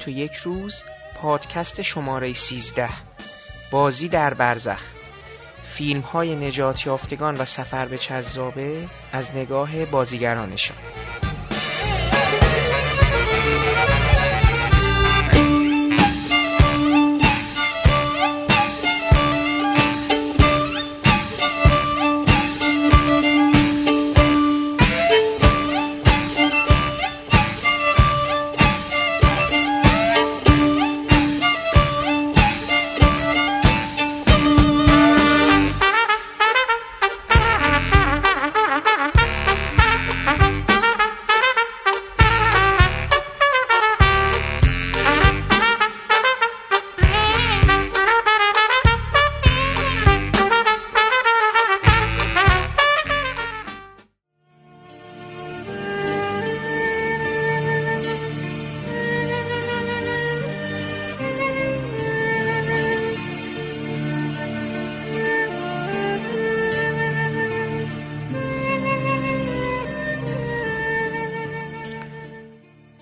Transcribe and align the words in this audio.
ابدیت 0.00 0.08
و 0.08 0.10
یک 0.10 0.34
روز 0.34 0.82
پادکست 1.14 1.82
شماره 1.82 2.32
13 2.32 2.88
بازی 3.70 4.08
در 4.08 4.34
برزخ. 4.34 4.82
فیلم 5.64 6.00
های 6.00 6.36
نجات 6.36 6.86
یافتگان 6.86 7.36
و 7.36 7.44
سفر 7.44 7.86
به 7.86 7.98
چذابه 7.98 8.88
از 9.12 9.30
نگاه 9.30 9.84
بازیگرانشان. 9.84 10.76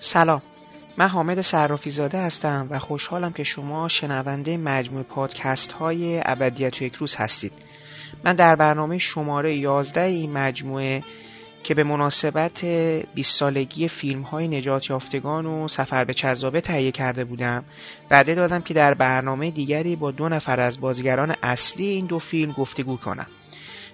سلام. 0.09 0.41
من 0.97 1.07
حامد 1.07 1.41
صرافی 1.41 1.89
زاده 1.89 2.17
هستم 2.17 2.67
و 2.69 2.79
خوشحالم 2.79 3.33
که 3.33 3.43
شما 3.43 3.87
شنونده 3.87 4.57
مجموع 4.57 5.03
پادکست 5.03 5.71
های 5.71 6.21
ابدیت 6.25 6.81
یک 6.81 6.95
روز 6.95 7.15
هستید. 7.15 7.53
من 8.23 8.33
در 8.33 8.55
برنامه 8.55 8.97
شماره 8.97 9.55
11 9.55 10.01
این 10.01 10.33
مجموعه 10.33 11.03
که 11.63 11.73
به 11.73 11.83
مناسبت 11.83 12.65
20 12.65 13.39
سالگی 13.39 13.87
فیلم 13.87 14.21
های 14.21 14.47
نجات 14.47 14.89
یافتگان 14.89 15.45
و 15.45 15.67
سفر 15.67 16.03
به 16.03 16.13
چذابه 16.13 16.61
تهیه 16.61 16.91
کرده 16.91 17.25
بودم. 17.25 17.63
وعده 18.11 18.35
دادم 18.35 18.61
که 18.61 18.73
در 18.73 18.93
برنامه 18.93 19.51
دیگری 19.51 19.95
با 19.95 20.11
دو 20.11 20.29
نفر 20.29 20.59
از 20.59 20.81
بازیگران 20.81 21.35
اصلی 21.43 21.87
این 21.87 22.05
دو 22.05 22.19
فیلم 22.19 22.51
گفتگو 22.51 22.97
کنم. 22.97 23.27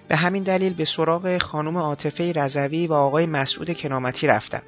به 0.08 0.16
همین 0.16 0.42
دلیل 0.42 0.74
به 0.74 0.84
سراغ 0.84 1.42
خانم 1.42 1.78
عاطفه 1.78 2.32
رضوی 2.32 2.86
و 2.86 2.92
آقای 2.92 3.26
مسعود 3.26 3.76
کنامتی 3.76 4.26
رفتم 4.26 4.62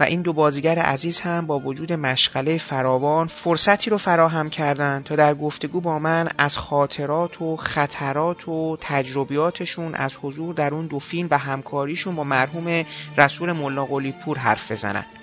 و 0.00 0.02
این 0.02 0.22
دو 0.22 0.32
بازیگر 0.32 0.78
عزیز 0.78 1.20
هم 1.20 1.46
با 1.46 1.58
وجود 1.58 1.92
مشغله 1.92 2.58
فراوان 2.58 3.26
فرصتی 3.26 3.90
رو 3.90 3.98
فراهم 3.98 4.50
کردند 4.50 5.04
تا 5.04 5.16
در 5.16 5.34
گفتگو 5.34 5.80
با 5.80 5.98
من 5.98 6.28
از 6.38 6.58
خاطرات 6.58 7.42
و 7.42 7.56
خطرات 7.56 8.48
و 8.48 8.76
تجربیاتشون 8.80 9.94
از 9.94 10.16
حضور 10.22 10.54
در 10.54 10.74
اون 10.74 10.86
دو 10.86 10.98
فیلم 10.98 11.28
و 11.30 11.38
همکاریشون 11.38 12.14
با 12.14 12.24
مرحوم 12.24 12.84
رسول 13.18 13.52
ملا 13.52 13.86
پور 14.24 14.38
حرف 14.38 14.72
بزنند. 14.72 15.21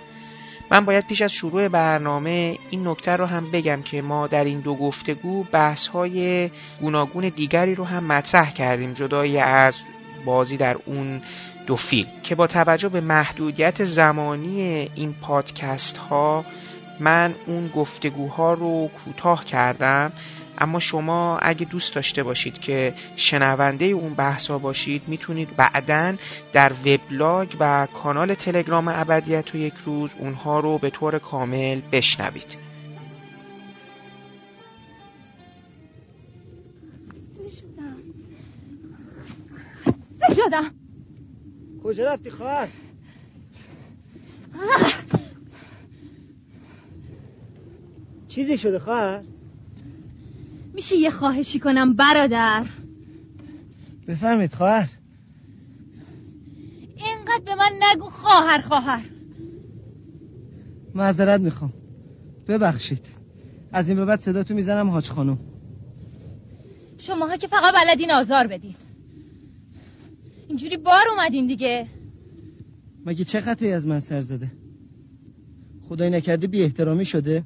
من 0.72 0.86
باید 0.86 1.08
پیش 1.08 1.22
از 1.22 1.32
شروع 1.32 1.68
برنامه 1.68 2.58
این 2.70 2.88
نکته 2.88 3.16
رو 3.16 3.26
هم 3.26 3.52
بگم 3.52 3.82
که 3.82 4.02
ما 4.02 4.28
در 4.28 4.44
این 4.44 4.60
دو 4.60 4.76
گفتگو 4.76 5.44
بحث 5.44 5.88
های 5.88 6.50
گوناگون 6.82 7.30
دیگری 7.30 7.76
رو 7.76 7.84
هم 7.84 8.04
مطرح 8.04 8.54
کردیم 8.54 8.94
جدای 8.94 9.40
از 9.40 9.76
بازی 10.26 10.58
در 10.58 10.78
اون 10.86 11.22
دو 11.68 11.76
فیلم. 11.76 12.08
که 12.24 12.36
با 12.36 12.48
توجه 12.48 12.90
به 12.90 13.02
محدودیت 13.02 13.86
زمانی 13.86 14.62
این 14.96 15.14
پادکست 15.22 15.98
ها 15.98 16.46
من 17.00 17.34
اون 17.46 17.68
گفتگوها 17.68 18.54
رو 18.54 18.88
کوتاه 18.88 19.46
کردم 19.46 20.12
اما 20.60 20.80
شما 20.80 21.38
اگه 21.38 21.66
دوست 21.66 21.96
داشته 21.96 22.24
باشید 22.24 22.60
که 22.60 22.94
شنونده 23.16 23.86
اون 23.86 24.14
بحثا 24.14 24.58
باشید 24.58 25.02
می‌تونید 25.08 25.56
بعدا 25.56 26.16
در 26.54 26.72
وبلاگ 26.86 27.56
و 27.60 27.88
کانال 28.04 28.34
تلگرام 28.34 28.88
ابدیت 28.88 29.56
و 29.56 29.58
یک 29.58 29.74
روز 29.86 30.10
اونها 30.20 30.60
رو 30.60 30.78
به 30.78 30.90
طور 30.90 31.20
کامل 31.20 31.82
بشنوید. 31.92 32.70
شدم 40.36 40.72
کجا 41.84 42.06
رفتی 42.06 42.30
خواهر. 42.30 42.68
چیزی 48.28 48.58
شده 48.58 48.80
خواهر؟ 48.80 49.24
میشه 50.80 50.96
یه 50.96 51.10
خواهشی 51.10 51.60
کنم 51.60 51.94
برادر؟ 51.94 52.66
بفهمید 54.08 54.54
خواهر. 54.54 54.90
اینقدر 56.96 57.44
به 57.46 57.56
من 57.56 57.72
نگو 57.82 58.10
خواهر 58.10 58.62
خواهر. 58.62 59.06
معذرت 60.96 61.42
می‌خوام. 61.42 61.74
ببخشید. 62.48 63.06
از 63.72 63.88
این 63.88 63.98
به 63.98 64.06
بعد 64.06 64.20
صداتو 64.20 64.54
می‌زنم 64.54 64.90
حاج 64.90 65.10
خانم. 65.10 65.40
شماها 66.98 67.38
که 67.38 67.48
فقط 67.48 67.74
بلدین 67.74 68.12
آزار 68.12 68.48
بدین. 68.48 68.76
اینجوری 70.48 70.78
بار 70.78 71.04
اومدین 71.12 71.48
دیگه. 71.48 71.88
مگه 73.06 73.24
چه 73.24 73.42
خطایی 73.42 73.72
از 73.72 73.88
من 73.88 74.00
سر 74.00 74.22
زده؟ 74.22 74.52
خدای 75.90 76.10
نکرده 76.10 76.48
بی 76.48 76.62
احترامی 76.62 77.06
شده؟ 77.06 77.44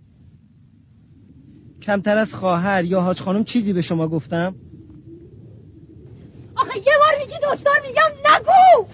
کمتر 1.84 2.18
از 2.18 2.36
خواهر 2.36 2.84
یا 2.84 3.02
حاج 3.02 3.22
خانم 3.22 3.44
چیزی 3.44 3.74
به 3.74 3.82
شما 3.82 4.08
گفتم؟ 4.08 4.56
آخه 6.56 6.78
یه 6.78 6.94
بار 7.00 7.18
میگی 7.20 7.36
دکتر 7.44 7.80
میگم 7.88 8.12
نگو 8.26 8.88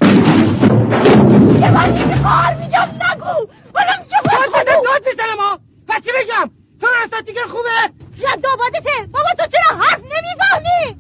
یه 1.66 1.72
بار 1.72 1.92
میگی 1.92 2.16
خواهر 2.22 2.56
میگم 2.56 2.88
نگو 3.10 3.48
حالا 3.74 3.94
میگه 4.04 4.22
داد 4.24 4.50
بزن 4.50 4.82
داد 4.84 5.04
بزنم 5.14 5.40
ها 5.40 5.60
پس 5.88 6.02
چی 6.04 6.12
بگم 6.12 6.50
تو 6.82 6.88
راست 6.88 7.26
دیگر 7.26 7.48
خوبه 7.48 7.94
جد 8.16 8.46
آبادته 8.54 9.08
بابا 9.12 9.30
تو 9.38 9.46
چرا 9.52 9.78
حرف 9.78 10.00
نمی‌فهمی 10.00 10.98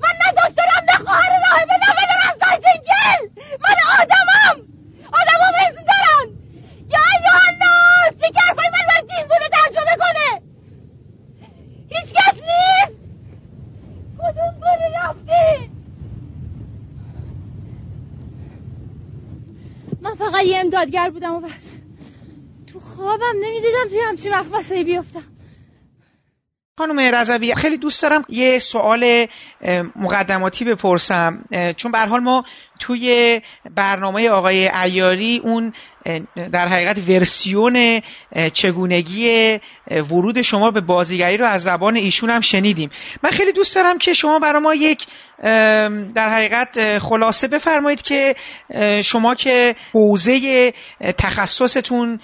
من 0.00 0.14
نه 0.20 0.32
دکترم 0.32 0.84
نه 0.88 1.04
خواهر 1.04 1.30
راهبه 1.50 1.72
نه 1.72 1.90
ولر 1.96 2.20
از 2.28 2.60
جنگل 2.62 3.42
من 3.60 3.76
آدمم 4.00 4.66
آدمم 5.12 5.54
اسم 5.66 5.82
دارن 5.90 6.26
یا 6.90 6.98
ایوه 7.12 7.46
چه 8.20 8.28
که 8.32 8.40
من 8.56 8.70
بر 8.88 9.00
دینگونه 9.00 9.48
ترجمه 9.52 9.96
کنه 9.96 10.42
هیچ 11.88 12.12
کس 12.14 12.34
نیست 12.34 12.92
کدوم 14.18 14.54
گونه 14.60 14.98
رفتی 14.98 15.70
من 20.00 20.14
فقط 20.14 20.44
بودم 21.10 21.34
و 21.34 21.40
بس. 21.40 21.50
تو 22.66 22.80
خوابم 22.80 23.34
نمی‌دیدم 23.42 23.88
توی 23.88 24.00
همچین 24.08 24.34
مخمسه 24.34 24.84
بیفتم. 24.84 25.22
خانم 26.78 27.00
رضوی 27.14 27.54
خیلی 27.54 27.76
دوست 27.76 28.02
دارم 28.02 28.24
یه 28.28 28.58
سوال 28.58 29.26
مقدماتی 29.96 30.64
بپرسم. 30.64 31.44
چون 31.76 31.92
به 31.92 31.98
حال 31.98 32.20
ما 32.20 32.44
توی 32.80 33.40
برنامه 33.74 34.28
آقای 34.28 34.68
ایاری 34.68 35.40
اون 35.44 35.72
در 36.34 36.68
حقیقت 36.68 37.08
ورسیون 37.08 38.00
چگونگی 38.52 39.58
ورود 39.90 40.42
شما 40.42 40.70
به 40.70 40.80
بازیگری 40.80 41.36
رو 41.36 41.46
از 41.46 41.62
زبان 41.62 41.96
ایشون 41.96 42.30
هم 42.30 42.40
شنیدیم. 42.40 42.90
من 43.22 43.30
خیلی 43.30 43.52
دوست 43.52 43.74
دارم 43.74 43.98
که 43.98 44.12
شما 44.12 44.38
برای 44.38 44.62
ما 44.62 44.74
یک 44.74 45.06
در 46.14 46.30
حقیقت 46.30 46.98
خلاصه 46.98 47.48
بفرمایید 47.48 48.02
که 48.02 48.34
شما 49.04 49.34
که 49.34 49.74
حوزه 49.94 50.72
تخصصتون 51.18 52.20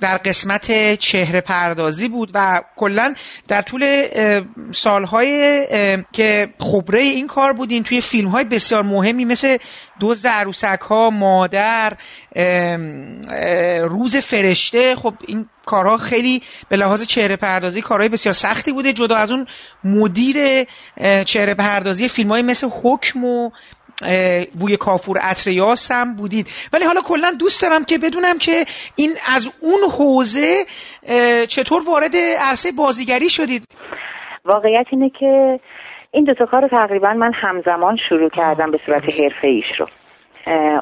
در 0.00 0.18
قسمت 0.24 0.94
چهره 0.94 1.40
پردازی 1.40 2.08
بود 2.08 2.30
و 2.34 2.62
کلا 2.76 3.14
در 3.48 3.62
طول 3.62 4.06
سالهای 4.72 5.66
که 6.12 6.48
خبره 6.60 7.00
این 7.00 7.26
کار 7.26 7.52
بودین 7.52 7.84
توی 7.84 8.00
فیلم 8.00 8.28
های 8.28 8.44
بسیار 8.44 8.82
مهمی 8.82 9.24
مثل 9.24 9.56
دزد 10.00 10.26
عروسک 10.26 10.80
ها 10.80 11.10
مادر 11.10 11.96
روز 13.82 14.16
فرشته 14.16 14.96
خب 14.96 15.14
این 15.26 15.46
کارها 15.68 15.96
خیلی 15.96 16.42
به 16.68 16.76
لحاظ 16.76 17.06
چهره 17.06 17.36
پردازی 17.36 17.82
کارهای 17.82 18.08
بسیار 18.08 18.32
سختی 18.32 18.72
بوده 18.72 18.92
جدا 18.92 19.16
از 19.16 19.30
اون 19.32 19.46
مدیر 19.84 20.36
چهره 21.24 21.54
پردازی 21.54 22.08
فیلم 22.08 22.30
های 22.30 22.42
مثل 22.42 22.68
حکم 22.82 23.24
و 23.24 23.50
بوی 24.60 24.76
کافور 24.76 25.18
عطر 25.18 25.50
یاس 25.50 25.90
هم 25.92 26.16
بودید. 26.16 26.46
ولی 26.72 26.84
حالا 26.84 27.00
کلا 27.00 27.30
دوست 27.40 27.62
دارم 27.62 27.84
که 27.84 27.98
بدونم 27.98 28.38
که 28.38 28.64
این 28.96 29.10
از 29.36 29.52
اون 29.60 29.80
حوزه 29.98 30.64
چطور 31.48 31.82
وارد 31.86 32.16
عرصه 32.38 32.72
بازیگری 32.72 33.30
شدید؟ 33.30 33.64
واقعیت 34.44 34.86
اینه 34.90 35.10
که 35.20 35.60
این 36.10 36.24
دو 36.24 36.34
تا 36.34 36.46
کار 36.46 36.68
تقریبا 36.68 37.12
من 37.14 37.32
همزمان 37.34 37.96
شروع 38.08 38.30
کردم 38.30 38.70
به 38.70 38.78
صورت 38.86 39.02
حرفه 39.02 39.48
ایش 39.48 39.80
رو. 39.80 39.86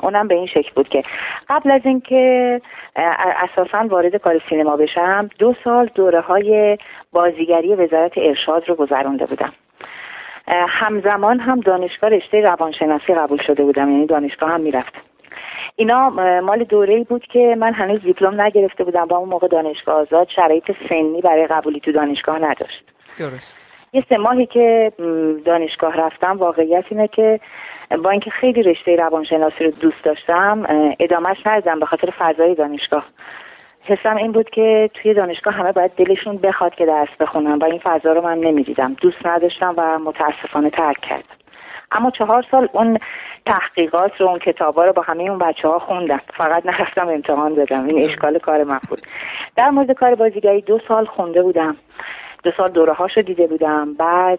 اونم 0.02 0.28
به 0.28 0.34
این 0.34 0.46
شکل 0.46 0.70
بود 0.74 0.88
که 0.88 1.02
قبل 1.48 1.70
از 1.70 1.80
اینکه 1.84 2.60
اساسا 2.96 3.86
وارد 3.88 4.16
کار 4.16 4.40
سینما 4.48 4.76
بشم 4.76 5.28
دو 5.38 5.54
سال 5.64 5.90
دوره 5.94 6.20
های 6.20 6.78
بازیگری 7.12 7.74
وزارت 7.74 8.12
ارشاد 8.16 8.68
رو 8.68 8.74
گذرونده 8.74 9.26
بودم. 9.26 9.52
همزمان 10.68 11.40
هم 11.40 11.60
دانشگاه 11.60 12.10
رشته 12.10 12.40
روانشناسی 12.40 13.14
قبول 13.14 13.42
شده 13.46 13.64
بودم 13.64 13.90
یعنی 13.90 14.06
دانشگاه 14.06 14.50
هم 14.50 14.60
می‌رفتم 14.60 15.00
اینا 15.76 16.10
مال 16.40 16.64
دوره 16.64 16.94
ای 16.94 17.04
بود 17.04 17.26
که 17.26 17.56
من 17.58 17.72
هنوز 17.72 18.00
دیپلم 18.00 18.40
نگرفته 18.40 18.84
بودم 18.84 19.06
با 19.06 19.16
اون 19.16 19.28
موقع 19.28 19.48
دانشگاه 19.48 19.94
آزاد 19.94 20.28
شرایط 20.36 20.70
سنی 20.88 21.20
برای 21.20 21.46
قبولی 21.46 21.80
تو 21.80 21.92
دانشگاه 21.92 22.38
نداشت. 22.38 22.84
درست. 23.18 23.58
یه 23.92 24.04
سه 24.08 24.18
ماهی 24.18 24.46
که 24.46 24.92
دانشگاه 25.44 25.96
رفتم 25.96 26.38
واقعیت 26.38 26.84
اینه 26.90 27.08
که 27.08 27.40
با 28.04 28.10
اینکه 28.10 28.30
خیلی 28.30 28.62
رشته 28.62 28.96
روانشناسی 28.96 29.64
رو 29.64 29.70
دوست 29.70 30.04
داشتم 30.04 30.66
ادامهش 31.00 31.46
ندادم 31.46 31.80
به 31.80 31.86
خاطر 31.86 32.10
فضای 32.18 32.54
دانشگاه. 32.54 33.04
حسم 33.84 34.16
این 34.16 34.32
بود 34.32 34.50
که 34.50 34.90
توی 34.94 35.14
دانشگاه 35.14 35.54
همه 35.54 35.72
باید 35.72 35.90
دلشون 35.96 36.36
بخواد 36.36 36.74
که 36.74 36.86
درس 36.86 37.08
بخونم 37.20 37.58
و 37.58 37.64
این 37.64 37.80
فضا 37.84 38.12
رو 38.12 38.20
من 38.20 38.38
نمی‌دیدم. 38.38 38.94
دوست 39.00 39.26
نداشتم 39.26 39.74
و 39.76 39.98
متاسفانه 39.98 40.70
ترک 40.70 41.00
کردم. 41.00 41.36
اما 41.92 42.10
چهار 42.10 42.44
سال 42.50 42.68
اون 42.72 42.98
تحقیقات 43.46 44.20
رو 44.20 44.26
اون 44.26 44.38
کتابا 44.38 44.84
رو 44.84 44.92
با 44.92 45.02
همه 45.02 45.22
اون 45.22 45.38
بچه 45.38 45.68
ها 45.68 45.78
خوندم. 45.78 46.20
فقط 46.36 46.66
نرفتم 46.66 47.08
امتحان 47.08 47.54
بدم 47.54 47.84
این 47.86 48.10
اشکال 48.10 48.38
کار 48.38 48.64
من 48.64 48.80
بود. 48.88 49.02
در 49.56 49.70
مورد 49.70 49.92
کار 49.92 50.14
بازیگری 50.14 50.60
دو 50.60 50.78
سال 50.88 51.04
خونده 51.04 51.42
بودم. 51.42 51.76
دو 52.46 52.52
سال 52.56 52.72
دوره 52.72 52.92
هاشو 52.92 53.22
دیده 53.22 53.46
بودم. 53.46 53.94
بعد 53.94 54.38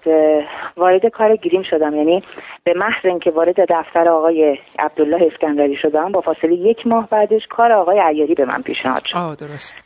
وارد 0.78 1.06
کار 1.06 1.36
گریم 1.36 1.64
شدم. 1.64 1.96
یعنی 1.96 2.24
به 2.64 2.74
محض 2.74 3.06
اینکه 3.06 3.32
وارد 3.32 3.56
دفتر 3.70 4.10
آقای 4.10 4.58
عبدالله 4.80 5.30
اسکندری 5.34 5.76
شدم 5.82 6.12
با 6.12 6.22
فاصله 6.22 6.54
یک 6.54 6.88
ماه 6.88 7.08
بعدش 7.10 7.42
کار 7.50 7.72
آقای 7.72 8.00
عیاری 8.00 8.34
به 8.34 8.46
من 8.46 8.62
پیشنهاد 8.62 9.02
شد. 9.06 9.18
آه 9.18 9.36
درست. 9.36 9.82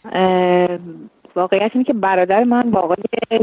واقعیت 1.36 1.72
اینه 1.74 1.84
که 1.86 1.94
برادر 1.94 2.44
من 2.44 2.72
با 2.72 2.80
آقای 2.80 2.98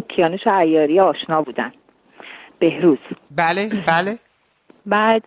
کیانش 0.09 0.47
عیاری 0.47 1.01
آشنا 1.01 1.43
بودن. 1.43 1.73
بهروز. 2.59 2.99
بله 3.37 3.69
بله. 3.87 4.19
بعد 4.87 5.23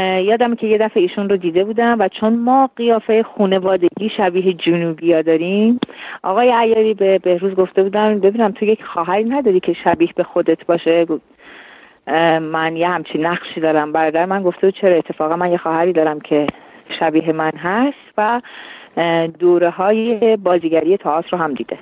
یادم 0.00 0.54
که 0.54 0.66
یه 0.66 0.78
دفعه 0.78 1.02
ایشون 1.02 1.28
رو 1.28 1.36
دیده 1.36 1.64
بودم 1.64 1.96
و 1.98 2.08
چون 2.08 2.38
ما 2.38 2.70
قیافه 2.76 3.22
خونوادگی 3.22 4.10
شبیه 4.16 4.52
جنوبی 4.52 5.12
ها 5.12 5.22
داریم 5.22 5.80
آقای 6.22 6.52
عیاری 6.54 6.94
به 6.94 7.18
بهروز 7.18 7.54
گفته 7.54 7.82
بودم 7.82 8.20
ببینم 8.20 8.52
تو 8.52 8.64
یک 8.64 8.84
خواهری 8.84 9.24
نداری 9.24 9.60
که 9.60 9.72
شبیه 9.84 10.08
به 10.16 10.22
خودت 10.22 10.66
باشه؟ 10.66 11.06
من 12.40 12.76
یه 12.76 12.88
همچین 12.88 13.26
نقشی 13.26 13.60
دارم. 13.60 13.92
برادر 13.92 14.26
من 14.26 14.42
گفته 14.42 14.66
بود 14.66 14.74
چرا 14.80 14.96
اتفاقا 14.96 15.36
من 15.36 15.50
یه 15.50 15.56
خواهری 15.56 15.92
دارم 15.92 16.20
که 16.20 16.46
شبیه 17.00 17.32
من 17.32 17.52
هست 17.56 18.12
و 18.18 18.40
دوره 19.38 19.70
های 19.70 20.36
بازیگری 20.36 20.96
تئاتر 20.96 21.28
رو 21.30 21.38
هم 21.38 21.54
دیده. 21.54 21.78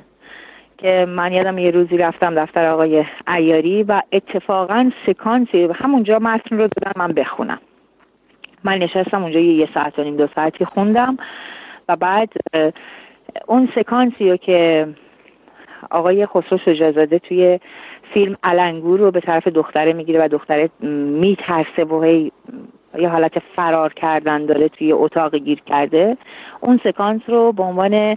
که 0.79 1.07
من 1.09 1.33
یادم 1.33 1.59
یه 1.59 1.71
روزی 1.71 1.97
رفتم 1.97 2.35
دفتر 2.35 2.67
آقای 2.67 3.05
عیاری 3.27 3.83
و 3.83 4.03
اتفاقا 4.13 4.91
سکانسی 5.07 5.69
همونجا 5.75 6.19
متن 6.19 6.59
رو 6.59 6.69
دادم 6.69 6.93
من 6.97 7.13
بخونم. 7.13 7.59
من 8.65 8.79
نشستم 8.79 9.23
اونجا 9.23 9.41
یه 9.41 9.69
ساعت 9.75 9.99
و 9.99 10.03
نیم 10.03 10.17
دو 10.17 10.29
ساعتی 10.35 10.65
خوندم 10.65 11.17
و 11.89 11.97
بعد 11.97 12.33
اون 13.47 13.69
سکانسی 13.75 14.31
رو 14.31 14.37
که 14.37 14.89
آقای 15.91 16.27
خسرو 16.27 16.59
شجازاده 16.59 17.19
توی 17.19 17.61
فیلم 18.15 18.37
علنگور 18.43 19.01
رو 19.01 19.11
به 19.11 19.21
طرف 19.21 19.49
دختره 19.49 19.93
می‌گیره 19.93 20.25
و 20.25 20.29
دختره 20.29 20.71
میترسه 21.21 21.85
و 21.85 22.03
هی 22.03 22.33
یه 22.99 23.09
حالت 23.09 23.39
فرار 23.57 23.93
کردن 23.93 24.47
داره 24.47 24.69
توی 24.69 24.93
اتاق 24.93 25.35
گیر 25.35 25.61
کرده 25.67 26.17
اون 26.61 26.81
سکانس 26.85 27.23
رو 27.27 27.53
به 27.53 27.63
عنوان 27.63 28.17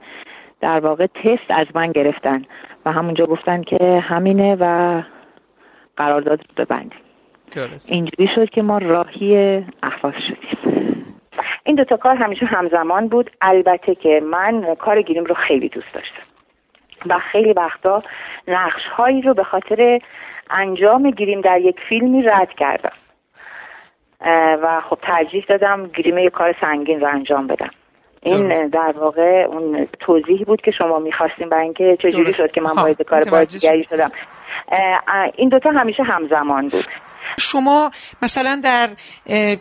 در 0.62 0.80
واقع 0.80 1.08
تست 1.08 1.50
از 1.50 1.68
من 1.76 1.92
گرفتن 1.92 2.46
و 2.86 2.92
همونجا 2.92 3.26
گفتن 3.26 3.62
که 3.62 4.00
همینه 4.00 4.58
و 4.60 5.02
قرارداد 5.98 6.40
رو 6.40 6.66
ببندیم. 6.66 7.00
اینجوری 7.90 8.30
شد 8.36 8.50
که 8.50 8.62
ما 8.62 8.78
راهی 8.78 9.64
این 11.74 11.78
دوتا 11.84 11.98
کار 11.98 12.16
همیشه 12.16 12.46
همزمان 12.46 13.08
بود. 13.08 13.32
البته 13.42 13.96
که 13.96 14.22
من 14.24 14.76
کار 14.76 15.02
گیریم 15.02 15.24
رو 15.24 15.36
خیلی 15.36 15.70
دوست 15.70 15.94
داشتم. 15.94 16.24
و 17.06 17.20
خیلی 17.20 17.54
وقتا 17.54 18.04
نقش 18.48 18.82
هایی 18.96 19.22
رو 19.22 19.34
به 19.34 19.44
خاطر 19.44 20.00
انجام 20.50 21.12
گیریم 21.12 21.42
در 21.42 21.60
یک 21.60 21.76
فیلمی 21.90 22.22
رد 22.22 22.50
کردم. 22.50 22.92
و 24.64 24.82
خب 24.90 24.98
ترجیح 25.02 25.46
دادم 25.50 25.88
گریم 25.88 26.18
یک 26.18 26.32
کار 26.32 26.56
سنگین 26.62 27.02
رو 27.02 27.08
انجام 27.08 27.48
بدم. 27.48 27.72
این 28.22 28.68
در 28.68 28.94
واقع 28.98 29.46
اون 29.50 29.88
توضیحی 30.00 30.46
بود 30.46 30.62
که 30.62 30.72
شما 30.72 31.00
می‌خواستیم 31.00 31.50
برای 31.50 31.64
اینکه 31.64 31.98
چجوری 32.02 32.34
شد 32.34 32.52
که 32.52 32.62
من 32.62 32.76
باید 32.84 33.02
کار 33.02 33.24
بازیگری 33.32 33.84
شدم. 33.84 34.12
این 35.36 35.50
دوتا 35.50 35.72
همیشه 35.72 36.04
همزمان 36.04 36.70
بود. 36.70 36.86
شما 37.40 37.92
مثلا 38.22 38.62
در 38.64 38.90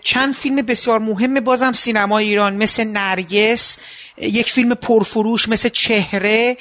چند 0.02 0.34
فیلم 0.34 0.56
بسیار 0.56 0.98
مهم 0.98 1.40
بازم 1.40 1.72
سینما 1.72 2.18
ایران 2.18 2.56
مثل 2.56 2.84
نرگس 2.84 3.78
یک 4.18 4.50
فیلم 4.50 4.74
پرفروش 4.74 5.48
مثل 5.48 5.68
چهره 5.68 6.56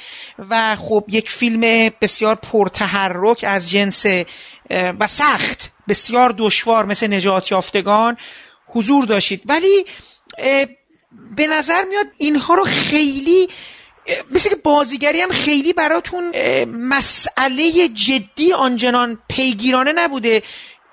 و 0.50 0.76
خب 0.76 1.04
یک 1.08 1.30
فیلم 1.30 1.90
بسیار 2.00 2.34
پرتحرک 2.34 3.44
از 3.48 3.70
جنس 3.70 4.06
و 4.70 5.06
سخت 5.06 5.70
بسیار 5.88 6.34
دشوار 6.38 6.84
مثل 6.84 7.14
نجات 7.14 7.50
یافتگان 7.50 8.16
حضور 8.66 9.04
داشتید. 9.04 9.42
ولی 9.46 9.84
به 11.36 11.46
نظر 11.46 11.82
میاد 11.84 12.06
اینها 12.18 12.54
رو 12.54 12.64
خیلی 12.64 13.48
مثل 14.30 14.50
که 14.50 14.56
بازیگری 14.56 15.20
هم 15.20 15.30
خیلی 15.30 15.72
براتون 15.72 16.32
مسئله 16.66 17.88
جدی 17.88 18.52
آنجنان 18.52 19.18
پیگیرانه 19.28 19.92
نبوده. 19.92 20.42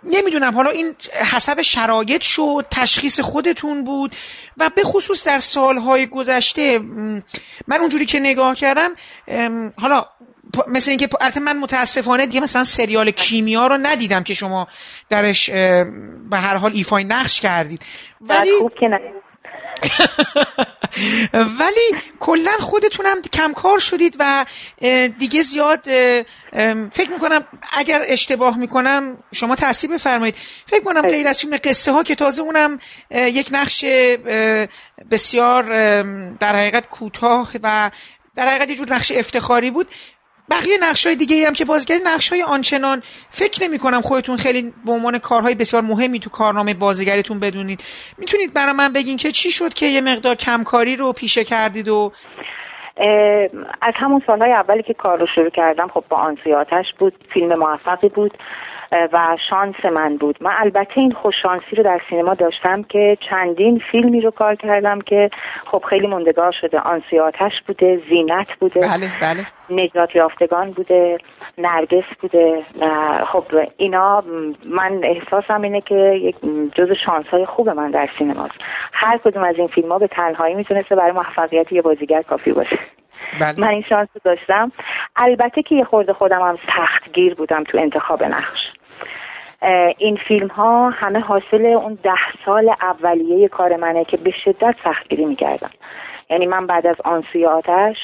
نمی‌دونم. 0.03 0.55
حالا 0.55 0.69
این 0.69 0.95
حسب 1.33 1.61
شرایط 1.61 2.21
شد 2.21 2.65
تشخیص 2.71 3.19
خودتون 3.19 3.83
بود 3.83 4.15
و 4.57 4.69
به 4.75 4.83
خصوص 4.83 5.25
در 5.25 5.39
سالهای 5.39 6.05
گذشته 6.05 6.79
من 7.67 7.79
اونجوری 7.79 8.05
که 8.05 8.19
نگاه 8.19 8.55
کردم 8.55 8.95
حالا 9.77 10.05
مثل 10.67 10.89
اینکه 10.89 11.09
البته 11.21 11.39
من 11.39 11.57
متاسفانه 11.57 12.25
دیگه 12.25 12.41
مثلا 12.41 12.63
سریال 12.63 13.11
کیمیا 13.11 13.67
رو 13.67 13.77
ندیدم 13.77 14.23
که 14.23 14.33
شما 14.33 14.67
درش 15.09 15.49
به 16.29 16.37
هر 16.37 16.55
حال 16.55 16.71
ایفای 16.73 17.03
نقش 17.03 17.41
کردید. 17.41 17.81
ولی 18.21 18.51
خوب 18.59 18.71
که 18.79 18.89
ولی 21.33 22.01
کلا 22.19 22.51
خودتونم 22.59 23.21
کمکار 23.21 23.79
شدید 23.79 24.15
و 24.19 24.45
دیگه 25.19 25.41
زیاد 25.41 25.83
فکر 26.93 27.09
می‌کنم 27.09 27.43
اگر 27.73 28.01
اشتباه 28.07 28.57
می‌کنم 28.57 29.17
شما 29.31 29.55
تحصیل 29.55 29.93
بفرمایید. 29.93 30.35
فکر 30.67 30.83
کنم 30.83 31.01
غیر 31.01 31.27
از 31.27 31.39
فیلم 31.39 31.57
قصه 31.63 31.91
ها 31.91 32.03
که 32.03 32.15
تازه 32.15 32.41
اونم 32.41 32.79
یک 33.11 33.47
نقش 33.51 33.85
بسیار 35.11 35.63
در 36.33 36.55
حقیقت 36.55 36.89
کوتاه 36.89 37.51
و 37.63 37.91
در 38.35 38.47
حقیقت 38.47 38.69
یه 38.69 38.75
جور 38.75 38.93
نقش 38.93 39.11
افتخاری 39.11 39.71
بود. 39.71 39.87
بقیه 40.51 40.77
نقش 40.81 41.05
های 41.05 41.15
دیگه 41.15 41.47
هم 41.47 41.53
که 41.53 41.65
بازیگری 41.65 41.99
نقش 42.05 42.29
های 42.29 42.43
آنچنان 42.43 43.01
فکر 43.29 43.67
نمی 43.67 43.79
کنم 43.79 44.01
خودتون 44.01 44.37
خیلی 44.37 44.73
به 44.85 44.91
عنوان 44.91 45.17
کارهای 45.17 45.55
بسیار 45.55 45.83
مهمی 45.83 46.19
تو 46.19 46.29
کارنامه 46.29 46.73
بازیگریتون 46.73 47.39
بدونید. 47.39 47.83
می‌تونید 48.17 48.53
برای 48.53 48.73
من 48.73 48.93
بگین 48.93 49.17
که 49.17 49.31
چی 49.31 49.51
شد 49.51 49.73
که 49.73 49.85
یه 49.85 50.01
مقدار 50.01 50.35
کمکاری 50.35 50.95
رو 50.95 51.13
پیشه 51.13 51.43
کردید 51.43 51.87
و 51.87 52.11
از 53.81 53.93
همون 53.95 54.21
سالهای 54.27 54.53
اولی 54.53 54.83
که 54.83 54.93
کار 54.93 55.19
رو 55.19 55.27
شروع 55.35 55.49
کردم 55.49 55.87
خب 55.87 56.03
با 56.09 56.17
آنسیاتش 56.17 56.85
بود 56.99 57.13
فیلم 57.33 57.59
موفقی 57.59 58.09
بود. 58.09 58.37
و 58.91 59.37
شانس 59.49 59.85
من 59.85 60.17
بود. 60.17 60.37
من 60.41 60.51
البته 60.59 60.97
این 60.97 61.11
خوششانسی 61.11 61.75
رو 61.75 61.83
در 61.83 62.01
سینما 62.09 62.33
داشتم 62.33 62.83
که 62.83 63.17
چندین 63.29 63.81
فیلمی 63.91 64.21
رو 64.21 64.31
کار 64.31 64.55
کردم 64.55 65.01
که 65.01 65.29
خب 65.65 65.83
خیلی 65.89 66.07
موندگار 66.07 66.51
شده. 66.61 66.79
آنسیاتش 66.79 67.51
بوده 67.67 68.01
زینت 68.09 68.47
بوده 68.59 68.79
بله 68.79 69.11
بله. 69.21 69.47
نجات 69.69 70.15
یافتگان 70.15 70.71
بوده 70.71 71.17
نرگس 71.57 72.03
بوده 72.21 72.63
خب 73.31 73.43
اینا 73.77 74.23
من 74.65 75.01
احساسم 75.03 75.61
اینه 75.61 75.81
که 75.81 75.95
یک 76.21 76.35
جز 76.75 76.91
شانس 77.05 77.25
های 77.25 77.45
خوب 77.45 77.69
من 77.69 77.91
در 77.91 78.09
سینماست. 78.17 78.55
هر 78.93 79.17
کدوم 79.17 79.43
از 79.43 79.55
این 79.55 79.67
فیلم 79.67 79.91
ها 79.91 79.97
به 79.97 80.07
تنهایی 80.07 80.55
می‌تونسته 80.55 80.95
برای 80.95 81.11
موفقیت 81.11 81.71
یه 81.71 81.81
بازیگر 81.81 82.21
کافی 82.21 82.51
باشه. 82.51 82.79
بله. 83.41 83.59
من 83.61 83.67
این 83.67 83.83
شانس 83.89 84.09
داشتم. 84.23 84.71
البته 85.15 85.61
که 85.61 85.75
یه 85.75 85.83
خورده 85.83 86.13
خودم 86.13 86.41
هم 86.41 86.57
سخت 86.75 87.13
گیر 87.13 87.35
بودم 87.35 87.63
تو 87.63 87.77
انتخاب 87.77 88.23
نقش. 88.23 88.59
این 89.97 90.17
فیلم 90.27 90.47
ها 90.47 90.89
همه 90.89 91.19
حاصل 91.19 91.65
اون 91.65 91.97
ده 92.03 92.43
سال 92.45 92.69
اولیه 92.81 93.47
کار 93.47 93.75
منه 93.75 94.05
که 94.05 94.17
به 94.17 94.31
شدت 94.31 94.75
سختگیری 94.83 95.25
می‌کردم. 95.25 95.71
یعنی 96.31 96.45
من 96.45 96.67
بعد 96.67 96.87
از 96.87 96.95
آن 97.05 97.23
سوی 97.33 97.45
آتش 97.45 97.95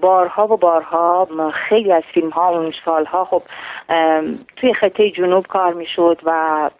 بارها 0.00 0.46
و 0.46 0.56
بارها 0.56 1.28
خیلی 1.68 1.92
از 1.92 2.02
فیلم 2.14 2.30
ها 2.30 2.48
اون 2.48 2.72
سالها 2.84 3.24
خب 3.24 3.42
توی 4.56 4.74
خطه 4.74 5.10
جنوب 5.10 5.46
کار 5.46 5.72
می‌شد 5.72 6.20
و 6.24 6.70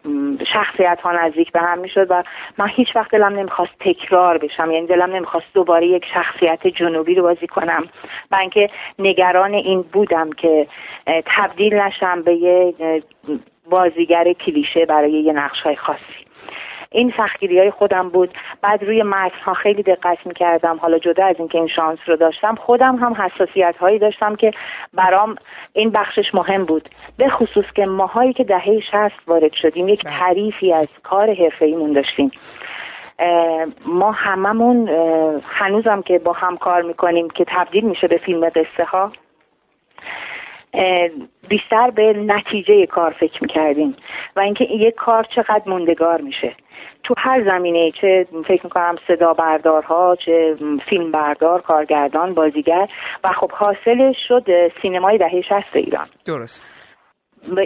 شخصیت 0.53 1.01
ها 1.01 1.11
نزدیک 1.11 1.51
به 1.51 1.59
هم 1.59 1.79
می‌شد 1.79 2.07
و 2.11 2.23
من 2.57 2.67
هیچ 2.67 2.95
وقت 2.95 3.11
دلم 3.11 3.39
نمی‌خواست 3.39 3.71
تکرار 3.79 4.37
بشم. 4.37 4.71
یعنی 4.71 4.87
دلم 4.87 5.15
نمی‌خواست 5.15 5.45
دوباره 5.53 5.87
یک 5.87 6.05
شخصیت 6.13 6.67
جنوبی 6.67 7.15
رو 7.15 7.23
بازی 7.23 7.47
کنم. 7.47 7.83
و 8.31 8.35
اینکه 8.41 8.69
نگران 8.99 9.53
این 9.53 9.81
بودم 9.81 10.29
که 10.31 10.67
تبدیل 11.25 11.73
نشم 11.73 12.21
به 12.21 12.35
یه 12.35 12.73
بازیگر 13.69 14.33
کلیشه 14.33 14.85
برای 14.85 15.11
یه 15.11 15.33
نقش 15.33 15.61
های 15.61 15.75
خاصی. 15.75 16.29
این 16.91 17.13
سختگیری 17.17 17.59
های 17.59 17.71
خودم 17.71 18.09
بود. 18.09 18.33
بعد 18.61 18.83
روی 18.83 19.03
متن 19.03 19.39
ها 19.43 19.53
خیلی 19.53 19.83
دقت 19.83 20.17
می‌کردم. 20.25 20.77
حالا 20.77 20.99
جدا 20.99 21.25
از 21.25 21.35
اینکه 21.39 21.57
این 21.57 21.67
شانس 21.67 21.99
رو 22.07 22.15
داشتم 22.15 22.55
خودم 22.55 22.95
هم 22.95 23.13
حساسیت 23.13 23.75
هایی 23.79 23.99
داشتم 23.99 24.35
که 24.35 24.51
برام 24.93 25.35
این 25.73 25.89
بخشش 25.89 26.33
مهم 26.33 26.65
بود. 26.65 26.89
به 27.17 27.29
خصوص 27.29 27.65
که 27.75 27.85
ماهایی 27.85 28.33
که 28.33 28.43
دهه 28.43 28.79
شست 28.91 29.27
وارد 29.27 29.53
شدیم 29.53 29.87
یک 29.87 30.03
بله. 30.03 30.19
تعریفی 30.19 30.73
از 30.73 30.87
کار 31.03 31.33
حرفه 31.33 31.65
ایمون 31.65 31.93
داشتیم 31.93 32.31
ما 33.85 34.11
هممون 34.11 34.89
هنوزم 35.43 36.01
که 36.01 36.19
با 36.19 36.33
هم 36.33 36.57
کار 36.57 36.81
می‌کنیم 36.81 37.29
که 37.29 37.45
تبدیل 37.47 37.85
میشه 37.85 38.07
به 38.07 38.17
فیلم 38.17 38.49
قصه 38.49 38.83
ها 38.83 39.11
بیشتر 41.49 41.91
به 41.95 42.13
نتیجه 42.13 42.85
کار 42.85 43.15
فکر 43.19 43.37
می‌کردیم 43.41 43.95
و 44.35 44.39
اینکه 44.39 44.63
یک 44.63 44.95
کار 44.95 45.25
چقدر 45.35 45.63
موندگار 45.65 46.21
میشه. 46.21 46.55
تو 47.03 47.13
هر 47.17 47.43
زمینه 47.43 47.91
چه 48.01 48.25
فکر 48.47 48.61
می‌کنم 48.63 48.95
صدا 49.07 49.33
بردارها 49.33 50.15
چه 50.25 50.55
فیلم 50.89 51.11
بردار 51.11 51.61
کارگردان 51.61 52.33
بازیگر 52.33 52.87
و 53.23 53.27
خب 53.27 53.51
حاصلش 53.51 54.15
شد 54.27 54.71
سینمای 54.81 55.17
دهه 55.17 55.41
شست 55.41 55.75
ایران. 55.75 56.07
درست. 56.27 56.75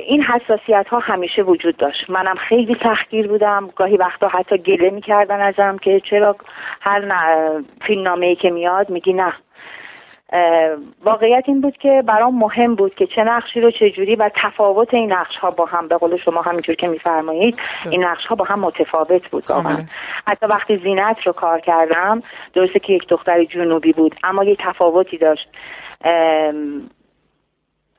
این 0.08 0.24
حساسیت 0.24 0.88
ها 0.88 1.00
همیشه 1.00 1.42
وجود 1.42 1.78
داشت. 1.78 2.10
منم 2.10 2.36
خیلی 2.50 2.76
تحقیر 2.76 3.28
بودم. 3.28 3.70
گاهی 3.76 3.98
وقتا 3.98 4.28
حتی 4.28 4.58
گله 4.58 4.90
می‌کردن 4.90 5.42
ازم 5.42 5.78
که 5.78 6.02
چرا 6.10 6.36
هر 6.82 7.02
فیلم 7.88 8.02
نامه 8.04 8.26
ای 8.26 8.36
که 8.36 8.50
میاد 8.50 8.90
میگی 8.90 9.14
نه. 9.14 9.34
واقعیت 11.04 11.44
این 11.48 11.62
بود 11.62 11.78
که 11.78 12.04
برام 12.06 12.40
مهم 12.40 12.76
بود 12.76 12.96
که 12.96 13.08
چه 13.08 13.24
نقشی 13.24 13.62
رو 13.62 13.72
چه 13.72 13.90
جوری 13.90 14.16
و 14.16 14.30
تفاوت 14.44 14.94
این 14.94 15.14
نقش 15.14 15.36
ها 15.36 15.52
با 15.52 15.66
هم 15.66 15.88
به 15.88 15.98
قول 15.98 16.18
شما 16.18 16.42
همینجور 16.42 16.76
که 16.76 16.88
میفرمایید 16.88 17.58
این 17.90 18.04
نقش 18.04 18.26
ها 18.26 18.36
با 18.36 18.46
هم 18.46 18.60
متفاوت 18.60 19.30
بود 19.30 19.44
واقعا. 19.50 19.86
حتی 20.28 20.46
وقتی 20.46 20.78
زینت 20.78 21.18
رو 21.26 21.34
کار 21.34 21.60
کردم 21.60 22.24
درسته 22.54 22.80
که 22.80 22.94
یک 22.94 23.08
دختر 23.08 23.44
جنوبی 23.44 23.94
بود 23.94 24.16
اما 24.24 24.44
یه 24.44 24.56
تفاوتی 24.60 25.18
داشت. 25.18 25.50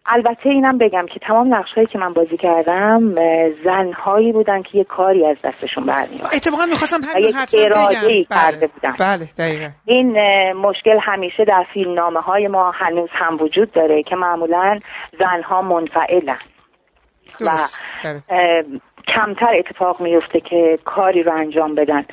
البته 0.06 0.48
اینم 0.48 0.78
بگم 0.78 1.06
که 1.06 1.20
تمام 1.20 1.54
نقش 1.54 1.72
هایی 1.74 1.86
که 1.86 1.98
من 1.98 2.12
بازی 2.12 2.36
کردم 2.36 3.14
زنهایی 3.64 4.32
بودن 4.32 4.62
که 4.62 4.78
یه 4.78 4.84
کاری 4.84 5.26
از 5.26 5.36
دستشون 5.44 5.86
برمیاد 5.86 6.26
اتفاقا 6.34 6.66
می‌خواستم 6.66 7.00
همین 7.14 7.34
حتما 7.34 7.60
بگم. 7.64 8.24
بله. 8.30 8.66
بودن. 8.66 8.94
بله 9.00 9.24
دقیقا. 9.38 9.70
این 9.84 10.12
مشکل 10.52 10.98
همیشه 11.02 11.44
در 11.44 11.66
فیلم 11.74 11.94
نامه 11.94 12.20
های 12.20 12.48
ما 12.48 12.70
هنوز 12.70 13.08
هم 13.12 13.38
وجود 13.40 13.72
داره 13.72 14.02
که 14.02 14.16
معمولا 14.16 14.78
زنها 15.18 15.62
منفعلن. 15.62 16.38
و 17.40 17.50
بله. 18.04 18.64
کمتر 19.14 19.54
اتفاق 19.58 20.00
میفته 20.00 20.40
که 20.40 20.78
کاری 20.84 21.22
رو 21.22 21.32
انجام 21.32 21.74
بدن. 21.74 22.04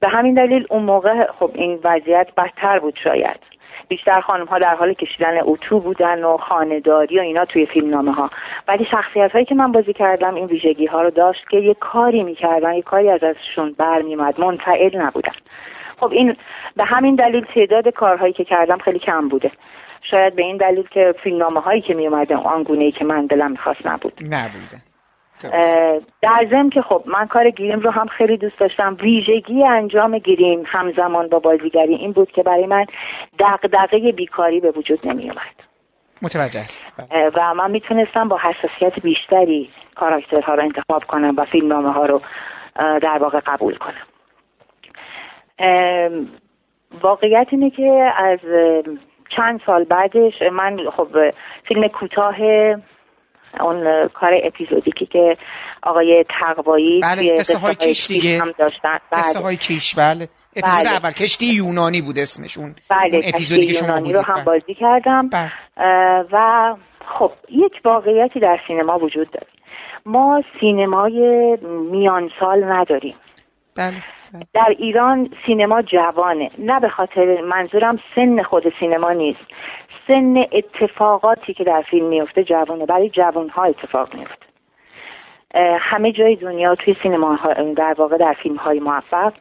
به 0.00 0.08
همین 0.08 0.34
دلیل 0.34 0.66
اون 0.70 0.82
موقع 0.82 1.26
خب 1.38 1.50
این 1.54 1.80
وضعیت 1.84 2.28
بدتر 2.36 2.78
بود 2.78 2.94
شاید. 3.04 3.40
بیشتر 3.88 4.20
خانم 4.20 4.44
ها 4.44 4.58
در 4.58 4.74
حال 4.74 4.92
کشیدن 4.92 5.38
اتو 5.42 5.80
بودن 5.80 6.24
و 6.24 6.36
خانهداری 6.36 7.18
و 7.18 7.22
اینا 7.22 7.44
توی 7.44 7.66
فیلم 7.66 7.90
نامه 7.90 8.12
ها 8.12 8.30
ولی 8.68 8.86
شخصیت 8.90 9.32
هایی 9.32 9.44
که 9.44 9.54
من 9.54 9.72
بازی 9.72 9.92
کردم 9.92 10.34
این 10.34 10.46
ویژگی 10.46 10.86
ها 10.86 11.02
رو 11.02 11.10
داشت 11.10 11.48
که 11.50 11.56
یه 11.56 11.74
کاری 11.74 12.22
می‌کردن 12.22 12.74
یه 12.74 12.82
کاری 12.82 13.10
از 13.10 13.20
ازشون 13.24 13.74
برمیومد 13.78 14.40
منفعل 14.40 14.96
نبودن. 14.96 15.32
خب 16.00 16.12
این 16.12 16.36
به 16.76 16.84
همین 16.84 17.14
دلیل 17.14 17.44
تعداد 17.54 17.88
کارهایی 17.88 18.32
که 18.32 18.44
کردم 18.44 18.78
خیلی 18.78 18.98
کم 18.98 19.28
بوده. 19.28 19.50
شاید 20.10 20.34
به 20.34 20.42
این 20.42 20.56
دلیل 20.56 20.88
که 20.90 21.14
فیلم 21.22 21.36
نامه 21.36 21.60
هایی 21.60 21.80
که 21.80 21.94
می 21.94 22.06
اومده 22.06 22.38
ای 22.70 22.92
که 22.92 23.04
من 23.04 23.26
دلم 23.26 23.50
می‌خواست 23.50 23.86
نبود. 23.86 24.12
نبوده. 24.20 24.87
در 26.22 26.46
ضمن 26.50 26.70
که 26.70 26.82
خب 26.82 27.02
من 27.06 27.26
کار 27.26 27.50
گیریم 27.50 27.80
رو 27.80 27.90
هم 27.90 28.06
خیلی 28.06 28.36
دوست 28.36 28.58
داشتم. 28.58 28.96
ویژگی 29.00 29.64
انجام 29.64 30.18
گیریم 30.18 30.62
همزمان 30.66 31.28
با 31.28 31.38
بازیگری 31.38 31.94
این 31.94 32.12
بود 32.12 32.30
که 32.30 32.42
برای 32.42 32.66
من 32.66 32.86
دغدغه 33.38 34.12
بیکاری 34.12 34.60
به 34.60 34.70
وجود 34.70 35.06
نمی 35.06 35.30
اومد 35.30 35.68
متوجه 36.22 36.60
است 36.60 36.82
و 37.34 37.54
من 37.54 37.70
می‌تونستم 37.70 38.28
با 38.28 38.38
حساسیت 38.38 39.00
بیشتری 39.02 39.70
کاراکترها 39.94 40.54
رو 40.54 40.62
انتخاب 40.62 41.04
کنم 41.04 41.34
و 41.36 41.44
فیلم 41.44 41.68
نامه 41.68 41.92
ها 41.92 42.06
رو 42.06 42.20
در 42.76 43.18
واقع 43.20 43.40
قبول 43.40 43.76
کنم. 43.76 44.06
واقعیت 47.00 47.46
اینه 47.50 47.70
که 47.70 48.12
از 48.16 48.38
چند 49.36 49.60
سال 49.66 49.84
بعدش 49.84 50.42
من 50.52 50.90
خب 50.96 51.08
فیلم 51.68 51.88
کوتاه 51.88 52.36
اون 53.60 54.08
کار 54.08 54.32
اپیزودیکی 54.44 55.06
که 55.06 55.36
آقای 55.82 56.24
تقوایی 56.40 57.00
بله 57.00 57.36
قصه 57.38 57.58
های 57.58 57.74
کش 57.74 58.06
دیگه 58.06 58.40
هم 58.40 58.50
داشتن 58.58 58.98
بله. 59.12 59.22
قصه 59.22 59.38
های 59.38 59.56
کش 59.56 59.94
بله 59.94 60.28
اپیزود 60.56 60.84
بله. 60.84 60.92
اول 60.92 61.12
کشتی 61.12 61.46
یونانی 61.46 62.02
بود 62.02 62.18
اسمش 62.18 62.58
اون 62.58 62.74
بله 62.90 63.20
اپیزودی 63.24 63.66
که 63.66 63.72
شما 63.72 63.88
یونانی 63.88 64.12
رو 64.12 64.20
هم 64.20 64.34
بله. 64.34 64.44
بازی 64.44 64.74
کردم 64.74 65.28
بله. 65.28 65.50
و 66.32 66.76
خب 67.18 67.32
یک 67.48 67.72
واقعیتی 67.84 68.40
در 68.40 68.58
سینما 68.66 68.98
وجود 68.98 69.30
داره 69.30 69.46
ما 70.06 70.42
سینمای 70.60 71.56
میان 71.90 72.30
سال 72.40 72.64
نداریم 72.64 73.14
بله. 73.76 74.02
در 74.54 74.74
ایران 74.78 75.30
سینما 75.46 75.82
جوانه. 75.82 76.50
نه 76.58 76.80
به 76.80 76.88
خاطر 76.88 77.40
منظورم 77.40 77.98
سن 78.14 78.42
خود 78.42 78.72
سینما 78.80 79.12
نیست. 79.12 79.40
سن 80.06 80.44
اتفاقاتی 80.52 81.54
که 81.54 81.64
در 81.64 81.82
فیلم 81.82 82.06
میفته 82.06 82.44
جوانه. 82.44 82.86
برای 82.86 83.10
جوانها 83.10 83.64
اتفاق 83.64 84.14
میفته. 84.14 84.46
همه 85.80 86.12
جای 86.12 86.36
دنیا 86.36 86.74
توی 86.74 86.96
سینما 87.02 87.38
در 87.76 87.94
واقع 87.98 88.16
در 88.16 88.36
فیلم 88.42 88.56
های 88.56 88.80
موفق 88.80 89.32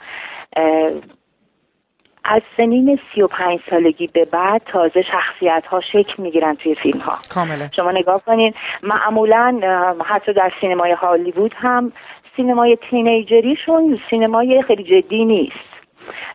از 2.30 2.42
سنین 2.58 3.00
سی 3.14 3.22
و 3.22 3.28
پنج 3.28 3.60
سالگی 3.70 4.08
به 4.08 4.26
بعد 4.26 4.62
تازه 4.66 5.02
شخصیت 5.02 5.64
ها 5.66 5.82
شکل 5.82 6.24
می‌گیرن 6.24 6.56
توی 6.56 6.76
فیلم 6.76 7.00
ها 7.00 7.18
کاملا 7.34 7.70
شما 7.76 7.92
نگاه 7.92 8.22
کنین. 8.26 8.54
معمولا 8.84 9.60
حتی 10.06 10.34
در 10.34 10.52
سینمای 10.62 10.92
هالیوود 10.92 11.54
هم 11.58 11.92
سینمای 12.38 12.76
تینیجریشون 12.90 14.00
سینمای 14.10 14.62
خیلی 14.62 14.84
جدی 14.84 15.26
نیست. 15.26 15.56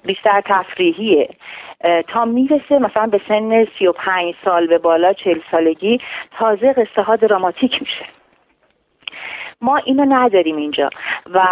بیشتر 0.05 0.43
تفریحیه. 0.45 1.29
تا 2.09 2.25
می‌رسه 2.25 2.79
مثلا 2.79 3.07
به 3.07 3.21
سن 3.29 3.65
سی 3.79 3.87
و 3.87 3.93
پنج 3.93 4.35
سال 4.45 4.67
به 4.67 4.79
بالا 4.79 5.13
چل 5.13 5.41
سالگی 5.51 6.01
تازه 6.39 6.73
قصه 6.73 7.03
ها 7.03 7.17
دراماتیک 7.17 7.81
میشه. 7.81 8.05
ما 9.61 9.77
اینو 9.77 10.05
نداریم 10.09 10.57
اینجا. 10.57 10.91
و 11.35 11.47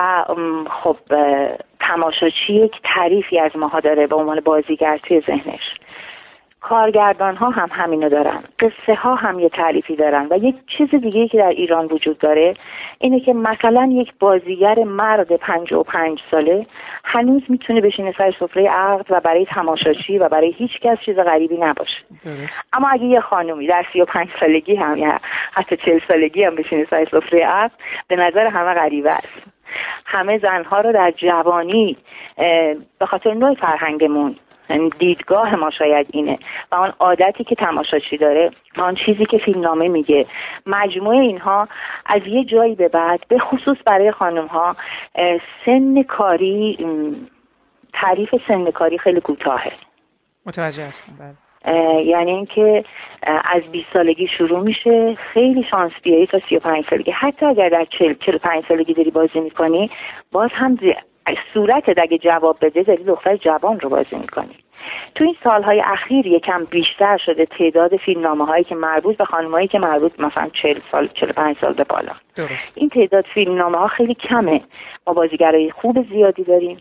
خب 0.71 0.97
تماشاچی 1.81 2.53
یک 2.53 2.73
تعریفی 2.85 3.39
از 3.39 3.57
ماها 3.57 3.81
داره 3.81 4.07
به 4.07 4.17
عنوان 4.17 4.41
بازیگر 4.41 4.99
توی 4.99 5.21
ذهنش. 5.21 5.75
کارگردان 6.61 7.37
ها 7.37 7.51
هم 7.51 7.69
همینو 7.73 8.09
دارن. 8.09 8.45
قصه 8.59 8.95
ها 8.95 9.15
هم 9.15 9.39
یه 9.39 9.49
تعریفی 9.49 9.97
دارن 9.97 10.27
و 10.31 10.39
یک 10.39 10.55
چیز 10.79 10.91
دیگه 10.91 11.29
که 11.29 11.39
در 11.39 11.49
ایران 11.49 11.87
وجود 11.87 12.19
داره 12.19 12.55
اینه 12.99 13.21
که 13.21 13.33
مثلا 13.33 13.89
یک 13.93 14.13
بازیگر 14.21 14.79
مرد 14.85 15.37
پنج 15.37 15.73
و 15.73 15.83
پنج 15.83 16.21
ساله 16.31 16.67
هنوز 17.05 17.43
می‌تونه 17.49 17.81
بشینه 17.81 18.15
سر 18.19 18.35
سفره 18.41 18.69
عقد 18.69 19.07
و 19.11 19.21
برای 19.21 19.45
تماشاچی 19.45 20.19
و 20.19 20.29
برای 20.29 20.53
هیچ 20.53 20.81
کس 20.81 20.99
چیز 21.05 21.17
غریبی 21.17 21.57
نباشه. 21.57 21.99
اما 22.73 22.89
اگه 22.89 23.05
یه 23.05 23.21
خانومی 23.21 23.67
در 23.67 23.85
سی 23.93 24.01
و 24.01 24.05
پنج 24.05 24.29
سالگی 24.41 24.77
هم 24.77 24.97
یا 24.97 25.19
حتی 25.53 25.77
چل 25.77 26.01
سالگی 26.09 26.45
هم 26.45 26.55
بشینه 26.55 26.87
سر 26.91 27.05
سفره 27.05 27.47
عقد 27.47 27.73
به 28.09 28.17
نظر 28.17 28.47
همه 28.47 28.75
غریبه 28.75 29.15
است. 29.15 29.43
همه 30.07 30.39
زنها 30.39 30.81
رو 30.81 30.93
در 30.93 31.11
جوانی 31.11 31.97
به 32.99 33.07
خاطر 33.07 33.35
نوع 33.35 33.55
فرهنگمون 33.55 34.37
دیدگاه 34.99 35.57
ما 35.57 35.71
شاید 35.71 36.07
اینه. 36.11 36.39
و 36.73 36.75
آن 36.75 36.93
عادتی 37.01 37.45
که 37.45 37.55
تماشاچی 37.55 38.17
داره 38.17 38.51
آن 38.77 38.95
چیزی 39.07 39.27
که 39.27 39.39
فیلمنامه 39.39 39.89
میگه. 39.89 40.27
مجموعه 40.67 41.19
اینها 41.19 41.69
از 42.07 42.23
یه 42.27 42.45
جایی 42.45 42.75
به 42.75 42.89
بعد 42.89 43.21
به 43.29 43.39
خصوص 43.39 43.77
برای 43.87 44.11
خانم 44.11 44.47
ها 44.47 44.77
سن 45.67 46.03
کاری 46.03 46.79
تعریف 47.93 48.35
سن 48.49 48.71
کاری 48.71 48.99
خیلی 48.99 49.21
کوتاهه. 49.21 49.73
متوجه 50.47 50.87
هستم 50.87 51.13
بله. 51.19 51.35
یعنی 52.05 52.31
اینکه 52.31 52.85
از 53.23 53.63
20 53.73 53.87
سالگی 53.93 54.29
شروع 54.39 54.61
میشه. 54.61 55.15
خیلی 55.15 55.65
شانس 55.71 55.93
بیایی 56.03 56.27
تا 56.27 56.41
35 56.49 56.85
سالگی. 56.91 57.11
حتی 57.11 57.47
اگر 57.47 57.69
در 57.69 57.87
40 57.99 58.15
45 58.15 58.65
سالگی 58.69 58.95
داری 58.95 59.11
بازی 59.11 59.41
می‌کنی 59.41 59.91
باز 60.33 60.51
هم 60.53 60.79
صورت 61.55 61.85
اگه 61.99 62.19
جواب 62.19 62.57
بده 62.61 62.83
داری 62.83 63.05
دختر 63.05 63.37
جوان 63.37 63.81
رو 63.81 63.89
بازی 63.89 64.17
می‌کنی. 64.17 64.57
تو 65.15 65.25
این 65.25 65.37
سالهای 65.45 65.83
اخیر 65.87 66.27
یکم 66.27 66.65
بیشتر 66.65 67.19
شده 67.27 67.47
تعداد 67.47 67.97
فیلمنامه 67.97 68.47
هایی 68.47 68.65
که 68.65 68.75
مربوط 68.75 69.17
به 69.17 69.25
خانمایی 69.25 69.69
که 69.69 69.79
مربوط 69.79 70.21
مثلا 70.21 70.49
40 70.63 70.79
سال 70.93 71.09
45 71.09 71.57
سال 71.61 71.73
به 71.73 71.85
بالا. 71.85 72.13
درست. 72.37 72.79
این 72.79 72.89
تعداد 72.89 73.25
فیلمنامه 73.35 73.79
ها 73.79 73.89
خیلی 73.89 74.15
کمه. 74.15 74.61
ما 75.07 75.13
بازیگرای 75.13 75.71
خوب 75.71 76.07
زیادی 76.13 76.45
داریم 76.45 76.79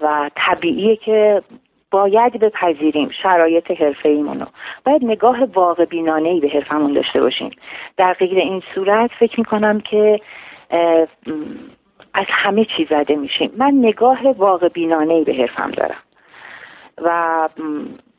و 0.00 0.30
طبیعیه 0.36 0.96
که 0.96 1.42
باید 1.90 2.40
بپذیریم 2.40 3.10
شرایط 3.22 3.70
حرفه 3.70 4.08
ایمونو 4.08 4.46
باید 4.84 5.04
نگاه 5.04 5.44
واقع 5.44 5.84
بینانه 5.84 6.28
ای 6.28 6.40
به 6.40 6.48
حرفمون 6.48 6.92
داشته 6.92 7.20
باشیم. 7.20 7.50
در 7.96 8.12
غیر 8.12 8.38
این 8.38 8.62
صورت 8.74 9.10
فکر 9.18 9.40
می‌کنم 9.40 9.80
که 9.80 10.20
از 12.14 12.26
همه 12.28 12.66
چیز 12.76 12.88
زده 12.90 13.16
میشیم. 13.16 13.52
من 13.56 13.72
نگاه 13.74 14.18
واقع 14.36 14.68
بینانه 14.68 15.14
ای 15.14 15.24
به 15.24 15.34
حرفم 15.34 15.70
دارم. 15.70 16.02
و 16.98 17.48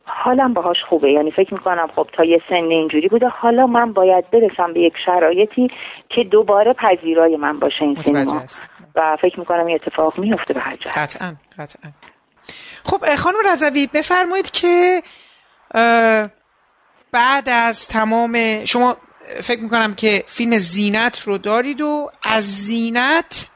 حالم 0.06 0.54
باهاش 0.54 0.78
خوبه. 0.90 1.12
یعنی 1.12 1.32
فکر 1.32 1.54
می‌کنم 1.54 1.88
خب 1.96 2.08
تا 2.14 2.24
یه 2.24 2.42
سن 2.50 2.56
اینجوری 2.56 3.08
بوده 3.08 3.28
حالا 3.28 3.68
من 3.68 3.94
باید 3.94 4.32
برسم 4.32 4.74
به 4.74 4.80
یک 4.80 4.94
شرایطی 5.06 5.68
که 6.10 6.24
دوباره 6.32 6.74
پذیرای 6.74 7.38
من 7.38 7.60
باشه 7.60 7.82
این 7.82 7.98
سینما. 8.06 8.44
و 8.96 9.18
فکر 9.22 9.40
می‌کنم 9.40 9.66
این 9.66 9.80
اتفاق 9.84 10.20
میفته 10.20 10.54
به 10.54 10.60
هر 10.60 10.76
جهت. 10.76 10.98
قطعا 10.98 11.36
قطعا. 11.60 11.92
خب 12.84 13.16
خانم 13.16 13.38
رضوی 13.52 13.88
بفرمایید 13.94 14.52
که 14.52 15.02
بعد 17.12 17.50
از 17.50 17.88
تمام 17.88 18.36
شما 18.66 18.98
فکر 19.44 19.64
می‌کنم 19.64 19.94
که 19.96 20.24
فیلم 20.28 20.52
زینت 20.52 21.20
رو 21.20 21.38
دارید 21.38 21.82
و 21.82 22.10
از 22.24 22.44
زینت 22.44 23.50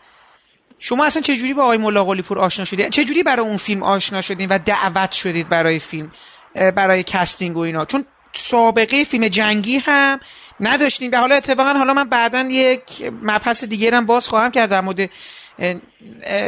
شما 0.79 1.05
اصلا 1.05 1.21
چه 1.21 1.35
جوری 1.35 1.53
با 1.53 1.63
آقای 1.63 1.77
ملاقلی 1.77 2.05
پور 2.05 2.39
آشنا 2.39 2.65
شدید 2.65 2.89
چه 2.89 3.05
جوری 3.05 3.23
برای 3.23 3.45
اون 3.45 3.57
فیلم 3.57 3.83
آشنا 3.83 4.21
شدید 4.21 4.51
و 4.51 4.57
دعوت 4.57 5.11
شدید 5.11 5.49
برای 5.49 5.79
فیلم 5.79 6.11
برای 6.53 7.03
casting 7.03 7.57
و 7.57 7.59
اینا؟ 7.59 7.85
چون 7.85 8.05
سابقه 8.33 9.03
فیلم 9.03 9.27
جنگی 9.27 9.77
هم 9.77 10.19
نداشتیم 10.59 11.11
و 11.13 11.17
حالا 11.17 11.35
اتفاقا 11.35 11.73
حالا 11.73 11.93
من 11.93 12.09
بعدا 12.09 12.39
یک 12.39 13.13
مبحث 13.21 13.63
دیگه 13.63 13.97
هم 13.97 14.05
باز 14.05 14.27
خواهم 14.27 14.51
کرد 14.51 14.69
در 14.69 14.81
مورد 14.81 15.09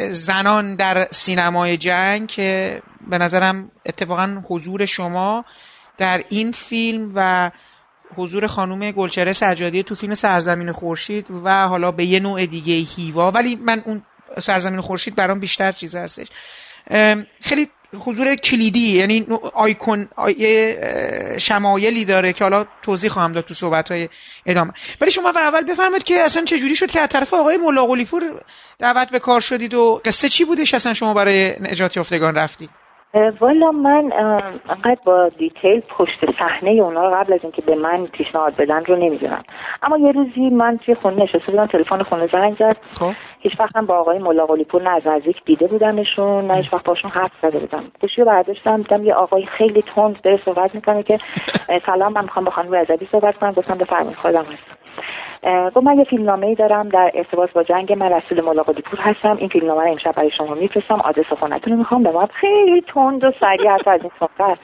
زنان 0.09 0.75
در 0.75 1.07
سینمای 1.11 1.77
جنگ 1.77 2.27
که 2.27 2.81
به 3.07 3.17
نظرم 3.17 3.71
اتفاقا 3.85 4.43
حضور 4.47 4.85
شما 4.85 5.45
در 5.97 6.23
این 6.29 6.51
فیلم 6.51 7.11
و 7.15 7.51
حضور 8.15 8.47
خانوم 8.47 8.91
گلچره 8.91 9.33
سجادی 9.33 9.83
تو 9.83 9.95
فیلم 9.95 10.15
سرزمین 10.15 10.71
خورشید 10.71 11.31
و 11.43 11.67
حالا 11.67 11.91
به 11.91 12.05
یه 12.05 12.19
نوع 12.19 12.45
دیگه 12.45 12.73
هیوا. 12.73 13.31
ولی 13.31 13.55
من 13.55 13.83
اون 13.85 14.03
سرزمین 14.41 14.81
خورشید 14.81 15.15
برام 15.15 15.39
بیشتر 15.39 15.71
چیز 15.71 15.95
هستش. 15.95 16.27
خیلی 17.41 17.69
حضور 17.93 18.35
کلیدی 18.35 18.97
یعنی 18.97 19.27
آیکون 19.53 20.07
آی... 20.15 20.75
شمایلی 21.39 22.05
داره 22.05 22.33
که 22.33 22.43
حالا 22.43 22.65
توضیح 22.81 23.09
خواهم 23.09 23.31
داد 23.31 23.45
تو 23.45 23.53
صحبت 23.53 23.91
های 23.91 24.09
ادامه. 24.45 24.73
ولی 25.01 25.11
شما 25.11 25.29
اول 25.29 25.61
بفرمایید 25.61 26.03
که 26.03 26.15
اصلا 26.21 26.45
چه 26.45 26.59
جوری 26.59 26.75
شد 26.75 26.91
که 26.91 26.99
از 27.01 27.09
طرف 27.09 27.33
آقای 27.33 27.57
پور 28.05 28.41
دعوت 28.79 29.09
به 29.09 29.19
کار 29.19 29.41
شدید 29.41 29.73
و 29.73 30.01
قصه 30.05 30.29
چی 30.29 30.45
بودش؟ 30.45 30.73
اصلا 30.73 30.93
شما 30.93 31.13
برای 31.13 31.55
نجات 31.59 31.97
یافتگان 31.97 32.35
رفتید؟ 32.35 32.69
والا 33.13 33.71
من 33.71 34.11
انقدر 34.69 34.97
با 35.05 35.29
دیتیل 35.29 35.79
پشت 35.79 36.25
صحنه 36.39 36.69
اونا 36.69 37.07
رو 37.07 37.15
قبل 37.15 37.33
از 37.33 37.39
اینکه 37.43 37.61
به 37.61 37.75
من 37.75 38.05
پیشنهاد 38.05 38.55
بدن 38.55 38.85
رو 38.85 38.95
نمی‌دونم. 38.95 39.43
اما 39.83 39.97
یه 39.97 40.11
روزی 40.11 40.49
من 40.49 40.77
توی 40.77 40.95
خونه 40.95 41.23
نشسته 41.23 41.51
بودم 41.51 41.65
تلفن 41.65 42.03
خونه 42.03 42.27
زنگ 42.31 42.55
زد. 42.59 42.77
خب. 42.99 43.11
هیچ 43.39 43.59
وقت 43.59 43.75
هم 43.75 43.85
با 43.85 43.97
آقای 43.97 44.19
ملا 44.19 44.45
پور 44.45 44.81
نه 44.81 44.89
از 44.89 45.07
نزدیک 45.07 45.45
دیده 45.45 45.67
بودمشون 45.67 46.47
نه 46.47 46.53
هیچ 46.53 46.73
وقت 46.73 46.85
باشون 46.85 47.11
حرف 47.11 47.31
زده 47.41 47.59
بودم. 47.59 47.83
گوشی 48.01 48.21
رو 48.21 48.27
برداشتم 48.27 48.77
دیدم 48.77 49.05
یه 49.05 49.13
آقای 49.13 49.45
خیلی 49.45 49.83
تند 49.95 50.21
داره 50.21 50.39
صحبت 50.45 50.75
می‌کنه 50.75 51.03
که 51.03 51.19
سلام 51.85 52.13
من 52.13 52.23
می‌خوام 52.23 52.45
با 52.45 52.51
خانم 52.51 52.75
رضوی 52.75 53.07
صحبت 53.11 53.37
کنم. 53.37 53.51
گفتم 53.51 53.77
بفرمایید 53.77 54.17
خودم 54.17 54.43
هستم. 54.43 54.75
گفت 55.43 55.77
من 55.77 55.97
یه 55.97 56.03
فیلمنامه 56.03 56.47
ای 56.47 56.55
دارم 56.55 56.89
در 56.89 57.11
ارتباط 57.13 57.51
با 57.51 57.63
جنگ 57.63 57.93
من 57.93 58.11
رسول 58.11 58.41
ملاقاتی 58.41 58.81
پور 58.81 58.99
هستم. 58.99 59.37
این 59.37 59.49
فیلمنامه 59.49 59.81
رو 59.83 59.91
امشب 59.91 60.11
برای 60.11 60.31
شما 60.31 60.53
میفرستم. 60.53 61.01
آدرس 61.01 61.25
خونتون 61.25 61.73
رو 61.73 61.79
می‌خوام. 61.79 62.03
به 62.03 62.11
ما 62.11 62.29
خیلی 62.33 62.81
تند 62.81 63.23
و 63.23 63.31
سریع 63.39 63.71
حتی 63.71 63.89
از 63.89 64.01
این 64.01 64.11
صحبت. 64.19 64.57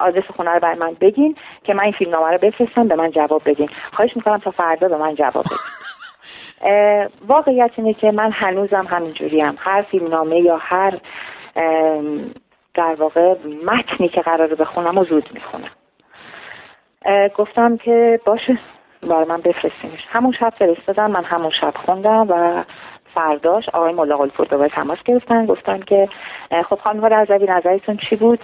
آدرس 0.00 0.24
خونه 0.36 0.50
رو 0.50 0.60
برای 0.60 0.78
من 0.78 0.96
بگین 1.00 1.36
که 1.64 1.74
من 1.74 1.82
این 1.82 1.92
فیلمنامه 1.92 2.30
رو 2.30 2.38
بفرستم 2.38 2.88
به 2.88 2.94
من 2.94 3.10
جواب 3.10 3.42
بدین. 3.46 3.68
خواهش 3.92 4.16
می‌کنم 4.16 4.38
تا 4.38 4.50
فردا 4.50 4.88
به 4.88 4.96
من 4.96 5.14
جواب 5.14 5.44
بدین. 5.44 5.58
واقعیت 7.28 7.70
اینه 7.76 7.94
که 7.94 8.10
من 8.10 8.30
هنوزم 8.32 8.86
همینجوریم. 8.90 9.54
هر 9.58 9.82
فیلمنامه 9.82 10.40
یا 10.40 10.56
هر 10.56 10.98
در 12.74 12.94
واقع 12.98 13.34
متنی 13.64 14.08
که 14.08 14.20
قراره 14.20 14.54
بخونم 14.54 14.98
و 14.98 15.04
زود 15.04 15.28
می‌خونم. 15.34 15.70
گفتم 17.36 17.76
که 17.76 18.20
باشه. 18.24 18.58
برای 19.02 19.24
من 19.24 19.40
بفرستینش. 19.40 20.00
همون 20.08 20.32
شب 20.32 20.52
فرستادن 20.58 21.10
من 21.10 21.24
همون 21.24 21.50
شب 21.60 21.74
خوندم 21.86 22.26
و 22.30 22.64
فرداش 23.14 23.68
آقای 23.68 23.92
ملا 23.92 24.16
قلپور 24.16 24.46
دوباره 24.46 24.68
تماس 24.68 24.98
گرفتن 25.04 25.46
گفتن 25.46 25.80
که 25.80 26.08
خب 26.68 26.78
خانم 26.84 27.04
رضوی 27.04 27.46
نظرتون 27.46 27.96
چی 27.96 28.16
بود؟ 28.16 28.40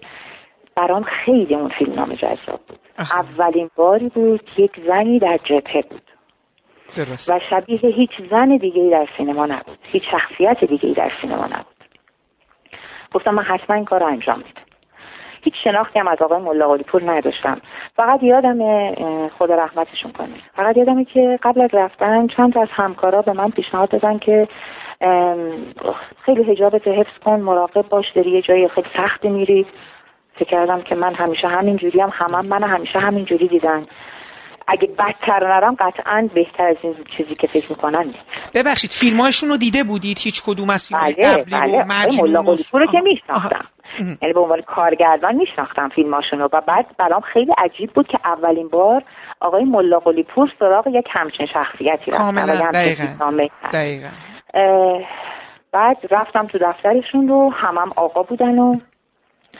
برام 0.77 1.03
خیلی 1.03 1.55
اون 1.55 1.69
فیلم 1.79 1.95
نام 1.95 2.15
جذاب 2.15 2.61
بود. 2.69 2.79
اولین 2.99 3.71
باری 3.77 4.09
بود 4.09 4.45
که 4.45 4.63
یک 4.63 4.73
زنی 4.87 5.19
در 5.19 5.39
جبهه 5.45 5.83
بود. 5.91 6.03
درست. 6.97 7.33
و 7.33 7.41
شبیه 7.51 7.79
هیچ 7.79 8.11
زن 8.31 8.57
دیگه 8.57 8.91
در 8.91 9.09
سینما 9.17 9.47
نبود. 9.47 9.79
هیچ 9.83 10.03
شخصیت 10.11 10.65
دیگه 10.65 10.95
در 10.95 11.13
سینما 11.21 11.47
نبود. 11.47 11.79
گفتم 13.15 13.35
من 13.35 13.43
حتما 13.43 13.77
این 13.77 13.85
کار 13.85 14.01
رو 14.01 14.07
انجام 14.07 14.39
میدم. 14.39 14.68
هیچ 15.43 15.55
شناختی 15.65 15.99
هم 15.99 16.09
از 16.09 16.19
آقای 16.23 16.43
ملا 16.43 16.77
پور 16.77 17.11
نداشتم. 17.11 17.61
فقط 17.97 18.23
یادم 18.23 18.59
خدا 19.29 19.55
رحمتشون 19.55 20.13
کنه. 20.13 20.35
فقط 20.57 20.77
یادمه 20.77 21.05
که 21.05 21.39
قبل 21.43 21.61
از 21.61 21.71
رفتن 21.73 22.27
چند 22.37 22.59
از 22.59 22.69
همکارا 22.71 23.23
به 23.23 23.33
من 23.33 23.51
پیشنهاد 23.51 23.91
دادن 23.91 24.19
که 24.19 24.49
خیلی 26.25 26.43
حجابت 26.43 26.89
حفظ 26.89 27.19
کن 27.25 27.41
مراقب 27.41 27.89
باش 27.89 28.05
داری 28.15 28.31
یه 28.31 28.43
جایی 28.43 28.69
خیلی 28.69 28.89
سخت 28.97 29.25
میری. 29.25 29.67
فکر 30.35 30.51
کردم 30.51 30.83
که 30.83 30.95
من 30.95 31.15
همیشه 31.15 31.49
همین 31.49 31.77
جوری 31.77 32.01
هم 32.01 32.11
همم 32.13 32.47
من 32.47 32.63
همیشه 32.63 32.99
همین 32.99 33.25
جوری 33.25 33.49
دیدن. 33.49 33.87
اگه 34.69 34.89
بدتر 34.99 35.49
نرم 35.49 35.75
قطعا 35.75 36.29
بهتر 36.35 36.67
از 36.67 36.77
این 36.83 36.95
چیزی 37.17 37.35
که 37.35 37.47
فکر 37.47 37.67
می‌کنن 37.71 38.15
ببخشید 38.55 38.91
فیلمهاشون 38.91 39.49
رو 39.49 39.57
دیده 39.57 39.85
بودید؟ 39.85 40.19
هیچ 40.19 40.43
کدوم 40.47 40.71
از 40.71 40.89
فیلم 40.89 41.01
بله 41.01 41.45
بله. 41.45 41.85
رو 42.73 42.87
که 42.87 43.01
میشناختم. 43.01 43.65
یعنی 43.99 44.35
به 44.35 44.41
عنوان 44.41 44.61
کارگردان 44.61 45.35
میشناختم 45.35 45.89
فیلماشون 45.89 46.39
رو 46.39 46.49
و 46.53 46.61
بعد 46.61 46.87
برام 46.99 47.21
خیلی 47.21 47.53
عجیب 47.59 47.91
بود 47.93 48.07
که 48.07 48.19
اولین 48.25 48.69
بار 48.69 49.03
آقای 49.41 49.65
ملا 49.65 49.99
قلی 49.99 50.23
پور 50.23 50.53
سراغ 50.59 50.87
یک 50.87 51.07
همچین 51.11 51.47
شخصیتی 51.47 52.11
رفتم 52.11 53.49
دقیقا. 53.73 54.09
بعد 55.73 55.97
رفتم 56.11 56.47
تو 56.47 56.59
دفترشون 56.59 57.29
رو 57.29 57.53
همم 57.53 57.93
آقا 57.97 58.23
بودن 58.23 58.59
و 58.59 58.75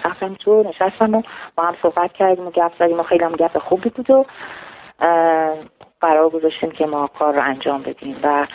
رفتم 0.05 0.35
تو 0.35 0.63
نشستم 0.63 1.15
و 1.15 1.23
با 1.57 1.63
هم 1.63 1.75
صحبت 1.83 2.13
کردیم 2.13 2.47
و 2.47 2.51
گفت 2.51 2.79
زدیم 2.79 3.01
و 3.01 3.03
خیلی 3.03 3.25
هم 3.25 3.33
گفت 3.33 3.59
خوبی 3.59 3.91
بود 3.91 4.11
و 4.11 4.25
قرار 6.01 6.31
گذاشتیم 6.31 6.71
که 6.71 6.87
ما 6.87 7.07
کار 7.19 7.35
رو 7.35 7.43
انجام 7.43 7.83
بدیم 7.83 8.17
و 8.23 8.47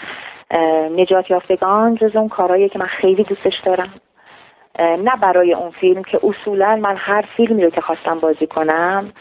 نجات 0.98 1.32
یافتگان 1.32 1.96
جز 1.96 2.16
اون 2.16 2.30
کارهایی 2.30 2.70
که 2.70 2.80
من 2.80 2.88
خیلی 3.02 3.24
دوستش 3.24 3.54
دارم. 3.66 3.94
نه 4.80 5.16
برای 5.22 5.54
اون 5.54 5.72
فیلم 5.72 6.04
که 6.04 6.20
اصولا 6.24 6.76
من 6.76 6.96
هر 6.98 7.26
فیلمی 7.38 7.64
رو 7.64 7.70
که 7.70 7.82
خواستم 7.82 8.20
بازی 8.20 8.48
کنم 8.48 9.14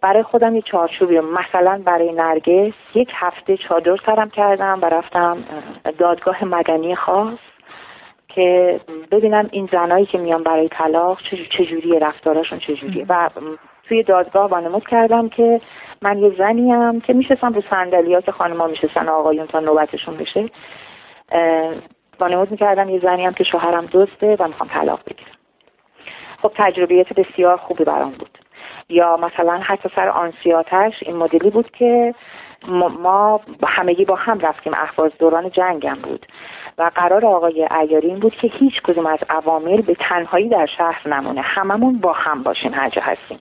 برای 0.00 0.22
خودم 0.22 0.56
یه 0.56 0.62
چارچوبی 0.62 1.20
مثلا 1.20 1.82
برای 1.84 2.12
نرگس 2.12 2.74
یک 2.94 3.10
هفته 3.14 3.56
چادر 3.56 3.96
سرم 4.06 4.30
کردم 4.30 4.78
و 4.82 4.84
رفتم 4.84 5.38
دادگاه 5.98 6.44
مدنی 6.44 6.94
خاص 6.94 7.38
که 8.28 8.80
ببینم 9.10 9.48
این 9.50 9.68
زنایی 9.72 10.06
که 10.06 10.18
میان 10.18 10.42
برای 10.42 10.68
طلاق 10.68 11.18
چجوری 11.58 11.98
رفتاراشون 11.98 12.58
چجوریه. 12.58 13.06
و 13.08 13.30
توی 13.88 14.02
دادگاه 14.02 14.50
وانمود 14.50 14.88
کردم 14.88 15.28
که 15.28 15.60
من 16.02 16.18
یه 16.18 16.32
زنیم 16.38 17.00
که 17.00 17.12
میشستم 17.12 17.52
رو 17.52 17.62
صندلی 17.70 18.14
ها 18.14 18.20
که 18.20 18.32
خانم‌ها 18.32 18.66
میشستن 18.66 19.08
آقایون 19.08 19.46
تا 19.46 19.60
نوبتشون 19.60 20.16
بشه. 20.16 20.50
وانمود 22.20 22.50
می‌کردم 22.50 22.88
یه 22.88 23.00
زنی 23.00 23.26
هم 23.26 23.34
که 23.34 23.44
شوهرم 23.44 23.86
دزده 23.92 24.36
و 24.38 24.48
می‌خوام 24.48 24.68
طلاق 24.68 25.00
بگیرم. 25.06 25.36
خب 26.42 26.52
تجربیت 26.56 27.12
بسیار 27.12 27.56
خوبی 27.56 27.84
برام 27.84 28.12
بود. 28.12 28.38
یا 28.88 29.16
مثلا 29.16 29.60
حتی 29.64 29.88
سر 29.96 30.08
آنسیاتش 30.08 30.94
این 31.02 31.16
مدلی 31.16 31.50
بود 31.50 31.70
که 31.70 32.14
ما 32.98 33.40
همگی 33.66 34.04
با 34.04 34.14
هم 34.14 34.38
رفتیم. 34.38 34.74
احواز 34.74 35.12
دوران 35.18 35.50
جنگم 35.50 35.98
بود. 36.02 36.26
و 36.78 36.90
قرار 36.94 37.26
آقای 37.26 37.68
ایاری 37.80 38.08
این 38.08 38.18
بود 38.18 38.34
که 38.34 38.48
هیچ 38.48 38.82
کدوم 38.82 39.06
از 39.06 39.18
عوامل 39.30 39.82
به 39.82 39.94
تنهایی 39.94 40.48
در 40.48 40.66
شهر 40.78 41.08
نمونه. 41.08 41.40
هممون 41.40 41.98
با 41.98 42.12
هم 42.12 42.42
باشیم 42.42 42.74
هر 42.74 42.88
جا 42.88 43.02
هستیم. 43.02 43.40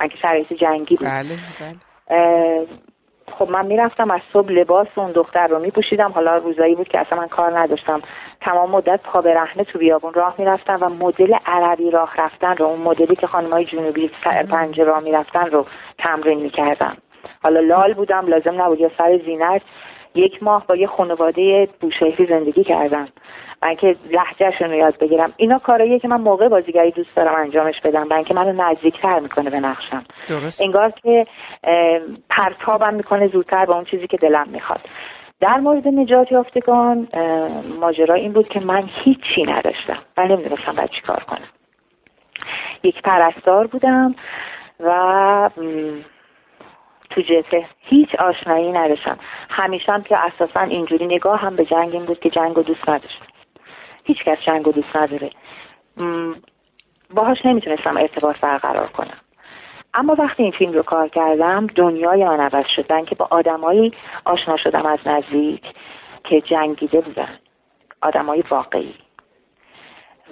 من 0.00 0.08
که 0.08 0.16
شرایط 0.18 0.52
جنگی 0.52 0.96
بود. 0.96 1.08
بله 1.08 1.36
بله. 1.60 2.66
خب 3.30 3.50
من 3.50 3.66
می‌رفتم 3.66 4.10
از 4.10 4.20
صبح 4.32 4.52
لباس 4.52 4.86
اون 4.94 5.12
دختر 5.12 5.46
رو 5.46 5.58
میپوشیدم. 5.58 6.12
حالا 6.12 6.36
روزایی 6.36 6.74
بود 6.74 6.88
که 6.88 6.98
اصلا 6.98 7.18
من 7.18 7.28
کار 7.28 7.58
نداشتم. 7.58 8.02
تمام 8.40 8.70
مدت 8.70 9.00
پا 9.02 9.20
برهنه 9.20 9.64
تو 9.64 9.78
بیابون 9.78 10.14
راه 10.14 10.34
می‌رفتم 10.38 10.78
و 10.80 10.88
مدل 10.88 11.34
عربی 11.46 11.90
راه 11.90 12.14
رفتن 12.18 12.56
رو 12.56 12.66
اون 12.66 12.80
مدلی 12.80 13.16
که 13.16 13.26
های 13.26 13.64
جنوبی 13.64 14.10
سر 14.24 14.42
پنجه 14.42 14.84
راه 14.84 15.00
می‌رفتن 15.00 15.46
رو 15.46 15.66
تمرین 15.98 16.40
می‌کردم. 16.40 16.96
حالا 17.42 17.60
لال 17.60 17.94
بودم 17.94 18.26
لازم 18.26 18.62
نبود 18.62 18.80
یا 18.80 18.90
سر 18.98 19.20
زینت. 19.24 19.62
یک 20.14 20.42
ماه 20.42 20.66
با 20.66 20.76
یه 20.76 20.86
خانواده 20.86 21.68
بوشهری 21.80 22.26
زندگی 22.26 22.64
کردم. 22.64 23.08
من 23.62 23.74
که 23.74 23.96
لحجهشون 24.10 24.70
رو 24.70 24.76
یاد 24.76 24.98
بگیرم. 24.98 25.32
اینا 25.36 25.58
کاراییه 25.58 25.98
که 25.98 26.08
من 26.08 26.20
موقع 26.20 26.48
بازیگری 26.48 26.90
دوست 26.90 27.16
دارم 27.16 27.34
انجامش 27.40 27.80
بدم. 27.84 28.06
من 28.08 28.24
که 28.24 28.34
منو 28.34 28.52
نزدیکتر 28.52 29.18
می‌کنه 29.18 29.50
به 29.50 29.60
نقشم. 29.60 30.04
درست 30.28 30.62
انگار 30.64 30.90
که 30.90 31.26
پرتابم 32.30 32.94
می‌کنه 32.94 33.28
زودتر 33.28 33.64
به 33.64 33.74
اون 33.74 33.84
چیزی 33.84 34.06
که 34.06 34.16
دلم 34.16 34.48
می‌خواد. 34.48 34.80
در 35.40 35.56
مورد 35.56 35.88
نجات 35.88 36.32
یافتگان 36.32 37.08
ماجرا 37.80 38.14
این 38.14 38.32
بود 38.32 38.48
که 38.48 38.60
من 38.60 38.88
هیچی 39.04 39.42
نداشتم. 39.46 39.98
و 40.16 40.26
نمی‌دونستم 40.26 40.72
باید 40.76 40.90
چی 40.90 41.00
کار 41.00 41.24
کنم. 41.28 41.48
یک 42.82 43.02
پرستار 43.02 43.66
بودم 43.66 44.14
و 44.80 45.50
تو 47.10 47.20
جبهه 47.20 47.66
هیچ 47.80 48.08
آشنایی 48.14 48.72
نداشتم. 48.72 49.18
همیشه 49.50 49.92
هم 49.92 50.02
که 50.02 50.16
اساسا 50.18 50.60
اینجوری 50.60 51.06
نگاه 51.06 51.40
هم 51.40 51.56
به 51.56 51.64
جنگ 51.64 51.94
این 51.94 52.04
بود 52.04 52.20
که 52.20 52.30
جنگ 52.30 52.58
و 52.58 52.62
دوست 52.62 52.88
نداشتم. 52.88 53.26
هیچ 54.08 54.24
کس 54.24 54.38
جنگ 54.46 54.68
و 54.68 54.72
دوست 54.72 54.96
نداره. 54.96 55.30
باهاش 57.10 57.38
نمی‌تونستم 57.46 57.96
ارتباط 57.96 58.40
برقرار 58.40 58.86
کنم. 58.86 59.18
اما 59.94 60.16
وقتی 60.18 60.42
این 60.42 60.52
فیلم 60.52 60.72
رو 60.72 60.82
کار 60.82 61.08
کردم 61.08 61.66
دنیای 61.66 62.24
من 62.24 62.40
عوض 62.40 62.66
شد. 62.76 63.04
که 63.06 63.14
با 63.14 63.28
آدمایی 63.30 63.92
آشنا 64.24 64.56
شدم 64.56 64.86
از 64.86 64.98
نزدیک 65.06 65.62
که 66.24 66.40
جنگیده 66.40 67.00
بودن. 67.00 67.38
آدمای 68.02 68.44
واقعی. 68.50 68.94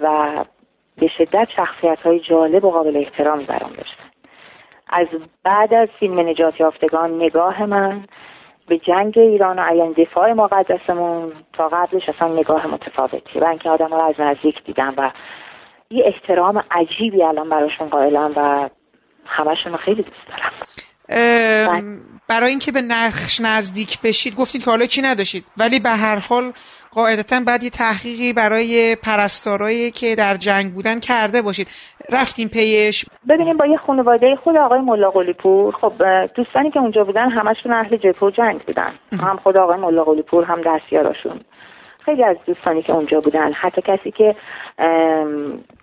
و 0.01 0.29
به 0.97 1.07
شدت 1.17 1.47
شخصیت 1.55 1.99
های 1.99 2.19
جالب 2.19 2.65
و 2.65 2.71
قابل 2.71 2.97
احترامی 2.97 3.43
برام 3.43 3.71
داشتن. 3.71 4.03
از 4.89 5.07
بعد 5.43 5.73
از 5.73 5.89
فیلم 5.99 6.19
نجات 6.19 6.59
یافتگان 6.59 7.15
نگاه 7.15 7.65
من 7.65 8.05
به 8.67 8.77
جنگ 8.77 9.13
ایران 9.17 9.59
و 9.59 9.61
عیان 9.61 9.91
دفاع 9.91 10.33
مقدسمون 10.33 11.33
تا 11.53 11.67
قبلش 11.67 12.09
اصلا 12.15 12.27
نگاه 12.27 12.67
متفاوتی 12.67 13.39
و 13.39 13.45
اینکه 13.45 13.69
آدم 13.69 13.89
رو 13.89 14.01
از 14.01 14.15
نزدیک 14.19 14.55
دیدم 14.65 14.93
و 14.97 15.11
یه 15.89 16.03
احترام 16.05 16.63
عجیبی 16.71 17.23
الان 17.23 17.49
براشون 17.49 17.89
قائلم 17.89 18.33
و 18.35 18.69
همشون 19.25 19.77
خیلی 19.77 20.03
دوست 20.03 20.27
دارم. 20.27 20.51
برای 22.27 22.49
اینکه 22.49 22.71
به 22.71 22.81
نقش 22.81 23.41
نزدیک 23.41 24.01
بشید 24.01 24.35
گفتید 24.35 24.63
که 24.63 24.69
حالا 24.69 24.85
چی 24.85 25.01
نداشتید؟ 25.01 25.45
ولی 25.57 25.79
به 25.79 25.89
هر 25.89 26.19
حال 26.19 26.51
قاعدتا 26.91 27.39
بعد 27.47 27.63
یه 27.63 27.69
تحقیقی 27.69 28.33
برای 28.33 28.95
پرستارایی 29.03 29.91
که 29.91 30.15
در 30.15 30.37
جنگ 30.37 30.73
بودن 30.73 30.99
کرده 30.99 31.41
باشید. 31.41 31.67
رفتیم 32.11 32.47
پیش. 32.47 33.05
ببینیم 33.29 33.57
با 33.57 33.65
یه 33.65 33.77
خانواده 33.77 34.35
خود 34.43 34.57
آقای 34.57 34.79
ملا 34.79 35.11
پور 35.39 35.75
خب 35.81 35.93
دوستانی 36.35 36.71
که 36.71 36.79
اونجا 36.79 37.03
بودن 37.03 37.29
همشون 37.29 37.73
اهل 37.73 37.97
جبهه 37.97 38.23
و 38.23 38.31
جنگ 38.31 38.61
بودن. 38.61 38.93
هم 39.19 39.37
خود 39.43 39.57
آقای 39.57 39.77
ملا 39.77 40.03
پور 40.03 40.43
هم 40.43 40.61
دستیاراشون. 40.65 41.41
خیلی 42.05 42.23
از 42.23 42.37
دوستانی 42.45 42.81
که 42.81 42.93
اونجا 42.93 43.19
بودن 43.19 43.53
حتی 43.53 43.81
کسی 43.81 44.11
که 44.11 44.35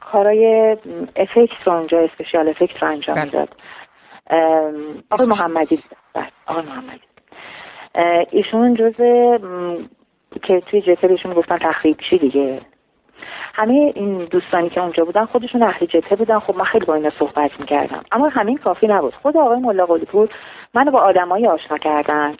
کارای 0.00 0.76
افکت 1.16 1.66
رو 1.66 1.72
اونجا 1.72 1.98
اسپشیال 1.98 2.48
افکت 2.48 2.82
رو 2.82 2.88
انجام 2.88 3.14
بله. 3.14 3.30
داد. 3.30 3.48
آقای 5.10 5.26
محمدی. 5.26 5.78
بله، 6.14 6.26
آقای 6.46 6.62
محمدی. 6.62 7.00
ایشون 8.30 8.74
جز 8.74 8.94
که 10.42 10.60
توی 10.60 10.80
جبهه 10.80 11.08
بهشون 11.08 11.32
گفتن 11.32 11.58
تخریب 11.58 11.96
چی 12.10 12.18
دیگه؟ 12.18 12.60
همه 13.54 13.92
این 13.94 14.18
دوستانی 14.24 14.70
که 14.70 14.80
اونجا 14.80 15.04
بودن 15.04 15.24
خودشون 15.24 15.62
اهل 15.62 15.86
جبهه 15.86 16.16
بودن. 16.16 16.38
خب 16.38 16.56
من 16.56 16.64
خیلی 16.64 16.84
با 16.84 16.94
اینا 16.94 17.10
صحبت 17.18 17.60
می‌کردم. 17.60 18.04
اما 18.12 18.28
همین 18.28 18.58
کافی 18.58 18.86
نبود. 18.86 19.14
خود 19.14 19.36
آقای 19.36 19.58
ملا 19.58 19.86
پور 19.86 20.28
منو 20.74 20.90
با 20.90 21.00
آدمایی 21.00 21.46
آشنا 21.46 21.78
کردن. 21.78 22.36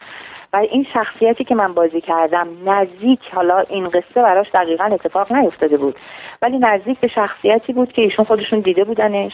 و 0.52 0.57
این 0.57 0.87
شخصیتی 0.94 1.44
که 1.44 1.54
من 1.54 1.74
بازی 1.74 2.00
کردم 2.00 2.48
نزدیک 2.66 3.20
حالا 3.33 3.59
این 3.59 3.88
قصه 3.88 4.22
براش 4.22 4.46
دقیقا 4.54 4.85
اتفاق 4.85 5.33
نیفتاده 5.33 5.76
بود. 5.76 5.96
ولی 6.42 6.59
نزدیک 6.59 7.00
به 7.00 7.09
شخصیتی 7.09 7.72
بود 7.72 7.92
که 7.92 8.02
ایشون 8.02 8.24
خودشون 8.24 8.61
دیده 8.61 8.85
بودنش. 8.85 9.33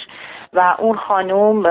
و 0.52 0.76
اون 0.78 0.96
خانوم 0.96 1.62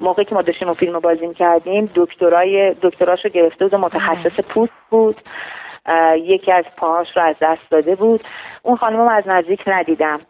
موقعی 0.00 0.24
که 0.24 0.34
ما 0.34 0.42
داشتیم 0.42 0.68
اون 0.68 0.76
فیلم 0.76 0.98
بازی 0.98 1.34
کردیم 1.34 1.90
دکترای 1.94 2.74
دکتراشو 2.82 3.28
گرفته 3.28 3.64
بود 3.64 3.74
و 3.74 3.78
متخصص 3.78 4.40
پوست 4.48 4.72
بود. 4.90 5.16
یکی 6.16 6.52
از 6.52 6.64
پاهاش 6.76 7.16
رو 7.16 7.22
از 7.22 7.36
دست 7.40 7.70
داده 7.70 7.94
بود. 7.94 8.24
اون 8.62 8.76
خانم 8.76 9.00
از 9.00 9.24
نزدیک 9.26 9.60
ندیدم. 9.66 10.20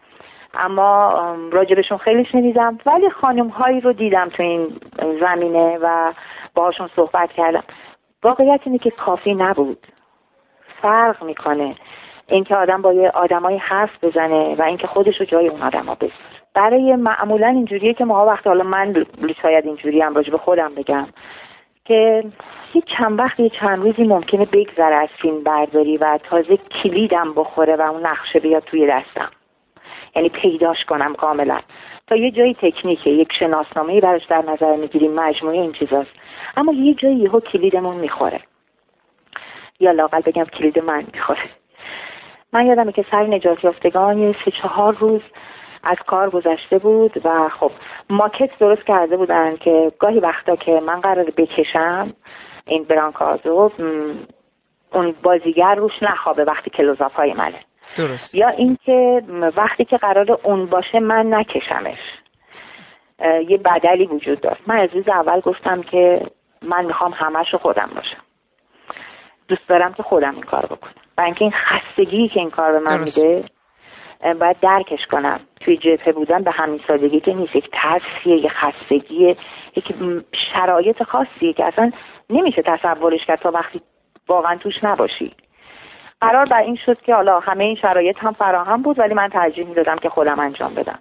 اما 0.54 1.14
راجبشون 1.52 1.98
خیلی 1.98 2.24
شنیدم 2.24 2.78
ولی 2.86 3.10
خانم 3.10 3.48
هایی 3.48 3.80
رو 3.80 3.92
دیدم 3.92 4.28
تو 4.28 4.42
این 4.42 4.80
زمینه 5.20 5.78
و 5.82 6.12
باهاشون 6.54 6.90
صحبت 6.96 7.32
کردم. 7.32 7.64
واقعیت 8.22 8.60
اینه 8.64 8.78
که 8.78 8.90
کافی 8.90 9.34
نبود. 9.34 9.86
فرق 10.82 11.24
می‌کنه 11.24 11.74
اینکه 12.28 12.56
آدم 12.56 12.82
با 12.82 12.92
یه 12.92 13.10
آدمای 13.10 13.56
حرف 13.56 14.04
بزنه 14.04 14.54
و 14.54 14.62
اینکه 14.62 14.86
خودش 14.86 15.20
رو 15.20 15.26
جای 15.26 15.48
اون 15.48 15.62
آدما 15.62 15.94
بذاره. 15.94 16.12
برای 16.54 16.96
معمولا 16.96 17.46
اینجوریه 17.46 17.94
که 17.94 18.04
ما 18.04 18.26
وقتی 18.26 18.48
حالا 18.48 18.64
من 18.64 19.06
شاید 19.42 19.66
اینجوری 19.66 20.00
هم 20.00 20.14
راجب 20.14 20.36
خودم 20.36 20.74
بگم. 20.74 21.06
که 21.88 22.24
یه 22.74 22.82
چند 22.98 23.18
وقت 23.18 23.40
یه 23.40 23.48
چند 23.48 23.82
روزی 23.82 24.02
ممکنه 24.02 24.44
بگذره 24.44 24.94
از 24.94 25.08
فیلم 25.22 25.42
برداری 25.42 25.96
و 25.96 26.18
تازه 26.22 26.56
کلیدم 26.56 27.34
بخوره 27.34 27.76
و 27.76 27.80
اون 27.80 28.06
نقشه 28.06 28.40
بیاد 28.40 28.62
توی 28.62 28.86
دستم. 28.86 29.30
یعنی 30.16 30.28
پیداش 30.28 30.84
کنم 30.84 31.14
کاملا. 31.14 31.60
تا 32.06 32.16
یه 32.16 32.30
جایی 32.30 32.54
تکنیکه 32.54 33.10
یک 33.10 33.32
شناسنامه 33.38 34.00
براش 34.00 34.24
در 34.24 34.42
نظر 34.42 34.76
می‌گیریم 34.76 35.14
مجموعه 35.14 35.58
این 35.58 35.72
چیزاست. 35.72 36.10
اما 36.56 36.72
یه 36.72 36.94
جایی 36.94 37.16
یهو 37.16 37.40
کلیدمون 37.40 37.96
می‌خوره. 37.96 38.40
یا 39.80 39.90
لاقل 39.90 40.20
بگم 40.20 40.44
کلید 40.44 40.78
من 40.78 41.04
می‌خوره. 41.12 41.50
من 42.52 42.66
یادمه 42.66 42.92
که 42.92 43.04
سر 43.10 43.26
نجات 43.26 43.64
یافتگان 43.64 44.18
یه 44.18 44.36
سه 44.44 44.50
چهار 44.50 44.94
روز 44.94 45.20
از 45.86 45.96
کار 46.06 46.30
گذشته 46.30 46.78
بود 46.78 47.26
و 47.26 47.48
خب 47.48 47.70
ماکت 48.10 48.58
درست 48.58 48.82
کرده 48.86 49.16
بودن 49.16 49.56
که 49.56 49.92
گاهی 49.98 50.20
وقتا 50.20 50.56
که 50.56 50.80
من 50.86 51.00
قرار 51.00 51.24
بکشم 51.36 52.12
این 52.66 52.84
برانکازو 52.84 53.70
اون 54.92 55.14
بازیگر 55.22 55.74
روش 55.74 55.92
نخوابه 56.02 56.44
وقتی 56.44 56.70
کلوزاف 56.70 57.14
های 57.14 57.32
منه. 57.32 57.60
درست. 57.96 58.34
یا 58.34 58.48
اینکه 58.48 59.22
وقتی 59.56 59.84
که 59.84 59.96
قرار 59.96 60.38
اون 60.42 60.66
باشه 60.66 61.00
من 61.00 61.34
نکشمش. 61.34 61.98
یه 63.48 63.58
بدلی 63.58 64.06
وجود 64.06 64.40
داشت. 64.40 64.60
من 64.66 64.78
از 64.78 64.90
روز 64.94 65.08
اول 65.08 65.40
گفتم 65.40 65.82
که 65.82 66.26
من 66.62 66.84
می‌خوام 66.84 67.12
همش 67.16 67.52
رو 67.52 67.58
خودم 67.58 67.90
باشم. 67.94 68.22
دوست 69.48 69.68
دارم 69.68 69.94
که 69.94 70.02
خودم 70.02 70.34
این 70.34 70.42
کار 70.42 70.66
بکنم. 70.66 70.92
و 71.18 71.20
اینکه 71.20 71.42
این 71.42 71.52
خستگی 71.52 72.28
که 72.28 72.40
این 72.40 72.50
کار 72.50 72.72
به 72.72 72.78
من 72.78 72.98
میده 72.98 73.44
باید 74.20 74.56
درکش 74.60 75.06
کنم. 75.10 75.40
توی 75.60 75.76
جبهه 75.76 76.12
بودن 76.12 76.42
به 76.42 76.50
همین 76.50 76.80
سادگی 76.88 77.20
که 77.20 77.34
نیست. 77.34 77.56
یک 77.56 77.70
ترسیه 77.72 78.36
یک 78.36 78.52
خستگیه 78.52 79.36
یک 79.76 79.94
شرایط 80.54 81.02
خاصیه 81.02 81.52
که 81.52 81.64
اصلا 81.64 81.92
نمیشه 82.30 82.62
تصورش 82.62 83.24
کرد 83.26 83.40
تا 83.40 83.50
وقتی 83.50 83.80
واقعا 84.28 84.56
توش 84.56 84.84
نباشی. 84.84 85.32
قرار 86.20 86.46
بر 86.46 86.60
این 86.60 86.78
شد 86.86 87.00
که 87.00 87.14
حالا 87.14 87.40
همه 87.40 87.64
این 87.64 87.76
شرایط 87.76 88.16
هم 88.18 88.32
فراهم 88.32 88.82
بود 88.82 88.98
ولی 88.98 89.14
من 89.14 89.28
ترجیح 89.28 89.66
می‌دادم 89.66 89.96
که 89.96 90.08
خودم 90.08 90.40
انجام 90.40 90.74
بدم. 90.74 90.98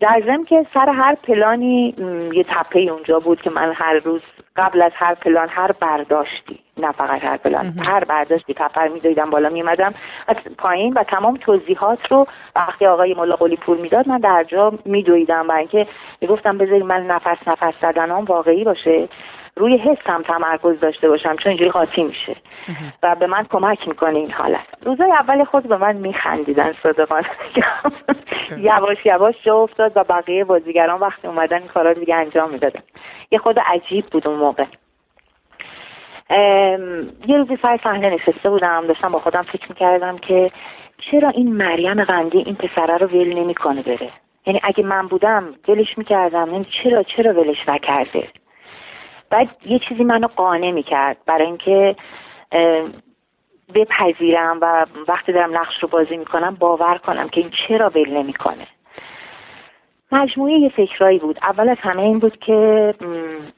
در 0.00 0.22
ضمن 0.26 0.44
که 0.44 0.66
سر 0.74 0.90
هر 0.90 1.14
پلانی 1.14 1.94
یه 2.32 2.44
تپه 2.44 2.80
اونجا 2.80 3.20
بود 3.20 3.42
که 3.42 3.50
من 3.50 3.72
هر 3.72 3.94
روز 3.94 4.20
قبل 4.56 4.82
از 4.82 4.92
هر 4.94 5.14
پلان 5.14 5.48
هر 5.48 5.72
برداشتی 5.72 6.58
نه 6.76 6.92
فقط 6.92 7.24
هر 7.24 7.36
پلان 7.36 7.78
هر 7.78 8.04
برداشتی 8.04 8.54
تپر 8.54 8.88
میدویدم 8.88 9.30
بالا 9.30 9.48
میمدم 9.48 9.94
از 10.28 10.36
پایین 10.58 10.92
و 10.92 11.02
تمام 11.02 11.36
توضیحات 11.36 11.98
رو 12.12 12.26
وقتی 12.56 12.86
آقای 12.86 13.14
ملا 13.14 13.36
قلی 13.36 13.56
پول 13.56 13.78
می‌داد 13.78 14.08
من 14.08 14.18
در 14.18 14.44
جا 14.48 14.72
میدویدم 14.84 15.48
و 15.48 15.52
اینکه 15.52 15.86
می‌گفتم 16.20 16.58
بذاری 16.58 16.82
من 16.82 17.06
نفس 17.06 17.48
نفس 17.48 17.74
زدنام 17.82 18.24
واقعی 18.24 18.64
باشه. 18.64 19.08
روی 19.58 19.76
حسم 19.78 20.22
تمرکز 20.22 20.80
داشته 20.80 21.08
باشم 21.08 21.36
چون 21.36 21.50
اینجوری 21.50 21.70
قاطی 21.70 22.02
میشه. 22.02 22.36
و 23.02 23.14
به 23.14 23.26
من 23.26 23.44
کمک 23.44 23.88
می‌کنه 23.88 24.18
این 24.18 24.30
حالت. 24.30 24.66
روزای 24.82 25.12
اول 25.12 25.44
خود 25.44 25.68
به 25.68 25.76
من 25.76 25.96
میخندیدن 25.96 26.74
صادقانه. 26.82 27.26
یواش 28.58 29.06
یواش 29.06 29.34
جا 29.44 29.56
افتاد 29.56 29.92
و 29.96 30.04
بقیه 30.04 30.44
بازیگران 30.44 31.00
وقتی 31.00 31.28
اومدن 31.28 31.58
این 31.58 31.68
کارا 31.68 31.90
رو 31.90 32.00
دیگه 32.00 32.14
انجام 32.14 32.50
می‌دادن. 32.50 32.80
یه 33.30 33.38
خود 33.38 33.58
عجیب 33.58 34.06
بود 34.06 34.28
اون 34.28 34.38
موقع. 34.38 34.64
یه 37.26 37.36
روزی 37.36 37.58
سر 37.62 37.78
صحنه 37.84 38.10
نشسته 38.10 38.50
بودم 38.50 38.86
داشتم 38.86 39.12
با 39.12 39.18
خودم 39.18 39.42
فکر 39.42 39.68
می‌کردم 39.68 40.18
که 40.18 40.50
چرا 41.10 41.28
این 41.28 41.52
مریم 41.52 42.04
قندی 42.04 42.38
این 42.38 42.54
پسره 42.54 42.96
رو 42.96 43.06
ول 43.06 43.34
نمی‌کنه 43.34 43.82
بره. 43.82 44.10
یعنی 44.46 44.60
اگه 44.62 44.84
من 44.84 45.08
بودم 45.08 45.54
ولش 45.68 45.98
می‌کردم. 45.98 46.52
یعنی 46.52 46.66
چرا 46.82 47.02
چرا 47.02 47.32
ولش 47.32 47.68
نکرده؟ 47.68 48.28
بعد 49.30 49.48
یه 49.66 49.78
چیزی 49.88 50.04
منو 50.04 50.26
قانع 50.36 50.70
می‌کرد 50.70 51.16
برای 51.26 51.46
اینکه 51.46 51.96
بپذیرم 53.74 54.58
و 54.62 54.86
وقتی 55.08 55.32
دارم 55.32 55.58
نقش 55.58 55.74
رو 55.82 55.88
بازی 55.88 56.16
می‌کنم 56.16 56.54
باور 56.54 56.98
کنم 56.98 57.28
که 57.28 57.40
این 57.40 57.50
چرا 57.68 57.88
ول 57.88 58.10
نمی‌کنه. 58.10 58.66
مجموعه 60.12 60.52
یه 60.52 60.68
فکرایی 60.68 61.18
بود. 61.18 61.38
اول 61.42 61.68
از 61.68 61.76
همه 61.80 62.02
این 62.02 62.18
بود 62.18 62.38
که 62.38 62.94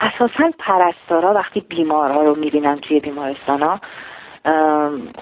اساسا 0.01 0.51
پرستارا 0.59 1.35
وقتی 1.35 1.61
بیمارها 1.61 2.23
رو 2.23 2.35
می‌بینن 2.35 2.79
توی 2.79 3.01
بیمارستان 3.01 3.63
ها 3.63 3.81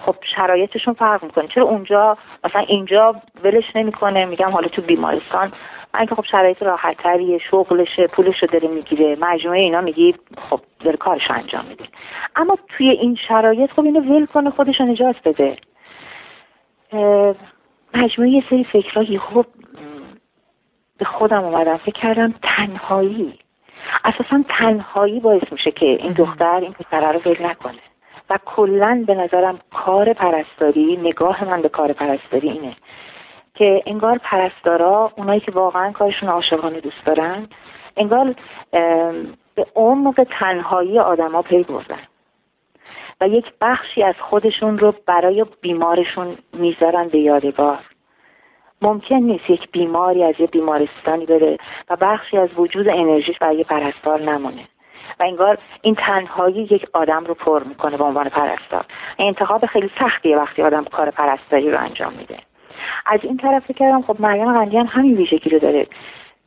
خب 0.06 0.16
شرایطشون 0.36 0.94
فرق 0.94 1.24
می‌کنه. 1.24 1.48
چرا 1.48 1.64
اونجا 1.64 2.18
مثلا 2.44 2.60
اینجا 2.60 3.14
ولش 3.44 3.64
نمی‌کنه؟ 3.74 4.24
میگم 4.24 4.50
حالا 4.50 4.68
تو 4.68 4.82
بیمارستان 4.82 5.52
من 5.98 6.06
که 6.06 6.14
خب 6.14 6.24
شرایط 6.24 6.62
راحتتریه 6.62 7.38
شغلشه 7.38 8.06
پولش 8.06 8.42
رو 8.42 8.48
داره 8.48 8.68
می‌گیره 8.68 9.16
مجموعه 9.20 9.60
اینا 9.60 9.80
میگی 9.80 10.14
خب 10.50 10.60
داره 10.80 10.96
کارش 10.96 11.30
انجام 11.30 11.64
میده. 11.64 11.84
اما 12.36 12.58
توی 12.68 12.90
این 12.90 13.16
شرایط 13.28 13.70
خب 13.70 13.84
اینو 13.84 14.00
ول 14.00 14.26
کنه 14.26 14.50
خودش 14.50 14.80
نجات 14.80 15.16
بده. 15.24 15.56
مجموعه 17.94 18.30
یه 18.30 18.44
سری 18.50 18.64
فکرهایی 18.64 19.18
خب 19.18 19.46
به 20.98 21.04
خودم 21.04 21.44
اومدم. 21.44 21.76
فکر 21.76 22.00
کردم 22.00 22.34
تنهایی. 22.42 23.38
اساسا 24.04 24.44
تنهایی 24.48 25.20
باعث 25.20 25.52
میشه 25.52 25.70
که 25.70 25.86
این 25.86 26.12
دختر 26.12 26.60
این 26.60 26.72
پسره 26.72 27.12
رو 27.12 27.20
ول 27.24 27.46
نکنه. 27.46 27.78
و 28.30 28.38
کلا 28.44 29.04
به 29.06 29.14
نظرم 29.14 29.58
کار 29.70 30.12
پرستاری 30.12 30.96
نگاه 30.96 31.44
من 31.44 31.62
به 31.62 31.68
کار 31.68 31.92
پرستاری 31.92 32.50
اینه. 32.50 32.76
که 33.58 33.82
انگار 33.86 34.18
پرستارا 34.18 35.12
اونایی 35.16 35.40
که 35.40 35.52
واقعا 35.52 35.92
کارشون 35.92 36.28
عاشقانه 36.28 36.80
دوست 36.80 37.04
دارن 37.04 37.48
انگار 37.96 38.34
به 39.54 39.66
عمق 39.74 40.26
تنهایی 40.30 40.98
آدما 40.98 41.42
پی 41.42 41.62
بردن. 41.62 42.00
و 43.20 43.28
یک 43.28 43.44
بخشی 43.60 44.02
از 44.02 44.14
خودشون 44.20 44.78
رو 44.78 44.94
برای 45.06 45.46
بیمارشون 45.60 46.38
می‌ذارن 46.52 47.08
به 47.08 47.18
یادگار. 47.18 47.78
ممکن 48.82 49.14
نیست 49.14 49.50
یک 49.50 49.70
بیماری 49.70 50.24
از 50.24 50.34
یه 50.38 50.46
بیمارستانی 50.46 51.26
بره 51.26 51.58
و 51.90 51.96
بخشی 51.96 52.38
از 52.38 52.48
وجود 52.56 52.88
انرژیش 52.88 53.38
برای 53.38 53.64
پرستار 53.64 54.20
نمونه. 54.20 54.64
و 55.20 55.22
انگار 55.22 55.58
این 55.82 55.94
تنهایی 55.94 56.68
یک 56.70 56.86
آدم 56.92 57.24
رو 57.24 57.34
پر 57.34 57.62
می‌کنه 57.64 57.96
به 57.96 58.04
عنوان 58.04 58.28
پرستار. 58.28 58.84
انتخاب 59.18 59.66
خیلی 59.66 59.90
سختیه 59.98 60.36
وقتی 60.36 60.62
آدم 60.62 60.84
کار 60.84 61.10
پرستاری 61.10 61.70
رو 61.70 61.78
انجام 61.78 62.12
میده. 62.12 62.47
از 63.06 63.20
این 63.22 63.36
طرف 63.36 63.64
فکر 63.64 63.78
کردم 63.78 64.02
خب 64.02 64.16
مریم 64.20 64.52
قندی 64.52 64.76
هم 64.76 64.86
همین 64.90 65.16
ویژگی 65.16 65.50
رو 65.50 65.58
داره. 65.58 65.86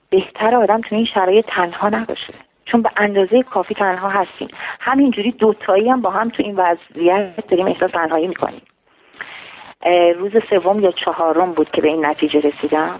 بهتر 0.10 0.56
آدم 0.56 0.82
تو 0.82 0.96
این 0.96 1.06
شرایط 1.06 1.46
تنها 1.46 1.90
نباشه. 1.90 2.34
چون 2.66 2.82
به 2.82 2.90
اندازه 2.98 3.44
کافی 3.44 3.74
تنها 3.74 4.10
هستیم. 4.10 4.48
همینجوری 4.80 5.32
دوتایی 5.32 5.90
هم 5.90 6.02
با 6.02 6.10
هم 6.10 6.30
تو 6.30 6.44
این 6.44 6.56
وضعیت 6.56 7.48
داریم 7.48 7.68
احساس 7.68 7.92
تنهایی 7.92 8.28
می‌کنیم. 8.28 8.62
روز 10.16 10.32
سوم 10.50 10.80
یا 10.80 10.92
چهارم 10.92 11.54
بود 11.54 11.72
که 11.72 11.82
به 11.82 11.88
این 11.88 12.06
نتیجه 12.06 12.40
رسیدم 12.40 13.00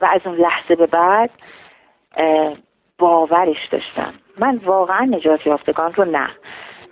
و 0.00 0.08
از 0.14 0.20
اون 0.24 0.36
لحظه 0.36 0.76
به 0.76 0.86
بعد 0.86 1.30
باورش 2.98 3.68
داشتم. 3.70 4.14
من 4.38 4.56
واقعا 4.56 5.04
نجات 5.04 5.46
یافتگان 5.46 5.92
رو 5.92 6.04
نه. 6.04 6.30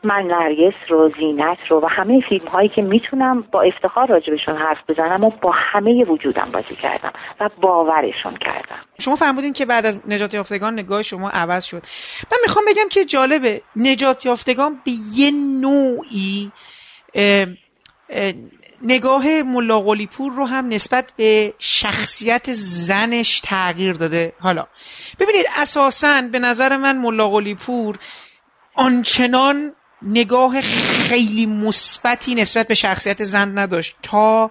من 0.05 0.23
نرگس 0.27 0.75
رو 0.89 1.13
زینت 1.19 1.59
رو 1.71 1.81
و 1.81 1.87
همه 1.91 2.21
فیلم 2.29 2.49
هایی 2.49 2.69
که 2.69 2.83
می‌تونم 2.83 3.45
با 3.53 3.63
افتخار 3.63 4.07
راجبشون 4.09 4.57
حرف 4.57 4.79
بزنم 4.89 5.25
و 5.25 5.31
با 5.31 5.51
همه 5.73 6.05
وجودم 6.05 6.51
بازی 6.53 6.77
کردم 6.83 7.13
و 7.41 7.51
باورشون 7.63 8.37
کردم. 8.41 8.83
شما 9.01 9.17
فرمودین 9.17 9.53
که 9.53 9.67
بعد 9.67 9.87
از 9.87 10.01
نجات 10.09 10.35
یافتگان 10.35 10.73
نگاه 10.73 11.03
شما 11.03 11.31
عوض 11.31 11.65
شد. 11.65 11.83
من 12.33 12.39
می‌خوام 12.43 12.65
بگم 12.69 12.89
که 12.91 13.05
جالبه. 13.05 13.63
نجات 13.77 14.27
یافتگان 14.27 14.75
به 14.85 14.93
یه 15.15 15.31
نوعی 15.61 16.53
نگاه 18.83 19.43
ملا 19.43 19.81
پور 20.17 20.33
رو 20.33 20.47
هم 20.47 20.69
نسبت 20.69 21.13
به 21.17 21.55
شخصیت 21.59 22.53
زنش 22.53 23.41
تغییر 23.41 23.93
داده. 23.93 24.33
حالا 24.41 24.67
ببینید 25.21 25.47
اساسا 25.57 26.23
به 26.33 26.39
نظر 26.39 26.77
من 26.77 26.99
ملا 26.99 27.55
پور 27.67 27.99
آنچنان 28.75 29.73
نگاه 30.03 30.61
خیلی 30.61 31.47
مثبتی 31.47 32.35
نسبت 32.35 32.69
به 32.69 32.75
شخصیت 32.75 33.25
زن 33.25 33.59
نداشت 33.59 33.97
تا 34.03 34.51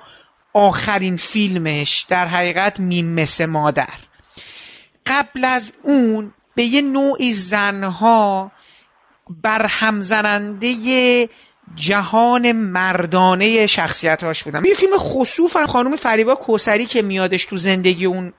آخرین 0.53 1.17
فیلمش 1.17 2.05
در 2.09 2.27
حقیقت 2.27 2.79
میمس 2.79 3.41
مادر. 3.41 3.93
قبل 5.05 5.45
از 5.45 5.71
اون 5.83 6.33
به 6.55 6.63
یه 6.63 6.81
نوعی 6.81 7.33
زنها 7.33 8.51
برهم 9.43 10.01
زننده 10.01 11.29
جهان 11.75 12.51
مردانه 12.51 13.67
شخصیت 13.67 14.23
هاش 14.23 14.43
بودم 14.43 14.65
یه 14.65 14.73
فیلم 14.73 14.97
خصوصا 14.97 15.67
خانم 15.67 15.95
فریبا 15.95 16.35
کوسری 16.35 16.85
که 16.85 17.01
میادش 17.01 17.45
تو 17.45 17.57
زندگی 17.57 18.05
اون 18.05 18.33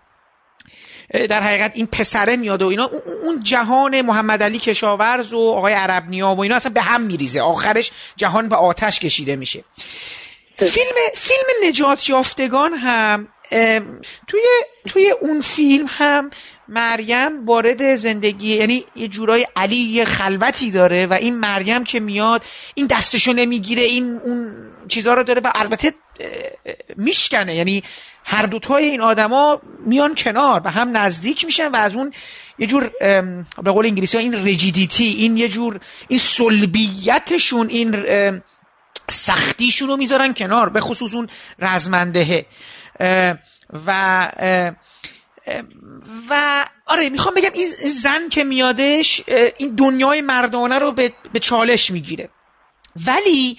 در 1.13 1.43
حقیقت 1.43 1.73
این 1.75 1.87
پسره 1.87 2.37
میاد 2.37 2.63
و 2.63 2.67
اینا. 2.67 2.91
اون 3.25 3.41
جهان 3.41 4.01
محمد 4.01 4.43
علی 4.43 4.59
کشاورز 4.59 5.33
و 5.33 5.39
آقای 5.39 5.73
عرب 5.73 6.09
نیا 6.09 6.35
و 6.35 6.41
اینا 6.41 6.57
اصلا 6.57 6.73
به 6.73 6.81
هم 6.81 7.01
میریزه. 7.01 7.41
آخرش 7.41 7.91
جهان 8.17 8.49
به 8.49 8.57
آتش 8.57 9.01
کشیده 9.01 9.37
میشه. 9.37 9.65
فیلم 10.59 10.95
فیلم 11.15 11.69
نجات 11.69 12.09
یافتگان 12.09 12.73
هم 12.73 13.29
توی 14.27 14.41
توی 14.89 15.11
اون 15.21 15.41
فیلم 15.41 15.87
هم 15.89 16.31
مریم 16.69 17.47
وارد 17.47 17.97
زندگی 17.97 18.57
یعنی 18.57 18.85
یه 18.97 19.09
جورای 19.09 19.47
علی 19.57 19.77
یه 19.77 20.05
خلوتی 20.05 20.71
داره 20.71 21.07
و 21.07 21.13
این 21.13 21.41
مریم 21.41 21.85
که 21.85 22.01
میاد 22.01 22.45
این 22.75 22.87
دستشو 22.87 23.33
نمی‌گیره 23.33 23.83
این 23.83 24.21
اون 24.25 24.55
چیزها 24.89 25.15
رو 25.15 25.25
داره 25.25 25.41
و 25.45 25.53
البته 25.55 25.95
میشکنه. 26.97 27.55
یعنی 27.55 27.83
هر 28.31 28.47
دوتای 28.47 28.85
این 28.85 29.01
آدما 29.01 29.61
میان 29.87 30.15
کنار 30.15 30.63
و 30.65 30.71
هم 30.71 30.97
نزدیک 30.97 31.45
میشن 31.45 31.69
و 31.69 31.77
از 31.77 31.97
اون 31.97 32.13
یه 32.59 32.67
جور 32.67 32.91
به 33.63 33.71
قول 33.71 33.87
انگلیسی 33.87 34.17
ها 34.17 34.23
این 34.23 34.35
رجیدیتی 34.35 35.05
این 35.05 35.37
یه 35.37 35.49
جور 35.49 35.81
این 36.09 36.19
سلبیتشون 36.19 37.69
این 37.69 38.05
سختیشون 39.09 39.89
رو 39.89 39.97
می‌ذارن 39.97 40.35
کنار 40.35 40.69
به 40.69 40.81
خصوص 40.81 41.15
اون 41.15 41.29
رزمندهه. 41.59 42.47
و 43.87 44.33
و 46.31 46.65
آره 46.87 47.09
می‌خوام 47.09 47.35
بگم 47.35 47.51
این 47.55 47.67
زن 48.03 48.29
که 48.29 48.45
میادش 48.45 49.23
این 49.59 49.75
دنیای 49.75 50.21
مردانه 50.21 50.79
رو 50.79 50.93
به, 50.93 51.13
به 51.33 51.39
چالش 51.41 51.91
می‌گیره. 51.91 52.29
ولی 53.07 53.59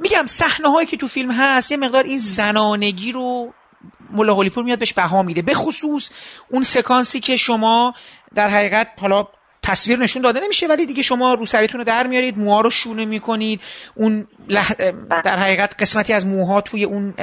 میگم 0.00 0.26
صحنه 0.26 0.68
هایی 0.70 0.86
که 0.86 0.96
تو 0.96 1.08
فیلم 1.08 1.30
هست 1.30 1.70
یه 1.70 1.76
مقدار 1.76 2.04
این 2.04 2.18
زنانگی 2.18 3.12
رو 3.12 3.52
ملا 4.10 4.34
پور 4.34 4.64
میاد 4.64 4.78
بهش 4.78 4.92
بها 4.92 5.22
میده. 5.22 5.42
به 5.42 5.54
خصوص 5.54 6.10
اون 6.50 6.62
سکانسی 6.62 7.20
که 7.20 7.36
شما 7.36 7.94
در 8.34 8.48
حقیقت 8.48 8.88
حالا 9.00 9.26
تصویر 9.62 9.98
نشون 9.98 10.22
داده 10.22 10.40
نمیشه 10.40 10.66
ولی 10.66 10.86
دیگه 10.86 11.02
شما 11.02 11.34
رو 11.34 11.46
سریتون 11.46 11.78
رو 11.78 11.84
در 11.84 12.06
میارید 12.06 12.38
موها 12.38 12.60
رو 12.60 12.70
شونه 12.70 13.04
می‌کنید. 13.04 13.60
اون 13.94 14.26
در 15.24 15.38
حقیقت 15.38 15.74
قسمتی 15.82 16.12
از 16.12 16.26
موها 16.26 16.60
توی 16.60 16.84
اون 16.84 17.14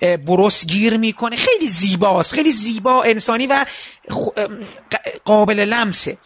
برس 0.00 0.66
گیر 0.66 0.96
می‌کنه. 0.96 1.36
خیلی 1.36 1.68
زیباست 1.68 2.34
خیلی 2.34 2.50
زیبا 2.50 3.02
انسانی 3.02 3.46
و 3.46 3.66
قابل 5.24 5.60
لمسه. 5.60 6.18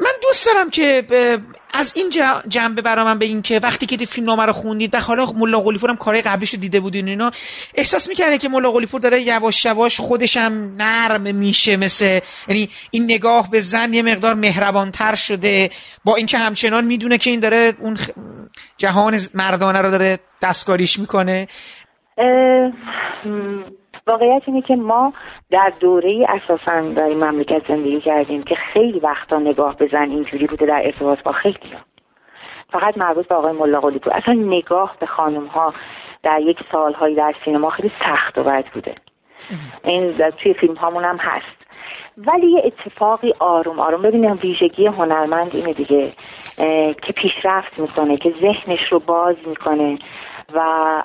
من 0.00 0.10
دوست 0.22 0.46
دارم 0.46 0.70
که 0.70 1.04
از 1.72 1.92
این 1.96 2.10
جنبه 2.48 2.82
برا 2.82 3.04
من 3.04 3.18
به 3.18 3.26
این 3.26 3.42
که 3.42 3.58
وقتی 3.58 3.86
که 3.86 4.06
فیلم 4.06 4.26
نامه 4.26 4.46
رو 4.46 4.52
خوندید 4.52 4.94
و 4.94 5.00
حالا 5.00 5.32
ملا 5.32 5.60
قلیپور 5.60 5.90
هم 5.90 5.96
کارهای 5.96 6.22
قبلیش 6.22 6.54
رو 6.54 6.60
دیده 6.60 6.80
بودین 6.80 7.08
اینا 7.08 7.30
احساس 7.74 8.08
می‌کنه 8.08 8.38
که 8.38 8.48
ملا 8.48 8.70
قلیپور 8.70 9.00
داره 9.00 9.20
یواش 9.20 9.64
یواش 9.64 10.00
خودش 10.00 10.36
هم 10.36 10.76
نرم 10.76 11.34
میشه 11.34 11.76
مثل 11.76 12.20
یعنی 12.48 12.68
این 12.90 13.04
نگاه 13.04 13.50
به 13.50 13.60
زن 13.60 13.94
یه 13.94 14.02
مقدار 14.02 14.34
مهربانتر 14.34 15.14
شده. 15.14 15.70
با 16.04 16.16
اینکه 16.16 16.38
همچنان 16.38 16.84
می‌دونه 16.84 17.18
که 17.18 17.30
این 17.30 17.40
داره 17.40 17.72
اون 17.80 17.98
جهان 18.76 19.18
مردانه 19.34 19.80
رو 19.80 19.90
داره 19.90 20.18
دستکاریش 20.42 20.98
می‌کنه. 20.98 21.48
واقعیت 24.06 24.42
اینه 24.46 24.62
که 24.62 24.76
ما 24.76 25.12
در 25.50 25.72
دوره 25.80 26.26
اساسا 26.28 26.80
در 26.80 27.02
این 27.04 27.24
مملکت 27.24 27.68
زندگی 27.68 28.00
کردیم 28.00 28.42
که 28.42 28.54
خیلی 28.54 29.00
وقتا 29.00 29.38
نگاه 29.38 29.76
به 29.76 29.88
زن 29.92 30.10
اینجوری 30.10 30.46
بوده 30.46 30.66
در 30.66 30.80
ارتباط 30.84 31.22
با 31.22 31.32
خیلی 31.32 31.72
ها. 31.72 31.80
فقط 32.72 32.98
مربوط 32.98 33.28
به 33.28 33.34
آقای 33.34 33.52
ملا 33.52 33.80
قلی 33.80 33.98
بود. 33.98 34.12
اصلا 34.12 34.34
نگاه 34.34 34.96
به 35.00 35.06
خانم 35.06 35.46
ها 35.46 35.74
در 36.22 36.40
یک 36.40 36.58
سالهایی 36.72 37.14
در 37.14 37.32
سینما 37.44 37.70
خیلی 37.70 37.92
سخت 38.04 38.38
و 38.38 38.44
بد 38.44 38.64
بوده. 38.74 38.94
این 39.84 40.10
در 40.10 40.30
توی 40.30 40.54
فیلم 40.54 40.74
هامون 40.74 41.04
هم 41.04 41.16
هست. 41.16 41.64
ولی 42.16 42.46
یه 42.46 42.62
اتفاقی 42.64 43.34
آروم 43.38 43.80
آروم 43.80 44.02
ببینیم 44.02 44.38
ویژگی 44.42 44.86
هنرمند 44.86 45.56
اینه 45.56 45.72
دیگه 45.72 46.10
که 47.02 47.12
پیشرفت 47.16 47.78
می‌کنه 47.78 48.16
که 48.16 48.34
ذهنش 48.40 48.92
رو 48.92 48.98
باز 48.98 49.36
می‌کنه. 49.46 49.98
و 50.54 50.58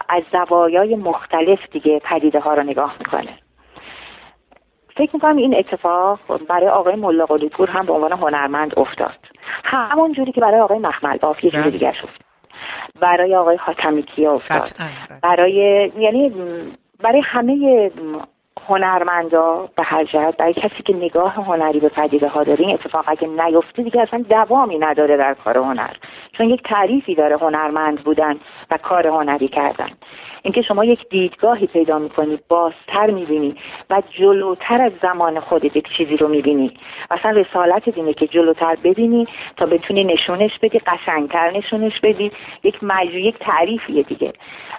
از 0.10 0.24
زوایای 0.32 0.96
مختلف 0.96 1.60
دیگه 1.72 2.00
پدیده 2.00 2.40
ها 2.40 2.54
رو 2.54 2.64
نگاه 2.64 2.96
می‌کنه 3.00 3.38
فکر 4.96 5.10
می‌کنم 5.14 5.36
این 5.36 5.56
اتفاق 5.58 6.20
برای 6.50 6.68
آقای 6.68 6.96
ملا 6.96 7.26
پور 7.26 7.70
هم 7.70 7.86
به 7.86 7.94
عنوان 7.94 8.12
هنرمند 8.12 8.80
افتاد 8.80 9.18
همون 9.64 10.14
جوری 10.14 10.32
که 10.32 10.42
برای 10.42 10.60
آقای 10.60 10.80
مخمل 10.80 11.18
باف 11.18 11.44
یه 11.44 11.52
جوری. 11.52 11.72
دیگه 11.72 11.94
افتاد 11.94 12.10
برای 13.02 13.36
آقای 13.36 13.58
خاتمی 13.58 14.04
کیا 14.04 14.34
افتاد. 14.34 14.68
برای 15.24 15.54
یعنی 15.98 16.34
برای 17.04 17.22
همه 17.26 17.92
هنرمندا 18.70 19.70
به 19.76 19.84
هر 19.84 20.04
جهت 20.04 20.38
برای 20.38 20.54
کسی 20.54 20.84
که 20.86 20.94
نگاه 20.94 21.34
هنری 21.34 21.80
به 21.80 21.90
پدیده 21.90 22.28
ها 22.28 22.44
داره 22.44 22.60
این 22.60 22.74
اتفاق 22.74 23.06
اگه 23.08 23.28
نیفته 23.28 23.84
دیگه 23.84 24.02
اصلا 24.02 24.26
دوامی 24.30 24.78
نداره 24.78 25.18
در 25.18 25.34
کار 25.34 25.58
هنر. 25.58 25.94
چون 26.38 26.50
یک 26.50 26.64
تعریفی 26.64 27.16
داره 27.16 27.38
هنرمند 27.38 28.04
بودن 28.04 28.40
و 28.72 28.78
کار 28.78 29.08
هنری 29.08 29.48
کردن. 29.48 29.90
اینکه 30.44 30.62
شما 30.62 30.86
یک 30.86 31.10
دیدگاهی 31.10 31.68
پیدا 31.68 32.00
می‌کنی 32.00 32.40
بازتر 32.48 33.10
می‌بینی 33.10 33.56
و 33.90 34.02
جلوتر 34.10 34.82
از 34.82 34.92
زمان 35.02 35.40
خودت 35.40 35.76
یک 35.76 35.88
چیزی 35.98 36.18
رو 36.18 36.28
می‌بینی. 36.28 36.74
اصلا 37.12 37.32
رسالت 37.32 37.98
اینه 37.98 38.14
که 38.14 38.28
جلوتر 38.28 38.78
ببینی 38.84 39.28
تا 39.58 39.66
بتونی 39.66 40.04
نشونش 40.04 40.52
بدی 40.62 40.80
قشنگتر 40.80 41.52
نشونش 41.52 42.00
بدی. 42.04 42.32
یک 42.64 42.84
مجموعه 42.84 43.22
یک 43.22 43.36
تعریفیه 43.40 44.04
دیگه. 44.04 44.34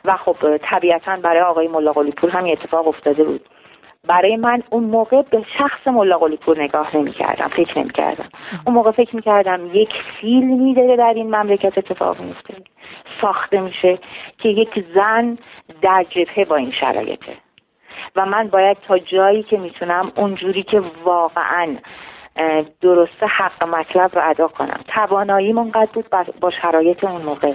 و 0.04 0.16
خب 0.16 0.56
طبیعتا 0.56 1.16
برای 1.16 1.40
آقای 1.40 1.68
ملا 1.68 1.92
پور 1.92 2.30
هم 2.30 2.44
اتفاق 2.44 2.88
افتاده 2.88 3.24
بود. 3.24 3.40
برای 4.08 4.36
من 4.36 4.62
اون 4.70 4.84
موقع 4.84 5.22
به 5.22 5.44
شخص 5.58 5.88
ملا 5.88 6.18
پور 6.18 6.62
نگاه 6.62 6.96
نمی 6.96 7.12
کردم 7.12 7.48
فکر 7.48 7.78
نمی 7.78 7.90
کردم 7.90 8.28
اون 8.66 8.74
موقع 8.74 8.90
فکر 8.90 9.16
می 9.16 9.22
کردم 9.22 9.70
یک 9.72 9.92
فیلمی 10.20 10.74
داره 10.74 10.96
در 10.96 11.12
این 11.16 11.36
مملکت 11.36 11.78
اتفاق 11.78 12.20
میفته 12.20 12.54
ساخته 13.20 13.60
میشه 13.60 13.98
که 14.38 14.48
یک 14.48 14.84
زن 14.94 15.38
در 15.82 16.06
جبهه 16.10 16.44
با 16.44 16.56
این 16.56 16.72
شرایطه. 16.80 17.36
و 18.16 18.26
من 18.26 18.48
باید 18.48 18.76
تا 18.88 18.98
جایی 18.98 19.42
که 19.42 19.56
می‌تونم 19.56 20.12
اونجوری 20.16 20.62
که 20.62 20.82
واقعا 21.04 21.76
درسته 22.80 23.26
حق 23.26 23.64
مطلب 23.64 24.10
رو 24.14 24.30
ادا 24.30 24.48
کنم. 24.48 24.80
توانایی 24.94 25.52
منقدر 25.52 25.90
بود 25.92 26.06
با 26.40 26.50
شرایط 26.62 27.04
اون 27.04 27.22
موقع. 27.22 27.54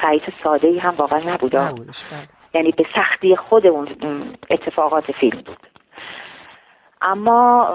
شرایط 0.00 0.22
ساده 0.44 0.68
ای 0.68 0.78
هم 0.78 0.94
واقعا 0.94 1.20
نبود. 1.34 1.56
یعنی 2.54 2.70
به 2.70 2.86
سختی 2.94 3.36
خود 3.36 3.66
اون 3.66 3.88
اتفاقات 4.50 5.12
فیلم 5.12 5.40
بود. 5.40 5.58
اما 7.02 7.68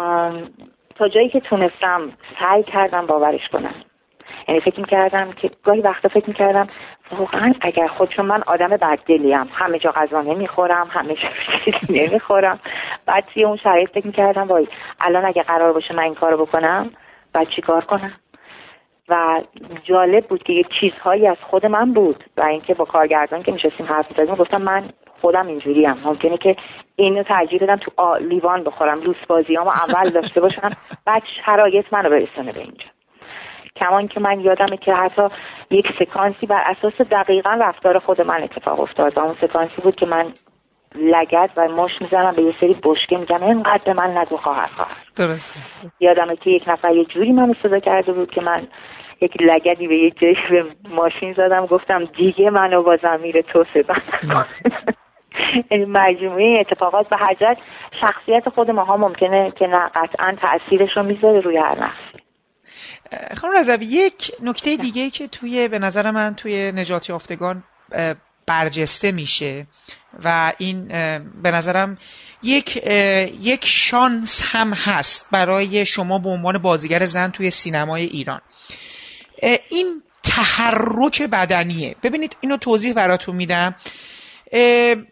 تا 0.96 1.08
جایی 1.08 1.30
که 1.30 1.40
تونستم 1.40 2.12
سعی 2.40 2.64
کردم 2.64 3.06
باورش 3.06 3.48
کنم. 3.50 3.76
یعنی 4.48 4.62
فکر 4.62 4.80
می‌کردم 4.80 5.32
که 5.32 5.52
گاهی 5.64 5.82
وقتا 5.82 6.10
فکر 6.10 6.28
می‌کردم 6.28 6.68
واقعا 7.20 7.54
اگر 7.62 7.88
خودشون 7.88 8.26
من 8.26 8.44
آدم 8.48 8.68
بددلیم 8.68 9.50
همه 9.54 9.80
جا 9.80 9.92
غذا 9.92 10.22
نمی‌خورم 10.22 10.88
همه 10.92 11.16
جا 11.16 11.30
نمی‌خورم. 12.02 12.60
بعد 13.06 13.26
توی 13.34 13.44
اون 13.44 13.58
شرایط 13.58 13.90
فکر 13.90 14.08
می‌کردم 14.08 14.48
وای 14.48 14.68
الان 15.00 15.26
اگه 15.26 15.44
قرار 15.44 15.74
باشه 15.74 15.94
من 15.94 16.04
این 16.04 16.16
کارو 16.16 16.46
بکنم 16.46 16.90
بعد 17.34 17.48
چیکار 17.56 17.86
کنم؟ 17.86 18.14
و 19.10 19.42
جالب 19.84 20.28
بود 20.28 20.44
که 20.44 20.54
یک 20.54 20.68
چیزهایی 20.80 21.28
از 21.28 21.38
خود 21.50 21.66
من 21.66 21.94
بود 21.94 22.24
و 22.38 22.42
اینکه 22.42 22.74
با 22.74 22.86
کارگردان 22.86 23.44
که 23.44 23.52
میشستیم 23.52 23.86
حرف 23.86 24.06
می‌زدیم 24.12 24.36
گفتم 24.36 24.62
من 24.62 24.90
خودم 25.22 25.48
اینجوری 25.48 25.86
هم 25.86 25.98
ممکنه 26.04 26.38
که 26.38 26.56
اینو 26.96 27.24
ترجیح 27.24 27.64
بدم 27.64 27.76
تو 27.76 28.16
لیوان 28.16 28.64
بخورم 28.64 29.02
لوس 29.02 29.26
بازی 29.28 29.58
اول 29.58 30.10
داشته 30.10 30.42
باشم 30.42 30.70
بعد 31.06 31.24
شرایط 31.46 31.86
منو 31.92 32.10
برسونه 32.10 32.52
به 32.52 32.60
اینجا. 32.60 32.86
کمان 33.76 34.08
که 34.08 34.20
من 34.20 34.40
یادمه 34.40 34.78
که 34.78 34.94
حتی 34.94 35.22
یک 35.72 35.86
سکانسی 36.00 36.46
بر 36.46 36.64
اساس 36.66 37.08
دقیقا 37.12 37.50
رفتار 37.50 38.00
خود 38.00 38.22
من 38.22 38.44
اتفاق 38.44 38.80
افتاد 38.80 39.18
و 39.18 39.20
اون 39.20 39.36
سکانسی 39.42 39.82
بود 39.84 39.96
که 39.96 40.06
من 40.06 40.34
لگت 40.96 41.50
و 41.58 41.68
مش 41.68 41.92
می‌زنم 42.02 42.36
به 42.36 42.42
یه 42.42 42.54
سری 42.60 42.74
بشکه 42.84 43.18
میگم. 43.18 43.44
اینقدر 43.44 43.82
به 43.86 43.94
من 43.94 44.18
نگو 44.18 44.38
خواهر 44.38 44.68
خواهر 44.68 44.98
درست. 45.16 45.56
یادمه 46.00 46.36
که 46.36 46.50
یک 46.50 46.64
نفر 46.68 46.92
یه 46.96 47.06
جوری 47.06 47.32
من 47.32 47.56
صدا 47.64 47.80
کرده 47.80 48.14
بود 48.14 48.32
که 48.32 48.42
من 48.42 48.68
یک 49.22 49.42
لگدی 49.42 49.88
به 49.88 49.98
یه 49.98 50.12
جایی 50.12 50.36
به 50.50 50.66
ماشین 50.90 51.34
زدم. 51.34 51.66
گفتم 51.66 52.06
دیگه 52.06 52.50
منو 52.50 52.84
با 52.84 52.98
زمیر 53.02 53.42
تو 53.42 53.66
صدا 53.74 53.94
یعنی 55.72 55.86
مجموعه 55.86 56.60
اتفاقات 56.60 57.10
به 57.10 57.18
حجت 57.18 57.58
شخصیت 58.02 58.50
خود 58.50 58.72
ماها 58.72 58.98
ممکنه 58.98 59.54
که 59.60 59.68
نه 59.68 59.90
قطعا 59.96 60.36
تاثیرش 60.42 60.98
رو 60.98 61.04
می‌ذاره 61.04 61.40
روی 61.40 61.58
هر 61.58 61.76
نفسی 61.76 62.24
خانم 63.42 63.54
رضوی 63.54 63.86
یک 63.86 64.32
نکته 64.44 64.78
دیگه 64.78 65.10
که 65.10 65.28
توی 65.28 65.68
به 65.68 65.80
نظر 65.80 66.12
من 66.12 66.36
توی 66.36 66.72
نجات 66.72 67.10
یافتگان 67.10 67.64
برجسته 68.46 69.12
میشه 69.12 69.68
و 70.24 70.54
این 70.58 70.88
به 71.44 71.52
نظرم 71.52 71.98
یک 72.44 72.78
یک 73.42 73.66
شانس 73.66 74.42
هم 74.46 74.74
هست 74.74 75.28
برای 75.32 75.86
شما 75.86 76.20
به 76.20 76.30
عنوان 76.30 76.58
بازیگر 76.58 77.06
زن 77.06 77.30
توی 77.32 77.50
سینمای 77.50 78.04
ایران. 78.04 78.42
این 79.70 80.02
تحرک 80.24 81.22
بدنیه. 81.22 81.96
ببینید 82.04 82.38
اینو 82.42 82.58
توضیح 82.58 82.94
براتون 82.94 83.36
میدم. 83.36 83.76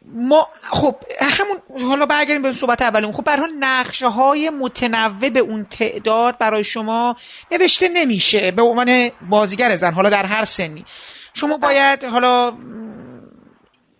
ما 0.05 0.47
خب 0.71 0.95
همون 1.19 1.87
حالا 1.89 2.05
برگردیم 2.05 2.41
به 2.41 2.53
صحبت 2.53 2.81
اولمون. 2.81 3.13
خب 3.13 3.23
برای 3.23 3.51
نقشه 3.59 4.07
های 4.07 4.49
متنوع 4.49 5.29
به 5.29 5.39
اون 5.39 5.65
تعداد 5.65 6.37
برای 6.37 6.63
شما 6.63 7.15
نوشته 7.51 7.87
نمیشه 7.87 8.51
به 8.51 8.61
عنوان 8.61 9.09
بازیگر 9.29 9.75
زن 9.75 9.93
حالا 9.93 10.09
در 10.09 10.25
هر 10.25 10.45
سنی. 10.45 10.85
شما 11.33 11.57
باید 11.57 12.03
حالا 12.03 12.53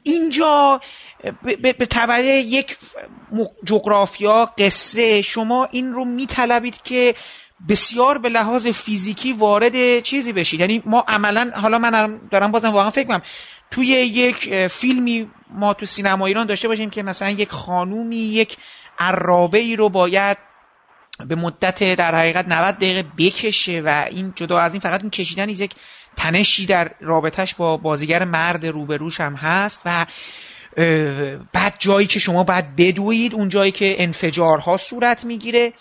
اینجا 0.04 0.82
به 1.62 1.74
تبعه 1.74 2.26
یک 2.26 2.78
جغرافیا 3.66 4.46
قصه 4.58 5.22
شما 5.22 5.66
این 5.72 5.94
رو 5.94 6.06
میطلبید 6.06 6.82
که 6.82 7.16
بسیار 7.70 8.18
به 8.18 8.30
لحاظ 8.30 8.68
فیزیکی 8.68 9.34
وارد 9.34 10.00
چیزی 10.00 10.34
بشید. 10.34 10.60
یعنی 10.60 10.84
ما 10.86 11.06
عملا 11.08 11.52
حالا 11.56 11.80
من 11.80 12.20
دارم 12.32 12.52
بازم 12.52 12.70
واقعا 12.70 12.90
فکر 12.90 13.08
کنم 13.08 13.22
توی 13.72 13.88
یک 13.88 14.68
فیلمی 14.68 15.30
ما 15.50 15.74
تو 15.74 15.86
سینما 15.86 16.26
ایران 16.26 16.48
داشته 16.48 16.68
باشیم 16.68 16.90
که 16.90 17.04
مثلا 17.04 17.30
یک 17.30 17.50
خانومی 17.50 18.18
یک 18.18 18.58
عرابه 19.00 19.58
ای 19.58 19.76
رو 19.76 19.90
باید 19.90 20.38
به 21.28 21.36
مدت 21.36 21.96
در 21.96 22.16
حقیقت 22.16 22.46
90 22.48 22.76
دقیقه 22.76 23.04
بکشه 23.18 23.82
و 23.86 24.06
این 24.10 24.34
جدا 24.36 24.60
از 24.60 24.74
این 24.74 24.80
فقط 24.80 25.02
این 25.02 25.10
کشیدن 25.10 25.50
یک 25.50 25.76
تنشی 26.18 26.66
در 26.66 26.92
رابطهش 27.02 27.56
با 27.56 27.78
بازیگر 27.78 28.24
مرد 28.24 28.66
روبروش 28.66 29.20
هم 29.22 29.36
هست 29.36 29.82
و 29.86 30.06
بعد 31.54 31.76
جایی 31.80 32.08
که 32.08 32.20
شما 32.20 32.44
باید 32.44 32.76
بدوید 32.76 33.34
اون 33.34 33.50
جایی 33.50 33.72
که 33.72 33.96
انفجارها 34.04 34.78
صورت 34.78 35.26
می‌گیره 35.26 35.74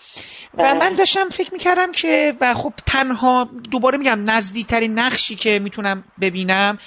و 0.54 0.62
بله. 0.62 0.72
من 0.72 0.94
داشتم 0.94 1.28
فکر 1.28 1.52
می‌کردم 1.52 1.92
که 1.92 2.34
و 2.40 2.54
خب 2.54 2.72
تنها 2.86 3.48
دوباره 3.70 3.98
میگم 3.98 4.30
نزدیکترین 4.30 4.98
نقشی 4.98 5.36
که 5.36 5.58
می‌تونم 5.58 6.04
ببینم 6.20 6.78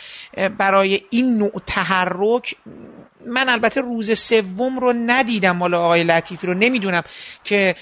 برای 0.57 1.01
این 1.09 1.37
نوع 1.37 1.61
تحرک 1.65 2.55
من 3.27 3.49
البته 3.49 3.81
روز 3.81 4.19
سوم 4.19 4.79
رو 4.79 4.93
ندیدم 4.93 5.57
مال 5.57 5.73
آقای 5.73 6.03
لطیفی 6.03 6.47
رو. 6.47 6.53
نمی‌دونم 6.53 7.03
که 7.43 7.75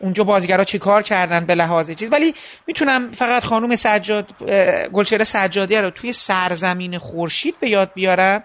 اونجا 0.00 0.24
بازیگرا 0.24 0.64
چه 0.64 0.78
کار 0.78 1.02
کردن 1.02 1.46
به 1.46 1.54
لحاظ 1.54 1.90
چیز. 1.90 2.12
ولی 2.12 2.34
می‌تونم 2.66 3.12
فقط 3.12 3.44
خانم 3.44 3.76
سجاد 3.76 4.32
گلچهره 4.92 5.24
سجادی 5.24 5.76
رو 5.76 5.90
توی 5.90 6.12
سرزمین 6.12 6.98
خورشید 6.98 7.54
به 7.60 7.68
یاد 7.68 7.90
بیارم. 7.94 8.42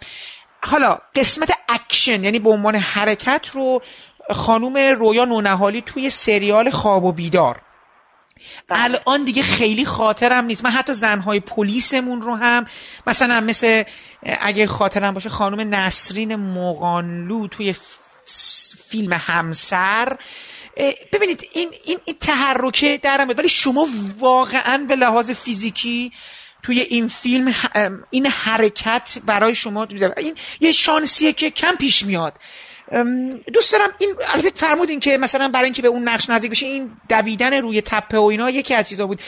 حالا 0.63 0.97
قسمت 1.15 1.51
اکشن 1.69 2.23
یعنی 2.23 2.39
به 2.39 2.49
عنوان 2.49 2.75
حرکت 2.75 3.49
رو 3.53 3.81
خانوم 4.29 4.77
رویا 4.77 5.25
نونهالی 5.25 5.81
توی 5.81 6.09
سریال 6.09 6.69
خواب 6.69 7.03
و 7.03 7.11
بیدار. 7.11 7.61
بله. 8.67 8.81
الان 8.83 9.23
دیگه 9.23 9.41
خیلی 9.41 9.85
خاطرم 9.85 10.45
نیست. 10.45 10.65
من 10.65 10.71
حتی 10.71 10.93
زنهای 10.93 11.39
پلیسمون 11.39 12.21
رو 12.21 12.35
هم 12.35 12.65
مثلا 13.07 13.41
مثل 13.41 13.83
اگه 14.23 14.67
خاطرم 14.67 15.13
باشه 15.13 15.29
خانم 15.29 15.75
نسرین 15.75 16.35
مقانلو 16.35 17.47
توی 17.47 17.75
فیلم 18.89 19.13
همسر 19.13 20.17
ببینید 21.13 21.47
این 21.51 21.69
این, 21.83 21.99
این 22.05 22.15
تحرکه 22.19 22.99
درم 23.03 23.29
ولی 23.29 23.49
شما 23.49 23.87
واقعا 24.17 24.85
به 24.87 24.95
لحاظ 24.95 25.31
فیزیکی 25.31 26.11
توی 26.63 26.79
این 26.79 27.07
فیلم 27.07 27.53
این 28.09 28.25
حرکت 28.25 29.17
برای 29.25 29.55
شما 29.55 29.87
این 30.17 30.35
یه 30.59 30.71
شانسیه 30.71 31.33
که 31.33 31.51
کم 31.51 31.75
پیش 31.75 32.05
میاد. 32.05 32.33
دوست 33.53 33.71
دارم 33.71 33.89
این 33.97 34.15
البته 34.33 34.51
فرمودین 34.55 34.99
که 34.99 35.17
مثلا 35.17 35.47
برای 35.47 35.65
اینکه 35.65 35.81
به 35.81 35.87
اون 35.87 36.07
نقش 36.07 36.29
نزدیک 36.29 36.51
بشه 36.51 36.65
این 36.65 36.91
دویدن 37.09 37.53
روی 37.53 37.81
تپه 37.81 38.17
و 38.17 38.23
اینا 38.23 38.49
یکی 38.49 38.73
از 38.73 38.89
چیزا 38.89 39.07
بود 39.07 39.19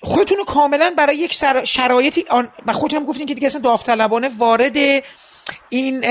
خودتون 0.00 0.38
رو 0.38 0.44
کاملا 0.44 0.94
برای 0.96 1.16
یک 1.16 1.34
شرایطی 1.64 2.24
آن 2.28 2.48
و 2.66 2.72
خودتون 2.72 3.00
هم 3.00 3.06
گفتین 3.06 3.26
که 3.26 3.34
دیگه 3.34 3.46
اصلا 3.46 3.60
داوطلبانه 3.60 4.30
وارد 4.38 4.76
این 5.68 6.04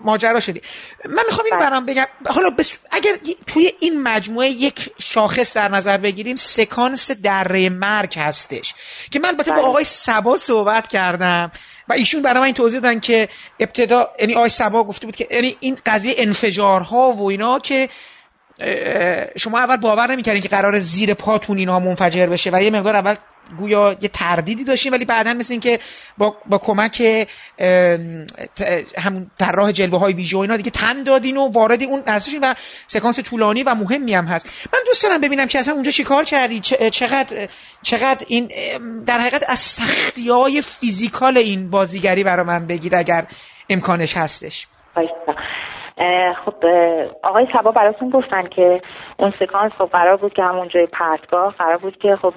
ماجرا 0.00 0.40
شدی 0.40 0.62
من 1.04 1.22
می‌خوام 1.26 1.44
اینو 1.44 1.56
بله. 1.56 1.70
برام 1.70 1.86
بگم 1.86 2.06
حالا 2.26 2.50
بس... 2.50 2.72
اگر 2.90 3.18
توی 3.46 3.72
این 3.80 4.02
مجموعه 4.02 4.48
یک 4.48 4.90
شاخص 4.98 5.56
در 5.56 5.68
نظر 5.68 5.98
بگیریم 5.98 6.36
سکانس 6.36 7.10
دره 7.10 7.68
مرگ 7.68 8.18
هستش 8.18 8.74
که 9.10 9.18
من 9.18 9.28
البته 9.28 9.50
با 9.50 9.56
بله. 9.56 9.66
آقای 9.66 9.84
سبا 9.84 10.36
صحبت 10.36 10.88
کردم 10.88 11.50
و 11.88 11.92
ایشون 11.92 12.22
برای 12.22 12.44
این 12.44 12.54
توضیح 12.54 12.80
دادن 12.80 13.00
که 13.00 13.28
ابتدا 13.60 14.10
یعنی 14.20 14.34
آقای 14.34 14.48
سبا 14.48 14.84
گفته 14.84 15.06
بود 15.06 15.16
که 15.16 15.28
یعنی 15.30 15.56
این 15.60 15.78
قضیه 15.86 16.14
انفجارها 16.18 17.12
و 17.12 17.28
اینا 17.28 17.58
که 17.58 17.88
شما 19.36 19.58
اول 19.58 19.76
باور 19.76 20.12
نمی‌کردین 20.12 20.42
که 20.42 20.48
قرار 20.48 20.78
زیر 20.78 21.14
پاتون 21.14 21.58
اینها 21.58 21.80
منفجر 21.80 22.26
بشه 22.26 22.50
و 22.52 22.62
یه 22.62 22.70
مقدار 22.70 22.96
اول 22.96 23.14
گویا 23.58 23.96
یه 24.00 24.08
تردیدی 24.08 24.64
داشتین 24.64 24.92
ولی 24.92 25.04
بعدا 25.04 25.32
مثل 25.32 25.52
این 25.52 25.60
که 25.60 25.78
با, 26.18 26.36
با 26.46 26.58
کمک 26.58 27.26
همون 28.98 29.30
طراح 29.38 29.72
جلوه 29.72 30.00
های 30.00 30.12
ویژه 30.12 30.36
و 30.36 30.40
اینا 30.40 30.56
دیگه 30.56 30.70
تن 30.70 31.02
دادین 31.02 31.36
و 31.36 31.48
وارد 31.52 31.82
اون 31.82 32.00
درسشین 32.00 32.40
و 32.42 32.54
سکانس 32.86 33.20
طولانی 33.20 33.62
و 33.62 33.74
مهمی 33.74 34.14
هم 34.14 34.24
هست. 34.24 34.50
من 34.72 34.78
دوست 34.86 35.02
دارم 35.02 35.20
ببینم 35.20 35.46
که 35.46 35.58
اصلا 35.58 35.74
اونجا 35.74 35.90
چیکار 35.90 36.24
کردی؟ 36.24 36.60
چقدر 36.90 37.48
چقدر 37.82 38.26
این 38.28 38.50
در 39.06 39.18
حقیقت 39.18 39.44
از 39.50 39.58
سختی 39.58 40.28
های 40.28 40.62
فیزیکال 40.62 41.38
این 41.38 41.70
بازیگری 41.70 42.24
برا 42.24 42.44
من 42.44 42.66
بگید 42.66 42.94
اگر 42.94 43.26
امکانش 43.70 44.16
هستش. 44.16 44.66
خب 46.44 46.54
آقای 47.22 47.46
سبا 47.52 47.70
براتون 47.70 48.10
گفتن 48.10 48.48
که 48.48 48.80
اون 49.18 49.32
سکانس 49.40 49.72
خب 49.78 49.88
قرار 49.92 50.16
بود 50.16 50.32
که 50.32 50.42
همون 50.42 50.68
جای 50.68 50.86
پرتگاه 50.86 51.54
قرار 51.58 51.76
بود 51.76 51.98
که 51.98 52.16
خب 52.22 52.34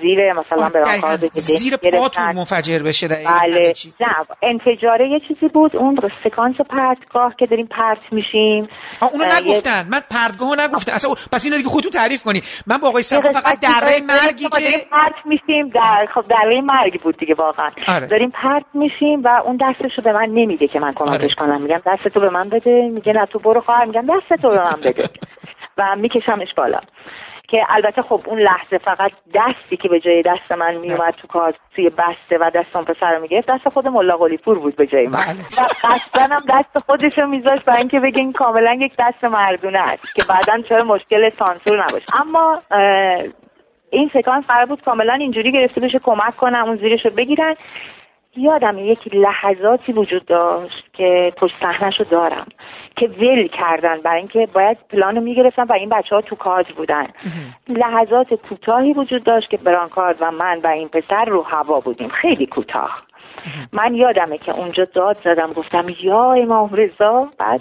زیر 0.00 0.32
مثلا 0.32 0.68
برانکار 0.68 1.16
دقیقاً. 1.16 1.16
بگیریم 1.16 1.58
زیر 1.58 1.76
پاتون 1.76 2.32
منفجر 2.32 2.78
بشه 2.78 3.08
بله. 3.08 3.72
نه 4.00 4.06
انفجاره 4.42 5.08
یه 5.08 5.20
چیزی 5.28 5.48
بود 5.48 5.76
اون 5.76 5.96
سکانس 6.24 6.56
پرتگاه 6.70 7.34
که 7.38 7.46
داریم 7.46 7.66
پرت 7.66 8.12
میشیم. 8.12 8.68
اونو 9.12 9.24
نگفتن. 9.24 9.88
من 9.90 10.00
پردگاهو 10.10 10.54
نگفتن 10.54 10.92
اصلا 10.92 11.10
پس 11.32 11.44
اینو 11.44 11.56
دیگه 11.56 11.68
خودتون 11.68 11.90
تعریف 11.90 12.24
کنی. 12.24 12.42
من 12.66 12.78
با 12.78 12.88
آقای 12.88 13.02
سبا 13.02 13.30
فقط 13.30 13.60
دره 13.60 14.00
مرگی 14.00 14.44
ما 14.44 14.48
داریم 14.48 14.70
که 14.70 14.86
پرت 14.90 15.26
میشیم. 15.26 15.68
در 15.68 16.06
خب 16.14 16.24
دره 16.28 16.60
مرگ 16.60 17.00
بود 17.02 17.16
دیگه 17.16 17.34
واقعا. 17.34 17.70
آره. 17.88 18.06
داریم 18.06 18.30
پرت 18.30 18.64
میشیم 18.74 19.22
و 19.24 19.28
اون 19.44 19.58
دستشو 19.60 20.02
به 20.02 20.12
من 20.12 20.28
نمیده 20.34 20.68
که 20.68 20.78
من 20.80 20.92
کمکش 20.92 21.12
آره. 21.12 21.34
کنم. 21.38 21.62
میگم 21.62 21.80
دستتو 21.86 22.20
به 22.20 22.30
من 22.30 22.48
بده 22.48 22.88
میگه 22.98 23.12
نه 23.12 23.26
تو 23.26 23.38
برو 23.38 23.60
خواهر 23.60 23.84
میگم 23.84 24.06
دستتو 24.06 24.48
به 24.48 24.62
من 24.62 24.80
بده. 24.84 25.08
و 25.78 25.96
میکشمش 25.96 26.54
بالا. 26.56 26.80
که 27.48 27.58
البته 27.68 28.02
خب 28.02 28.20
اون 28.26 28.38
لحظه 28.38 28.78
فقط 28.78 29.12
دستی 29.34 29.76
که 29.76 29.88
به 29.88 30.00
جای 30.00 30.22
دست 30.22 30.52
من 30.52 30.74
میومد 30.74 31.14
تو 31.14 31.26
کار 31.26 31.54
توی 31.74 31.90
بسته 31.90 32.38
و 32.40 32.50
دست 32.54 32.76
اون 32.76 32.84
پسر 32.84 33.12
رو 33.12 33.22
می‌گرفت 33.22 33.48
دست 33.48 33.68
خود 33.68 33.88
ملا 33.88 34.16
قلی 34.16 34.36
پور 34.36 34.58
بود 34.58 34.76
به 34.76 34.86
جای 34.86 35.06
من. 35.06 35.10
بله. 35.12 35.64
و 35.64 35.68
قصدن 35.82 36.32
هم 36.32 36.42
دست 36.48 36.78
خودش 36.86 37.18
رو 37.18 37.26
میذاشت 37.26 37.64
برای 37.64 37.78
اینکه 37.78 38.00
بگه 38.00 38.18
این 38.18 38.32
کاملا 38.32 38.74
یک 38.80 38.92
دست 38.98 39.24
مردونه 39.24 39.78
است 39.78 40.14
که 40.14 40.22
بعدا 40.28 40.62
چرا 40.68 40.84
مشکل 40.84 41.30
سانسور 41.38 41.82
نباشه. 41.82 42.06
اما 42.20 42.62
این 43.90 44.10
سکانس 44.14 44.44
قرار 44.44 44.66
بود 44.66 44.82
کاملا 44.82 45.12
اینجوری 45.12 45.52
گرفته 45.52 45.80
بشه 45.80 45.98
کمک 45.98 46.36
کنم 46.36 46.64
اون 46.64 46.76
زیرش 46.76 47.04
رو 47.04 47.10
بگیرن. 47.10 47.54
یادم 48.38 48.78
یک 48.78 49.14
لحظاتی 49.14 49.92
وجود 49.92 50.24
داشت 50.24 50.84
که 50.92 51.32
پشت 51.36 51.54
صحنه‌شو 51.60 52.04
دارم 52.04 52.46
که 52.96 53.06
ول 53.08 53.46
کردن 53.46 54.00
برای 54.00 54.18
اینکه 54.18 54.48
باید 54.52 54.78
پلان 54.90 55.14
رو 55.16 55.20
می‌گرفتن 55.20 55.62
و 55.62 55.72
این 55.72 55.88
بچه 55.88 56.14
ها 56.14 56.20
تو 56.20 56.36
کاج 56.36 56.72
بودن. 56.72 57.06
لحظات 57.68 58.34
کوتاهی 58.34 58.92
وجود 58.92 59.24
داشت 59.24 59.50
که 59.50 59.56
برانکارد 59.56 60.16
و 60.20 60.30
من 60.30 60.60
و 60.64 60.66
این 60.66 60.88
پسر 60.88 61.24
رو 61.24 61.42
هوا 61.42 61.80
بودیم. 61.80 62.08
خیلی 62.08 62.46
کوتاه. 62.46 63.02
من 63.72 63.94
یادمه 63.94 64.38
که 64.38 64.52
اونجا 64.52 64.84
داد 64.84 65.16
زدم 65.24 65.52
گفتم 65.52 65.86
یا 66.02 66.32
امام 66.32 66.70
رضا 66.72 67.28
بعد 67.38 67.60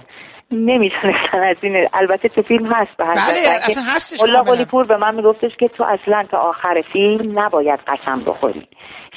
نمی‌تونستن 0.52 1.43
از 1.43 1.58
این 1.62 1.88
البته 1.93 2.30
تو 2.30 2.41
فیلم 2.41 2.74
هست 2.74 2.98
به 2.98 3.06
هر 3.06 3.14
بله، 3.14 3.38
اصلا 3.64 3.84
هستش. 3.95 4.22
قلی 4.22 4.66
پور 4.66 4.86
به 4.86 4.98
من 4.98 5.16
میگفتش 5.16 5.52
که 5.60 5.68
تو 5.68 5.84
اصلا 5.84 6.26
تا 6.32 6.38
آخر 6.38 6.84
فیلم 6.93 7.39
نباید 7.39 7.80
قسم 7.88 8.24
بخوری. 8.26 8.68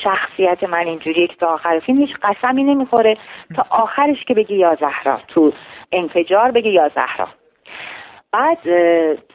شخصیت 0.04 0.64
من 0.64 0.86
اینجوریه 0.86 1.26
که 1.26 1.34
تا 1.40 1.46
آخر 1.46 1.80
فیلم 1.86 1.98
هیچ 1.98 2.10
قسمی 2.22 2.64
نمی‌خوره. 2.64 3.16
تا 3.56 3.66
آخرش 3.70 4.24
که 4.28 4.34
بگی 4.34 4.56
یا 4.56 4.76
زهرا. 4.80 5.20
تو 5.28 5.52
انفجار 5.92 6.50
بگی 6.50 6.70
یا 6.70 6.88
زهرا. 6.94 7.28
بعد 8.32 8.58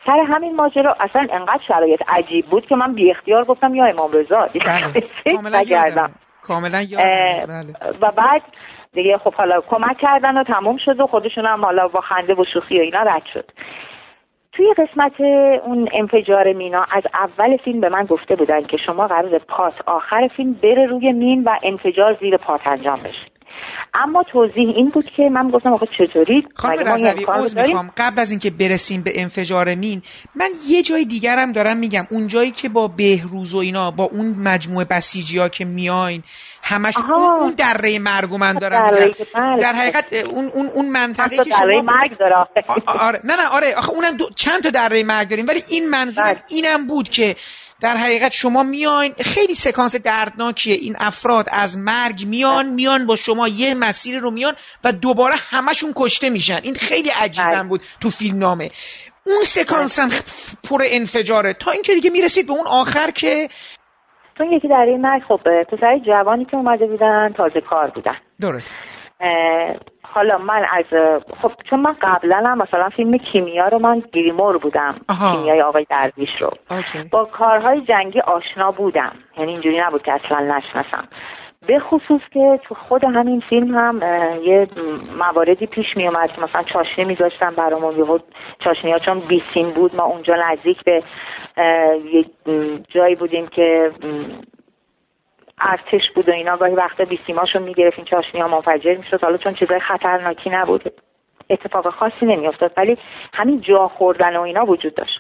سر 0.06 0.26
همین 0.28 0.56
ماجرا 0.56 0.96
اصلا 1.00 1.28
انقدر 1.32 1.64
شرایط 1.68 2.02
عجیب 2.08 2.46
بود 2.46 2.66
که 2.66 2.76
من 2.76 2.94
بی 2.94 3.12
اختیار 3.12 3.44
گفتم 3.44 3.76
یا 3.76 3.86
امام 3.86 4.12
رضا 4.12 4.50
بله. 4.66 5.04
کاملا. 5.36 5.62
یادم 5.62 6.12
کاملا 6.42 6.82
یادم 6.82 7.46
بله. 7.48 7.98
و 8.02 8.12
بعد 8.12 8.42
دیگه 8.96 9.18
خب 9.18 9.34
حالا 9.34 9.62
کمک 9.62 9.98
کردن 9.98 10.38
و 10.38 10.44
تموم 10.44 10.78
شد 10.78 11.00
و 11.00 11.08
خودشون 11.08 11.46
هم 11.46 11.66
حالا 11.66 11.88
با 11.88 12.02
خنده 12.02 12.34
و 12.34 12.44
شوخی 12.54 12.80
و 12.80 12.82
اینا 12.82 13.02
رد 13.02 13.26
شد. 13.34 13.46
توی 14.52 14.74
قسمت 14.74 15.22
اون 15.66 15.90
انفجار 15.94 16.54
مینا 16.54 16.86
از 16.92 17.04
اول 17.14 17.58
فیلم 17.58 17.82
به 17.82 17.90
من 17.90 18.06
گفته 18.06 18.36
بودن 18.36 18.62
که 18.62 18.78
شما 18.78 19.08
قرار 19.08 19.40
پات 19.40 19.74
آخر 19.86 20.28
فیلم 20.28 20.54
بره 20.54 20.86
روی 20.86 21.12
مین 21.12 21.44
و 21.44 21.56
انفجار 21.64 22.18
زیر 22.20 22.38
پات 22.38 22.68
انجام 22.68 23.00
بشه. 23.00 23.35
اما 23.94 24.24
توضیح 24.32 24.70
این 24.76 24.90
بود 24.90 25.06
که 25.06 25.24
من 25.32 25.50
گفتم 25.50 25.74
آقا 25.74 25.86
چطوری 25.98 26.48
خانم 26.56 26.94
رضوی 26.94 27.26
عذر؟ 27.28 27.68
می‌خوام 27.68 27.92
قبل 27.98 28.20
از 28.20 28.32
اینکه 28.32 28.52
برسیم 28.52 29.02
به 29.04 29.12
انفجار 29.22 29.76
مین 29.76 30.02
من 30.36 30.50
یه 30.68 30.82
جای 30.82 31.06
دیگرم 31.06 31.52
دارم 31.52 31.78
میگم 31.78 32.08
اون 32.12 32.28
جایی 32.28 32.52
که 32.52 32.70
با 32.70 32.88
بهروز 32.88 33.54
و 33.54 33.58
اینا 33.58 33.92
با 33.92 34.04
اون 34.04 34.36
مجموعه 34.38 34.86
بسیجی 34.86 35.38
ها 35.38 35.50
که 35.50 35.66
میاین 35.66 36.24
همش 36.64 36.98
آها. 36.98 37.36
اون, 37.36 37.52
دره 37.52 38.00
مرگ 38.00 38.34
و 38.34 38.38
من 38.38 38.54
دارم 38.54 38.94
میگم. 38.94 39.58
در 39.60 39.74
حقیقت 39.74 40.14
اون 40.14 40.46
اون 40.54 40.68
اون 40.68 40.92
منطقه 40.92 41.38
که 41.38 41.44
شما 41.44 41.82
مرگ 41.82 42.18
داره 42.20 42.36
آره 43.00 43.20
نه 43.24 43.36
نه 43.36 43.48
آره 43.48 43.76
آخه 43.78 43.90
اونم 43.90 44.18
دو... 44.18 44.26
چند 44.36 44.64
تا 44.64 44.70
دره 44.70 45.04
مرگ 45.04 45.30
داریم 45.30 45.48
ولی 45.48 45.60
این 45.70 45.90
منظورم 45.90 46.28
بله. 46.28 46.42
اینم 46.50 46.88
بود 46.88 47.10
که 47.10 47.36
در 47.82 47.98
حقیقت 47.98 48.32
شما 48.32 48.64
میاین 48.64 49.14
خیلی 49.14 49.56
سکانس 49.56 49.96
دردناکیه. 49.96 50.76
این 50.76 50.96
افراد 51.00 51.46
از 51.52 51.78
مرگ 51.78 52.26
میان 52.28 52.66
میان 52.66 53.06
با 53.06 53.16
شما 53.16 53.48
یه 53.48 53.76
مسیر 53.76 54.20
رو 54.20 54.32
میان 54.32 54.54
و 54.84 54.92
دوباره 54.92 55.36
همشون 55.50 55.94
کشته 55.96 56.30
میشن. 56.30 56.60
این 56.64 56.76
خیلی 56.76 57.10
عجیبم 57.10 57.50
بله. 57.50 57.64
بود 57.70 57.82
تو 58.02 58.10
فیلم 58.10 58.38
نامه. 58.38 58.70
اون 59.26 59.44
سکانس 59.44 60.00
هم 60.00 60.10
پر 60.70 60.82
انفجاره. 60.86 61.54
تا 61.54 61.72
اینکه 61.72 61.94
دیگه 61.94 62.10
می‌رسید 62.10 62.48
به 62.48 62.54
اون 62.54 62.68
آخر 62.68 63.12
که 63.12 63.50
اون 64.40 64.54
یکی 64.54 64.68
دره 64.68 64.98
مرگ 64.98 65.22
خب 65.28 65.40
پسر 65.72 66.00
جوانی 66.06 66.46
که 66.46 66.58
اومده 66.58 66.86
بودن 66.86 67.34
تازه 67.38 67.62
کار 67.70 67.92
بودن. 67.96 68.16
درست. 68.42 68.76
حالا 70.16 70.38
من 70.38 70.66
از 70.72 70.86
خب 71.42 71.52
چون 71.70 71.80
من 71.80 71.96
قبلا 72.02 72.44
هم 72.46 72.58
مثلا 72.58 72.90
فیلم 72.90 73.18
کیمیا 73.18 73.68
رو 73.68 73.80
من 73.80 74.04
گریمور 74.14 74.58
بودم 74.58 74.96
آها. 75.10 75.32
کیمیای 75.32 75.62
آقای 75.62 75.86
درویش 75.90 76.30
رو. 76.40 76.50
اوکی. 76.72 77.04
با 77.12 77.26
کارهای 77.26 77.82
جنگی 77.82 78.20
آشنا 78.20 78.72
بودم 78.72 79.12
یعنی 79.38 79.52
اینجوری 79.52 79.80
نبود 79.82 80.04
که 80.04 80.14
اصلا 80.14 80.40
نشناسم. 80.40 81.08
به 81.68 81.80
خصوص 81.80 82.22
که 82.34 82.60
تو 82.64 82.76
خود 82.76 83.04
همین 83.04 83.40
فیلم 83.50 83.76
هم 83.76 84.02
یه 84.44 84.68
مواردی 85.18 85.66
پیش 85.66 85.86
می 85.96 86.08
اومد 86.08 86.32
که 86.32 86.42
مثلا 86.42 86.64
چاشنی 86.64 87.06
میذاشتن 87.06 87.52
برامون 87.56 87.98
یهو 87.98 88.20
چاشنی 88.60 88.92
ها 88.92 89.00
چون 89.00 89.20
بیسیم 89.20 89.72
بود 89.72 89.96
ما 89.96 90.04
اونجا 90.04 90.36
نزدیک 90.36 90.84
به 90.84 91.04
یه 92.14 92.26
جایی 92.90 93.16
بودیم 93.16 93.48
که 93.48 93.92
ارتش 95.62 96.12
بود 96.16 96.30
و 96.30 96.32
اینا 96.32 96.58
گاهی 96.58 96.76
وقتا 96.76 97.06
بیسیماشو 97.06 97.60
می‌گرفت 97.60 97.98
این 97.98 98.06
چاشنی 98.06 98.42
ها 98.42 98.48
منفجر 98.48 98.96
می‌شد. 98.98 99.24
حالا 99.24 99.38
چون 99.38 99.54
چیزای 99.54 99.80
خطرناکی 99.80 100.50
نبود 100.50 100.94
اتفاق 101.50 101.90
خاصی 101.90 102.26
نمیافتاد. 102.26 102.72
ولی 102.78 102.98
همین 103.34 103.62
جا 103.62 103.88
خوردن 103.88 104.36
و 104.38 104.42
اینا 104.42 104.66
وجود 104.66 104.96
داشت. 104.96 105.20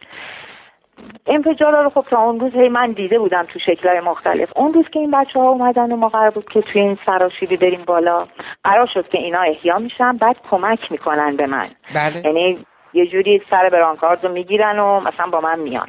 انفجارا 1.27 1.81
رو 1.81 1.89
خب 1.89 2.05
تا 2.09 2.17
اون 2.17 2.39
روز 2.39 2.53
هی 2.53 2.69
من 2.69 2.91
دیده 2.91 3.19
بودم 3.19 3.43
تو 3.43 3.59
شکلهای 3.59 3.99
مختلف. 3.99 4.49
اون 4.55 4.73
روز 4.73 4.86
که 4.93 4.99
این 4.99 5.11
بچه 5.11 5.39
ها 5.39 5.49
اومدن 5.49 5.91
و 5.91 5.95
ما 5.95 6.09
قرار 6.09 6.29
بود 6.29 6.49
که 6.49 6.61
توی 6.61 6.81
این 6.81 6.97
سراشیبی 7.05 7.57
بریم 7.57 7.83
بالا 7.86 8.27
قرار 8.63 8.88
شد 8.93 9.07
که 9.07 9.17
اینا 9.17 9.39
احیا 9.39 9.77
میشن 9.77 10.17
بعد 10.17 10.36
کمک 10.49 10.91
می‌کنن 10.91 11.36
به 11.36 11.47
من. 11.47 11.69
بله. 11.95 12.21
یعنی 12.25 12.65
یه 12.95 13.07
جوری 13.07 13.41
سر 13.49 13.69
برانکارد 13.69 14.25
رو 14.25 14.31
می‌گیرن 14.31 14.79
و 14.79 14.99
مثلا 14.99 15.27
با 15.31 15.41
من 15.41 15.59
میان. 15.59 15.87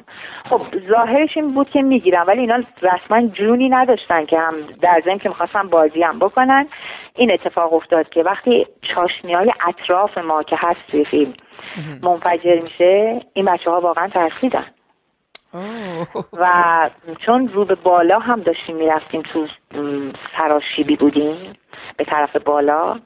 خب 0.50 0.60
ظاهرش 0.88 1.36
این 1.36 1.54
بود 1.54 1.70
که 1.70 1.82
می‌گیرن 1.82 2.22
ولی 2.22 2.40
اینا 2.40 2.62
رسما 2.82 3.26
جونی 3.26 3.68
نداشتن 3.68 4.26
که 4.26 4.38
هم 4.38 4.54
در 4.82 5.02
ضمن 5.04 5.18
که 5.18 5.28
می‌خواستن 5.28 5.68
بازی 5.68 6.02
هم 6.02 6.18
بکنن. 6.18 6.68
این 7.16 7.32
اتفاق 7.32 7.72
افتاد 7.72 8.08
که 8.08 8.22
وقتی 8.22 8.66
چاشنی 8.94 9.34
های 9.34 9.52
اطراف 9.68 10.18
ما 10.18 10.42
که 10.42 10.56
هست 10.58 10.80
توی 10.90 11.04
فیلم 11.04 11.34
منفجر 12.02 12.60
میشه 12.60 13.20
این 13.32 13.44
بچه 13.44 13.70
ها 13.70 13.80
واقعا 13.80 14.08
ترسیدن. 14.08 14.66
و 16.32 16.50
چون 17.26 17.48
رو 17.48 17.64
به 17.64 17.74
بالا 17.74 18.18
هم 18.18 18.40
داشتیم 18.40 18.76
می‌رفتیم 18.76 19.22
تو 19.22 19.46
سراشیبی 20.36 20.96
بودیم 20.96 21.52
به 21.96 22.04
طرف 22.04 22.36
بالا 22.36 23.00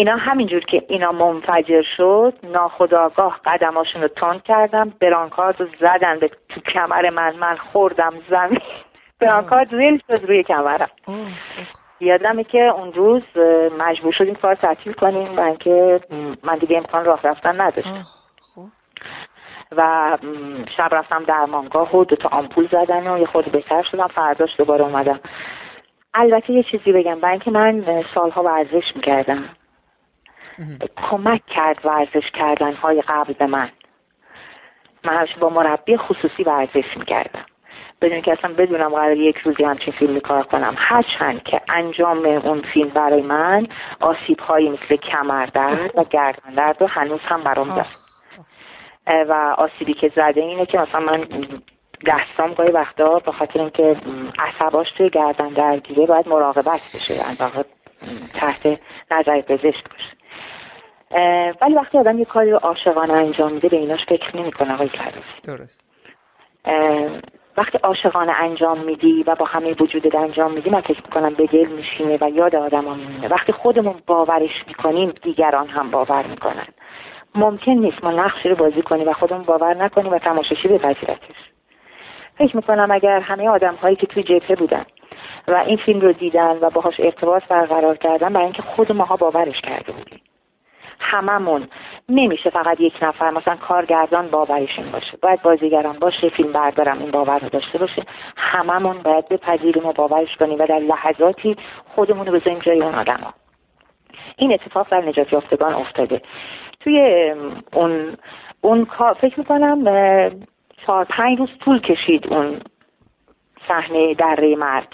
اینا 0.00 0.16
همینجور 0.16 0.60
که 0.60 0.82
اینا 0.88 1.12
منفجر 1.12 1.82
شد 1.96 2.34
ناخداگاه 2.42 3.40
قدماشون 3.44 4.02
رو 4.02 4.08
تند 4.08 4.42
کردم 4.42 4.92
برانکارد 5.00 5.60
رو 5.60 5.66
زدن 5.80 6.18
به 6.18 6.30
تو 6.48 6.60
کمر 6.60 7.10
من 7.10 7.36
من 7.36 7.56
خوردم 7.56 8.12
زمین. 8.30 8.60
برانکارد 9.20 9.74
ریل 9.74 10.00
شد 10.06 10.24
روی 10.24 10.42
کمرم. 10.42 10.90
یادمه 12.00 12.44
که 12.44 12.58
اون 12.58 12.92
روز 12.92 13.22
مجبور 13.78 14.12
شدیم 14.12 14.34
کار 14.34 14.54
تعطیل 14.54 14.92
کنیم 14.92 15.38
و 15.38 15.40
اینکه 15.40 16.00
من 16.42 16.58
دیگه 16.58 16.76
امکان 16.76 17.04
راه 17.04 17.20
رفتن 17.24 17.60
نداشتم. 17.60 18.04
و 19.72 20.18
شب 20.76 20.88
رفتم 20.92 21.24
درمانگاه 21.24 21.96
و 21.96 22.04
دوتا 22.04 22.28
آمپول 22.28 22.68
زدن 22.72 23.06
و 23.06 23.18
یه 23.18 23.26
خود 23.26 23.52
بهتر 23.52 23.82
شدم. 23.82 24.06
فرداش 24.06 24.50
دوباره 24.58 24.84
اومدم. 24.84 25.20
البته 26.14 26.52
یه 26.52 26.62
چیزی 26.62 26.92
بگم. 26.92 27.20
برای 27.20 27.32
اینکه 27.32 27.50
من 27.50 28.04
سالها 28.14 28.42
ورزش 28.42 28.96
می‌کردم. 28.96 29.44
کمک 30.96 31.46
کرد 31.46 31.80
ورزش 31.84 32.30
کردن 32.34 32.74
های 32.74 33.02
قبل 33.08 33.32
به 33.32 33.46
من. 33.46 33.68
من 35.04 35.26
با 35.40 35.48
مربی 35.48 35.96
خصوصی 35.96 36.42
ورزش 36.42 36.96
می‌کردم. 36.96 37.44
بدون 38.00 38.20
که 38.20 38.32
اصلا 38.32 38.54
بدونم 38.54 38.88
قرار 38.88 39.16
یک 39.16 39.36
روزی 39.36 39.64
همچین 39.64 39.94
فیلمی 39.98 40.20
کار 40.20 40.42
کنم. 40.42 40.74
هرچند 40.78 41.42
که 41.42 41.60
انجام 41.68 42.24
اون 42.26 42.62
فیلم 42.74 42.88
برای 42.88 43.22
من 43.22 43.66
آسیب 44.00 44.40
هایی 44.40 44.68
مثل 44.68 44.96
کمردرد 44.96 45.98
و 45.98 46.04
گردن 46.04 46.54
درد 46.54 46.82
و 46.82 46.86
هنوز 46.86 47.20
هم 47.24 47.42
برام 47.42 47.78
دست 47.78 48.10
و 49.06 49.54
آسیبی 49.58 49.94
که 49.94 50.12
زده 50.16 50.40
اینه 50.40 50.66
که 50.66 50.78
مثلا 50.78 51.00
من 51.00 51.26
دستام 52.06 52.54
گاهی 52.54 52.70
وقتا 52.70 53.18
به 53.18 53.32
خاطر 53.32 53.60
اینکه 53.60 53.96
عصباش 54.38 54.92
توی 54.96 55.10
گردن 55.10 55.48
درگیره 55.48 56.06
باید 56.06 56.28
مراقبت 56.28 56.80
بشه 56.94 57.14
یعنی 57.14 57.36
تحت 58.34 58.80
نظر 59.10 59.40
پزشک 59.40 59.84
باشه. 59.90 60.19
ولی 61.60 61.74
وقتی 61.74 61.98
آدم 61.98 62.18
یه 62.18 62.24
کاری 62.24 62.50
رو 62.50 62.56
عاشقانه 62.56 63.12
انجام 63.12 63.52
میده 63.52 63.68
به 63.68 63.76
ایناش 63.76 64.00
فکر 64.08 64.36
نمی‌کنه 64.36 64.74
آقای 64.74 64.90
درست. 65.44 65.84
وقتی 67.56 67.78
عاشقانه 67.78 68.32
انجام 68.32 68.78
میدی 68.78 69.24
و 69.26 69.34
با 69.34 69.46
همه 69.46 69.72
وجودت 69.80 70.14
انجام 70.14 70.52
میدی 70.52 70.70
من 70.70 70.80
فکر 70.80 71.02
می‌کنم 71.04 71.34
به 71.34 71.46
دل 71.46 71.66
میشینه 71.66 72.18
و 72.20 72.30
یاد 72.30 72.56
آدم 72.56 72.84
ها 72.84 72.94
میمونه. 72.94 73.28
وقتی 73.28 73.52
خودمون 73.52 73.94
باورش 74.06 74.64
می‌کنیم 74.66 75.12
دیگران 75.22 75.68
هم 75.68 75.90
باور 75.90 76.26
می‌کنن. 76.26 76.66
ممکن 77.34 77.72
نیست 77.72 78.04
ما 78.04 78.10
نقشی 78.10 78.48
رو 78.48 78.56
بازی 78.56 78.82
کنیم 78.82 79.08
و 79.08 79.12
خودمون 79.12 79.42
باور 79.42 79.74
نکنیم 79.74 80.12
و 80.12 80.18
تماشاشی 80.18 80.68
بپذیرتش. 80.68 81.36
فکر 82.38 82.56
می‌کنم 82.56 82.90
اگر 82.90 83.20
همه 83.20 83.48
آدم 83.48 83.74
هایی 83.74 83.96
که 83.96 84.06
توی 84.06 84.22
جبهه 84.22 84.56
بودن 84.56 84.84
و 85.48 85.54
این 85.54 85.76
فیلم 85.76 86.00
رو 86.00 86.12
دیدن 86.12 86.58
و 86.60 86.70
باهاش 86.70 87.00
ارتباط 87.00 87.42
برقرار 87.48 87.96
کردن 87.96 88.32
برای 88.32 88.44
اینکه 88.44 88.62
خود 88.62 88.92
ماها 88.92 89.16
باورش 89.16 89.60
کرده 89.60 89.92
بودیم. 89.92 90.20
هممون 91.00 91.68
نمیشه 92.08 92.50
فقط 92.50 92.80
یک 92.80 92.94
نفر 93.02 93.30
مثلا 93.30 93.56
کارگردان 93.56 94.28
باورش 94.28 94.78
این 94.78 94.90
باشه. 94.90 95.16
باید 95.22 95.42
بازیگران 95.42 95.98
باشه 95.98 96.28
فیلم 96.28 96.52
بردارم 96.52 96.98
این 96.98 97.10
باور 97.10 97.38
رو 97.38 97.48
داشته 97.48 97.78
باشه. 97.78 98.02
هممون 98.36 98.98
باید 98.98 99.28
بپذیریم 99.28 99.86
و 99.86 99.92
باورش 99.92 100.36
کنیم 100.36 100.58
و 100.60 100.66
در 100.66 100.78
لحظاتی 100.78 101.56
خودمون 101.94 102.26
رو 102.26 102.32
بذاریم 102.32 102.58
جای 102.58 102.82
اون 102.82 102.94
آدم 102.94 103.20
ها. 103.24 103.34
این 104.36 104.52
اتفاق 104.52 104.88
در 104.90 105.00
نجات 105.00 105.32
یافتگان 105.32 105.74
افتاده. 105.74 106.22
توی 106.80 107.30
اون 107.72 108.16
اون 108.60 108.84
کار 108.84 109.14
فکر 109.14 109.38
می‌کنم 109.38 109.84
چهار 110.86 111.04
پنج 111.04 111.38
روز 111.38 111.50
طول 111.60 111.80
کشید 111.80 112.26
اون 112.26 112.60
صحنه 113.68 114.14
دره 114.14 114.56
مرگ. 114.56 114.88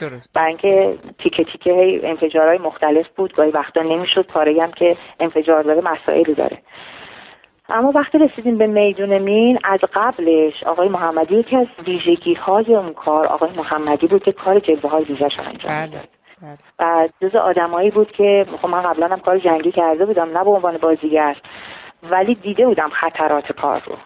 درست. 0.00 0.30
برای 0.34 0.48
اینکه 0.48 0.98
تیکه 1.18 1.44
تیکه 1.44 2.00
انفجارهای 2.02 2.58
مختلف 2.58 3.06
بود. 3.16 3.34
گاهی 3.34 3.50
وقتا 3.50 3.82
نمی‌شد. 3.82 4.26
پاره 4.26 4.62
هم 4.62 4.72
که 4.72 4.96
انفجار 5.20 5.62
داره 5.62 5.80
مسائلی 5.80 6.34
داره. 6.34 6.58
اما 7.70 7.92
وقتی 7.94 8.18
رسیدیم 8.18 8.58
به 8.58 8.66
میدون 8.66 9.18
مین 9.18 9.58
از 9.64 9.80
قبلش 9.94 10.62
آقای 10.66 10.88
محمدی 10.88 11.34
یکی 11.34 11.56
از 11.56 11.66
ویژگی 11.86 12.34
های 12.34 12.74
اون 12.74 12.92
کار 12.92 13.26
آقای 13.26 13.50
محمدی 13.56 14.06
بود 14.06 14.22
که 14.22 14.32
کار 14.32 14.58
جلوه 14.58 14.90
های 14.90 15.04
ویژه 15.04 15.24
انجام 15.24 15.68
بله. 15.68 16.02
بله. 16.42 16.58
و 16.78 17.08
جز 17.22 17.34
آدمایی 17.34 17.90
بود 17.90 18.12
که 18.12 18.46
خب 18.62 18.68
من 18.68 18.82
قبلا 18.82 19.06
هم 19.06 19.20
کار 19.20 19.38
جنگی 19.38 19.72
کرده 19.72 20.06
بودم 20.06 20.38
نه 20.38 20.44
به 20.44 20.50
عنوان 20.50 20.76
بازیگر 20.76 21.36
ولی 22.02 22.34
دیده 22.34 22.66
بودم 22.66 22.88
خطرات 22.88 23.52
کار 23.52 23.82
رو. 23.86 23.96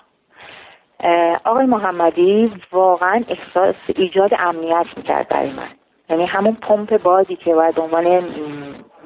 آقای 1.45 1.67
محمدی 1.67 2.53
واقعا 2.73 3.25
احساس 3.29 3.75
ایجاد 3.97 4.31
امنیت 4.39 4.87
می‌کرد 4.97 5.29
برای 5.29 5.51
من. 5.51 5.69
یعنی 6.11 6.27
همون 6.27 6.55
پمپ 6.63 7.03
بادی 7.03 7.37
که 7.37 7.55
باید 7.55 7.81
عنوان 7.81 8.25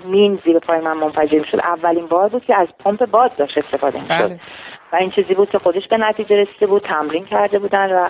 مین 0.04 0.38
زیر 0.44 0.58
پای 0.58 0.80
من 0.80 0.96
منفجر 0.96 1.44
شد 1.44 1.58
اولین 1.58 2.06
بار 2.06 2.28
بود 2.28 2.44
که 2.44 2.56
از 2.56 2.68
پمپ 2.84 3.10
باد 3.10 3.36
داشت 3.36 3.58
استفاده 3.58 4.00
می‌شد. 4.00 4.28
بله. 4.28 4.40
و 4.92 4.96
این 4.96 5.10
چیزی 5.10 5.34
بود 5.34 5.50
که 5.50 5.58
خودش 5.58 5.88
به 5.88 5.96
نتیجه 5.96 6.36
رسیده 6.36 6.66
بود 6.66 6.82
تمرین 6.82 7.24
کرده 7.24 7.58
بودن 7.58 7.92
و 7.92 8.08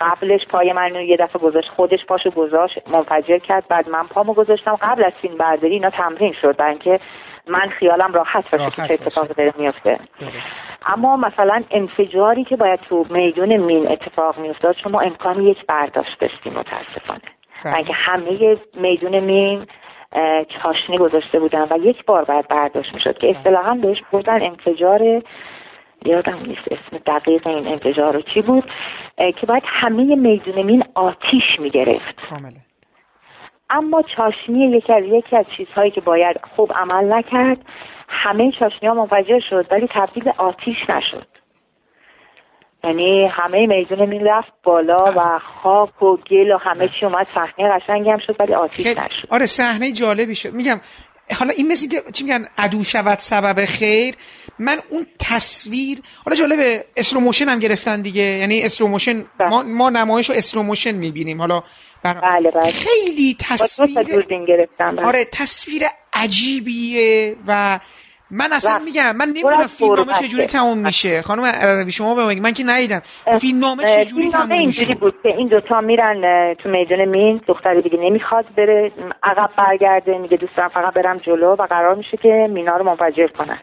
قبلش 0.00 0.46
پای 0.46 0.72
من 0.72 0.94
یه 0.94 1.16
دفعه 1.16 1.42
گذاشت 1.42 1.68
خودش 1.68 2.06
پاشو 2.08 2.30
گذاشت 2.30 2.88
منفجر 2.88 3.38
کرد 3.38 3.64
بعد 3.68 3.88
من 3.88 4.06
پامو 4.06 4.34
گذاشتم. 4.34 4.76
قبل 4.82 5.04
از 5.04 5.12
فیلم 5.22 5.36
برداری 5.36 5.74
اینا 5.74 5.90
تمرین 5.90 6.32
شد 6.42 6.56
برای 6.56 6.70
اینکه 6.70 7.00
من 7.46 7.68
خیالم 7.68 8.12
راحت 8.12 8.50
باشه 8.50 8.70
که 8.70 8.88
چه 8.88 8.94
اتفاقی 8.94 9.34
داره 9.34 9.54
میفته. 9.58 9.98
اما 10.86 11.16
مثلا 11.16 11.62
انفجاری 11.70 12.44
که 12.44 12.56
باید 12.56 12.80
تو 12.80 13.06
میدون 13.10 13.56
مین 13.56 13.88
اتفاق 13.88 14.38
میافتاد 14.38 14.74
چون 14.82 14.92
ما 14.92 15.00
امکان 15.00 15.42
یک 15.42 15.66
برداشت 15.66 16.20
داشتیم 16.20 16.52
متاسفانه. 16.52 17.20
اینکه 17.76 17.92
همه 17.92 18.56
میدون 18.74 19.20
مین 19.20 19.66
چاشنی 20.62 20.98
گذاشته 20.98 21.40
بودن 21.40 21.66
و 21.70 21.78
یک 21.78 22.04
بار 22.04 22.24
باید 22.24 22.48
برداشت 22.48 22.94
می‌شد 22.94 23.18
که 23.18 23.36
اصطلاحا 23.36 23.74
بهش 23.74 24.02
بودن 24.10 24.42
انفجار 24.42 25.22
یادم 26.04 26.38
نیست 26.46 26.62
اسم 26.70 26.98
دقیق 27.06 27.46
این 27.46 27.66
انفجار 27.66 28.14
رو 28.14 28.22
چی 28.22 28.42
بود 28.42 28.64
که 29.16 29.46
باید 29.46 29.62
همه 29.66 30.16
میدون 30.16 30.62
مین 30.62 30.84
آتیش 30.94 31.58
می‌گرفت. 31.58 32.28
کامله. 32.30 32.65
اما 33.70 34.02
چاشنی 34.16 34.76
یکی 34.76 34.92
از 34.92 35.04
یکی 35.06 35.36
از 35.36 35.44
چیزهایی 35.56 35.90
که 35.90 36.00
باید 36.00 36.36
خوب 36.56 36.72
عمل 36.72 37.12
نکرد 37.12 37.58
همه 38.08 38.52
چاشنی 38.58 38.88
ها 38.88 38.94
منفجر 38.94 39.40
شد 39.50 39.66
ولی 39.70 39.88
تبدیل 39.94 40.24
به 40.24 40.34
آتیش 40.38 40.76
نشد. 40.88 41.26
یعنی 42.84 43.26
همه 43.26 43.66
میدون 43.66 44.08
می 44.08 44.18
رفت 44.18 44.52
بالا 44.62 45.04
و 45.16 45.38
خاک 45.38 46.02
و 46.02 46.16
گل 46.16 46.52
و 46.52 46.58
همه 46.58 46.88
چی 47.00 47.06
اومد 47.06 47.26
صحنه 47.34 47.78
قشنگی 47.78 48.10
هم 48.10 48.18
شد 48.26 48.36
ولی 48.40 48.54
آتیش 48.54 48.86
نشد. 48.86 49.28
آره 49.30 49.46
صحنه 49.46 49.92
جالبی 49.92 50.34
شد. 50.34 50.52
میگم 50.52 50.80
حالا 51.34 51.50
این 51.50 51.68
مثل 51.72 51.88
که 51.88 52.02
چی 52.12 52.24
میگن 52.24 52.48
عدو 52.58 52.82
شود 52.82 53.18
سبب 53.18 53.64
خیر 53.64 54.14
من 54.58 54.78
اون 54.90 55.06
تصویر 55.18 55.98
حالا 56.24 56.36
جالبه 56.36 56.84
اسلوموشن 56.96 57.48
هم 57.48 57.58
گرفتن 57.58 58.02
دیگه 58.02 58.22
یعنی 58.22 58.62
اسلوموشن 58.62 59.24
بله. 59.38 59.48
ما, 59.48 59.62
ما 59.62 59.90
نمایش 59.90 60.28
رو 60.28 60.36
اسلوموشن 60.36 60.94
می‌بینیم 60.94 61.38
حالا 61.38 61.62
بر... 62.02 62.14
بله 62.20 62.50
بله 62.50 62.70
خیلی 62.70 63.36
تصویر 63.40 64.02
بله. 64.78 65.06
آره 65.06 65.24
تصویر 65.32 65.82
عجیبیه 66.12 67.36
و 67.46 67.80
من 68.30 68.52
اصلا 68.52 68.78
میگم 68.78 69.16
من 69.16 69.26
نمی‌دونم 69.26 69.66
فیلمنامه 69.66 70.12
چجوری 70.12 70.46
تموم 70.46 70.78
میشه. 70.78 71.22
خانم 71.22 71.44
عربی 71.44 71.92
شما 71.92 72.14
بگید 72.14 72.42
من 72.42 72.52
که 72.52 72.64
ندیدم. 72.66 73.00
فیلمنامه 73.40 73.84
چجوری 73.84 74.28
تموم 74.28 74.66
میشه؟ 74.66 74.94
بود 74.94 75.14
که 75.22 75.28
این 75.28 75.48
دوتا 75.48 75.80
میرن 75.80 76.54
تو 76.54 76.68
میدان 76.68 77.04
مین 77.04 77.40
دختری 77.46 77.82
دیگه 77.82 77.98
نمی‌خواد 77.98 78.44
بره 78.56 78.92
عقب 79.22 79.50
برگرده 79.58 80.18
میگه 80.18 80.36
دوست 80.36 80.56
دارم 80.56 80.68
فقط 80.68 80.94
برم 80.94 81.18
جلو 81.18 81.52
و 81.52 81.66
قرار 81.66 81.94
میشه 81.94 82.16
که 82.16 82.48
مینا 82.50 82.76
رو 82.76 82.84
منفجر 82.84 83.26
کنن. 83.26 83.58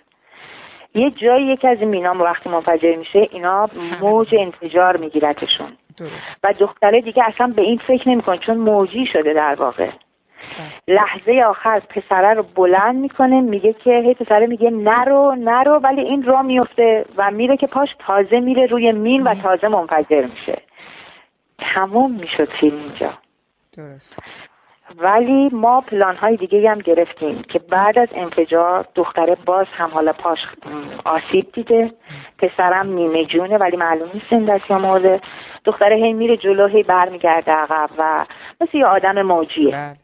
یه 0.96 1.12
جایی 1.12 1.54
یکی 1.54 1.68
از 1.68 1.78
این 1.80 1.90
مینا 1.90 2.24
وقتی 2.24 2.50
منفجر 2.50 2.96
میشه 2.96 3.28
اینا 3.32 3.70
موج 4.02 4.28
انفجار 4.40 4.98
میگیرتشون. 4.98 5.78
و 6.44 6.54
دختره 6.60 7.02
دیگه 7.02 7.24
اصلا 7.34 7.54
به 7.56 7.62
این 7.62 7.80
فکر 7.88 8.10
نمی‌کنه 8.10 8.40
چون 8.46 8.58
موجی 8.58 9.06
شده 9.14 9.34
در 9.34 9.56
واقع. 9.60 9.90
لحظه 10.88 11.44
آخر 11.48 11.80
پسره 11.80 12.34
رو 12.34 12.44
بلند 12.56 12.96
می‌کنه 12.96 13.42
میگه 13.42 13.74
که 13.74 13.92
هی 13.92 14.14
پسره 14.14 14.48
میگه 14.48 14.70
نرو 14.70 15.36
نرو 15.40 15.80
ولی 15.80 16.02
این 16.02 16.24
را 16.24 16.42
میفته 16.42 17.06
و 17.18 17.32
میره 17.32 17.58
که 17.58 17.68
پاش 17.68 17.90
تازه 18.00 18.40
میره 18.40 18.66
روی 18.66 18.92
مین 18.92 19.24
و 19.24 19.34
تازه 19.34 19.68
منفجر 19.68 20.26
میشه. 20.26 20.62
تموم 21.60 22.12
می‌شد 22.12 22.50
فیلم 22.60 22.78
اینجا. 22.80 23.14
درست. 23.78 24.20
ولی 24.98 25.50
ما 25.52 25.82
پلان 25.82 26.16
های 26.16 26.38
دیگه 26.38 26.72
هم 26.72 26.80
گرفتیم 26.80 27.42
که 27.42 27.60
بعد 27.60 28.00
از 28.00 28.08
انفجار 28.16 28.86
دختره 28.96 29.38
باز 29.46 29.68
هم 29.72 29.90
حالا 29.90 30.14
پاش 30.14 30.40
آسیب 31.06 31.52
دیده. 31.54 31.92
پسرم 32.38 32.94
نیمه 32.94 33.26
جونه 33.26 33.58
ولی 33.58 33.78
معلوم 33.78 34.10
نیست 34.14 34.26
این 34.34 34.46
دست 34.46 34.70
یا 34.70 34.78
مرده. 34.78 35.22
دختره 35.66 35.96
هی 35.96 36.14
میره 36.14 36.38
جلو 36.38 36.68
هی 36.68 36.84
برمیگرده 36.84 37.52
عقب 37.52 37.90
و 37.98 38.26
مثل 38.62 38.78
یه 38.78 38.86
آدم 38.86 39.22
موجیه. 39.22 39.72
بله. 39.72 40.03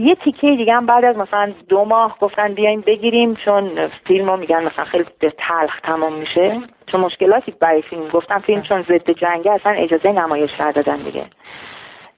یه 0.00 0.14
تیکه 0.14 0.50
دیگه 0.56 0.74
هم 0.74 0.86
بعد 0.86 1.04
از 1.04 1.16
مثلا 1.16 1.52
دو 1.68 1.84
ماه 1.84 2.16
گفتن 2.20 2.54
بیاین 2.54 2.80
بگیریم 2.80 3.34
چون 3.34 3.88
فیلم 4.06 4.26
رو 4.26 4.36
میگن 4.36 4.64
مثلا 4.64 4.84
خیلی 4.84 5.04
تلخ 5.38 5.80
تمام 5.80 6.12
میشه. 6.12 6.60
چون 6.86 7.00
مشکلاتی 7.00 7.54
برای 7.60 7.82
فیلم 7.82 8.08
گفتم 8.08 8.38
فیلم 8.38 8.62
چون 8.62 8.82
ضد 8.82 9.10
جنگه 9.10 9.52
اصلا 9.52 9.72
اجازه 9.72 10.12
نمایش 10.12 10.50
ندادن 10.60 10.96
دیگه. 10.96 11.24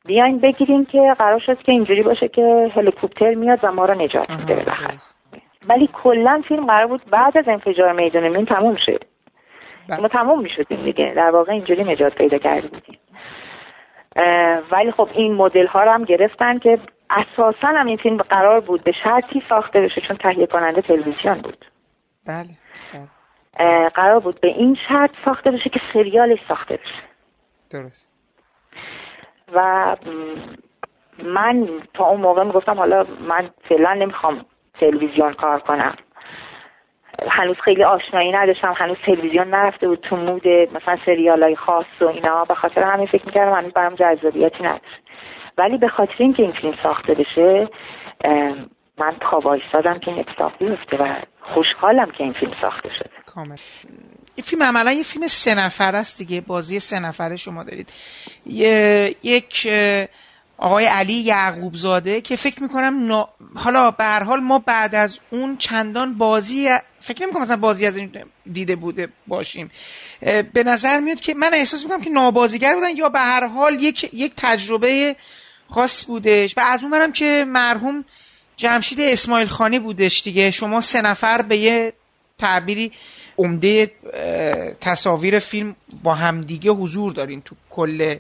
بیاین 0.05 0.39
بگیریم 0.39 0.85
که 0.85 1.15
قرار 1.19 1.39
شد 1.39 1.63
که 1.63 1.73
اینجوری 1.73 2.03
باشه 2.03 2.29
که 2.29 2.73
هلیکوپتر 2.77 3.35
میاد 3.35 3.59
و 3.63 3.73
ما 3.73 3.85
رو 3.85 3.95
نجات 3.95 4.31
میده 4.31 4.55
بالاخره. 4.55 4.95
ولی 5.69 5.89
کلا 5.93 6.43
فیلم 6.49 6.67
قرار 6.67 6.87
بود 6.87 7.03
بعد 7.11 7.39
از 7.39 7.49
انفجار 7.49 7.93
میدون 7.93 8.29
مین 8.29 8.47
تموم 8.47 8.77
شد 8.77 9.05
ما 10.01 10.09
تموم 10.09 10.43
می‌شدیم 10.43 10.83
دیگه. 10.83 11.13
در 11.17 11.31
واقع 11.31 11.53
اینجوری 11.53 11.85
نجات 11.85 12.15
پیدا 12.15 12.39
کرده 12.39 12.69
بودیم 12.69 12.99
ولی 14.71 14.91
خب 14.91 15.09
این 15.15 15.35
مدل 15.35 15.67
ها 15.67 15.83
رو 15.83 15.91
هم 15.91 16.05
گرفتن 16.05 16.59
که 16.59 16.79
اساسا 17.13 17.69
هم 17.69 17.87
این 17.87 17.97
فیلم 17.97 18.17
قرار 18.17 18.61
بود 18.61 18.85
به 18.85 18.93
شرطی 19.05 19.43
ساخته 19.49 19.81
بشه 19.81 20.01
چون 20.01 20.17
تهیه 20.17 20.47
کننده 20.47 20.83
تلویزیون 20.83 21.39
بود. 21.39 21.65
بله, 22.27 22.49
بله. 23.59 23.89
قرار 23.89 24.21
بود 24.21 24.41
به 24.41 24.49
این 24.49 24.77
شرط 24.89 25.11
ساخته 25.25 25.51
بشه 25.51 25.71
که 25.71 25.81
سریالش 25.93 26.39
ساخته 26.49 26.77
بشه. 26.77 27.03
درست. 27.71 28.13
و 29.53 29.97
من 31.19 31.69
تا 31.95 32.05
اون 32.05 32.21
موقع 32.21 32.45
می‌گفتم 32.45 32.75
حالا 32.75 33.07
من 33.29 33.51
فعلا 33.69 33.95
نمی‌خوام 33.95 34.45
تلویزیون 34.81 35.33
کار 35.33 35.61
کنم. 35.61 35.97
هنوز 37.29 37.57
خیلی 37.65 37.85
آشنایی 37.85 38.33
نداشتم 38.33 38.75
هنوز 38.77 38.97
تلویزیون 39.07 39.49
نرفته 39.49 39.89
بود 39.89 40.01
تو 40.01 40.17
مود 40.17 40.49
مثلا 40.49 40.99
سریال 41.07 41.43
های 41.43 41.57
خاص 41.57 41.87
و 42.01 42.05
اینا. 42.05 42.45
به 42.45 42.55
خاطر 42.55 42.83
همین 42.83 43.07
فکر 43.07 43.27
می‌کردم 43.27 43.53
هنوز 43.53 43.73
برام 43.73 43.95
جذابیتی 43.95 44.63
نداشت 44.63 45.03
ولی 45.59 45.79
به 45.79 45.89
خاطر 45.89 46.15
اینکه 46.19 46.43
این 46.43 46.53
فیلم 46.61 46.75
ساخته 46.83 47.15
بشه 47.15 47.69
من 48.99 49.13
پا 49.31 49.41
وایستادم 49.41 49.99
که 49.99 50.11
این 50.11 50.21
اتفاق 50.21 50.53
بیفته 50.59 50.97
و 50.97 51.23
خوشحالم 51.55 52.11
که 52.11 52.25
این 52.25 52.33
فیلم 52.33 52.53
ساخته 52.63 52.89
شده. 52.99 53.11
کامل. 53.27 53.57
این 54.35 54.45
فیلم 54.45 54.63
عملا 54.63 54.93
یه 54.93 55.03
فیلم 55.03 55.27
سه 55.27 55.55
نفر 55.55 55.95
است 55.97 56.19
دیگه. 56.19 56.41
بازی 56.41 56.79
سه 56.79 57.01
نفره 57.01 57.37
شما 57.37 57.65
دارید. 57.65 57.93
یک 59.23 59.69
آقای 60.59 60.85
علی 60.85 61.13
یعقوب 61.13 61.75
زاده 61.75 62.21
که 62.21 62.37
فکر 62.37 62.63
می‌کنم 62.63 63.25
حالا 63.55 63.91
به 63.91 64.05
هر 64.05 64.23
حال 64.23 64.41
ما 64.41 64.59
بعد 64.59 64.95
از 64.95 65.21
اون 65.31 65.57
چندان 65.57 66.19
بازی 66.19 66.69
فکر 67.01 67.23
نمی‌کنم 67.23 67.43
مثلا 67.43 67.57
بازی 67.57 67.87
از 67.87 67.97
این 67.97 68.25
دیده 68.53 68.77
بوده 68.77 69.09
باشیم. 69.27 69.71
به 70.53 70.65
نظر 70.67 71.01
میاد 71.01 71.21
که 71.21 71.35
من 71.35 71.51
احساس 71.55 71.85
می‌کنم 71.85 72.01
که 72.01 72.11
نابازیگر 72.11 72.75
بودن 72.75 72.97
یا 72.97 73.09
به 73.09 73.19
هر 73.19 73.47
حال 73.47 73.73
یک, 73.73 74.15
یک 74.15 74.33
تجربه 74.37 75.17
خاص 75.75 76.05
بودش. 76.05 76.55
و 76.57 76.61
از 76.61 76.83
اونورم 76.83 77.13
که 77.13 77.45
مرحوم 77.49 78.05
جمشید 78.57 79.01
اسماعیل 79.01 79.49
خانی 79.49 79.79
بودش 79.79 80.23
دیگه. 80.23 80.51
شما 80.51 80.81
سه 80.81 81.03
نفر 81.03 81.43
به 81.43 81.57
یه 81.57 81.93
تعبیری 82.39 82.93
عمده 83.39 83.93
تصاویر 84.81 85.39
فیلم 85.39 85.77
با 86.03 86.15
همدیگه 86.15 86.71
حضور 86.71 87.13
دارین 87.13 87.43
تو 87.43 87.55
کل 87.71 88.17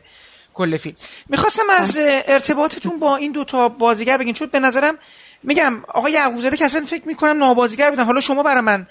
کل 0.55 0.77
فیلم. 0.77 0.97
می‌خواستم 1.29 1.63
از 1.71 1.99
ارتباطتون 2.27 2.99
با 2.99 3.17
این 3.17 3.33
دوتا 3.33 3.69
بازیگر 3.69 4.17
بگین. 4.17 4.35
چون 4.35 4.49
به 4.53 4.61
نظرم 4.61 4.99
میگم 5.43 5.85
آقای 5.89 6.13
یعقوبزاده 6.13 6.57
که 6.57 6.65
اصلا 6.65 6.85
فکر 6.85 7.09
می‌کنم 7.09 7.39
نابازیگر 7.39 7.91
بودن. 7.91 8.05
حالا 8.05 8.21
شما 8.21 8.43
برای 8.43 8.61
من 8.61 8.87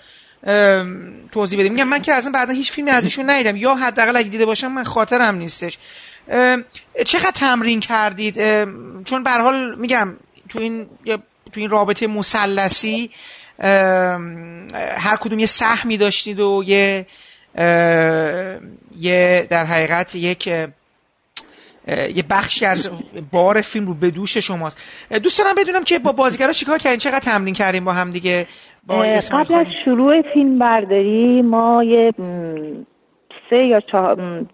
توضیح 1.31 1.59
بدید 1.59 1.71
میگم 1.71 1.87
من 1.87 2.01
که 2.01 2.13
اصلا 2.13 2.31
بعدا 2.31 2.53
هیچ 2.53 2.71
فیلمی 2.71 2.91
از 2.91 3.03
ایشون 3.03 3.29
ندیدم. 3.29 3.55
یا 3.55 3.75
حداقل 3.75 4.15
اگه 4.15 4.29
دیده 4.29 4.45
باشم 4.45 4.71
من 4.71 4.83
خاطرم 4.83 5.35
نیستش. 5.35 5.77
چقدر 7.05 7.31
تمرین 7.35 7.79
کردید؟ 7.79 8.35
چون 9.03 9.23
به 9.23 9.31
حال 9.31 9.75
میگم 9.75 10.13
تو 10.49 10.59
این 10.59 10.87
تو 11.51 11.59
این 11.59 11.69
رابطه 11.69 12.07
مثلثی 12.07 13.09
هر 14.97 15.15
کدوم 15.21 15.39
یه 15.39 15.45
سهمی 15.45 15.97
داشتید 15.97 16.39
و 16.39 16.63
یه 16.67 17.05
یه 18.97 19.47
در 19.49 19.65
حقیقت 19.65 20.15
یک 20.15 20.47
یه 21.87 22.23
بخشی 22.29 22.65
از 22.65 22.89
بار 23.31 23.61
فیلم 23.61 23.87
رو 23.87 23.93
به 23.93 24.09
دوش 24.09 24.37
شماست. 24.37 24.81
دوست 25.23 25.39
دارم 25.39 25.55
بدونم 25.55 25.83
که 25.83 25.99
با 25.99 26.11
بازیگرا 26.11 26.53
چیکار 26.53 26.77
کردین؟ 26.77 26.99
چقدر 26.99 27.19
تمرین 27.19 27.53
کردیم 27.53 27.85
با 27.85 27.93
هم 27.93 28.09
دیگه؟ 28.09 28.47
با 28.87 28.95
قبل 29.31 29.53
از 29.53 29.65
شروع 29.85 30.21
فیلم 30.33 30.59
برداری 30.59 31.41
ما 31.41 31.83
یه 31.83 32.13
سه 33.51 33.65
یا 33.65 33.81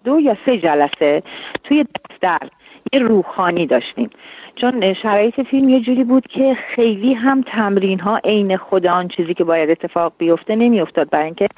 دو 0.04 0.20
یا 0.20 0.36
سه 0.46 0.58
جلسه 0.58 1.22
توی 1.64 1.84
دفتر 1.84 2.48
یه 2.92 3.00
روحانی 3.00 3.66
داشتیم. 3.66 4.10
چون 4.56 4.94
شرایط 4.94 5.40
فیلم 5.40 5.68
یه 5.68 5.80
جوری 5.80 6.04
بود 6.04 6.26
که 6.26 6.56
خیلی 6.74 7.14
هم 7.14 7.42
تمرین 7.42 8.00
ها 8.00 8.20
عین 8.24 8.56
خود 8.56 8.86
آن 8.86 9.08
چیزی 9.08 9.34
که 9.34 9.44
باید 9.44 9.70
اتفاق 9.70 10.12
بیفته 10.18 10.56
نمیافتاد 10.56 11.10
برای 11.10 11.24
اینکه 11.24 11.48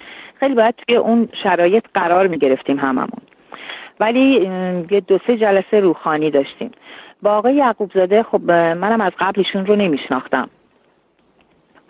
خیلی 0.40 0.54
باید 0.54 0.74
توی 0.74 0.96
اون 0.96 1.28
شرایط 1.42 1.84
قرار 1.94 2.26
می 2.26 2.38
گرفتیم 2.38 2.78
هممون. 2.78 3.20
ولی 4.00 4.50
یه 4.90 5.00
دو 5.00 5.18
سه 5.18 5.36
جلسه 5.36 5.80
روخانی 5.80 6.30
داشتیم. 6.30 6.70
با 7.22 7.30
آقای 7.36 7.54
یعقوب 7.54 7.90
زاده 7.94 8.22
خب 8.22 8.40
منم 8.50 9.00
از 9.00 9.12
قبلشون 9.18 9.66
رو 9.66 9.76
نمیشناختم. 9.76 10.48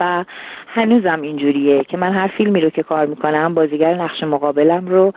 و 0.00 0.24
هنوزم 0.66 1.22
اینجوریه 1.22 1.84
که 1.84 1.96
من 1.96 2.12
هر 2.12 2.26
فیلمی 2.26 2.60
رو 2.60 2.70
که 2.70 2.82
کار 2.82 3.06
می‌کنم 3.06 3.54
بازیگر 3.54 3.94
نقش 3.94 4.22
مقابلم 4.22 4.86
رو 4.86 5.12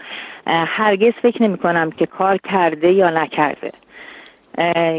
هرگز 0.47 1.13
فکر 1.21 1.43
نمی 1.43 1.57
کنم 1.57 1.91
که 1.91 2.05
کار 2.05 2.37
کرده 2.37 2.91
یا 2.91 3.09
نکرده. 3.09 3.71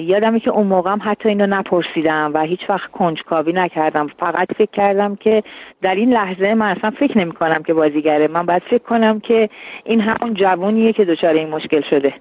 یادمه 0.01 0.41
که 0.41 0.51
اون 0.51 0.67
موقعم 0.67 1.01
حتی 1.05 1.29
اینو 1.29 1.47
نپرسیدم 1.47 2.31
و 2.35 2.43
هیچ 2.43 2.71
وقت 2.71 2.91
کنجکاوی 2.91 3.53
نکردم. 3.53 4.07
فقط 4.07 4.49
فکر 4.57 4.71
کردم 4.71 5.17
که 5.17 5.43
در 5.83 5.95
این 5.95 6.13
لحظه 6.13 6.55
من 6.55 6.77
اصلا 6.77 6.91
فکر 6.91 7.19
نمی 7.19 7.33
کنم 7.33 7.63
که 7.63 7.75
بازیگره. 7.75 8.29
من 8.29 8.47
باید 8.47 8.63
فکر 8.63 8.83
کنم 8.83 9.21
که 9.21 9.49
این 9.85 10.01
همون 10.01 10.35
جوونیه 10.35 10.93
که 10.93 11.05
دچار 11.05 11.35
این 11.35 11.49
مشکل 11.49 11.83
شده. 11.91 12.15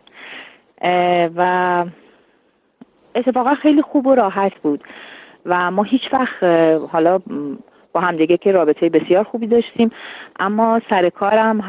و 1.35 1.85
اتفاقا 3.15 3.55
خیلی 3.55 3.81
خوب 3.81 4.07
و 4.07 4.15
راحت 4.15 4.53
بود. 4.55 4.83
و 5.45 5.71
ما 5.71 5.83
هیچ 5.83 6.01
وقت 6.13 6.43
حالا 6.91 7.19
با 7.93 8.01
همدیگه 8.01 8.37
که 8.37 8.51
رابطه 8.51 8.89
بسیار 8.89 9.23
خوبی 9.23 9.47
داشتیم 9.47 9.91
اما 10.39 10.81
سر 10.89 11.09
کارم 11.09 11.61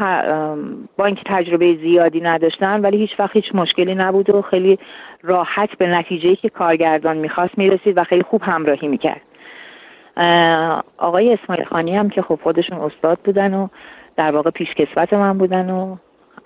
با 0.97 1.05
اینکه 1.07 1.23
تجربه 1.27 1.75
زیادی 1.75 2.21
نداشتن 2.21 2.81
ولی 2.81 2.97
هیچ 2.97 3.21
وقت 3.21 3.37
هیچ 3.37 3.55
مشکلی 3.55 3.95
نبود 3.95 4.31
و 4.31 4.43
خیلی 4.43 4.79
راحت 5.23 5.79
به 5.79 5.87
نتیجه 5.87 6.37
که 6.37 6.49
کارگردان 6.49 7.17
می‌خواست 7.17 7.59
می‌رسید 7.59 7.99
و 7.99 8.05
خیلی 8.05 8.23
خوب 8.23 8.43
همراهی 8.43 8.89
می‌کرد. 8.89 9.21
آقای 10.99 11.33
اسماعیل 11.33 11.65
خانی 11.65 11.97
هم 11.97 12.11
که 12.11 12.23
خب 12.23 12.39
خودشون 12.43 12.79
استاد 12.79 13.19
بودن 13.25 13.55
و 13.55 13.69
در 14.17 14.31
واقع 14.31 14.51
پیشکسوت 14.51 15.13
من 15.13 15.39
بودن 15.39 15.71
و 15.71 15.97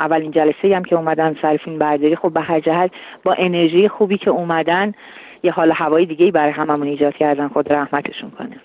اولین 0.01 0.31
جلسه 0.31 0.77
هم 0.77 0.85
که 0.85 0.97
اومدن 0.97 1.37
سر 1.43 1.57
فیلم 1.57 1.79
برداری 1.79 2.17
خب 2.17 2.33
به 2.33 2.41
هر 2.41 2.61
جهت 2.61 2.91
با 3.25 3.35
انرژی 3.39 3.89
خوبی 3.89 4.19
که 4.19 4.31
اومدن 4.31 4.93
یه 5.43 5.53
حال 5.53 5.73
هوای 5.77 6.07
دیگه 6.07 6.31
برای 6.31 6.53
هممون 6.53 6.87
ایجاد 6.87 7.15
کردن. 7.19 7.49
خود 7.49 7.73
رحمتشون 7.73 8.31
کنه. 8.31 8.61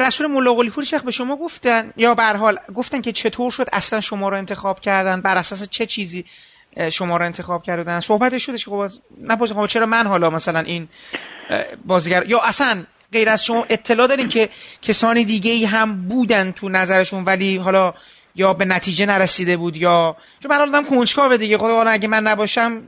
رسول 0.00 0.26
ملا 0.26 0.54
پور 0.54 0.84
به 1.04 1.10
شما 1.10 1.36
گفتن 1.36 1.92
یا 1.96 2.14
به 2.14 2.22
حال 2.22 2.56
گفتن 2.74 3.00
که 3.00 3.12
چطور 3.12 3.50
شد 3.50 3.66
اصلا 3.72 4.00
شما 4.00 4.28
رو 4.28 4.36
انتخاب 4.36 4.80
کردن؟ 4.80 5.20
بر 5.20 5.36
اساس 5.36 5.68
چه 5.70 5.86
چیزی 5.86 6.24
شما 6.92 7.16
رو 7.16 7.24
انتخاب 7.24 7.62
کردن؟ 7.62 8.00
صحبت 8.00 8.38
شدش 8.38 8.64
که 8.64 8.70
خب 8.70 8.86
نپرسید 9.22 9.56
خب 9.56 9.66
چرا 9.66 9.86
من 9.86 10.06
حالا 10.06 10.30
مثلا 10.30 10.60
این 10.60 10.88
بازیگر 11.86 12.24
یا 12.26 12.40
اصلا 12.40 12.84
غیر 13.12 13.28
از 13.28 13.44
شما 13.44 13.66
اطلاع 13.70 14.06
داریم 14.06 14.28
که 14.28 14.48
کسانی 14.82 15.24
دیگه 15.24 15.50
ای 15.50 15.64
هم 15.64 16.08
بودن 16.08 16.52
تو 16.52 16.68
نظرشون 16.68 17.24
ولی 17.24 17.56
حالا 17.56 17.94
یا 18.34 18.54
به 18.54 18.64
نتیجه 18.64 19.06
نرسیده 19.06 19.56
بود 19.56 19.76
یا 19.76 20.16
چون 20.40 20.50
من 20.50 20.58
آدم 20.58 20.88
کنجکاوه 20.90 21.36
دیگه. 21.36 21.58
خدا 21.58 21.82
اگه 21.90 22.08
من 22.08 22.22
نباشم 22.22 22.82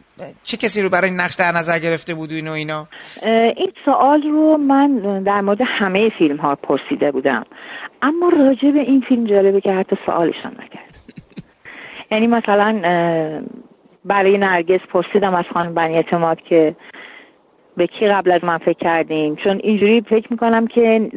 چه 0.45 0.57
کسی 0.57 0.83
رو 0.83 0.89
برای 0.89 1.11
نقش 1.11 1.35
در 1.35 1.53
نظر 1.53 1.79
گرفته 1.79 2.15
بود 2.15 2.33
و 2.33 2.53
اینا 2.53 2.87
این 3.57 3.73
سوال 3.85 4.23
رو 4.23 4.57
من 4.57 5.23
در 5.23 5.41
مورد 5.41 5.61
همه 5.79 6.11
فیلم 6.19 6.37
ها 6.37 6.55
پرسیده 6.55 7.11
بودم. 7.11 7.45
اما 8.03 8.29
راجع 8.29 8.71
به 8.71 8.81
این 8.81 9.05
فیلم 9.09 9.27
جالبه 9.27 9.61
که 9.61 9.73
حتی 9.73 9.97
سوالشان 10.07 10.53
نکرد. 10.53 10.95
یعنی 12.11 12.27
مثلا 12.27 12.81
برای 14.05 14.39
نرگس 14.39 14.81
پرسیدم 14.93 15.35
از 15.35 15.45
خانم 15.55 15.75
بنی 15.75 15.97
اعتماد 15.97 16.41
که 16.41 16.77
به 17.77 17.87
کی 17.87 18.09
قبل 18.09 18.33
از 18.33 18.45
من 18.45 18.59
فکر 18.59 18.79
کردیم 18.79 19.37
چون 19.37 19.61
اینجوری 19.63 20.01
فکر 20.01 20.27
می‌کنم 20.31 20.67
که 20.67 21.11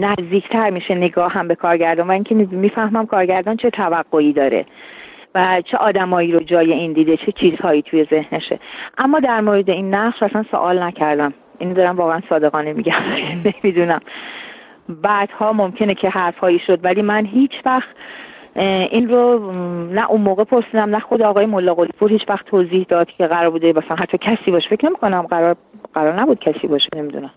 نزدیکتر 0.00 0.70
میشه 0.70 0.94
نگاه 0.94 1.32
هم 1.32 1.48
به 1.48 1.54
کارگردان 1.54 2.08
و 2.08 2.10
اینکه 2.10 2.34
می‌فهمم 2.34 3.06
کارگردان 3.06 3.56
چه 3.56 3.70
توقعی 3.70 4.32
داره 4.32 4.66
و 5.34 5.62
چه 5.70 5.76
آدمایی 5.76 6.32
رو 6.32 6.40
جای 6.40 6.72
این 6.72 6.92
دیده 6.92 7.16
چه 7.16 7.32
چیزهایی 7.32 7.82
توی 7.82 8.04
ذهنشه. 8.04 8.58
اما 8.98 9.20
در 9.20 9.40
مورد 9.40 9.70
این 9.70 9.94
نقش 9.94 10.22
اصلا 10.22 10.44
سوال 10.50 10.82
نکردم. 10.82 11.34
اینو 11.58 11.74
دارم 11.74 11.96
واقعا 11.96 12.20
صادقانه 12.28 12.72
میگم. 12.72 13.02
نمی‌دونم. 13.64 14.00
بعدها 14.88 15.52
ممکنه 15.52 15.94
که 15.94 16.10
حرفهایی 16.10 16.58
شد 16.66 16.84
ولی 16.84 17.02
من 17.02 17.26
هیچ 17.26 17.52
وقت 17.64 17.88
این 18.90 19.08
رو 19.08 19.52
نه 19.92 20.10
اون 20.10 20.20
موقع 20.20 20.44
پرسیدم 20.44 20.90
نه 20.90 21.00
خود 21.00 21.22
آقای 21.22 21.46
ملا 21.46 21.74
پور 21.74 22.12
هیچ 22.12 22.22
وقت 22.28 22.46
توضیح 22.46 22.86
داد 22.88 23.08
که 23.18 23.26
قرار 23.26 23.50
بوده 23.50 23.72
مثلا 23.72 23.96
حتی 23.96 24.18
کسی 24.18 24.50
باشه. 24.50 24.68
فکر 24.70 24.92
کنم 24.92 25.22
قرار 25.22 25.56
قرار 25.94 26.20
نبود 26.20 26.38
کسی 26.38 26.66
باشه 26.66 26.88
نمی‌دونم. 26.96 27.30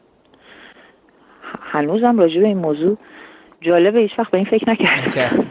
هنوزم 1.72 2.20
راجع 2.20 2.40
به 2.40 2.48
این 2.48 2.58
موضوع 2.58 2.98
جالبه 3.62 4.00
هیچ 4.00 4.12
وقت 4.20 4.32
به 4.32 4.38
این 4.38 4.48
فکر 4.52 4.70
نکردم. 4.70 5.46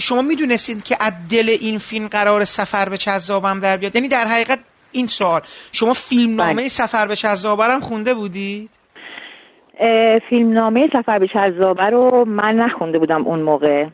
شما 0.00 0.22
می‌دونستید 0.22 0.82
که 0.82 0.94
از 1.00 1.12
دل 1.30 1.48
این 1.60 1.78
فیلم 1.78 2.06
قرار 2.08 2.44
سفر 2.44 2.88
به 2.90 2.96
چذابم 2.96 3.60
در 3.60 3.76
بیاد؟ 3.76 3.96
یعنی 3.96 4.08
در 4.08 4.24
حقیقت 4.24 4.58
این 4.92 5.06
سوال 5.06 5.40
شما 5.72 5.92
فیلم 5.92 6.36
نامه 6.36 6.54
بله. 6.54 6.68
سفر 6.68 7.06
به 7.08 7.16
چذابرم 7.16 7.80
خونده 7.80 8.14
بودید؟ 8.14 8.70
فیلم 10.28 10.52
نامه 10.52 10.88
سفر 10.92 11.18
به 11.18 11.28
چذابه 11.28 11.90
رو 11.90 12.24
من 12.24 12.54
نخونده 12.54 12.98
بودم 12.98 13.26
اون 13.26 13.42
موقع. 13.42 13.86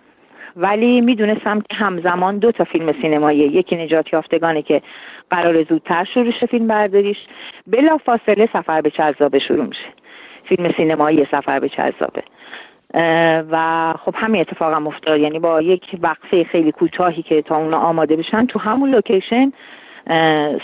ولی 0.56 1.00
می‌دونستم 1.00 1.60
که 1.60 1.74
همزمان 1.74 2.38
دو 2.38 2.52
تا 2.52 2.64
فیلم 2.64 2.92
سینمایی 3.02 3.38
یکی 3.38 3.76
نجات 3.76 4.12
یافتگانه 4.12 4.62
که 4.62 4.82
قرار 5.30 5.62
زودتر 5.62 6.04
شروع 6.14 6.32
شه 6.40 6.46
فیلم 6.46 6.66
برداریش 6.66 7.16
بلا 7.66 7.96
فاصله 7.96 8.48
سفر 8.52 8.80
به 8.80 8.90
چذابه 8.90 9.38
شروع 9.38 9.64
میشه. 9.64 9.88
فیلم 10.48 10.72
سینمایی 10.76 11.26
سفر 11.30 11.60
به 11.60 11.68
چذابه 11.68 12.22
و 13.50 13.94
خب 14.04 14.14
همین 14.16 14.40
اتفاق 14.40 14.74
هم 14.74 14.86
افتاد. 14.86 15.20
یعنی 15.20 15.38
با 15.38 15.62
یک 15.62 15.84
وقفه 16.02 16.44
خیلی 16.44 16.72
کوتاهی 16.72 17.22
که 17.22 17.42
تا 17.42 17.56
اونا 17.56 17.78
آماده 17.78 18.16
بشن 18.16 18.46
تو 18.46 18.58
همون 18.58 18.90
لوکیشن 18.90 19.52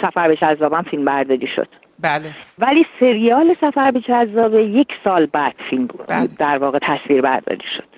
سفر 0.02 0.28
به 0.28 0.36
جذابم 0.36 0.82
فیلم 0.82 1.04
برداری 1.04 1.46
شد. 1.56 1.68
بله. 2.02 2.30
ولی 2.58 2.86
سریال 3.00 3.56
سفر 3.60 3.90
به 3.90 4.00
جذابه 4.00 4.62
یک 4.62 4.88
سال 5.04 5.26
بعد 5.26 5.54
فیلم 5.70 5.86
بود. 5.86 6.06
بله. 6.08 6.28
در 6.38 6.58
واقع 6.58 6.78
تصویر 6.82 7.20
برداری 7.22 7.66
شد. 7.76 7.89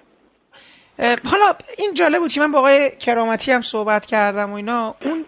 حالا 1.02 1.54
این 1.78 1.94
جالب 1.94 2.18
بود 2.18 2.32
که 2.32 2.40
من 2.40 2.52
با 2.52 2.58
آقای 2.58 2.90
کرامتی 3.00 3.52
هم 3.52 3.62
صحبت 3.62 4.06
کردم 4.06 4.50
و 4.50 4.54
اینا. 4.54 4.94
اون 5.04 5.24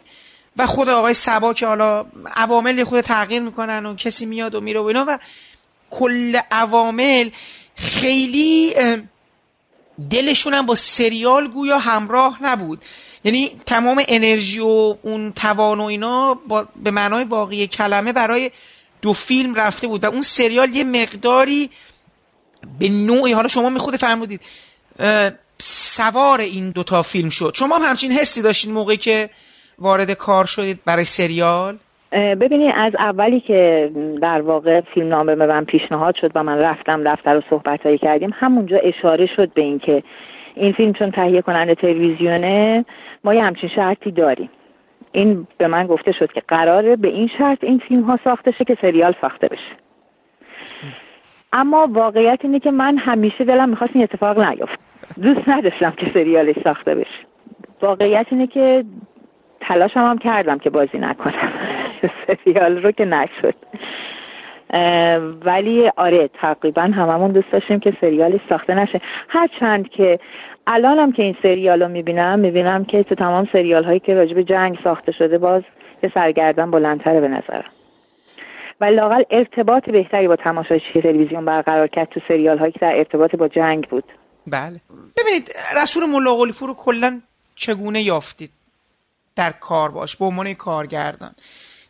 و 0.57 0.67
خود 0.67 0.89
آقای 0.89 1.15
سبا 1.15 1.55
که 1.55 1.67
حالا 1.67 2.07
عوامل 2.37 2.85
خود 2.85 3.01
تغییر 3.01 3.43
می‌کنن 3.43 3.87
و 3.87 3.95
کسی 3.97 4.27
میاد 4.27 4.55
و 4.55 4.61
میره 4.61 4.81
و 4.81 4.85
اینا 4.85 5.05
و 5.09 5.19
کل 5.91 6.41
عوامل 6.51 7.31
خیلی 7.77 8.75
دلشون 10.11 10.55
هم 10.55 10.67
با 10.67 10.75
سریال 10.75 11.49
گویا 11.49 11.79
همراه 11.79 12.43
نبود. 12.43 12.83
یعنی 13.25 13.61
تمام 13.67 14.03
انرژی 14.09 14.61
و 14.61 14.97
اون 15.03 15.33
توان 15.33 15.81
و 15.81 15.83
اینا 15.83 16.35
با 16.35 16.69
به 16.77 16.91
معنای 16.91 17.25
واقعی 17.25 17.67
کلمه 17.67 18.13
برای 18.13 18.51
دو 19.03 19.13
فیلم 19.13 19.55
رفته 19.55 19.87
بود 19.87 20.05
و 20.05 20.07
اون 20.07 20.23
سریال 20.23 20.75
یه 20.75 20.85
مقداری 20.85 21.71
به 22.79 22.89
نوعی 22.89 23.33
حالا 23.33 23.49
شما 23.49 23.69
می 23.69 23.79
خود 23.79 23.97
فرمودید 23.97 24.41
سوار 25.59 26.41
این 26.41 26.71
دوتا 26.71 27.03
فیلم 27.03 27.29
شد. 27.29 27.53
شما 27.55 27.77
هم 27.77 27.83
همچین 27.83 28.11
حسی 28.11 28.43
داشتین 28.43 28.73
موقعی 28.75 28.97
که 28.97 29.31
وارد 29.79 30.11
کار 30.11 30.45
شدید 30.45 30.81
برای 30.87 31.05
سریال؟ 31.05 31.79
ببینید 32.13 32.73
از 32.77 32.93
اولی 32.99 33.41
که 33.41 33.91
در 34.23 34.41
واقع 34.41 34.81
فیلم 34.95 35.09
نامه 35.09 35.35
به 35.35 35.47
من 35.47 35.65
پیشنهاد 35.65 36.15
شد 36.21 36.31
و 36.35 36.43
من 36.43 36.59
رفتم 36.59 37.13
دفتر 37.13 37.37
و 37.37 37.43
صحبت 37.51 37.83
هایی 37.83 37.99
کردیم 37.99 38.31
همونجا 38.35 38.77
اشاره 38.77 39.27
شد 39.37 39.53
به 39.55 39.63
اینکه 39.63 40.03
این 40.55 40.73
فیلم 40.73 40.93
چون 40.93 41.11
تهیه 41.11 41.43
کننده 41.43 41.75
تلویزیونه 41.75 42.85
ما 43.25 43.35
یه 43.35 43.43
همچین 43.43 43.71
شرطی 43.77 44.11
داریم. 44.11 44.51
این 45.13 45.47
به 45.59 45.69
من 45.69 45.87
گفته 45.87 46.13
شد 46.13 46.33
که 46.33 46.43
قراره 46.49 46.97
به 46.97 47.09
این 47.09 47.31
شرط 47.39 47.65
این 47.65 47.79
فیلم 47.89 48.03
ها 48.03 48.19
ساخته 48.25 48.51
شه 48.59 48.65
که 48.65 48.77
سریال 48.81 49.15
ساخته 49.21 49.49
بشه. 49.49 49.77
اما 51.53 51.89
واقعیت 51.93 52.39
اینه 52.43 52.61
که 52.61 52.71
من 52.71 52.99
همیشه 52.99 53.45
دلم 53.45 53.69
می‌خواست 53.69 53.93
این 53.95 54.05
اتفاق 54.05 54.39
نیفت 54.39 54.79
دوست 55.23 55.49
نداشتم 55.49 55.91
که 55.91 56.11
سریالش 56.15 56.57
ساخته 56.65 56.95
بشه. 56.95 57.27
واقعیت 57.83 58.27
اینه 58.31 58.47
که 58.47 58.85
تلاشم 59.61 60.01
هم 60.01 60.19
کردم 60.19 60.59
که 60.59 60.71
بازی 60.71 60.99
نکنم. 60.99 61.53
سریال 62.45 62.83
رو 62.83 62.91
که 62.91 63.05
نشد. 63.05 63.55
ولی 65.45 65.91
آره 65.97 66.29
تقریبا 66.29 66.83
هممون 66.83 67.33
دوست 67.33 67.53
داشتیم 67.53 67.81
که 67.81 67.97
سریالی 68.01 68.41
ساخته 68.49 68.75
نشه. 68.75 69.01
هرچند 69.29 69.89
که 69.89 70.19
الانم 70.67 71.13
که 71.13 71.23
این 71.23 71.37
سریال 71.43 71.83
رو 71.83 71.89
می‌بینم 71.89 72.39
می‌بینم 72.39 72.85
که 72.85 73.03
تو 73.03 73.15
تمام 73.15 73.49
سریال 73.53 73.85
هایی 73.85 74.01
که 74.01 74.15
راجب 74.15 74.43
جنگ 74.43 74.79
ساخته 74.85 75.13
شده 75.13 75.39
باز 75.39 75.63
یه 76.03 76.11
سرگردن 76.15 76.71
بلندتره 76.71 77.21
به 77.21 77.29
نظرم. 77.29 77.71
ولی 78.81 78.97
لاقل 78.97 79.23
ارتباط 79.31 79.91
بهتری 79.91 80.29
با 80.29 80.37
تماشاچی 80.37 81.03
تلویزیون 81.03 81.45
برقرار 81.45 81.87
کرد 81.87 82.09
تو 82.09 82.21
سریال 82.29 82.59
هایی 82.59 82.73
که 82.73 82.79
در 82.79 82.97
ارتباط 82.97 83.37
با 83.37 83.49
جنگ 83.49 83.89
بود. 83.89 84.05
بله. 84.47 84.81
ببینید 85.17 85.51
رسول 85.77 86.05
ملاقلی 86.05 86.55
رو 86.61 86.75
کلا 86.75 87.21
چگونه 87.57 88.03
یافتید؟ 88.03 88.51
در 89.37 89.53
کار 89.53 89.91
باش 89.91 90.17
به 90.17 90.25
عنوان 90.25 90.55
کارگردان. 90.55 91.35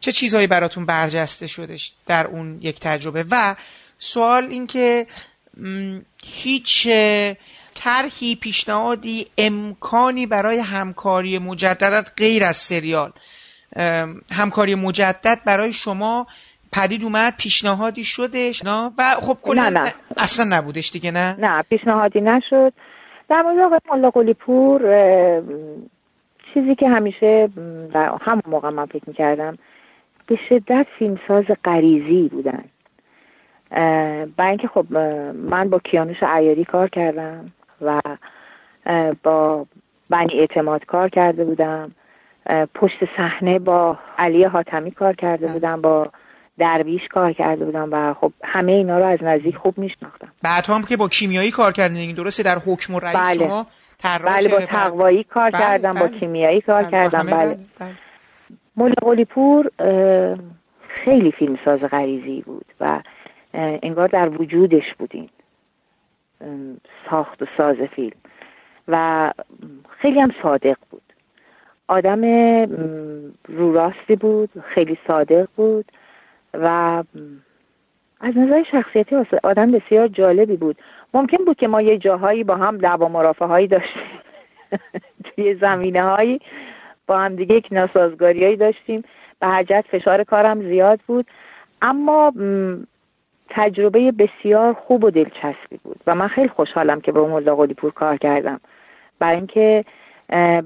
چه 0.00 0.12
چیزهایی 0.12 0.46
براتون 0.46 0.86
برجسته 0.86 1.46
شدش 1.46 1.92
در 2.06 2.26
اون 2.26 2.58
یک 2.62 2.80
تجربه؟ 2.80 3.24
و 3.30 3.56
سوال 3.98 4.44
این 4.44 4.66
که 4.66 5.06
هیچ 6.24 6.86
طرحی 7.74 8.36
پیشنهادی 8.36 9.26
امکانی 9.38 10.26
برای 10.26 10.58
همکاری 10.58 11.38
مجددت 11.38 12.12
غیر 12.16 12.44
از 12.44 12.56
سریال 12.56 13.12
همکاری 14.32 14.74
مجدد 14.74 15.40
برای 15.44 15.72
شما 15.72 16.26
پدید 16.74 17.04
اومد 17.04 17.34
پیشنهادی 17.36 18.04
شدش 18.04 18.64
نه 18.64 18.90
و 18.98 19.02
خب 19.20 19.36
کلا 19.42 19.62
نه 19.62 19.70
نه. 19.70 19.92
اصلا 20.16 20.56
نبودش 20.56 20.90
دیگه 20.90 21.10
نه؟ 21.10 21.36
نه 21.38 21.62
پیشنهادی 21.62 22.20
نشد. 22.20 22.72
در 23.28 23.42
مورد 23.42 23.58
آقای 23.58 23.78
ملا 23.90 24.10
پور 24.32 24.80
چیزی 26.54 26.74
که 26.74 26.88
همیشه 26.88 27.48
در 27.94 28.12
همون 28.20 28.42
موقع 28.46 28.70
من 28.70 28.86
فکر 28.86 29.04
می‌کردم 29.06 29.58
به 30.26 30.38
شدت 30.48 30.86
فیلمساز 30.98 31.44
غریزی 31.64 32.28
بودن. 32.28 32.64
برای 34.36 34.48
اینکه 34.48 34.68
خب 34.68 34.92
من 35.34 35.70
با 35.70 35.78
کیانوش 35.78 36.16
عیاری 36.22 36.64
کار 36.64 36.88
کردم 36.88 37.52
و 37.80 38.00
با 39.22 39.66
بنی 40.10 40.40
اعتماد 40.40 40.84
کار 40.84 41.08
کرده 41.08 41.44
بودم. 41.44 41.92
پشت 42.74 43.04
صحنه 43.16 43.58
با 43.58 43.98
علی 44.18 44.44
حاتمی 44.44 44.90
کار 44.90 45.14
کرده 45.14 45.46
بودم 45.46 45.80
با 45.80 46.10
درویش 46.58 47.02
کار 47.10 47.32
کرده 47.32 47.64
بودم 47.64 47.88
و 47.92 48.14
خب 48.14 48.32
همه 48.44 48.72
اینا 48.72 48.98
رو 48.98 49.04
از 49.04 49.18
نزدیک 49.22 49.56
خوب 49.56 49.78
میشناختم 49.78 50.28
بعد 50.42 50.66
هم 50.66 50.82
که 50.82 50.96
با 50.96 51.08
کیمیایی 51.08 51.50
کار 51.50 51.72
کردین 51.72 52.14
درسته 52.14 52.42
در 52.42 52.58
حکم 52.58 52.94
و 52.94 53.00
رئیس 53.00 53.16
بله. 53.16 53.34
شما 53.34 53.66
بله 54.24 54.48
با 54.48 54.60
تقوایی 54.60 55.24
کار 55.24 55.50
بله. 55.50 55.62
کردم 55.62 55.92
با 55.92 56.06
بله. 56.06 56.18
کیمیایی 56.18 56.60
کار 56.60 56.82
بله. 56.82 56.90
کردم 56.90 57.26
بله, 57.26 57.58
بله. 58.76 58.94
قلی 58.94 59.24
پور 59.24 59.70
خیلی 60.88 61.32
فیلمساز 61.32 61.84
غریزی 61.84 62.42
بود 62.42 62.66
و 62.80 63.00
انگار 63.54 64.08
در 64.08 64.28
وجودش 64.28 64.94
بودین 64.98 65.28
ساخت 67.10 67.42
و 67.42 67.46
ساز 67.56 67.76
فیلم 67.76 68.16
و 68.88 69.30
خیلی 69.98 70.20
هم 70.20 70.30
صادق 70.42 70.76
بود 70.90 71.02
آدم 71.88 72.24
رو 73.48 73.72
راستی 73.72 74.16
بود 74.16 74.50
خیلی 74.74 74.98
صادق 75.06 75.48
بود 75.56 75.84
و 76.62 77.02
از 78.20 78.36
نظر 78.36 78.62
شخصیتی 78.70 79.16
آدم 79.42 79.72
بسیار 79.72 80.08
جالبی 80.08 80.56
بود. 80.56 80.76
ممکن 81.14 81.44
بود 81.44 81.56
که 81.56 81.68
ما 81.68 81.82
یه 81.82 81.98
جاهایی 81.98 82.44
با 82.44 82.56
هم 82.56 82.78
دعوا 82.78 83.08
مرافع 83.08 83.46
هایی 83.46 83.66
داشتیم. 83.66 84.02
توی 85.24 85.54
زمینه 85.54 86.02
هایی 86.02 86.40
با 87.06 87.18
هم 87.18 87.36
دیگه 87.36 87.54
یک 87.54 87.68
ناسازگاریایی 87.70 88.56
داشتیم. 88.56 89.04
به 89.40 89.46
حجت 89.46 89.84
فشار 89.90 90.24
کارم 90.24 90.62
زیاد 90.62 91.00
بود. 91.06 91.26
اما 91.82 92.32
تجربه 93.48 94.12
بسیار 94.12 94.72
خوب 94.72 95.04
و 95.04 95.10
دلچسبی 95.10 95.80
بود. 95.84 96.00
و 96.06 96.14
من 96.14 96.28
خیلی 96.28 96.48
خوشحالم 96.48 97.00
که 97.00 97.12
با 97.12 97.26
ملا 97.26 97.56
پور 97.56 97.92
کار 97.92 98.16
کردم. 98.16 98.60
برای 99.20 99.36
اینکه 99.36 99.84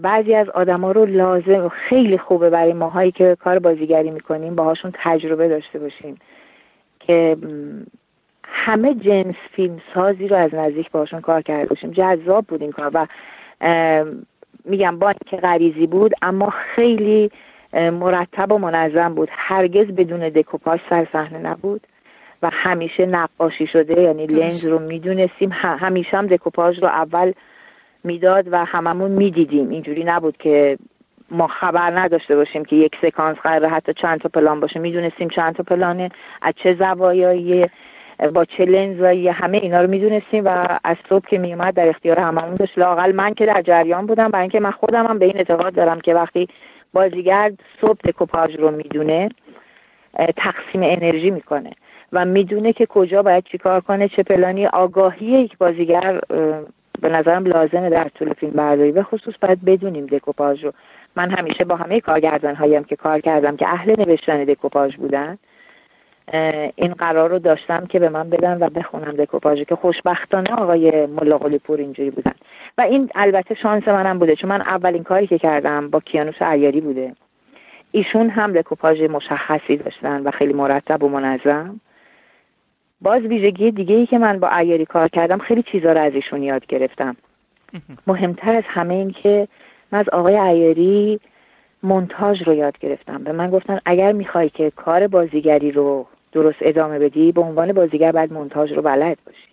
بعضی 0.03 0.35
از 0.35 0.49
آدما 0.49 0.93
رو 0.93 1.07
لازم 1.07 1.65
و 1.65 1.69
خیلی 1.69 2.19
خوبه 2.19 2.51
برای 2.51 2.73
ماهایی 2.73 3.11
که 3.11 3.37
کار 3.41 3.59
بازیگری 3.59 4.11
می‌کنیم 4.11 4.55
باهاشون 4.55 4.93
تجربه 4.95 5.49
داشته 5.49 5.79
باشیم 5.79 6.19
که 7.01 7.37
همه 8.45 8.95
جنس 8.95 9.35
فیلم 9.53 9.81
سازی 9.95 10.29
رو 10.29 10.37
از 10.37 10.55
نزدیک 10.55 10.91
باشون 10.91 11.21
کار 11.21 11.43
کرده 11.43 11.67
باشیم. 11.67 11.91
جذاب 11.91 12.45
بود 12.47 12.63
این 12.63 12.73
کار 12.73 12.91
و 12.95 13.07
میگم 14.65 14.99
با 14.99 15.13
که 15.27 15.37
غریزی 15.37 15.87
بود 15.87 16.13
اما 16.23 16.51
خیلی 16.51 17.31
مرتب 17.75 18.53
و 18.53 18.59
منظم 18.59 19.15
بود. 19.15 19.29
هرگز 19.33 19.87
بدون 19.87 20.29
دکوپاژ 20.29 20.81
سر 20.91 21.07
صحنه 21.13 21.39
نبود 21.39 21.87
و 22.43 22.51
همیشه 22.53 23.07
نقاشی 23.07 23.67
شده 23.67 24.03
یعنی 24.03 24.27
لنز 24.27 24.69
رو 24.69 24.79
می‌دونستیم. 24.79 25.51
همیشه 25.53 26.17
هم 26.17 26.27
دکوپاژ 26.27 26.79
رو 26.79 26.89
اول 26.89 27.33
می‌داد 28.05 28.53
و 28.53 28.65
هممون 28.65 29.11
می‌دیدیم. 29.11 29.69
اینجوری 29.69 30.05
نبود 30.05 30.37
که 30.37 30.79
ما 31.31 31.47
خبر 31.47 31.99
نداشته 31.99 32.37
باشیم 32.37 32.65
که 32.65 32.77
یک 32.77 32.93
سکانس 33.03 33.37
قراره 33.37 33.69
حتی 33.69 33.93
چند 33.93 34.21
تا 34.21 34.29
پلان 34.29 34.61
باشه. 34.61 34.81
می‌دونستیم 34.81 35.29
چند 35.29 35.55
تا 35.55 35.63
پلانه 35.63 36.11
از 36.43 36.55
چه 36.63 36.75
زوایایی 36.75 37.67
با 38.35 38.45
چه 38.45 38.65
لنزایی 38.65 39.29
همه 39.29 39.59
اینا 39.59 39.81
رو 39.81 39.91
می‌دونستیم 39.91 40.45
و 40.45 40.79
از 40.85 40.97
صبح 41.09 41.27
که 41.29 41.39
میومد 41.39 41.75
در 41.75 41.89
اختیار 41.89 42.21
هممون 42.21 42.55
داشت. 42.55 42.79
لاقل 42.79 43.13
من 43.13 43.35
که 43.35 43.47
در 43.47 43.63
جریان 43.63 44.07
بودم 44.07 44.29
برای 44.29 44.43
اینکه 44.43 44.61
من 44.61 44.71
خودم 44.71 45.07
هم 45.07 45.19
به 45.19 45.25
این 45.25 45.37
اعتقاد 45.37 45.75
دارم 45.75 46.01
که 46.01 46.15
وقتی 46.15 46.49
بازیگر 46.93 47.53
صبح 47.81 47.99
دکوپاژ 48.05 48.57
رو 48.57 48.71
می‌دونه 48.71 49.29
تقسیم 50.37 50.83
انرژی 50.83 51.31
می‌کنه 51.31 51.71
و 52.13 52.25
می‌دونه 52.25 52.73
که 52.73 52.87
کجا 52.87 53.23
باید 53.23 53.45
چیکار 53.45 53.81
کنه 53.81 54.09
چه 54.09 54.23
پلانی 54.23 54.67
آگاهی 54.67 55.27
یک 55.27 55.59
بازیگر 55.59 56.21
به 57.01 57.09
نظرم 57.09 57.47
لازمه 57.47 57.91
در 57.91 58.09
طول 58.09 58.33
فیلم 58.33 58.53
برداری 58.53 58.93
به 58.93 59.03
خصوص 59.03 59.35
باید 59.43 59.65
بدونیم 59.65 60.07
دکوپاژ 60.07 60.65
رو. 60.65 60.73
من 61.17 61.31
همیشه 61.31 61.65
با 61.65 61.77
همه 61.77 62.01
کارگردان 62.01 62.55
هایم 62.55 62.85
که 62.85 62.97
کار 62.97 63.21
کردم 63.21 63.57
که 63.57 63.69
اهل 63.69 63.95
نوشتن 63.99 64.45
دکوپاژ 64.45 64.97
بودن 64.97 65.39
این 66.77 66.95
قرار 66.99 67.31
رو 67.31 67.39
داشتم 67.39 67.87
که 67.87 67.99
به 67.99 68.09
من 68.09 68.31
بدن 68.31 68.59
و 68.61 68.71
بخونم 68.71 69.13
دکوپاژو 69.13 69.65
که 69.65 69.77
خوشبختانه 69.77 70.51
آقای 70.51 71.07
ملا 71.07 71.39
پور 71.39 71.79
اینجوری 71.79 72.11
بودن. 72.11 72.35
و 72.79 72.81
این 72.83 73.11
البته 73.15 73.55
شانس 73.55 73.89
منم 73.89 74.19
بوده 74.19 74.37
چون 74.37 74.51
من 74.51 74.61
اولین 74.61 75.03
کاری 75.03 75.27
که 75.27 75.39
کردم 75.39 75.91
با 75.91 76.01
کیانوش 76.01 76.43
عیاری 76.43 76.81
بوده. 76.81 77.13
ایشون 77.93 78.31
هم 78.31 78.53
دکوپاژ 78.53 79.01
مشخصی 79.01 79.77
داشتن 79.77 80.23
و 80.23 80.31
خیلی 80.31 80.53
مرتب 80.53 81.03
و 81.03 81.09
منظم. 81.09 81.81
باز 83.01 83.23
ویژگی 83.23 83.71
دیگه 83.71 83.95
ای 83.95 84.07
که 84.07 84.19
من 84.19 84.41
با 84.41 84.49
عیاری 84.53 84.85
کار 84.85 85.09
کردم 85.09 85.39
خیلی 85.39 85.63
چیزا 85.63 85.93
رو 85.93 86.01
از 86.01 86.15
ایشون 86.15 86.43
یاد 86.43 86.67
گرفتم. 86.67 87.17
مهمتر 88.07 88.57
از 88.57 88.65
همه 88.67 88.95
این 88.95 89.11
که 89.11 89.49
من 89.93 89.99
از 89.99 90.09
آقای 90.09 90.37
عیاری 90.37 91.21
منتاج 91.83 92.43
رو 92.43 92.55
یاد 92.55 92.79
گرفتم. 92.79 93.25
به 93.25 93.33
من 93.33 93.51
گفتن 93.51 93.79
اگر 93.85 94.13
می‌خوای 94.13 94.49
که 94.49 94.73
کار 94.77 95.07
بازیگری 95.07 95.71
رو 95.71 96.07
درست 96.33 96.59
ادامه 96.61 96.99
بدی 96.99 97.33
به 97.33 97.41
عنوان 97.41 97.73
بازیگر 97.73 98.13
باید 98.13 98.33
منتاج 98.33 98.73
رو 98.73 98.83
بلد 98.83 99.19
باشی. 99.27 99.49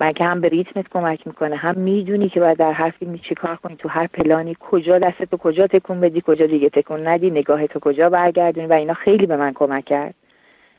من 0.00 0.12
که 0.12 0.24
هم 0.24 0.40
به 0.40 0.48
ریتمت 0.48 0.88
کمک 0.88 1.26
می‌کنه 1.26 1.56
هم 1.56 1.78
می‌دونی 1.78 2.28
که 2.28 2.40
باید 2.40 2.58
در 2.58 2.72
هر 2.72 2.90
فیلمی 2.90 3.18
چی 3.18 3.34
کار 3.34 3.56
کنی 3.56 3.76
تو 3.76 3.88
هر 3.88 4.06
پلانی 4.06 4.56
کجا 4.60 4.98
دستت 4.98 5.34
کجا 5.34 5.66
تکون 5.66 6.00
بدی 6.00 6.22
کجا 6.26 6.46
دیگه 6.46 6.68
تکون 6.68 7.06
ندی 7.08 7.30
نگاهتو 7.30 7.80
کجا 7.80 8.10
برگردونی 8.10 8.66
و 8.66 8.72
اینا 8.72 8.94
خیلی 8.94 9.26
به 9.26 9.36
من 9.36 9.52
کمک 9.52 9.84
کرد. 9.84 10.14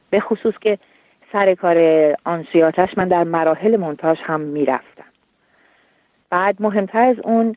به 0.09 0.19
خصوص 0.19 0.53
که 0.61 0.77
سر 1.31 1.55
کار 1.55 1.77
آنسیاتش 2.25 2.89
من 2.97 3.07
در 3.07 3.23
مراحل 3.23 3.77
منتاج 3.77 4.17
هم 4.23 4.41
می‌رفتم. 4.41 5.03
بعد 6.29 6.55
مهمتر 6.59 6.99
از 6.99 7.15
اون 7.23 7.55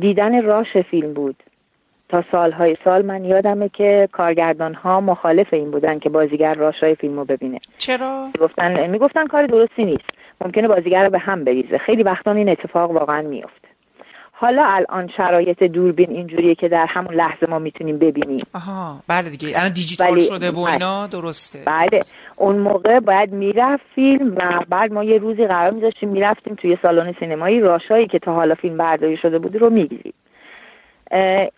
دیدن 0.00 0.42
راش 0.42 0.76
فیلم 0.90 1.14
بود. 1.14 1.42
تا 2.08 2.24
سالهای 2.32 2.76
سال 2.84 3.04
من 3.04 3.24
یادمه 3.24 3.68
که 3.68 4.08
کارگردان 4.12 4.74
ها 4.74 5.00
مخالف 5.00 5.54
این 5.54 5.70
بودن 5.70 5.98
که 5.98 6.08
بازیگر 6.08 6.54
راشای 6.54 6.94
فیلمو 6.94 7.24
ببینه. 7.24 7.58
چرا؟ 7.78 8.30
می‌گفتن 8.34 8.86
می‌گفتن 8.90 9.26
کار 9.26 9.46
درستی 9.46 9.84
نیست. 9.84 10.10
ممکنه 10.40 10.68
بازیگر 10.68 11.04
رو 11.04 11.10
به 11.10 11.18
هم 11.18 11.44
بریزه. 11.44 11.78
خیلی 11.78 12.02
وقتا 12.02 12.32
این 12.32 12.48
اتفاق 12.48 12.90
واقعا 12.90 13.22
میفته 13.22 13.68
حالا 14.32 14.64
الان 14.66 15.08
شرایط 15.16 15.62
دوربین 15.62 16.10
اینجوریه 16.10 16.54
که 16.54 16.68
در 16.68 16.86
همون 16.88 17.14
لحظه 17.14 17.46
ما 17.48 17.58
می‌تونیم 17.58 17.98
ببینیم. 17.98 18.40
آها 18.54 19.00
بله 19.08 19.30
دیگه. 19.30 19.48
الان 19.58 19.72
دیجیتال 19.72 20.20
شده 20.20 20.50
و 20.50 20.58
اینا 20.58 21.06
درسته. 21.06 21.58
بله. 21.66 22.00
اون 22.36 22.58
موقع 22.58 23.00
باید 23.00 23.32
می‌رفت 23.32 23.84
فیلم 23.94 24.34
و 24.36 24.60
بعد 24.68 24.92
ما 24.92 25.04
یه 25.04 25.18
روزی 25.18 25.46
قرار 25.46 25.70
میذاشتیم 25.70 26.08
می‌رفتیم 26.08 26.54
توی 26.54 26.78
سالن 26.82 27.14
سینمایی 27.20 27.60
راشایی 27.60 28.06
که 28.06 28.18
تا 28.18 28.34
حالا 28.34 28.54
فیلم 28.54 28.76
برداری 28.76 29.16
شده 29.16 29.38
بود 29.38 29.56
رو 29.56 29.70
می‌گیریم. 29.70 30.12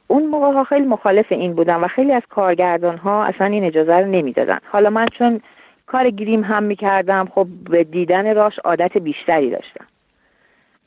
اون 0.06 0.26
موقع 0.26 0.52
ها 0.52 0.64
خیلی 0.64 0.86
مخالف 0.86 1.32
این 1.32 1.54
بودن 1.54 1.76
و 1.76 1.88
خیلی 1.88 2.12
از 2.12 2.22
کارگردان 2.30 2.96
ها 2.96 3.24
اصلا 3.24 3.46
این 3.46 3.64
اجازه 3.64 3.96
رو 3.96 4.06
نمی‌دادن. 4.06 4.58
حالا 4.64 4.90
من 4.90 5.06
چون 5.18 5.40
کار 5.86 6.10
گریم 6.10 6.44
هم 6.44 6.62
می‌کردم 6.62 7.28
خب 7.34 7.46
به 7.70 7.84
دیدن 7.84 8.34
راش 8.34 8.58
عادت 8.58 8.98
بیشتری 8.98 9.50
داشتم. 9.50 9.86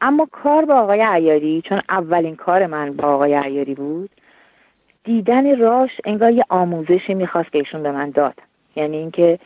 اما 0.01 0.27
کار 0.31 0.65
با 0.65 0.75
آقای 0.75 1.01
عیاری 1.01 1.61
چون 1.65 1.81
اولین 1.89 2.35
کار 2.35 2.65
من 2.65 2.93
با 2.93 3.07
آقای 3.07 3.33
عیاری 3.33 3.75
بود 3.75 4.09
دیدن 5.03 5.59
راش 5.59 5.91
انگار 6.05 6.31
یه 6.31 6.43
آموزشی 6.49 7.13
می‌خواست 7.13 7.51
که 7.51 7.57
ایشون 7.57 7.83
به 7.83 7.91
من 7.91 8.09
داد. 8.09 8.33
یعنی 8.75 8.97
اینکه 8.97 9.39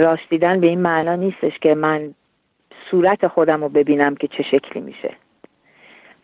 راش 0.00 0.20
دیدن 0.30 0.60
به 0.60 0.66
این 0.66 0.80
معنا 0.80 1.16
نیستش 1.16 1.58
که 1.58 1.74
من 1.74 2.14
صورت 2.90 3.26
خودم 3.26 3.62
رو 3.62 3.68
ببینم 3.68 4.14
که 4.14 4.28
چه 4.28 4.42
شکلی 4.42 4.82
میشه. 4.82 5.10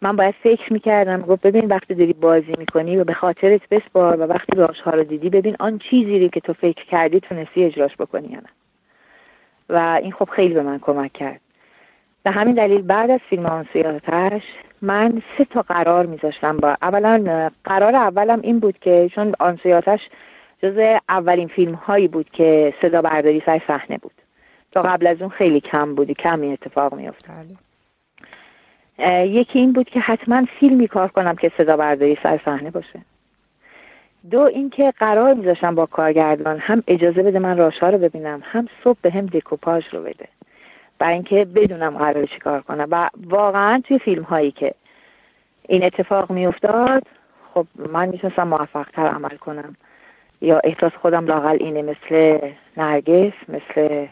من 0.03 0.17
باید 0.17 0.35
فکر 0.43 0.73
می‌کردم 0.73 1.23
گفت 1.23 1.43
ببین 1.43 1.67
وقتی 1.67 1.95
داری 1.95 2.13
بازی 2.13 2.55
می‌کنی 2.59 2.97
و 2.97 3.05
به 3.05 3.15
خاطرت 3.15 3.69
بسپار 3.71 4.21
و 4.21 4.23
وقتی 4.23 4.57
راش 4.57 4.81
ها 4.81 4.91
رو 4.91 5.05
دیدی 5.05 5.31
ببین 5.31 5.57
آن 5.61 5.79
چیزی 5.79 6.29
که 6.29 6.41
تو 6.41 6.53
فکر 6.53 6.85
کردی 6.85 7.21
تونستی 7.21 7.65
اجراش 7.65 7.97
بکنی 7.97 8.29
یا 8.29 8.39
نه. 8.39 8.49
و 9.69 9.99
این 10.03 10.13
خب 10.13 10.29
خیلی 10.31 10.55
به 10.55 10.63
من 10.63 10.79
کمک 10.79 11.13
کرد. 11.13 11.41
به 12.23 12.31
همین 12.31 12.55
دلیل 12.55 12.83
بعد 12.83 13.11
از 13.11 13.21
فیلم 13.31 13.47
آنسیاتش 13.47 14.43
من 14.83 15.23
سه 15.39 15.45
تا 15.45 15.63
قرار 15.63 16.07
میذاشتم. 16.07 16.57
با 16.57 16.77
اولا 16.83 17.51
قرار 17.65 17.97
اولم 17.97 18.41
این 18.41 18.59
بود 18.59 18.79
که 18.79 19.11
چون 19.15 19.33
آنسیاتش 19.39 20.01
جز 20.65 20.99
اولین 21.09 21.49
فیلم 21.49 21.75
هایی 21.75 22.09
بود 22.09 22.31
که 22.31 22.75
صدا 22.83 23.03
برداری 23.03 23.43
سر 23.47 23.61
صحنه 23.67 23.99
بود. 23.99 24.13
تا 24.73 24.83
قبل 24.83 25.07
از 25.07 25.21
اون 25.21 25.31
خیلی 25.31 25.61
کم 25.61 25.95
بودی 25.95 26.15
کم 26.15 26.41
این 26.41 26.53
اتفاق 26.53 26.95
میافتاد. 26.95 27.47
بله. 28.99 29.29
یکی 29.29 29.59
این 29.59 29.73
بود 29.73 29.91
که 29.91 30.01
حتما 30.01 30.45
فیلمی 30.61 30.89
کار 30.89 31.09
کنم 31.09 31.37
که 31.37 31.53
صدا 31.59 31.77
برداری 31.77 32.19
سر 32.23 32.41
صحنه 32.45 32.71
باشه. 32.71 33.01
دو 34.31 34.41
اینکه 34.41 34.93
قرار 34.99 35.35
میذاشم 35.35 35.75
با 35.75 35.87
کارگردان 35.87 36.59
هم 36.59 36.83
اجازه 36.87 37.23
بده 37.23 37.39
من 37.39 37.59
راشا 37.59 37.91
رو 37.91 37.99
ببینم 37.99 38.43
هم 38.45 38.69
صبح 38.85 38.99
به 39.03 39.11
هم 39.11 39.27
دکوپاژ 39.27 39.85
رو 39.93 40.03
بده. 40.03 40.29
برای 40.99 41.15
اینکه 41.15 41.45
بدونم 41.45 41.99
قرار 41.99 42.27
چی 42.27 42.39
کار 42.39 42.61
کنم. 42.61 42.89
و 42.91 43.11
واقعا 43.27 43.83
توی 43.89 43.99
فیلم 43.99 44.23
هایی 44.23 44.51
که 44.51 44.75
این 45.69 45.85
اتفاق 45.85 46.31
میافتاد 46.31 47.03
خب 47.55 47.67
من 47.77 48.09
می‌تونستم 48.09 48.49
موفق 48.49 48.89
تر 48.91 49.07
عمل 49.07 49.37
کنم. 49.37 49.77
یا 50.45 50.61
احساس 50.65 50.93
خودم 50.93 51.27
لاقل 51.27 51.57
اینه 51.61 51.83
مثل 51.83 52.39
نرگس 52.77 53.33
مثل 53.49 54.07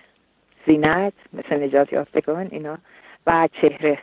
زینت 0.66 1.12
مثل 1.32 1.62
نجات 1.62 1.92
یافتگان 1.92 2.48
اینا. 2.50 2.78
و 3.26 3.48
چهره. 3.60 3.98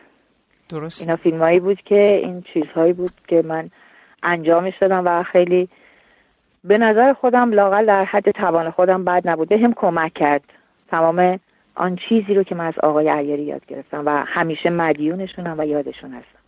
درست. 0.69 1.01
اینا 1.01 1.15
فیلم 1.15 1.39
هایی 1.39 1.59
بود 1.59 1.81
که 1.81 2.19
این 2.23 2.43
چیزهایی 2.53 2.93
بود 2.93 3.11
که 3.27 3.41
من 3.41 3.69
انجامش 4.23 4.73
دادم 4.81 5.03
و 5.05 5.23
خیلی 5.23 5.69
به 6.63 6.77
نظر 6.77 7.13
خودم 7.13 7.51
لاقل 7.51 7.85
در 7.85 8.05
حد 8.05 8.31
توان 8.31 8.71
خودم 8.71 9.05
بد 9.05 9.21
نبوده. 9.25 9.57
هم 9.57 9.73
کمک 9.73 10.13
کرد. 10.13 10.43
تمام 10.91 11.39
آن 11.75 11.95
چیزی 12.09 12.33
رو 12.33 12.43
که 12.43 12.55
من 12.55 12.67
از 12.67 12.79
آقای 12.83 13.09
عیاری 13.09 13.43
یاد 13.43 13.65
گرفتم 13.65 14.03
و 14.05 14.23
همیشه 14.27 14.69
مدیونشونم 14.69 15.55
و 15.57 15.65
یادشون 15.65 16.11
هستم 16.11 16.39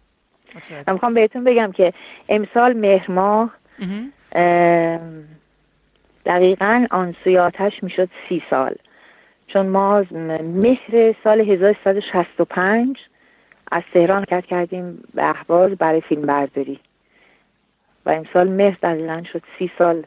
من 0.87 0.93
می‌خوام 0.93 1.13
بهتون 1.13 1.43
بگم 1.43 1.71
که 1.71 1.93
امسال 2.29 2.73
مهر 2.73 3.11
ماه 3.11 3.53
دقیقا 6.25 6.85
آنسویاتش 6.91 7.83
می‌شد 7.83 8.09
سی 8.29 8.43
سال. 8.49 8.75
چون 9.47 9.67
ما 9.67 10.05
مهر 10.41 11.15
سال 11.23 11.41
1365 11.41 12.97
از 13.71 13.83
تهران 13.93 14.25
کت 14.25 14.45
کردیم 14.45 15.03
به 15.13 15.29
احواز 15.29 15.71
برای 15.71 16.01
فیلم 16.01 16.21
برداری. 16.21 16.79
و 18.05 18.09
امسال 18.09 18.47
مهر 18.47 18.77
دقیقا 18.83 19.23
شد 19.33 19.41
سی 19.59 19.71
سال 19.77 20.03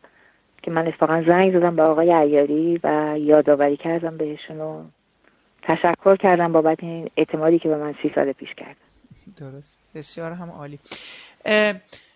که 0.62 0.70
من 0.70 0.86
اتفاقا 0.86 1.22
زنگ 1.26 1.58
زدم 1.58 1.76
به 1.76 1.82
آقای 1.82 2.12
عیاری 2.12 2.80
و 2.84 3.14
یادآوری 3.18 3.76
کردم 3.76 4.16
بهشون 4.16 4.60
و 4.60 4.84
تشکر 5.62 6.16
کردم 6.16 6.52
بابت 6.52 6.82
این 6.82 7.10
اعتمادی 7.16 7.58
که 7.58 7.68
به 7.68 7.76
من 7.76 7.94
سی 8.02 8.12
سال 8.14 8.32
پیش 8.32 8.54
کرد 8.54 8.76
درست. 9.40 9.78
بسیار 9.94 10.32
هم 10.32 10.50
عالی. 10.50 10.78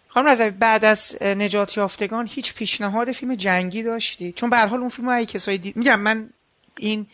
خانم 0.08 0.28
رضوی 0.28 0.50
بعد 0.50 0.84
از 0.84 1.22
نجات 1.22 1.76
یافتگان 1.76 2.28
هیچ 2.30 2.54
پیشنهاد 2.54 3.12
فیلم 3.12 3.34
جنگی 3.34 3.82
داشتی؟ 3.82 4.32
چون 4.32 4.50
به 4.50 4.56
حال 4.56 4.80
اون 4.80 4.88
فیلم 4.88 5.08
های 5.08 5.26
کسایی 5.26 5.58
دید 5.58 5.76
میگم 5.76 6.00
من 6.00 6.30
این 6.78 7.06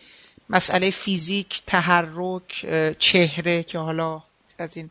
مسئله 0.50 0.90
فیزیک 0.90 1.62
تحرک 1.66 2.66
چهره 2.98 3.62
که 3.62 3.78
حالا 3.78 4.22
از 4.58 4.76
این 4.76 4.90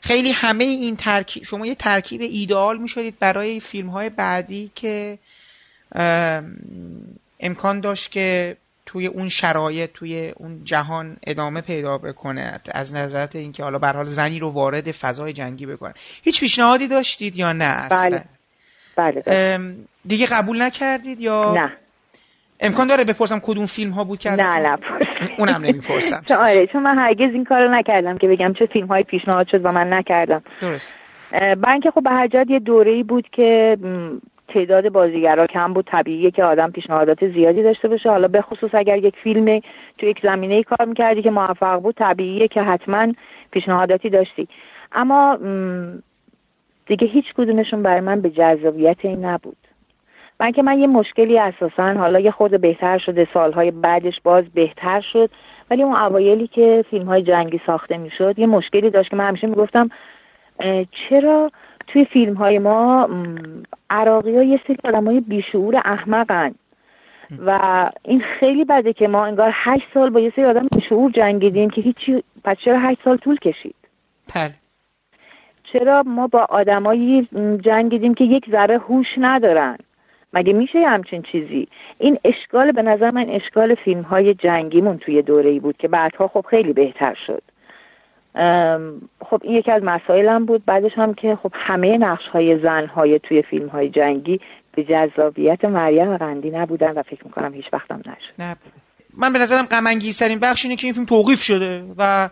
خیلی 0.00 0.32
همه 0.32 0.64
این 0.64 0.96
ترکیب 0.96 1.44
شما 1.44 1.66
یه 1.66 1.74
ترکیب 1.74 2.20
ایدئال 2.20 2.78
می‌شدید 2.78 3.18
برای 3.18 3.60
فیلم 3.60 3.88
های 3.90 4.08
بعدی 4.10 4.70
که 4.74 5.18
امکان 7.40 7.80
داشت 7.80 8.10
که 8.10 8.56
توی 8.88 9.06
اون 9.06 9.28
شرایط 9.28 9.90
توی 9.94 10.32
اون 10.36 10.64
جهان 10.64 11.16
ادامه 11.26 11.60
پیدا 11.60 11.98
بکنه. 11.98 12.60
از 12.74 12.94
نظرت 12.94 13.36
اینکه 13.36 13.62
حالا 13.62 13.78
به 13.78 13.88
حال 13.88 14.04
زنی 14.04 14.38
رو 14.38 14.50
وارد 14.50 14.90
فضای 14.90 15.32
جنگی 15.32 15.66
بکنه. 15.66 15.94
هیچ 16.24 16.40
پیشنهادی 16.40 16.88
داشتید 16.88 17.36
یا 17.36 17.52
نه؟ 17.52 17.64
اصلا؟ 17.64 18.20
بله, 18.96 19.22
بله. 19.26 19.74
دیگه 20.06 20.26
قبول 20.26 20.62
نکردید 20.62 21.20
یا؟ 21.20 21.52
نه. 21.52 21.72
امکان 22.60 22.86
داره 22.86 23.04
بپرسم 23.04 23.38
کدوم 23.38 23.66
فیلم 23.66 23.92
ها 23.92 24.04
بود 24.04 24.18
که 24.18 24.30
نه 24.30 24.36
نه 24.36 24.78
اونم 25.38 25.62
نمی‌پرسم. 25.62 26.22
آره 26.46 26.66
چون 26.66 26.82
من 26.82 26.98
هرگز 26.98 27.34
این 27.34 27.44
کارو 27.44 27.78
نکردم 27.78 28.18
که 28.18 28.28
بگم 28.28 28.52
چه 28.58 28.66
فیلم 28.66 28.86
های 28.86 29.02
پیشنهاد 29.02 29.46
شد 29.50 29.66
و 29.66 29.72
من 29.72 29.92
نکردم. 29.92 30.42
درست. 30.60 30.96
بنک 31.32 31.90
خب 31.94 32.02
به 32.02 32.10
هر 32.10 32.50
یه 32.50 32.58
دوره 32.58 32.92
ای 32.92 33.02
بود 33.02 33.28
که 33.32 33.76
تعداد 34.48 34.88
بازیگرا 34.88 35.46
کم 35.46 35.72
بود. 35.72 35.84
طبیعیه 35.84 36.30
که 36.30 36.44
آدم 36.44 36.70
پیشنهادات 36.70 37.28
زیادی 37.28 37.62
داشته 37.62 37.88
باشه. 37.88 38.10
حالا 38.10 38.28
به 38.28 38.42
خصوص 38.42 38.70
اگر 38.74 38.96
یک 38.96 39.16
فیلم 39.16 39.60
تو 39.98 40.06
یک 40.06 40.20
زمینه 40.22 40.54
ای 40.54 40.62
کار 40.62 40.88
می‌کردی 40.88 41.22
که 41.22 41.30
موفق 41.30 41.80
بود 41.80 41.94
طبیعیه 41.94 42.48
که 42.48 42.62
حتما 42.62 43.12
پیشنهاداتی 43.50 44.10
داشتی. 44.10 44.48
اما 44.92 45.38
دیگه 46.86 47.06
هیچ 47.06 47.34
کدومشون 47.36 47.82
برای 47.82 48.00
من 48.00 48.20
به 48.20 48.30
جذابیت 48.30 48.96
این 49.02 49.24
نبود. 49.24 49.56
من 50.40 50.52
که 50.52 50.62
من 50.62 50.78
یه 50.78 50.86
مشکلی 50.86 51.38
اساسا 51.38 51.92
حالا 51.92 52.20
یه 52.20 52.30
خود 52.30 52.60
بهتر 52.60 52.98
شده 52.98 53.28
سالهای 53.34 53.70
بعدش 53.70 54.20
باز 54.24 54.44
بهتر 54.54 55.00
شد 55.00 55.30
ولی 55.70 55.82
اون 55.82 55.96
اوایلی 55.96 56.46
که 56.46 56.84
فیلم 56.90 57.06
های 57.06 57.22
جنگی 57.22 57.60
ساخته 57.66 57.96
می‌شد 57.96 58.38
یه 58.38 58.46
مشکلی 58.46 58.90
داشت 58.90 59.10
که 59.10 59.16
من 59.16 59.28
همیشه 59.28 59.46
می‌گفتم 59.46 59.88
چرا 60.90 61.50
توی 61.92 62.04
فیلم 62.04 62.34
های 62.34 62.58
ما 62.58 63.08
عراقی 63.90 64.36
ها 64.36 64.42
یه 64.42 64.60
سری 64.66 64.76
آدم 64.84 65.04
های 65.04 65.20
بیشعور 65.20 65.76
احمقن. 65.84 66.54
و 67.46 67.90
این 68.04 68.22
خیلی 68.40 68.64
بده 68.64 68.92
که 68.92 69.08
ما 69.08 69.26
انگار 69.26 69.50
هشت 69.54 69.86
سال 69.94 70.10
با 70.10 70.20
یه 70.20 70.32
سری 70.36 70.44
آدم 70.44 70.68
شعور 70.88 71.10
جنگیدیم 71.10 71.70
که 71.70 71.80
هیچی 71.80 72.24
پس 72.44 72.56
چرا 72.64 72.78
هشت 72.78 72.98
سال 73.04 73.16
طول 73.16 73.36
کشید؟ 73.36 73.74
بله. 74.34 74.52
چرا 75.72 76.02
ما 76.06 76.26
با 76.26 76.46
آدمایی 76.48 77.28
جنگیدیم 77.64 78.14
که 78.14 78.24
یک 78.24 78.50
ذره 78.50 78.78
هوش 78.78 79.06
ندارن؟ 79.18 79.78
مگه 80.32 80.52
میشه 80.52 80.78
همچین 80.78 81.22
چیزی؟ 81.22 81.68
این 81.98 82.18
اشکال 82.24 82.72
به 82.72 82.82
نظر 82.82 83.10
من 83.10 83.30
اشکال 83.30 83.74
فیلم 83.74 84.02
های 84.02 84.34
جنگیمون 84.34 84.98
توی 84.98 85.22
دوره 85.22 85.50
ای 85.50 85.60
بود 85.60 85.76
که 85.76 85.88
بعدها 85.88 86.28
خب 86.28 86.44
خیلی 86.50 86.72
بهتر 86.72 87.14
شد. 87.26 87.42
خب 89.20 89.40
این 89.42 89.56
یکی 89.56 89.70
از 89.70 89.82
مسائلم 89.82 90.46
بود. 90.46 90.64
بعدش 90.64 90.92
هم 90.96 91.14
که 91.14 91.38
خب 91.42 91.52
همه 91.54 91.98
نقش 91.98 92.24
های 92.32 92.58
زن 92.62 92.86
های 92.86 93.18
توی 93.18 93.42
فیلم 93.42 93.68
های 93.68 93.88
جنگی 93.88 94.40
به 94.74 94.84
جذابیت 94.84 95.64
مریم 95.64 96.16
قندی 96.16 96.50
نبودن 96.50 96.90
و 96.90 97.02
فکر 97.02 97.24
می‌کنم 97.24 97.54
هیچ 97.54 97.64
وقتم 97.72 97.98
نشد. 97.98 98.42
نبوده 98.42 98.70
من 99.16 99.32
به 99.32 99.38
نظرم 99.38 99.66
غم 99.66 99.98
ترین 99.98 100.38
بخش 100.38 100.64
اینه 100.64 100.76
که 100.76 100.86
این 100.86 100.94
فیلم 100.94 101.06
توقیف 101.06 101.42
شده 101.42 101.84
و 101.98 102.28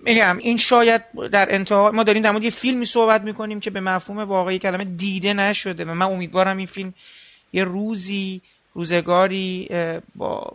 میگم 0.00 0.38
این 0.38 0.56
شاید 0.56 1.02
در 1.32 1.46
انتها 1.50 1.90
ما 1.90 2.02
داریم 2.02 2.22
در 2.22 2.30
مورد 2.30 2.44
یه 2.44 2.50
فیلمی 2.50 2.84
صحبت 2.84 3.22
می‌کنیم 3.22 3.60
که 3.60 3.70
به 3.70 3.80
مفهوم 3.80 4.18
واقعی 4.18 4.58
کلمه 4.58 4.84
دیده 4.84 5.34
نشده 5.34 5.84
و 5.84 5.94
من 5.94 6.06
امیدوارم 6.06 6.56
این 6.56 6.66
فیلم 6.66 6.94
یه 7.52 7.64
روزی 7.64 8.42
روزگاری 8.74 9.68
با 10.16 10.52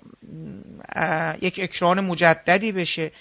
یک 1.42 1.60
اکران 1.64 2.00
مجددی 2.00 2.72
بشه. 2.72 3.12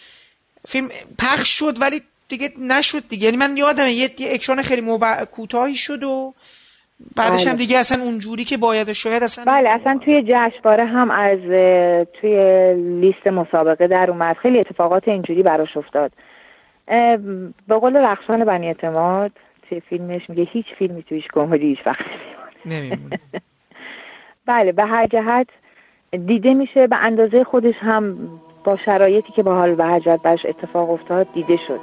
فیلم 0.69 0.89
پخش 1.19 1.49
شد 1.49 1.81
ولی 1.81 2.03
دیگه 2.29 2.49
نشد 2.61 3.09
دیگه. 3.09 3.25
یعنی 3.25 3.37
من 3.37 3.57
یادمه 3.57 3.93
یه, 3.93 4.09
یه 4.19 4.35
اکران 4.35 4.63
خیلی 4.63 4.81
مبع... 4.81 5.25
کوتاهی 5.25 5.77
شد 5.77 6.03
و 6.05 6.35
بعدش 7.17 7.47
هم 7.47 7.53
بله. 7.53 7.59
دیگه 7.59 7.79
اصلا 7.79 8.03
اونجوری 8.05 8.45
که 8.45 8.57
باید 8.57 8.93
شاید 8.93 9.23
اصلا 9.23 9.45
بله 9.45 9.69
اصلا 9.69 9.99
توی 10.05 10.23
جشنواره 10.23 10.85
هم 10.85 11.11
از 11.11 11.39
توی 12.21 12.75
لیست 13.01 13.27
مسابقه 13.27 13.87
در 13.87 14.11
اومد. 14.11 14.37
خیلی 14.37 14.61
اتفاقات 14.61 15.09
اینجوری 15.09 15.43
براش 15.43 15.77
افتاد. 15.77 16.13
به 17.69 17.79
قول 17.81 17.97
رخشان 17.97 18.45
بنی 18.45 18.67
اعتماد 18.67 19.33
توی 19.69 19.81
فیلمش 19.81 20.31
میگه 20.31 20.43
هیچ 20.53 20.67
فیلمی 20.79 21.03
تویش 21.03 21.25
کمدی 21.33 21.67
هیچ 21.67 21.87
وقت 21.87 22.05
نمیمونه. 22.67 23.19
بله 24.47 24.73
به 24.73 24.85
هر 24.85 25.07
جهت 25.07 25.47
دیده 26.27 26.55
میشه. 26.55 26.87
به 26.87 26.97
اندازه 26.97 27.45
خودش 27.45 27.75
هم 27.81 28.29
با 28.65 28.77
شرایطی 28.77 29.33
که 29.33 29.43
با 29.43 29.55
حال 29.55 29.75
و 29.79 29.87
حجت 29.87 30.21
برش 30.23 30.47
اتفاق 30.47 30.91
افتاد 30.91 31.27
دیده 31.33 31.57
شد. 31.57 31.81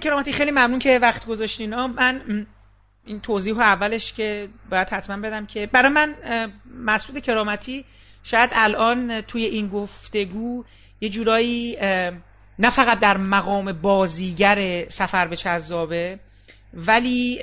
کرامتی 0.00 0.32
خیلی 0.32 0.50
ممنون 0.50 0.78
که 0.78 0.98
وقت 0.98 1.26
گذاشتین 1.26 1.74
من 1.74 2.46
این 3.04 3.20
توضیح 3.20 3.58
اولش 3.58 4.12
که 4.12 4.48
باید 4.70 4.88
حتما 4.88 5.16
بدم 5.16 5.46
که 5.46 5.66
برای 5.66 5.88
من 5.88 6.14
مسعود 6.84 7.22
کرامتی 7.22 7.84
شاید 8.22 8.50
الان 8.52 9.20
توی 9.20 9.44
این 9.44 9.68
گفتگو 9.68 10.64
یه 11.00 11.08
جورایی 11.08 11.76
نه 12.58 12.70
فقط 12.70 13.00
در 13.00 13.16
مقام 13.16 13.72
بازیگر 13.72 14.88
سفر 14.88 15.26
به 15.26 15.36
چذابه 15.36 16.18
ولی 16.74 17.40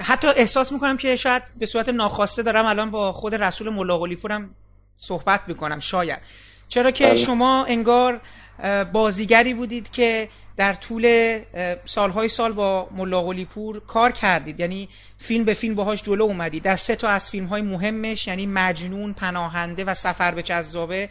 حتی 0.00 0.28
احساس 0.28 0.72
می‌کنم 0.72 0.96
که 0.96 1.16
شاید 1.16 1.42
به 1.58 1.66
صورت 1.66 1.88
ناخواسته 1.88 2.42
دارم 2.42 2.66
الان 2.66 2.90
با 2.90 3.12
خود 3.12 3.34
رسول 3.34 3.68
ملاقلی 3.68 4.16
پورم 4.16 4.54
صحبت 4.98 5.40
می‌کنم 5.46 5.80
شاید 5.80 6.18
چرا 6.68 6.90
که 6.90 7.06
بله. 7.06 7.16
شما 7.16 7.64
انگار 7.64 8.20
بازیگری 8.92 9.54
بودید 9.54 9.90
که 9.90 10.28
در 10.56 10.72
طول 10.72 11.38
سالهای 11.84 12.28
سال 12.28 12.52
با 12.52 12.88
ملا 12.96 13.44
پور 13.44 13.80
کار 13.80 14.12
کردید. 14.12 14.60
یعنی 14.60 14.88
فیلم 15.18 15.44
به 15.44 15.54
فیلم 15.54 15.74
باهاش 15.74 16.02
جلو 16.02 16.24
اومدید. 16.24 16.62
در 16.62 16.76
سه 16.76 16.96
تا 16.96 17.08
از 17.08 17.30
فیلم 17.30 17.46
های 17.46 17.62
مهمش 17.62 18.26
یعنی 18.26 18.46
مجنون 18.46 19.12
پناهنده 19.12 19.84
و 19.84 19.94
سفر 19.94 20.34
به 20.34 20.42
جذابه 20.42 21.08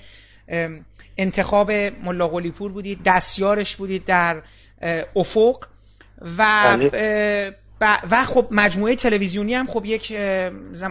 انتخاب 1.18 1.72
ملا 1.72 2.28
پور 2.28 2.72
بودید 2.72 3.00
دستیارش 3.06 3.76
بودید 3.76 4.06
در 4.06 4.41
افق 5.16 5.66
و 6.38 6.78
بله. 6.78 7.56
و 8.12 8.26
خب 8.26 8.48
مجموعه 8.52 8.96
تلویزیونی 8.96 9.54
هم 9.54 9.68
خب 9.68 9.86
یک 9.86 10.12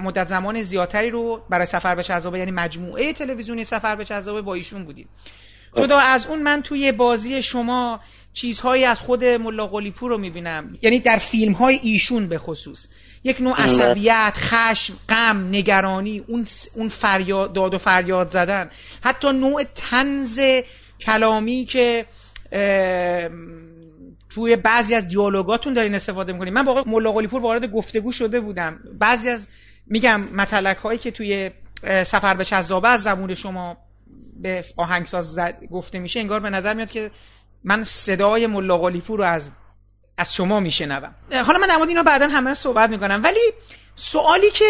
مدت 0.02 0.26
زمان 0.28 0.62
زیادتری 0.62 1.10
رو 1.10 1.42
برای 1.50 1.66
سفر 1.66 1.94
به 1.94 2.02
جذابه 2.02 2.38
یعنی 2.38 2.50
مجموعه 2.50 3.12
تلویزیونی 3.12 3.64
سفر 3.64 3.96
به 3.96 4.04
جذابه 4.04 4.42
با 4.42 4.54
ایشون 4.54 4.84
بودید. 4.84 5.08
جدا 5.76 5.98
از 5.98 6.26
اون 6.26 6.42
من 6.42 6.62
توی 6.62 6.92
بازی 6.92 7.42
شما 7.42 8.00
چیزهایی 8.34 8.84
از 8.84 8.98
خود 8.98 9.24
ملا 9.24 9.66
قلیپور 9.66 10.10
رو 10.10 10.18
می‌بینم. 10.18 10.78
یعنی 10.82 11.00
در 11.00 11.16
فیلم 11.16 11.52
های 11.52 11.78
ایشون 11.82 12.28
به 12.28 12.38
خصوص. 12.38 12.88
یک 13.24 13.40
نوع 13.40 13.62
عصبیت 13.62 14.34
خشم 14.36 14.94
غم 15.08 15.48
نگرانی 15.48 16.24
اون 16.26 16.46
اون 16.74 16.88
فریاد 16.88 17.52
داد 17.52 17.74
و 17.74 17.78
فریاد 17.78 18.30
زدن. 18.30 18.70
حتی 19.02 19.28
نوع 19.32 19.62
تنز 19.74 20.40
کلامی 21.00 21.64
که 21.64 22.06
توی 24.30 24.56
بعضی 24.56 24.94
از 24.94 25.08
دیالوگاتون 25.08 25.72
دارین 25.72 25.94
استفاده 25.94 26.32
می‌کنین. 26.32 26.54
من 26.54 26.62
با 26.62 26.84
ملا 26.86 27.12
قلیپور 27.12 27.40
وارد 27.40 27.72
گفتگو 27.72 28.12
شده 28.12 28.40
بودم. 28.40 28.80
بعضی 28.98 29.28
از 29.28 29.46
میگم 29.86 30.20
مطلق 30.20 30.78
هایی 30.78 30.98
که 30.98 31.10
توی 31.10 31.50
سفر 32.04 32.34
به 32.34 32.44
چذابه 32.44 32.88
از 32.88 33.02
زبون 33.02 33.34
شما 33.34 33.76
به 34.36 34.64
آهنگساز 34.76 35.38
گفته 35.70 35.98
میشه 35.98 36.20
انگار 36.20 36.40
به 36.40 36.50
نظر 36.50 36.74
میاد 36.74 36.90
که 36.90 37.10
من 37.64 37.84
صدای 37.84 38.46
ملا 38.46 38.78
قلیپور 38.78 39.18
رو 39.18 39.24
از 39.24 39.50
از 40.18 40.34
شما 40.34 40.60
میشنوم. 40.60 41.14
حالا 41.46 41.58
من 41.58 41.66
در 41.66 41.78
اینا 41.88 42.02
بعدا 42.02 42.28
همه 42.28 42.54
صحبت 42.54 42.90
می‌کنم. 42.90 43.20
ولی 43.24 43.40
سوالی 43.94 44.50
که 44.50 44.66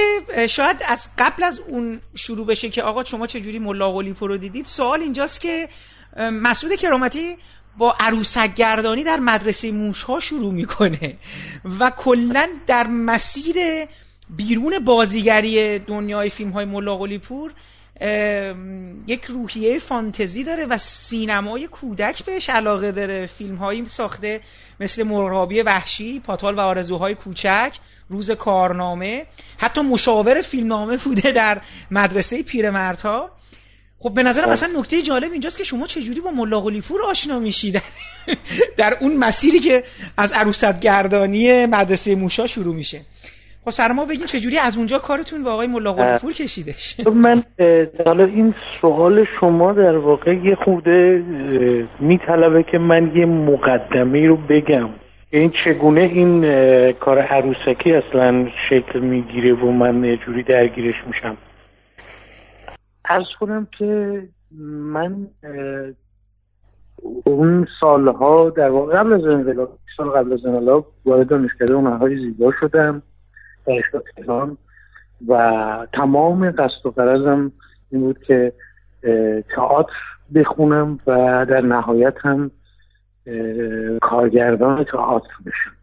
شاید 0.47 0.83
از 0.87 1.09
قبل 1.19 1.43
از 1.43 1.59
اون 1.59 2.01
شروع 2.15 2.47
بشه 2.47 2.71
که 2.71 2.83
آقا 2.83 3.05
شما 3.05 3.27
چجوری 3.27 3.59
ملا 3.59 3.93
قلیپور 3.93 4.31
رو 4.31 4.37
دیدید 4.37 4.67
سوال 4.67 5.01
اینجاست 5.01 5.41
که 5.41 5.69
مسعود 6.17 6.75
کرامتی 6.75 7.37
با 7.77 7.97
عروسک 8.01 8.55
گردانی 8.55 9.05
در 9.05 9.21
مدرسه 9.21 9.73
موش 9.73 10.03
ها 10.03 10.21
شروع 10.21 10.53
می‌کنه 10.53 11.17
و 11.81 11.91
کلا 11.91 12.49
در 12.67 12.87
مسیر 12.87 13.57
بیرون 14.31 14.79
بازیگری 14.79 15.79
دنیای 15.79 16.31
فیلم 16.31 16.51
های 16.51 16.65
ملا 16.65 17.19
پور 17.19 17.53
یک 19.07 19.25
روحیه 19.25 19.79
فانتزی 19.79 20.45
داره 20.45 20.67
و 20.67 20.79
سینمای 20.79 21.69
کودک 21.69 22.25
بهش 22.25 22.51
علاقه 22.51 22.93
داره. 22.93 23.27
فیلم 23.27 23.57
هایی 23.57 23.89
ساخته 23.89 24.41
مثل 24.81 25.03
مرغابی 25.03 25.61
وحشی 25.61 26.21
پاتال 26.21 26.55
و 26.55 26.61
آرزوهای 26.61 27.15
کوچک 27.15 27.73
روز 28.09 28.31
کارنامه. 28.31 29.27
حتی 29.59 29.81
مشاور 29.81 30.41
فیلمنامه 30.41 30.97
بوده 30.97 31.33
در 31.33 31.61
مدرسه 31.91 32.43
پیرمردها. 32.43 33.31
خب 33.99 34.15
به 34.15 34.23
نظرم 34.23 34.49
اصلا 34.49 34.81
نکته 34.81 35.03
جالب 35.03 35.33
اینجاست 35.33 35.59
که 35.59 35.65
شما 35.65 35.87
چجوری 35.87 36.21
با 36.21 36.31
ملا 36.31 36.61
قلیپور 36.61 37.03
آشنا 37.03 37.39
میشید 37.39 37.75
در, 37.75 37.83
در 38.79 38.99
اون 39.01 39.17
مسیری 39.17 39.61
که 39.61 39.85
از 40.17 40.33
عروست 40.33 40.81
گردانی 40.81 41.67
مدرسه 41.67 42.15
موشا 42.15 42.47
شروع 42.47 42.75
میشه. 42.75 43.01
خب 43.65 43.71
سر 43.71 43.93
ما 43.93 44.05
بگین 44.05 44.27
چجوری؟ 44.27 44.59
از 44.59 44.77
اونجا 44.77 44.99
کارتون 44.99 45.45
با 45.45 45.53
آقای 45.53 45.67
ملا 45.67 45.93
قلیپور 45.93 46.33
کشیدش. 46.33 47.01
من 47.15 47.43
حالا 48.07 48.25
این 48.25 48.55
سوال 48.81 49.27
شما 49.41 49.73
در 49.73 49.97
واقع 49.97 50.35
یه 50.35 50.55
خوده 50.55 51.25
میطلبه 52.01 52.63
که 52.63 52.79
من 52.79 53.17
یه 53.17 53.27
مقدمه 53.27 54.27
رو 54.27 54.37
بگم. 54.37 54.89
این 55.31 55.53
چگونه 55.65 56.01
این 56.01 56.43
کار 56.93 57.19
عروسکی 57.19 57.93
اصلا 57.93 58.47
شکل 58.71 59.01
می‌گیره 59.01 59.55
و 59.55 59.71
من 59.71 60.17
جوری 60.17 60.43
درگیرش 60.43 60.95
میشم؟ 61.07 61.37
ارز 63.09 63.27
کنم 63.41 63.67
که 63.79 64.23
من 64.93 65.27
اون 67.25 67.67
سالها 67.81 68.51
در 68.51 68.69
واقع 68.69 68.99
قبل 68.99 69.13
از 69.13 69.25
انقلاب 69.25 69.79
سال 69.97 70.09
قبل 70.09 70.33
از 70.33 70.47
انقلاب 70.47 70.87
وارد 71.05 71.29
دانشکده 71.29 71.75
هنرهای 71.75 72.17
زیبا 72.17 72.53
شدم. 72.61 73.03
دانشگاه 73.67 74.03
تهران 74.17 74.57
و 75.29 75.87
تمام 75.93 76.51
قصد 76.51 76.87
و 76.87 76.91
قرضم 76.91 77.53
این 77.91 78.01
بود 78.01 78.19
که 78.23 78.53
تئاتر 79.57 79.93
بخونم 80.35 80.99
و 81.07 81.47
در 81.49 81.61
نهایت 81.61 82.15
هم 82.21 82.51
کارگردان 84.03 84.85
تئاتر 84.85 85.35
بشم. 85.47 85.77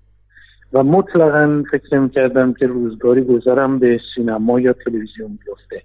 و 0.74 0.84
مطلقا 0.84 1.64
فکر 1.72 2.08
کردم 2.08 2.54
که 2.54 2.68
روزگاری 2.68 3.22
گذارم 3.24 3.80
به 3.80 4.00
سینما 4.16 4.60
یا 4.60 4.74
تلویزیون 4.74 5.40
بیفته. 5.46 5.82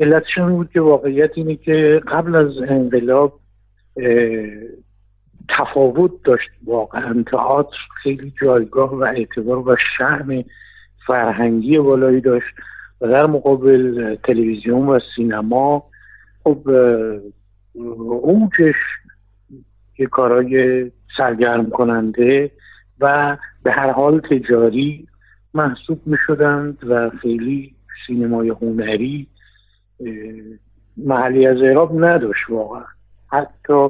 علتش 0.00 0.38
بود 0.38 0.70
که 0.70 0.80
واقعیت 0.80 1.30
اینه 1.34 1.56
که 1.56 2.02
قبل 2.08 2.34
از 2.34 2.50
انقلاب 2.68 3.40
تفاوت 5.48 6.10
داشت. 6.24 6.50
واقعا 6.64 7.24
تئاتر 7.30 7.76
خیلی 8.02 8.32
جایگاه 8.42 8.94
و 8.94 9.02
اعتبار 9.02 9.58
و 9.58 9.76
شهن 9.98 10.44
فرهنگی 11.06 11.78
بالایی 11.78 12.20
داشت 12.20 12.54
و 13.00 13.08
در 13.08 13.26
مقابل 13.26 14.14
تلویزیون 14.14 14.88
و 14.88 14.98
سینما 15.16 15.84
خب 16.44 16.68
اوجش 18.22 18.76
یه 19.98 20.06
کارهای 20.06 20.90
سرگرم 21.16 21.70
کننده 21.70 22.50
و 23.00 23.36
به 23.62 23.72
هر 23.72 23.90
حال 23.90 24.20
تجاری 24.20 25.06
محسوب 25.54 26.00
می 26.06 26.16
شدند 26.26 26.78
و 26.88 27.10
خیلی 27.10 27.74
سینمای 28.06 28.48
هنری 28.48 29.26
محلی 30.96 31.46
از 31.46 31.56
اعراب 31.56 32.04
نداشت 32.04 32.50
واقعا. 32.50 32.84
حتی 33.26 33.88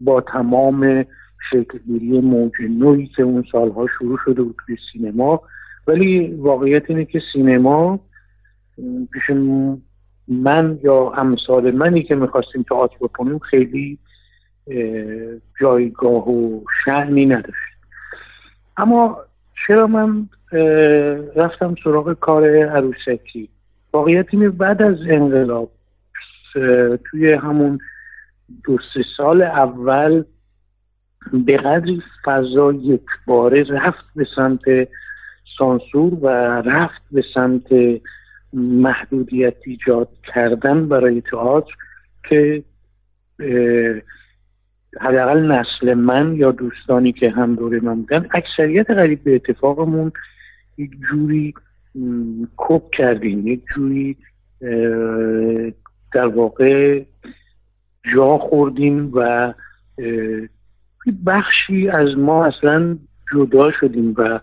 با 0.00 0.20
تمام 0.20 1.04
شکلگیری 1.50 2.20
موج 2.20 2.52
نوعی 2.70 3.06
که 3.06 3.22
اون 3.22 3.44
سالها 3.52 3.86
شروع 3.98 4.18
شده 4.24 4.42
بود 4.42 4.56
توی 4.66 4.76
سینما 4.92 5.42
ولی 5.86 6.26
واقعیت 6.26 6.90
اینه 6.90 7.04
که 7.04 7.22
سینما 7.32 8.00
پیش 9.12 9.30
من 10.28 10.78
یا 10.82 11.12
امثال 11.16 11.70
منی 11.70 12.02
که 12.02 12.14
می‌خواستیم 12.14 12.62
تئاتر 12.62 12.96
بکنیم 13.00 13.38
خیلی 13.38 13.98
جایگاه 15.60 16.28
و 16.28 16.60
شهنی 16.84 17.26
نداشت. 17.26 17.72
اما 18.76 19.18
چرا 19.66 19.86
من 19.86 20.28
رفتم 21.36 21.74
سراغ 21.84 22.12
کار 22.12 22.66
عروسکی؟ 22.66 23.48
واقعیت 23.92 24.26
اینه 24.30 24.50
بعد 24.50 24.82
از 24.82 24.96
انقلاب 25.08 25.70
توی 27.10 27.32
همون 27.32 27.78
دو 28.64 28.78
سه 28.94 29.02
سال 29.16 29.42
اول 29.42 30.24
به 31.32 31.56
قدری 31.56 32.02
فضا 32.24 32.72
یک 32.72 33.06
باره 33.26 33.62
رفت 33.62 34.04
به 34.16 34.26
سمت 34.36 34.88
سانسور 35.58 36.14
و 36.14 36.28
رفت 36.66 37.02
به 37.12 37.24
سمت 37.34 37.72
محدودیت 38.52 39.56
ایجاد 39.66 40.08
کردن 40.34 40.88
برای 40.88 41.20
تئاتر 41.20 41.74
که 42.28 42.62
حداقل 45.00 45.52
نسل 45.52 45.94
من 45.94 46.34
یا 46.36 46.52
دوستانی 46.52 47.12
که 47.12 47.30
هم 47.30 47.54
دوره 47.54 47.80
من 47.80 47.94
بودن 47.94 48.28
اکثریت 48.34 48.90
قریب 48.90 49.24
به 49.24 49.34
اتفاقمون 49.34 50.12
یک 50.78 50.90
جوری 51.10 51.54
کپ 52.56 52.90
کردیم 52.90 53.46
یک 53.46 53.62
جوری 53.74 54.16
در 56.12 56.26
واقع 56.26 57.02
جا 58.14 58.38
خوردیم 58.38 59.10
و 59.14 59.52
بخشی 61.26 61.88
از 61.88 62.08
ما 62.18 62.46
اصلا 62.46 62.98
جدا 63.34 63.70
شدیم 63.80 64.14
و 64.18 64.40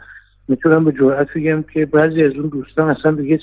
می‌تونم 0.50 0.86
به 0.86 0.92
جرأت 0.92 1.28
بگم 1.36 1.64
که 1.64 1.86
بعضی 1.86 2.24
از 2.24 2.32
اون 2.32 2.50
دوستان 2.50 2.90
اصلا 2.90 3.12
دیگه 3.12 3.40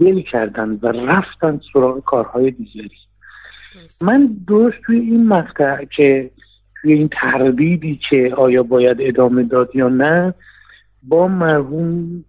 ول 0.00 0.22
کردن 0.22 0.78
و 0.82 0.86
رفتن 0.86 1.60
سراغ 1.72 2.04
کارهای 2.04 2.50
دیگری. 2.50 2.90
من 4.02 4.36
درست 4.48 4.76
توی 4.86 4.98
این 4.98 5.26
مقطع 5.26 5.84
که 5.84 6.30
توی 6.80 6.92
این 6.92 7.08
تردیدی 7.08 8.00
که 8.10 8.34
آیا 8.36 8.62
باید 8.62 8.96
ادامه 9.00 9.42
داد 9.42 9.76
یا 9.76 9.88
نه 9.88 10.34
با 11.02 11.28
مرحوم 11.28 12.24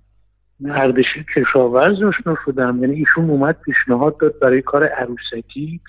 اردشیر 0.66 1.26
کشاورز 1.36 2.04
آشنا 2.04 2.38
شدم. 2.46 2.78
یعنی 2.82 2.96
ایشون 2.96 3.30
اومد 3.30 3.58
پیشنهاد 3.66 4.18
داد 4.18 4.40
برای 4.40 4.62
کار 4.62 4.84
عروسکی 4.84 5.82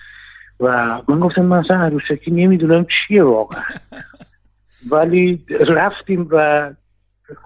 و 0.59 1.01
من 1.07 1.19
گفتم 1.19 1.45
من 1.45 1.57
اصلا 1.57 1.77
عروسکی 1.77 2.31
نمی‌دونم 2.31 2.85
چیه 2.85 3.23
واقعا. 3.23 3.63
ولی 4.91 5.45
رفتیم 5.49 6.27
و 6.31 6.69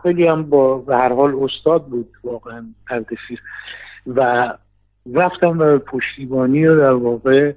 خیلی 0.03 0.27
هم 0.27 0.43
با 0.43 0.77
به 0.77 0.97
هر 0.97 1.13
حال 1.13 1.35
استاد 1.43 1.85
بود 1.85 2.09
واقعا 2.23 2.65
اردشیر 2.89 3.41
و 4.07 4.53
رفتم 5.13 5.59
و 5.59 5.77
پشتیبانی 5.77 6.65
رو 6.65 6.77
در 6.77 6.91
واقع 6.91 7.53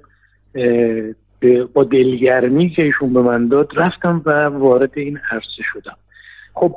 با 1.73 1.83
دلگرمی 1.83 2.69
که 2.69 2.81
ایشون 2.81 3.13
به 3.13 3.21
من 3.21 3.47
داد 3.47 3.69
رفتم 3.75 4.21
و 4.25 4.45
وارد 4.45 4.91
این 4.95 5.19
عرصه 5.31 5.63
شدم. 5.73 5.97
خب 6.53 6.75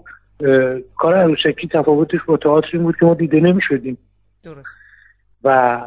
کار 0.96 1.14
عروسکی 1.14 1.68
تفاوتش 1.68 2.20
با 2.26 2.36
تئاتر 2.36 2.68
این 2.72 2.82
بود 2.82 2.96
که 2.96 3.06
ما 3.06 3.14
دیده 3.14 3.40
نمی 3.40 3.62
شدیم 3.62 3.98
درست. 4.44 4.78
و 5.44 5.80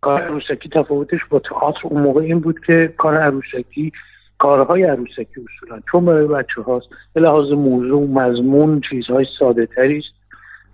کار 0.00 0.22
عروسکی 0.22 0.68
تفاوتش 0.68 1.20
با 1.30 1.38
تئاتر 1.38 1.80
اون 1.84 2.02
موقع 2.02 2.20
این 2.20 2.40
بود 2.40 2.60
که 2.66 2.94
کار 2.98 3.16
عروسکی 3.16 3.92
کارهای 4.38 4.82
عروسکی 4.82 5.24
اصولا. 5.24 5.82
چون 5.90 6.04
برای 6.04 6.26
بچه 6.26 6.62
هاست 6.62 6.86
به 7.12 7.20
لحاظ 7.20 7.52
موضوع 7.52 8.08
مضمون 8.08 8.80
چیزهای 8.90 9.26
ساده 9.38 9.66
تری 9.66 9.98
است 9.98 10.14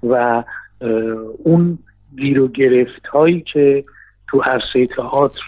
و 0.02 0.44
اون 1.44 1.78
گیر 2.16 2.40
و 2.40 2.48
گرفت 2.48 3.06
هایی 3.06 3.40
که 3.40 3.84
تو 4.28 4.40
عرصه 4.40 4.86
تئاتر 4.86 5.42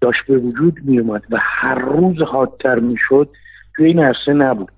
داشت 0.00 0.26
به 0.28 0.36
وجود 0.36 0.80
می 0.84 0.98
اومد 0.98 1.22
و 1.30 1.36
هر 1.40 1.78
روز 1.78 2.22
حادتر 2.22 2.78
می 2.78 2.96
شد 3.08 3.28
توی 3.76 3.86
این 3.86 3.98
عرصه 3.98 4.32
نبود. 4.32 4.72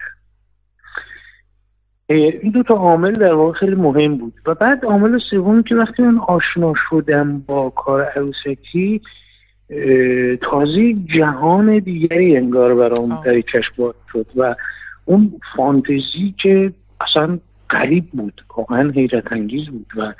این 2.09 2.51
دو 2.51 2.63
تا 2.63 2.75
عامل 2.75 3.19
در 3.19 3.33
واقع 3.33 3.53
خیلی 3.53 3.75
مهم 3.75 4.17
بود. 4.17 4.35
و 4.47 4.55
بعد 4.55 4.85
عامل 4.85 5.19
سومی 5.31 5.63
که 5.63 5.75
وقتی 5.75 6.03
من 6.03 6.19
آشنا 6.19 6.75
شدم 6.91 7.39
با 7.39 7.71
کار 7.71 8.03
عروسکی 8.03 9.01
تازه 10.43 10.95
جهان 11.19 11.79
دیگری 11.79 12.37
انگار 12.37 12.75
برام 12.75 13.23
در 13.25 13.41
چشم 13.41 13.95
شد 14.13 14.27
و 14.37 14.55
اون 15.05 15.33
فانتزی 15.57 16.35
که 16.43 16.73
اصلا 17.01 17.39
قریب 17.69 18.05
بود 18.13 18.45
واقعا 18.57 18.91
حیرت 18.91 19.33
انگیز 19.33 19.69
بود 19.69 19.87
و 19.97 20.13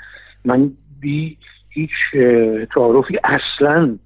من 0.45 0.71
بی 0.99 1.37
هیچ 1.69 1.89
تعارفی 2.73 3.19
اصلا 3.23 3.97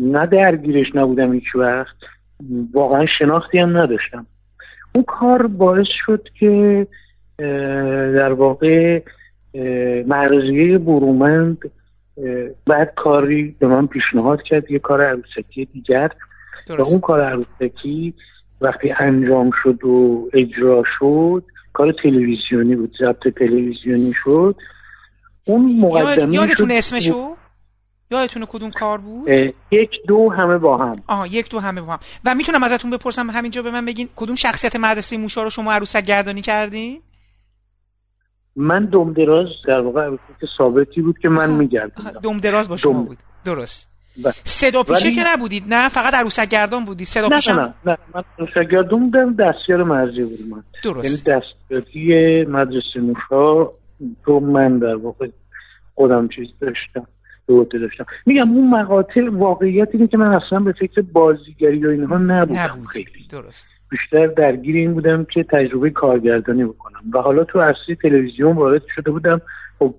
نه 0.00 0.26
درگیرش 0.26 0.86
نبودم 0.94 1.32
هیچ 1.32 1.54
وقت 1.54 1.96
واقعا 2.72 3.06
شناختی 3.18 3.58
هم 3.58 3.76
نداشتم. 3.76 4.26
اون 4.94 5.04
کار 5.04 5.46
باعث 5.46 5.86
شد 6.06 6.28
که 6.38 6.86
در 8.14 8.32
واقع 8.32 9.02
مرزیه 10.06 10.78
برومند 10.78 11.70
بعد 12.66 12.92
کاری 12.96 13.56
به 13.58 13.66
من 13.66 13.86
پیشنهاد 13.86 14.42
کرد 14.42 14.70
یه 14.70 14.78
کار 14.78 15.04
عروسکی 15.04 15.64
دیگر. 15.64 16.10
و 16.68 16.82
اون 16.82 17.00
کار 17.00 17.20
عروسکی 17.20 18.14
وقتی 18.60 18.94
انجام 18.98 19.50
شد 19.62 19.84
و 19.84 20.28
اجرا 20.32 20.82
شد 20.98 21.44
کار 21.72 21.92
تلویزیونی 21.92 22.76
بود 22.76 22.96
ضبط 22.98 23.28
تلویزیونی 23.38 24.12
شد. 24.24 24.56
اون 25.44 25.80
مقدمه 25.80 26.34
یادتون 26.34 26.70
اسمشو؟ 26.70 27.36
یادتونه 28.10 28.46
کدوم 28.46 28.70
کار 28.70 28.98
بود؟ 28.98 29.28
یک 29.70 29.90
دو 30.08 30.30
همه 30.30 30.58
با 30.58 30.76
هم. 30.76 30.96
آها 31.06 31.26
یک 31.26 31.50
دو 31.50 31.58
همه 31.58 31.80
با 31.80 31.92
هم. 31.92 31.98
و 32.24 32.34
می‌تونم 32.34 32.62
ازتون 32.62 32.90
بپرسم 32.90 33.30
همینجا 33.30 33.62
به 33.62 33.70
من 33.70 33.84
بگین 33.84 34.08
کدوم 34.16 34.34
شخصیت 34.34 34.76
مدرسه 34.76 35.16
موشا 35.16 35.42
رو 35.42 35.50
شما 35.50 35.72
عروسک 35.72 36.04
گردانی 36.04 36.42
کردین؟ 36.42 37.00
من 38.60 38.84
دمدراز 38.84 39.48
در 39.66 39.80
واقع 39.80 40.10
که 40.40 40.46
ثابتی 40.58 41.02
بود 41.02 41.18
که 41.18 41.28
من 41.28 41.50
میگردم 41.50 42.10
دمدراز 42.22 42.68
با 42.68 42.76
شما 42.76 43.02
بود. 43.02 43.18
درست. 43.44 43.90
بله. 44.24 44.32
صدا 44.44 44.82
پیشه 44.82 45.12
که 45.12 45.20
نبودید 45.26 45.64
نه؟ 45.68 45.88
فقط 45.88 46.14
عروسک 46.14 46.48
گردان 46.48 46.84
بودید. 46.84 47.06
صدا 47.06 47.28
نه 47.28 47.40
نه 47.48 47.54
نه, 47.54 47.74
نه. 47.86 47.96
من 48.14 48.22
عروسک 48.38 48.70
گردان 48.70 49.10
بودم 49.10 49.34
دستیار 49.34 49.82
مرزی 49.82 50.22
بود 50.22 50.40
من. 50.50 50.62
درست. 50.84 51.28
یعنی 51.28 51.40
دستیاری 51.40 52.44
مدرسه 52.44 53.00
موشا 53.00 53.70
رو 54.24 54.40
من 54.40 54.78
در 54.78 54.94
واقع 54.94 55.28
خودم 55.94 56.28
چیز 56.28 56.46
داشتم 56.60 57.06
دوته 57.48 57.78
داشتم. 57.78 58.06
میگم 58.26 58.50
اون 58.50 58.70
مقاطع 58.70 59.28
واقعیت 59.32 59.88
اینه 59.92 60.06
که 60.06 60.16
من 60.16 60.34
اصلا 60.34 60.60
به 60.60 60.72
فکر 60.72 61.00
بازیگری 61.00 61.86
و 61.86 61.90
اینها 61.90 62.18
نبودم 62.18 62.84
خیلی. 62.84 63.26
درست. 63.30 63.68
بیشتر 63.90 64.26
درگیر 64.26 64.76
این 64.76 64.94
بودم 64.94 65.24
که 65.24 65.42
تجربه 65.42 65.90
کارگردانی 65.90 66.64
بکنم. 66.64 67.00
و 67.14 67.18
حالا 67.18 67.44
تو 67.44 67.58
اصلی 67.58 67.96
تلویزیون 67.96 68.56
وارد 68.56 68.82
شده 68.94 69.10
بودم 69.10 69.40
خب 69.78 69.94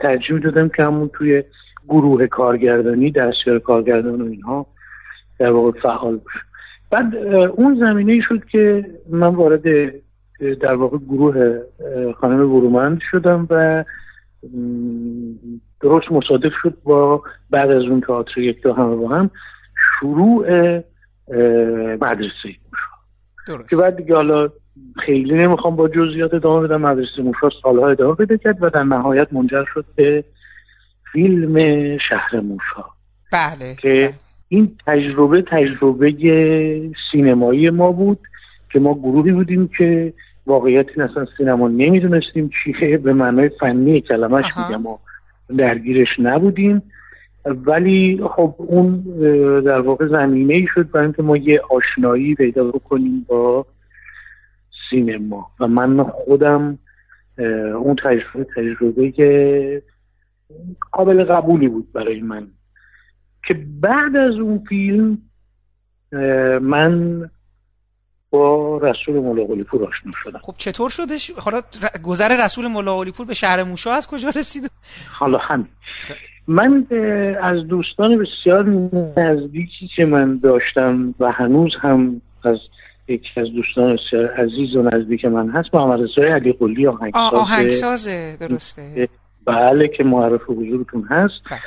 ترجیح 0.00 0.32
می‌دادم 0.32 0.68
که 0.68 0.82
همون 0.82 1.10
توی 1.12 1.42
گروه 1.88 2.26
کارگردانی 2.26 3.10
دستیار 3.10 3.58
کارگردان 3.58 4.20
و 4.20 4.24
اینها 4.24 4.66
در 5.38 5.50
واقع 5.50 5.80
فعال 5.80 6.16
باشم. 6.16 6.46
بعد 6.90 7.16
اون 7.56 7.74
زمینه 7.80 8.20
شد 8.28 8.44
که 8.44 8.84
من 9.10 9.34
وارد 9.34 9.92
در 10.60 10.74
واقع 10.74 10.98
گروه 10.98 11.58
خانم 12.16 12.36
برومند 12.36 13.00
شدم 13.10 13.46
و 13.50 13.84
درست 15.80 16.12
مصادف 16.12 16.52
شد 16.62 16.74
با 16.84 17.22
بعد 17.50 17.70
از 17.70 17.82
اون 17.82 18.00
تئاتر 18.00 18.40
یک 18.40 18.62
تا 18.62 18.72
همه 18.72 18.96
با 18.96 19.08
هم 19.08 19.30
شروع 20.00 20.46
مدرسه 22.00 22.48
موشا. 23.48 23.62
که 23.70 23.76
بعد 23.76 23.96
دیگه 23.96 24.14
حالا 24.14 24.48
خیلی 25.06 25.34
نمی‌خوام 25.34 25.76
با 25.76 25.88
جزئیات 25.88 26.34
ادامه 26.34 26.66
بدم 26.66 26.80
مدرسه 26.80 27.22
موشا 27.22 27.48
سالها 27.62 27.88
ادامه 27.88 28.14
بده 28.14 28.38
کرد 28.38 28.62
و 28.62 28.70
در 28.70 28.82
نهایت 28.82 29.32
منجر 29.32 29.64
شد 29.74 29.84
به 29.96 30.24
فیلم 31.12 31.58
شهر 31.98 32.40
موشا. 32.40 32.84
بله. 33.32 33.74
که 33.74 33.94
بله. 33.94 34.14
این 34.48 34.76
تجربه 34.86 35.42
تجربه 35.42 36.90
سینمایی 37.12 37.70
ما 37.70 37.92
بود 37.92 38.18
که 38.72 38.78
ما 38.78 38.94
گروهی 38.94 39.32
بودیم 39.32 39.70
که 39.78 40.12
واقعیت 40.46 40.86
این 40.96 41.02
اصلا 41.02 41.26
سینما 41.38 41.68
نمی‌دونستیم 41.68 42.50
چیه 42.64 42.98
به 42.98 43.12
معنای 43.12 43.50
فنی 43.60 44.00
کلمهش 44.00 44.46
میگم 44.56 44.82
ما 44.82 44.98
درگیرش 45.58 46.08
نبودیم. 46.18 46.82
ولی 47.44 48.20
خب 48.36 48.54
اون 48.58 49.00
در 49.60 49.80
واقع 49.80 50.06
زمینه 50.06 50.54
ای 50.54 50.66
شد 50.74 50.90
برای 50.90 51.04
اینکه 51.04 51.22
ما 51.22 51.36
یه 51.36 51.60
آشنایی 51.70 52.34
پیدا 52.34 52.64
بکنیم 52.64 53.26
با 53.28 53.66
سینما. 54.90 55.50
و 55.60 55.66
من 55.66 56.04
خودم 56.04 56.78
اون 57.74 57.96
تجربه 58.04 58.46
تجربه 58.56 59.10
که 59.12 59.82
قابل 60.92 61.24
قبولی 61.24 61.68
بود 61.68 61.92
برای 61.92 62.20
من. 62.20 62.48
که 63.46 63.54
بعد 63.80 64.16
از 64.16 64.34
اون 64.34 64.64
فیلم 64.68 65.18
من 66.62 67.30
با 68.30 68.78
رسول 68.78 69.14
ملاقلی 69.14 69.64
پور 69.64 69.84
آشنا 69.84 70.12
شدم. 70.14 70.38
خب 70.38 70.54
چطور 70.58 70.90
شدش؟ 70.90 71.30
حالا 71.30 71.62
گذر 72.02 72.44
رسول 72.44 72.66
ملاقلی 72.66 73.12
پور 73.12 73.26
به 73.26 73.34
شهر 73.34 73.62
موشا 73.62 73.92
از 73.92 74.08
کجا 74.08 74.28
رسید؟ 74.28 74.70
حالا 75.12 75.38
همین. 75.38 75.68
من 76.48 76.86
از 77.42 77.66
دوستان 77.68 78.18
بسیار 78.18 78.64
نزدیکی 79.16 79.88
که 79.96 80.04
من 80.04 80.40
داشتم 80.42 81.14
و 81.20 81.32
هنوز 81.32 81.72
هم 81.80 82.20
از 82.44 82.58
یکی 83.08 83.40
از 83.40 83.46
دوستان 83.54 83.96
بسیار 83.96 84.26
عزیز 84.26 84.76
و 84.76 84.82
نزدیک 84.82 85.24
من 85.24 85.50
هست 85.50 85.74
محمد 85.74 86.00
رضای 86.00 86.32
علی 86.32 86.52
قلی 86.52 86.86
آهنگساز 86.86 87.34
آهنگسازه. 87.34 88.36
درسته. 88.40 89.08
بله 89.46 89.88
که 89.88 90.04
معرف 90.04 90.40
حضورتون 90.46 91.06
هست. 91.10 91.40
بله. 91.50 91.60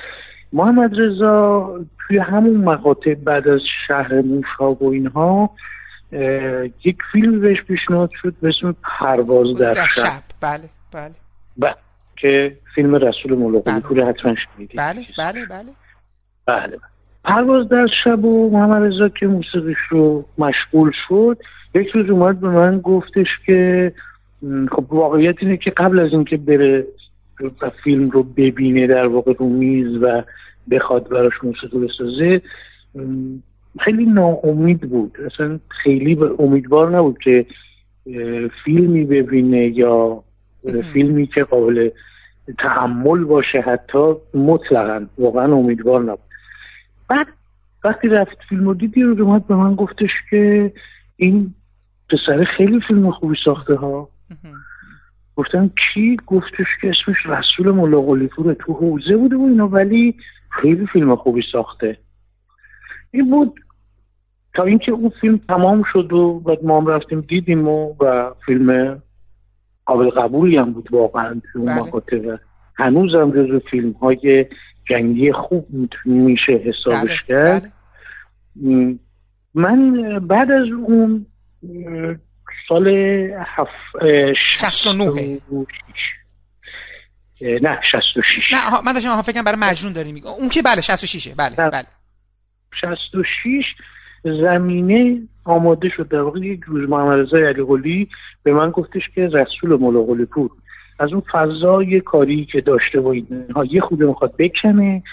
محمد 0.53 0.99
رضا 0.99 1.79
توی 2.07 2.17
همون 2.17 2.55
مقاطع 2.57 3.13
بعد 3.13 3.47
از 3.47 3.61
شهر 3.87 4.21
موشا 4.21 4.71
و 4.71 4.91
اینها 4.91 5.49
یک 6.85 6.97
فیلم 7.11 7.39
بهش 7.39 7.57
پیشنهاد 7.67 8.09
شد 8.21 8.33
به 8.41 8.49
اسم 8.49 8.75
پرواز 8.99 9.57
در, 9.57 9.73
در 9.73 9.87
شب. 9.87 10.03
شب. 10.03 10.21
بله 10.41 10.69
بله. 10.93 11.11
بله. 11.57 11.75
که 12.21 12.57
فیلم 12.75 12.95
رسول 12.95 13.37
ملاقلی 13.37 13.79
پور 13.79 14.09
حتما 14.09 14.35
شنیدید. 14.35 14.77
بله 14.77 15.01
بله 15.17 15.45
بله. 15.45 15.71
بله 16.45 16.77
پرواز 17.23 17.69
در 17.69 17.87
شب 18.03 18.25
و 18.25 18.49
محمد 18.49 18.83
رضا 18.83 19.09
که 19.09 19.27
موسیقیش 19.27 19.77
رو 19.89 20.25
مشغول 20.37 20.91
شد 21.07 21.37
یک 21.75 21.87
روز 21.87 22.09
اومد 22.09 22.39
به 22.39 22.49
من 22.49 22.79
گفتش 22.79 23.27
که 23.45 23.91
خب 24.71 24.85
واقعیت 24.89 25.35
اینه 25.39 25.57
که 25.57 25.71
قبل 25.71 25.99
از 25.99 26.11
اینکه 26.11 26.37
بره 26.37 26.85
و 27.61 27.69
فیلم 27.83 28.09
رو 28.09 28.23
ببینه 28.23 28.87
در 28.87 29.05
واقع 29.05 29.33
رو 29.39 29.49
میز 29.49 29.95
و 30.01 30.23
بخواد 30.71 31.09
براش 31.09 31.33
موسیقی 31.43 31.79
بسازه 31.79 32.41
خیلی 33.79 34.05
ناامید 34.05 34.81
بود. 34.81 35.17
اصلا 35.25 35.59
خیلی 35.67 36.17
امیدوار 36.39 36.97
نبود 36.97 37.17
که 37.17 37.45
فیلمی 38.65 39.05
ببینه 39.05 39.67
یا 39.67 40.23
فیلمی 40.93 41.27
که 41.27 41.43
قابل 41.43 41.89
تحمل 42.57 43.23
باشه 43.23 43.61
حتی 43.61 44.13
مطلقا. 44.33 45.05
واقعا 45.17 45.53
امیدوار 45.53 46.01
نبود. 46.01 46.31
بعد 47.09 47.27
وقتی 47.83 48.07
رفت 48.07 48.37
فیلم 48.49 48.65
رو 48.65 48.73
دیدی 48.73 49.03
رو 49.03 49.23
اومد 49.23 49.47
به 49.47 49.55
من 49.55 49.75
گفتش 49.75 50.09
که 50.29 50.73
این 51.17 51.53
پسر 52.09 52.43
خیلی 52.57 52.79
فیلم 52.87 53.11
خوبی 53.11 53.35
ساخته 53.45 53.75
ها. 53.75 54.09
گفتم 55.35 55.67
کی؟ 55.67 56.17
گفتش 56.27 56.67
که 56.81 56.89
اسمش 56.89 57.25
رسول 57.25 57.71
ملاقلی 57.71 58.29
تو 58.59 58.73
حوزه 58.73 59.17
بوده 59.17 59.35
و 59.35 59.41
اینا 59.41 59.67
ولی 59.67 60.15
خیلی 60.49 60.87
فیلم 60.87 61.15
خوبی 61.15 61.41
ساخته. 61.51 61.97
این 63.11 63.29
بود 63.29 63.59
تا 64.53 64.63
اینکه 64.63 64.91
اون 64.91 65.11
فیلم 65.21 65.37
تمام 65.37 65.83
شد 65.93 66.13
و 66.13 66.39
بعد 66.39 66.65
ما 66.65 66.81
هم 66.81 66.87
رفتیم 66.87 67.21
دیدیم 67.21 67.67
و, 67.67 67.95
و 67.99 68.31
فیلم 68.45 69.01
قابل 69.91 70.09
قبولی 70.09 70.57
هم 70.57 70.73
بود 70.73 70.93
واقعا 70.93 71.41
تو 71.53 71.65
بله. 71.65 72.31
و 72.31 72.37
هنوز 72.75 73.15
هم 73.15 73.31
جزو 73.31 73.59
فیلم 73.59 73.91
های 73.91 74.45
جنگی 74.89 75.31
خوب 75.31 75.67
میشه 76.05 76.53
حسابش 76.53 77.21
بله. 77.21 77.27
کرد. 77.27 77.73
من 79.53 80.19
بعد 80.19 80.51
از 80.51 80.67
اون 80.87 81.25
سال 82.67 82.87
هف... 83.45 83.67
69 84.59 85.39
نه. 87.41 87.79
66 87.91 88.53
نه 88.53 88.81
من 88.85 88.93
داشتم 88.93 89.21
فکر 89.21 89.41
برای 89.41 89.59
مجنون 89.59 89.93
داری 89.93 90.11
میگم 90.11 90.27
اون 90.27 90.49
که 90.49 90.61
بله 90.61 90.81
66 90.81 91.27
بله 91.37 91.55
بله. 91.55 91.85
66 92.81 93.65
زمینه 94.23 95.21
آماده 95.45 95.89
شد 95.89 96.07
در 96.07 96.21
واقع 96.21 96.39
یک 96.39 96.61
روز 96.63 96.89
محمد 96.89 97.19
رضا 97.19 97.37
علی 97.37 98.09
به 98.43 98.53
من 98.53 98.69
گفتش 98.69 99.09
که 99.15 99.27
رسول 99.27 99.75
مولا 99.75 100.25
پور 100.25 100.49
از 100.99 101.13
اون 101.13 101.23
فضای 101.31 102.01
کاری 102.01 102.45
که 102.45 102.61
داشته 102.61 102.99
و 102.99 103.07
اینها 103.07 103.65
یه 103.65 103.81
خود 103.81 104.03
می‌خواد 104.03 104.33
بکنه 104.37 105.03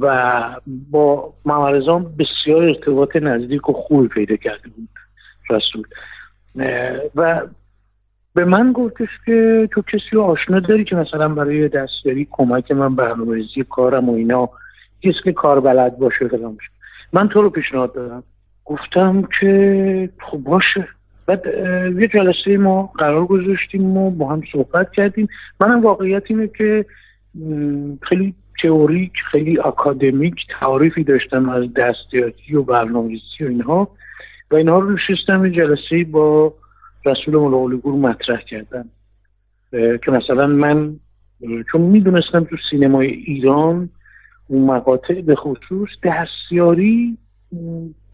و 0.00 0.44
با 0.90 1.34
محمد 1.44 2.16
بسیار 2.16 2.62
ارتباط 2.62 3.16
نزدیک 3.16 3.68
و 3.68 3.72
خوبی 3.72 4.08
پیدا 4.08 4.36
کرده 4.36 4.68
بود 4.68 4.88
رسول. 5.50 5.84
و 7.14 7.42
به 8.34 8.44
من 8.44 8.72
گفتش 8.72 9.08
که 9.26 9.68
تو 9.72 9.82
کسی 9.82 10.10
رو 10.12 10.22
آشنا 10.22 10.60
داری 10.60 10.84
که 10.84 10.96
مثلا 10.96 11.28
برای 11.28 11.68
دستیاری 11.68 12.28
کمک 12.30 12.72
من 12.72 12.94
برنامه‌ریزی 12.94 13.64
کارم 13.70 14.08
و 14.08 14.14
اینا 14.14 14.48
کسی 15.02 15.18
که 15.24 15.32
کار 15.32 15.60
بلد 15.60 15.98
باشه 15.98 16.28
فلان 16.28 16.58
من 17.12 17.28
تو 17.28 17.42
رو 17.42 17.50
پیشنهاد 17.50 17.94
دادم. 17.94 18.22
گفتم 18.66 19.28
که 19.40 20.10
خب 20.30 20.38
باشه. 20.38 20.88
بعد 21.26 21.42
یه 21.98 22.08
جلسه 22.08 22.56
ما 22.56 22.86
قرار 22.86 23.26
گذاشتیم 23.26 23.96
و 23.96 24.10
با 24.10 24.28
هم 24.28 24.42
صحبت 24.52 24.92
کردیم. 24.92 25.28
منم 25.60 25.82
واقعیت 25.82 26.22
اینه 26.26 26.48
که 26.48 26.84
خیلی 28.02 28.34
تئوریک 28.62 29.12
خیلی 29.30 29.58
اکادمیک 29.58 30.34
تعریفی 30.60 31.04
داشتم 31.04 31.48
از 31.48 31.64
دستیاتی 31.74 32.54
و 32.54 32.62
برنامه‌ریزی 32.62 33.44
و 33.44 33.48
اینها. 33.48 33.88
و 34.50 34.56
اینها 34.56 34.78
رو 34.78 34.90
نشستم 34.90 35.44
یه 35.44 35.52
جلسه 35.52 36.04
با 36.04 36.54
رسول 37.04 37.36
ملاقلگور 37.36 37.94
مطرح 37.94 38.40
کردم. 38.40 38.84
که 39.72 40.10
مثلا 40.10 40.46
من 40.46 40.96
چون 41.72 41.80
می‌دونستم 41.80 42.44
تو 42.44 42.56
سینمای 42.70 43.06
ایران 43.06 43.88
اون 44.48 44.70
مقاطع 44.70 45.20
به 45.20 45.34
خصوص 45.34 45.88
دستیاری 46.02 47.18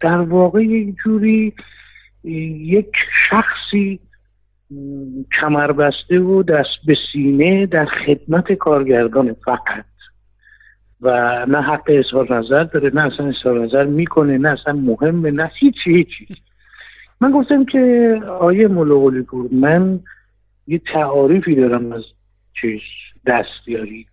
در 0.03 0.17
واقع 0.17 0.63
یک 0.63 0.95
جوری 1.03 1.53
یک 2.23 2.91
شخصی 3.29 3.99
کمربسته 5.41 6.19
و 6.19 6.43
دست 6.43 6.85
به 6.87 6.95
سینه 7.11 7.65
در 7.65 7.85
خدمت 7.85 8.51
کارگردان 8.51 9.33
فقط. 9.33 9.85
و 11.01 11.09
نه 11.49 11.61
حق 11.61 11.83
اظهار 11.87 12.37
نظر 12.37 12.63
داره 12.63 12.91
نه 12.93 13.05
اصلا 13.13 13.27
اظهار 13.27 13.65
نظر 13.65 13.83
می‌کنه 13.83 14.37
نه 14.37 14.49
اصلا 14.49 14.73
مهمه 14.73 15.31
نه 15.31 15.51
هیچی 15.59 15.95
هیچی. 15.95 16.27
من 17.21 17.31
گفتم 17.31 17.65
که 17.65 18.15
آیه 18.39 18.67
ملوغلی 18.67 19.21
بود 19.21 19.53
من 19.53 19.99
یه 20.67 20.81
تعاریفی 20.93 21.55
دارم 21.55 21.91
از 21.91 22.03
چیز 22.61 22.81
دستیاری. 23.27 24.05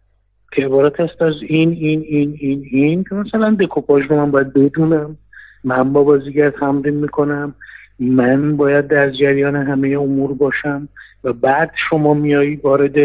که 0.53 0.65
عبارت 0.65 1.01
است 1.01 1.23
از 1.23 1.35
این 1.43 1.71
این 1.71 2.01
این 2.09 2.37
این 2.41 2.69
این 2.71 3.05
که 3.05 3.15
مثلا 3.15 3.57
دکوپاژ 3.61 4.03
رو 4.05 4.17
من 4.17 4.31
باید 4.31 4.53
بدونم. 4.53 5.17
من 5.65 5.93
با 5.93 6.03
بازیگر 6.03 6.51
تمرین 6.51 6.95
می‌کنم. 6.95 7.55
من 7.99 8.57
باید 8.57 8.89
در 8.89 9.11
جریان 9.11 9.57
همه 9.57 9.89
امور 9.89 10.35
باشم 10.35 10.89
و 11.25 11.33
بعد 11.33 11.71
شما 11.91 12.15
میایی 12.15 12.57
وارد 12.57 12.97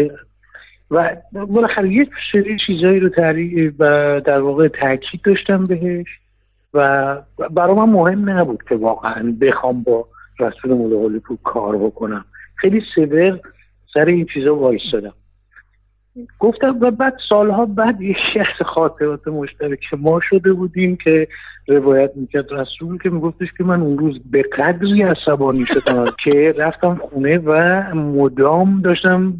و 0.90 1.16
بالاخره 1.32 1.92
یک 1.92 2.10
سری 2.32 2.56
چیزایی 2.66 3.00
رو 3.00 3.08
تعریف 3.08 3.74
و 3.78 4.20
در 4.24 4.40
واقع 4.40 4.68
تاکید 4.68 5.20
داشتم 5.24 5.64
بهش 5.64 6.06
و 6.74 7.16
برای 7.50 7.74
من 7.74 7.88
مهم 7.88 8.30
نبود 8.30 8.62
که 8.68 8.74
واقعا 8.74 9.34
بخوام 9.40 9.82
با 9.82 10.08
رسول 10.40 10.72
مولا 10.72 11.20
کار 11.44 11.76
بکنم. 11.76 12.24
خیلی 12.54 12.82
سور 12.94 13.40
سر 13.94 14.04
این 14.04 14.26
چیزا 14.34 14.56
وایستادم. 14.56 15.12
گفتم 16.38 16.78
و 16.80 16.90
بعد 16.90 17.14
سالها 17.28 17.64
بعد 17.64 18.00
یکی 18.00 18.40
از 18.40 18.66
خاطرات 18.66 19.28
مشترک 19.28 19.80
ما 19.98 20.20
شده 20.30 20.52
بودیم 20.52 20.96
که 20.96 21.28
روایت 21.68 22.10
می‌کرد 22.16 22.52
رسول 22.52 22.98
که 22.98 23.10
میگفتش 23.10 23.48
که 23.58 23.64
من 23.64 23.80
اون 23.80 23.98
روز 23.98 24.20
به 24.30 24.42
قدری 24.42 25.02
عصبانی 25.02 25.66
شدم 25.66 26.04
که 26.24 26.54
رفتم 26.58 26.94
خونه 26.94 27.38
و 27.38 27.54
مدام 27.94 28.80
داشتم 28.80 29.34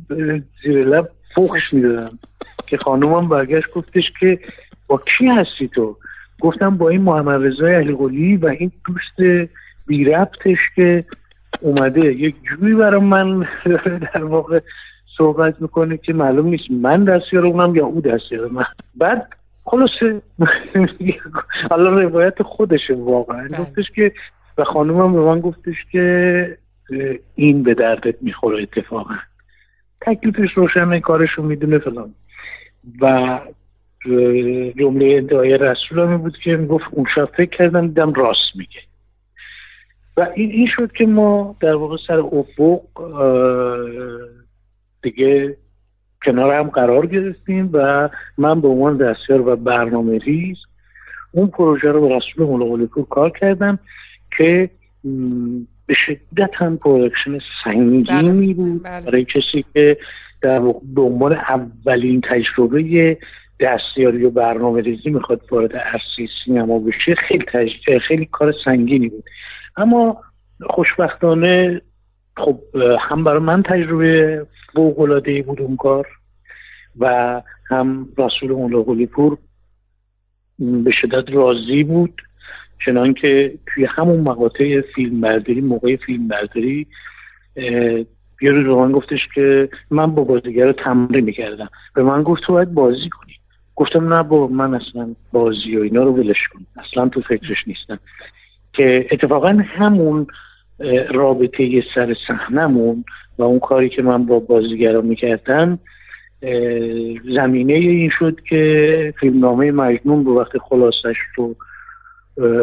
زیر 0.62 0.84
لب 0.84 1.08
فخش 1.34 1.74
می‌دادم. 1.74 2.18
که 2.66 2.76
خانومم 2.76 3.28
برگشت 3.28 3.70
گفتش 3.74 4.04
که 4.20 4.38
با 4.86 5.02
کی 5.18 5.26
هستی 5.26 5.68
تو؟ 5.68 5.96
گفتم 6.40 6.76
با 6.76 6.88
این 6.88 7.02
محمد 7.02 7.42
رضای 7.42 7.74
علی 7.74 8.36
و 8.36 8.46
این 8.46 8.72
دوست 8.86 9.50
بی 9.86 10.04
ربطش 10.04 10.58
که 10.76 11.04
اومده. 11.60 12.00
یک 12.00 12.34
جوی 12.42 12.74
برای 12.74 13.00
من 13.00 13.48
در 14.14 14.24
واقع 14.24 14.60
صحبت 15.18 15.62
می‌کنه 15.62 15.96
که 15.96 16.12
معلوم 16.12 16.46
نیست 16.46 16.70
من 16.70 17.04
دستیار 17.04 17.46
اونم 17.46 17.76
یا 17.76 17.86
او 17.86 18.00
دستیار 18.00 18.48
من. 18.48 18.64
بعد 18.94 19.28
خلاصه 19.64 20.22
حالا 21.70 21.90
روایت 22.02 22.42
خودشه 22.42 22.94
واقعا. 22.94 23.48
بله. 23.48 23.58
گفتش 23.58 23.90
که 23.94 24.12
و 24.58 24.64
خانومم 24.64 25.12
به 25.12 25.20
من 25.20 25.40
گفتش 25.40 25.76
که 25.92 26.58
این 27.34 27.62
به 27.62 27.74
دردت 27.74 28.22
می‌خوره 28.22 28.62
اتفاقا. 28.62 29.14
تکلیفش 30.00 30.52
روشنه 30.54 31.00
کارشو 31.00 31.42
می‌دونه 31.42 31.78
فلان. 31.78 32.14
و 33.00 33.38
جمله 34.78 35.14
انتهای 35.16 35.58
رسول 35.58 35.98
هم 35.98 36.16
بود 36.16 36.38
که 36.38 36.56
می‌گفت 36.56 36.84
اون 36.90 37.06
شب 37.14 37.24
فکر 37.36 37.56
کردم 37.56 37.86
دیدم 37.86 38.12
راست 38.12 38.56
میگه. 38.56 38.80
و 40.16 40.28
این 40.34 40.50
این 40.50 40.68
شد 40.76 40.92
که 40.92 41.06
ما 41.06 41.56
در 41.60 41.74
واقع 41.74 41.96
سر 42.06 42.18
افق 42.18 42.80
دیگه 45.10 45.56
کنار 46.24 46.54
هم 46.54 46.68
قرار 46.68 47.06
گرفتیم 47.06 47.70
و 47.72 48.08
من 48.38 48.60
به 48.60 48.68
عنوان 48.68 48.96
دستیار 48.96 49.48
و 49.48 49.56
برنامه 49.56 50.18
ریز 50.18 50.56
اون 51.32 51.46
پروژه 51.48 51.88
رو 51.92 52.08
با 52.08 52.16
رسول 52.16 52.46
ملاقلی 52.46 52.84
پور 52.84 53.06
کار 53.06 53.30
کردم 53.30 53.78
که 54.38 54.70
به 55.86 55.94
شدت 56.06 56.50
هم 56.54 56.76
production 56.76 57.38
سنگینی 57.64 58.54
بله، 58.54 58.54
بود. 58.54 58.82
بله. 58.82 59.06
برای 59.06 59.24
کسی 59.24 59.64
که 59.74 59.96
در 60.42 60.74
دنبال 60.96 61.32
اولین 61.32 62.20
تجربه 62.20 63.18
دستیاری 63.60 64.24
و 64.24 64.30
برنامه 64.30 64.80
ریزی 64.80 65.10
می‌خواد 65.10 65.40
وارد 65.50 65.76
عرصه 65.76 66.28
سینما 66.44 66.78
بشه 66.78 67.14
خیلی 67.14 67.44
خیلی 68.08 68.26
کار 68.32 68.54
سنگینی 68.64 69.08
بود. 69.08 69.24
اما 69.76 70.20
خوشبختانه 70.62 71.80
خب 72.36 72.60
هم 73.00 73.24
برای 73.24 73.42
من 73.42 73.62
تجربه 73.62 74.46
فوق 74.74 75.00
العاده 75.00 75.42
بود 75.42 75.60
اون 75.60 75.76
کار 75.76 76.06
و 76.98 77.42
هم 77.68 78.08
رسول 78.18 78.52
مولا 78.52 78.82
پور 79.06 79.38
به 80.58 80.90
شدت 81.00 81.30
راضی 81.32 81.82
بود 81.82 82.22
چنان 82.86 83.14
که 83.14 83.58
توی 83.66 83.84
همون 83.84 84.20
مقاطع 84.20 84.80
فیلم 84.80 85.20
برداری 85.20 85.60
موقع 85.60 85.96
فیلم 85.96 86.28
برداری 86.28 86.86
یه 88.42 88.50
روز 88.50 88.66
من 88.66 88.92
گفتش 88.92 89.20
که 89.34 89.68
من 89.90 90.14
با 90.14 90.24
بازیگر 90.24 90.72
تمرین 90.72 91.24
می‌کردم. 91.24 91.68
به 91.94 92.02
من 92.02 92.22
گفت 92.22 92.42
تو 92.42 92.52
باید 92.52 92.74
بازی 92.74 93.08
کنی. 93.08 93.32
گفتم 93.76 94.14
نه 94.14 94.22
با 94.22 94.46
من 94.46 94.74
اصلا 94.74 95.14
بازی 95.32 95.76
و 95.76 95.82
اینا 95.82 96.02
رو 96.02 96.12
ولش 96.12 96.48
کن. 96.52 96.66
اصلا 96.76 97.08
تو 97.08 97.20
فکرش 97.20 97.58
نیستم. 97.66 97.98
که 98.72 99.06
اتفاقا 99.10 99.48
همون 99.48 100.26
رابطه 101.14 101.82
سر 101.94 102.16
صحنمون 102.28 103.04
و 103.38 103.42
اون 103.42 103.58
کاری 103.58 103.88
که 103.88 104.02
من 104.02 104.26
با 104.26 104.38
بازیگران 104.38 105.06
می‌کردم 105.06 105.78
زمینه 107.34 107.72
این 107.72 108.10
شد 108.18 108.40
که 108.48 109.14
فیلمنامه 109.20 109.72
مجنون 109.72 110.24
به 110.24 110.30
وقت 110.30 110.58
خلاصش 110.58 111.16
رو 111.36 111.56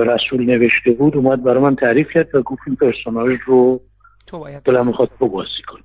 رسول 0.06 0.46
نوشته 0.46 0.92
بود 0.92 1.18
اومد 1.18 1.44
برای 1.44 1.64
من 1.64 1.76
تعریف 1.76 2.12
کرد 2.12 2.36
و 2.36 2.42
گفت 2.42 2.62
این 2.68 2.76
پرسوناج 2.76 3.40
رو 3.46 3.82
دلم 4.66 4.88
می‌خواد 4.88 5.10
تو 5.20 5.28
بازی 5.28 5.62
کنی. 5.68 5.84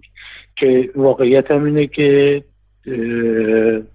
که 0.57 0.91
واقعیت 0.97 1.51
هم 1.51 1.65
اینه 1.65 1.87
که 1.87 2.43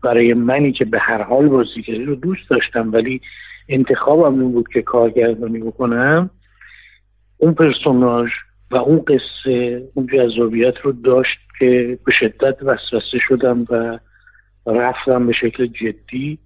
برای 0.03 0.34
منی 0.34 0.72
که 0.72 0.85
به 0.85 0.99
هر 0.99 1.22
حال 1.22 1.47
بازیگری 1.47 2.05
رو 2.05 2.15
دوست 2.15 2.49
داشتم 2.49 2.91
ولی 2.93 3.22
انتخابم 3.69 4.39
این 4.39 4.51
بود 4.51 4.68
که 4.68 4.81
کارگردانی 4.81 5.60
بکنم 5.60 6.30
اون 7.44 7.53
پرسوناژ 7.53 8.30
و 8.72 8.76
اون 8.76 8.99
قصه 8.99 9.84
اون 9.94 10.07
جذابیت 10.07 10.74
رو 10.84 10.91
داشت 10.91 11.40
که 11.60 11.99
به 12.06 12.11
شدت 12.20 12.57
وسوسه 12.64 13.20
شدم 13.28 13.65
و 13.70 13.99
رفتم 14.65 15.28
به 15.28 15.34
شکل 15.34 15.65
جدی 15.65 16.40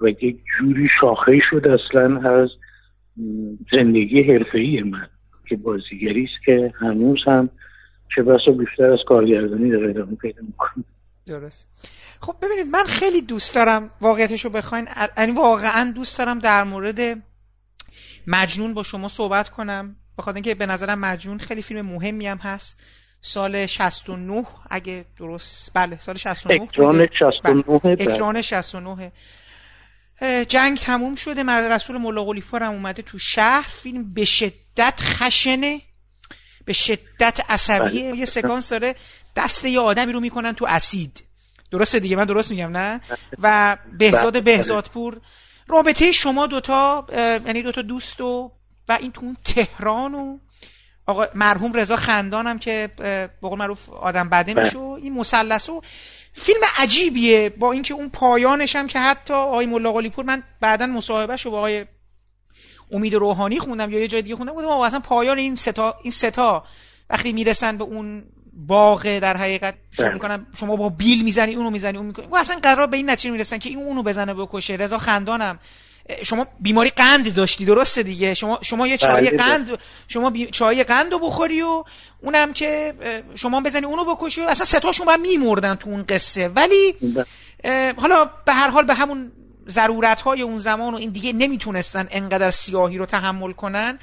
و 0.00 0.08
یک 0.08 0.36
جوری 0.58 0.88
شاخه 1.00 1.40
شد 1.50 1.66
اصلا 1.68 2.30
از 2.30 2.48
زندگی 3.72 4.22
حرفه‌ای 4.22 4.82
من 4.82 5.08
که 5.48 5.56
بازیگری 5.56 6.24
است 6.24 6.44
که 6.44 6.72
هنوز 6.80 7.24
هم 7.26 7.50
چه 8.14 8.22
بسا 8.22 8.52
بیشتر 8.52 8.90
از 8.90 8.98
کارگردانی 9.08 9.70
داره 9.70 9.90
ادامه 9.90 10.14
پیدا 10.14 10.42
می‌کنه. 10.42 10.84
درست. 11.26 11.68
خب 12.20 12.34
ببینید 12.42 12.66
من 12.72 12.84
خیلی 12.84 13.22
دوست 13.22 13.54
دارم 13.54 13.90
واقعیتش 14.00 14.44
رو 14.44 14.50
بخواین 14.50 14.88
یعنی 15.18 15.32
واقعا 15.32 15.92
دوست 15.94 16.18
دارم 16.18 16.38
در 16.38 16.64
مورد 16.64 17.22
مجنون 18.26 18.74
با 18.74 18.82
شما 18.82 19.08
صحبت 19.08 19.48
کنم. 19.48 19.96
بخاطر 20.18 20.34
اینکه 20.34 20.54
به 20.54 20.66
نظرم 20.66 20.98
مجنون 20.98 21.38
خیلی 21.38 21.62
فیلم 21.62 21.86
مهمی 21.86 22.26
هم 22.26 22.38
هست. 22.38 22.80
سال 23.20 23.66
69 23.66 24.46
اگه 24.70 25.04
درست 25.18 25.70
بله 25.74 25.98
سال 25.98 26.16
69 26.16 26.62
اکران 26.62 27.08
69 27.18 27.62
بله. 27.62 27.92
اکران 27.92 28.42
69 28.42 29.12
جنگ 30.48 30.78
تموم 30.78 31.14
شده. 31.14 31.42
مرد 31.42 31.72
رسول 31.72 31.98
ملا 31.98 32.24
قلیفار 32.24 32.62
هم 32.62 32.72
اومده 32.72 33.02
تو 33.02 33.18
شهر. 33.18 33.68
فیلم 33.68 34.12
به 34.14 34.24
شدت 34.24 35.00
خشنه. 35.00 35.80
به 36.64 36.72
شدت 36.72 37.40
عصبیه. 37.48 38.10
بله. 38.10 38.18
یه 38.18 38.24
سکانس 38.24 38.68
داره 38.68 38.94
دست 39.36 39.64
یه 39.64 39.80
آدمی 39.80 40.12
رو 40.12 40.20
می‌کنن 40.20 40.52
تو 40.52 40.66
اسید. 40.68 41.24
درسته 41.70 41.98
دیگه؟ 41.98 42.16
من 42.16 42.24
درست 42.24 42.50
میگم 42.50 42.76
نه؟ 42.76 43.00
و 43.38 43.76
بهزاد 43.98 44.32
بله. 44.32 44.40
بهزادپور 44.42 45.20
رابطه 45.68 46.12
شما 46.12 46.46
دوتا 46.46 47.06
یعنی 47.46 47.62
دوتا 47.62 47.82
دوست 47.82 48.20
و 48.20 48.52
و 48.88 48.98
این 49.00 49.12
تو 49.12 49.34
تهران 49.44 50.14
و 50.14 50.38
آقا 51.06 51.26
مرحوم 51.34 51.72
رضا 51.72 51.96
خندانم 51.96 52.58
که 52.58 52.90
به 52.96 53.30
قول 53.48 53.58
معروف 53.58 53.90
آدم 53.90 54.28
بده 54.28 54.54
میشه 54.54 54.78
این 54.78 55.14
مثلث 55.14 55.68
و 55.68 55.80
فیلم 56.32 56.60
عجیبیه. 56.78 57.48
با 57.48 57.72
اینکه 57.72 57.94
اون 57.94 58.10
پایانش 58.10 58.76
هم 58.76 58.86
که 58.86 58.98
حتی 58.98 59.34
آقای 59.34 59.66
ملا 59.66 59.92
قلیپور 59.92 60.24
من 60.24 60.42
بعدا 60.60 60.86
مصاحبهشو 60.86 61.50
با 61.50 61.58
آقای 61.58 61.86
امید 62.90 63.14
روحانی 63.14 63.58
خوندم 63.58 63.90
یا 63.90 64.00
یه 64.00 64.08
جای 64.08 64.22
دیگه 64.22 64.36
خوندم 64.36 64.52
بودم 64.52 64.68
اصلا 64.68 65.00
پایان 65.00 65.38
این 65.38 65.56
ستا 65.56 65.94
این 66.02 66.10
ستا 66.10 66.64
وقتی 67.10 67.32
می‌رسن 67.32 67.78
به 67.78 67.84
اون 67.84 68.24
باغ 68.66 69.18
در 69.18 69.36
حقیقت 69.36 69.74
شما 69.90 70.06
بله. 70.06 70.14
می‌کنم. 70.14 70.46
شما 70.56 70.76
با 70.76 70.88
بیل 70.88 71.24
می‌زنی 71.24 71.54
اونو 71.54 71.70
می‌زنی 71.70 71.96
اون 71.98 72.06
می‌کنی. 72.06 72.26
اصلا 72.36 72.56
قرار 72.62 72.86
به 72.86 72.96
این 72.96 73.10
نتیجه 73.10 73.30
می‌رسن 73.30 73.58
که 73.58 73.68
این 73.68 73.78
اونو 73.78 74.02
بزنه 74.02 74.34
بکشه. 74.34 74.74
رضا 74.74 74.98
خندانم. 74.98 75.58
شما 76.22 76.46
بیماری 76.60 76.90
قند 76.90 77.34
داشتی 77.34 77.64
درسته 77.64 78.02
دیگه. 78.02 78.34
شما 78.34 78.58
شما 78.62 78.86
یه 78.86 78.96
چای 78.96 79.30
بله، 79.30 79.36
قند 79.36 79.78
شما 80.08 80.30
بی... 80.30 80.46
چای 80.46 80.84
قند 80.84 81.12
رو 81.12 81.18
بخوری 81.18 81.62
و 81.62 81.84
اونم 82.22 82.52
که 82.52 82.94
شما 83.34 83.60
بزنی 83.60 83.84
اونو 83.86 84.14
بکشی 84.14 84.40
و 84.40 84.44
اصلا 84.44 84.64
ستاشون 84.66 85.06
باید 85.06 85.20
میمردن 85.20 85.74
تو 85.74 85.90
اون 85.90 86.04
قصه. 86.08 86.48
ولی 86.48 86.94
بله. 87.62 87.94
حالا 87.96 88.30
به 88.46 88.52
هر 88.52 88.70
حال 88.70 88.84
به 88.84 88.94
همون 88.94 89.32
ضرورت 89.68 90.20
های 90.20 90.42
اون 90.42 90.56
زمان 90.56 90.94
و 90.94 90.96
این 90.96 91.10
دیگه 91.10 91.32
نمی‌تونستن 91.32 92.08
انقدر 92.10 92.50
سیاهی 92.50 92.98
رو 92.98 93.06
تحمل 93.06 93.52
کنن. 93.52 93.98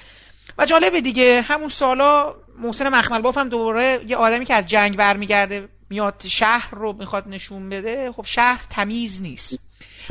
و 0.57 0.65
جالبه 0.65 1.01
دیگه 1.01 1.41
همون 1.41 1.69
سالا 1.69 2.35
محسن 2.59 2.89
مخمل 2.89 3.21
باف 3.21 3.37
هم 3.37 3.49
دوباره 3.49 4.01
یه 4.07 4.15
آدمی 4.15 4.45
که 4.45 4.53
از 4.53 4.67
جنگ 4.67 4.97
برمیگرده 4.97 5.69
میاد 5.89 6.23
شهر 6.27 6.69
رو 6.71 6.93
می‌خواد 6.93 7.27
نشون 7.27 7.69
بده 7.69 8.11
خب 8.11 8.25
شهر 8.25 8.65
تمیز 8.69 9.21
نیست 9.21 9.59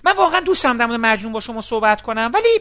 من 0.05 0.17
واقعا 0.17 0.41
دوست 0.41 0.65
دارم 0.65 0.77
در 0.77 0.87
مورد 0.87 1.01
مجنون 1.01 1.33
با 1.33 1.41
شما 1.41 1.63
صحبت 1.63 2.03
کنم 2.03 2.31
ولی 2.35 2.61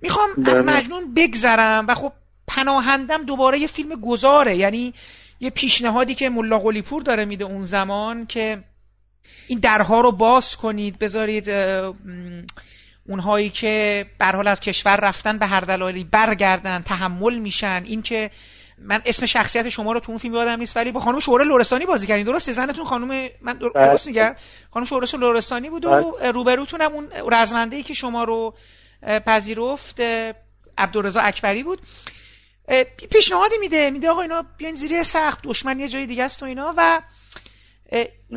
می‌خوام 0.00 0.28
از 0.46 0.62
بله. 0.62 0.76
مجنون 0.76 1.14
بگذرم 1.14 1.86
و 1.88 1.94
خب 1.94 2.12
پناهندم 2.46 3.22
دوباره 3.22 3.58
یه 3.58 3.66
فیلم 3.66 4.00
گذاره 4.00 4.56
یعنی 4.56 4.94
یه 5.40 5.50
پیشنهادی 5.50 6.14
که 6.14 6.30
ملا 6.30 6.58
قلیپور 6.58 7.02
داره 7.02 7.24
میده 7.24 7.44
اون 7.44 7.62
زمان 7.62 8.26
که 8.26 8.64
این 9.48 9.58
درها 9.58 10.00
رو 10.00 10.12
باز 10.12 10.56
کنید 10.56 10.98
بذارید 10.98 11.50
اونهایی 13.08 13.48
که 13.48 14.06
حال 14.20 14.48
از 14.48 14.60
کشور 14.60 14.96
رفتن 14.96 15.38
به 15.38 15.46
هر 15.46 15.60
دلالی 15.60 16.04
برگردن 16.04 16.82
تحمل 16.82 17.38
میشن 17.38 17.82
این 17.84 18.02
که 18.02 18.30
من 18.82 19.02
اسم 19.06 19.26
شخصیت 19.26 19.68
شما 19.68 19.92
رو 19.92 20.00
تو 20.00 20.12
اون 20.12 20.18
فیلم 20.18 20.34
یادم 20.34 20.58
نیست 20.58 20.76
ولی 20.76 20.92
با 20.92 21.00
خانم 21.00 21.18
شوره 21.18 21.44
لورستانی 21.44 21.86
بازی 21.86 22.06
کردین. 22.06 22.24
درست؟ 22.24 22.52
زنتون 22.52 22.84
خانم 22.84 23.28
من 23.42 23.58
بله. 23.58 23.70
درست 23.74 24.06
میگم؟ 24.06 24.34
خانم 24.70 24.86
شوره 24.86 25.06
لورستانی 25.18 25.70
بود 25.70 25.84
و 25.84 25.90
بله. 25.90 26.30
روبروتون 26.30 26.80
هم 26.80 26.92
اون 26.92 27.08
رزمنده 27.32 27.76
ای 27.76 27.82
که 27.82 27.94
شما 27.94 28.24
رو 28.24 28.54
پذیرفت 29.26 30.00
عبدالرضا 30.78 31.20
اکبری 31.20 31.62
بود. 31.62 31.80
پیشنهادی 33.10 33.54
میده. 33.60 33.90
میده 33.90 34.10
آقا 34.10 34.20
اینا 34.20 34.44
بیاین 34.58 34.74
زیر 34.74 35.02
سخت 35.02 35.42
دشمن 35.42 35.80
یه 35.80 35.88
جای 35.88 36.06
دیگه 36.06 36.24
است 36.24 36.42
و 36.42 36.46
اینا 36.46 36.74
و 36.76 37.00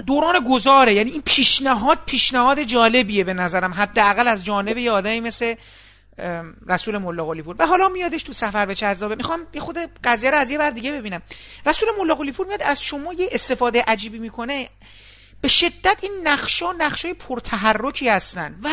دوران 0.08 0.44
گذاره. 0.50 0.94
یعنی 0.94 1.12
این 1.12 1.22
پیشنهاد 1.22 2.00
پیشنهاد 2.06 2.62
جالبیه 2.62 3.24
به 3.24 3.34
نظرم. 3.34 3.74
حداقل 3.74 4.28
از 4.28 4.46
جانب 4.46 4.78
یه 4.78 4.92
آدمی 4.92 5.20
مثل 5.20 5.56
رسول 6.68 6.98
ملا 6.98 7.26
قلیپور 7.26 7.56
و 7.60 7.68
حالا 7.68 7.90
میادش 7.90 8.24
تو 8.24 8.34
سفر 8.34 8.66
به 8.66 8.76
جذابه. 8.76 9.16
می‌خوام 9.16 9.48
یه 9.54 9.62
خود 9.62 9.78
قضیه 10.04 10.32
رو 10.32 10.38
از 10.38 10.52
یه 10.52 10.60
ور 10.60 10.70
دیگه 10.70 10.92
ببینم. 10.92 11.22
رسول 11.66 11.90
ملا 12.00 12.16
قلیپور 12.16 12.48
میاد 12.48 12.62
از 12.62 12.82
شما 12.82 13.14
یه 13.14 13.30
استفاده 13.32 13.84
عجیبی 13.88 14.20
می‌کنه. 14.20 14.70
به 15.42 15.48
شدت 15.48 15.98
این 16.02 16.12
نقشا 16.24 16.72
نقشای 16.72 17.14
پرتحرکی 17.14 18.10
هستن. 18.10 18.60
و 18.64 18.70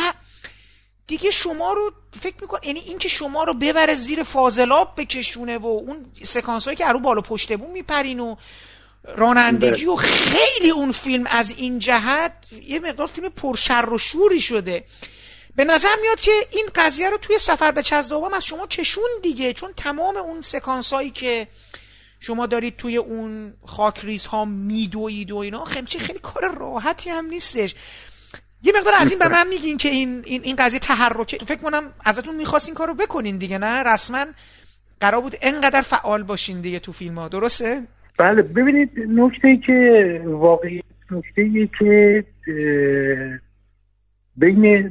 دیگه 1.06 1.30
شما 1.30 1.72
رو 1.72 1.92
فکر 2.20 2.34
میکن 2.40 2.58
یعنی 2.62 2.80
این 2.80 2.98
که 2.98 3.08
شما 3.08 3.44
رو 3.44 3.54
ببره 3.54 3.94
زیر 3.94 4.22
فاضلاب 4.22 4.94
بکشونه 4.96 5.58
و 5.58 5.66
اون 5.66 6.06
سکانس 6.22 6.64
هایی 6.64 6.76
که 6.76 6.86
رو 6.86 7.00
بالا 7.00 7.20
پشت 7.20 7.52
بون 7.52 7.70
میپرین 7.70 8.20
و 8.20 8.36
رانندگی 9.16 9.86
و 9.86 9.96
خیلی 9.96 10.70
اون 10.70 10.92
فیلم 10.92 11.26
از 11.26 11.54
این 11.58 11.78
جهت 11.78 12.32
یه 12.66 12.80
مقدار 12.80 13.06
فیلم 13.06 13.28
پرشر 13.28 13.88
و 13.92 13.98
شوری 13.98 14.40
شده. 14.40 14.84
به 15.58 15.64
نظر 15.64 15.88
میاد 16.02 16.20
که 16.20 16.30
این 16.52 16.66
قضیه 16.74 17.10
رو 17.10 17.16
توی 17.16 17.38
سفر 17.38 17.70
به 17.70 17.82
چزدوام 17.82 18.34
از 18.34 18.44
شما 18.44 18.66
کشون 18.66 19.08
دیگه 19.22 19.52
چون 19.52 19.70
تمام 19.76 20.16
اون 20.16 20.40
سکانس 20.40 20.92
هایی 20.92 21.10
که 21.10 21.46
شما 22.20 22.46
دارید 22.46 22.76
توی 22.76 22.96
اون 22.96 23.52
خاکریز 23.66 24.26
ها 24.26 24.44
میدوید 24.44 25.32
و 25.32 25.36
اینا 25.36 25.64
خیلی 25.64 25.86
خیلی 25.86 26.18
کار 26.18 26.58
راحتی 26.58 27.10
هم 27.10 27.26
نیستش. 27.26 27.74
یه 28.62 28.72
مقدار 28.76 28.94
از 28.98 29.10
این 29.10 29.18
به 29.18 29.28
من 29.28 29.48
میگین 29.48 29.76
که 29.76 29.88
این 29.88 30.22
این, 30.24 30.42
این 30.44 30.56
قضیه 30.58 30.80
تحرک 30.80 31.44
فکر 31.44 31.60
کنم 31.60 31.82
ازتون 32.04 32.36
می‌خواست 32.36 32.68
این 32.68 32.74
کارو 32.74 32.94
بکنین 32.94 33.38
دیگه 33.38 33.58
نه؟ 33.58 33.82
رسما 33.82 34.26
قرار 35.00 35.20
بود 35.20 35.36
انقدر 35.42 35.82
فعال 35.82 36.22
باشین 36.22 36.60
دیگه 36.60 36.78
تو 36.78 36.92
فیلم 36.92 37.18
ها 37.18 37.28
درسته؟ 37.28 37.82
بله 38.18 38.42
ببینید 38.42 38.90
نکته 39.08 39.56
که 39.66 40.22
واقعی 40.26 40.82
نکته 41.10 41.68
که 41.78 42.24
بین 44.36 44.90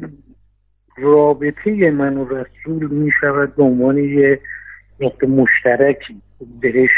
رابطه 0.98 1.92
من 1.92 2.18
و 2.18 2.26
رسول 2.26 2.88
می 2.88 3.12
شود 3.22 3.56
به 3.56 3.64
عنوان 3.64 3.98
یه 3.98 4.40
نقطه 5.00 5.28
مشترکی. 5.28 6.22
بهش 6.62 6.90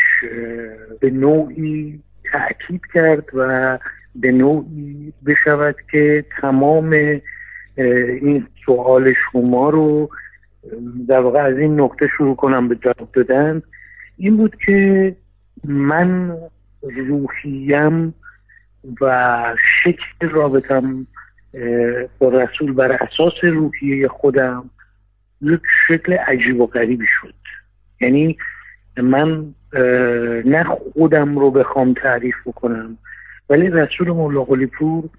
به 1.00 1.10
نوعی 1.10 2.00
تأکید 2.32 2.82
کرد 2.94 3.26
و 3.34 3.78
به 4.16 4.32
نوعی 4.32 5.14
بشود 5.26 5.76
که 5.92 6.26
تمام 6.42 6.94
این 7.76 8.48
سوال 8.66 9.14
شما 9.32 9.70
رو 9.70 10.10
در 11.08 11.20
واقع 11.20 11.40
از 11.40 11.58
این 11.58 11.80
نقطه 11.80 12.08
شروع 12.18 12.36
کنم 12.36 12.68
به 12.68 12.76
جواب 12.76 13.10
دادن. 13.14 13.62
این 14.18 14.38
بود 14.38 14.56
که 14.66 15.16
من 15.64 16.38
روحیم 16.82 18.14
و 19.02 19.56
شکل 19.84 20.30
رابطم 20.30 21.08
با 22.20 22.30
رسول 22.30 22.74
بر 22.74 22.92
اساس 22.92 23.34
روحیه 23.44 24.08
خودم 24.08 24.70
یک 25.42 25.62
شکل 25.88 26.14
عجیب 26.14 26.62
و 26.62 26.68
غریبی 26.68 27.06
شد. 27.22 27.34
یعنی 28.02 28.38
من 28.98 29.54
نه 30.46 30.64
خودم 30.64 31.40
رو 31.40 31.52
بخوام 31.52 31.94
تعریف 31.94 32.36
بکنم 32.46 32.98
ولی 33.50 33.70
رسول 33.70 34.10
مولا 34.10 34.46
پور 34.72 35.10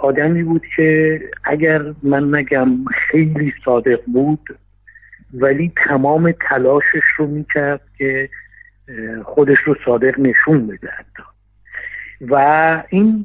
آدمی 0.00 0.42
بود 0.42 0.62
که 0.76 1.20
اگر 1.44 1.82
من 2.02 2.34
نگم 2.34 2.84
خیلی 2.84 3.52
صادق 3.64 4.00
بود 4.06 4.58
ولی 5.34 5.72
تمام 5.88 6.34
تلاشش 6.48 7.04
رو 7.16 7.26
می‌کرد 7.26 7.80
که 7.98 8.28
خودش 9.24 9.58
رو 9.64 9.76
صادق 9.84 10.20
نشون 10.20 10.66
بده 10.66 10.90
و 12.20 12.34
این 12.88 13.24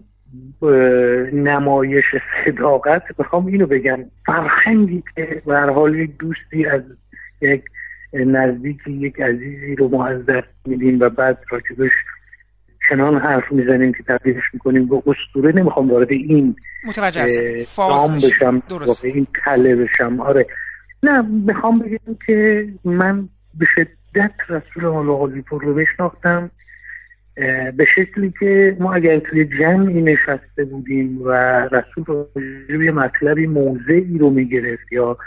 نمایش 1.33 2.05
صداقت. 2.45 3.03
بخوام 3.19 3.45
اینو 3.45 3.65
بگم. 3.65 3.99
فرخندی 4.25 5.03
که 5.15 5.41
به 5.45 5.59
حال 5.59 5.95
یک 5.95 6.17
دوستی 6.17 6.65
از 6.65 6.81
یک 7.41 7.63
نزدیکی 8.13 8.91
یک 8.91 9.21
عزیزی 9.21 9.75
رو 9.75 9.87
ما 9.87 10.05
از 10.05 10.25
دست 10.25 10.47
میدیم 10.65 10.99
و 10.99 11.09
بعد 11.09 11.37
راجبش 11.51 11.91
چنان 12.89 13.17
حرف 13.17 13.51
می‌زنیم 13.51 13.93
که 13.93 14.03
تبدیلش 14.03 14.43
می‌کنیم 14.53 14.87
به 14.87 14.95
اسطوره 15.05 15.55
نمی‌خوام 15.55 15.91
وارد 15.91 16.11
این 16.11 16.55
متوجه 16.87 17.65
بشم 18.15 18.63
درست. 18.69 19.05
این 19.05 19.27
تله 19.45 19.75
بشم. 19.75 20.19
آره. 20.19 20.47
نه 21.03 21.21
می‌خوام 21.21 21.79
بگم 21.79 22.15
که 22.25 22.67
من 22.85 23.29
به 23.59 23.65
شدت 23.75 24.33
رسول 24.49 24.85
الله 24.85 25.43
رو 25.49 25.73
بشناختم. 25.73 26.51
به 27.77 27.85
شکلی 27.95 28.33
که 28.39 28.77
ما 28.79 28.93
اگر 28.93 29.19
توی 29.19 29.45
جمعی 29.45 30.01
نشسته 30.01 30.65
بودیم 30.65 31.21
و 31.21 31.31
رسول 31.71 32.25
یه 32.83 32.91
مطلبی 32.91 33.47
موضعی 33.47 34.17
رو 34.17 34.29
می‌گرفت 34.29 34.91
یا 34.91 35.17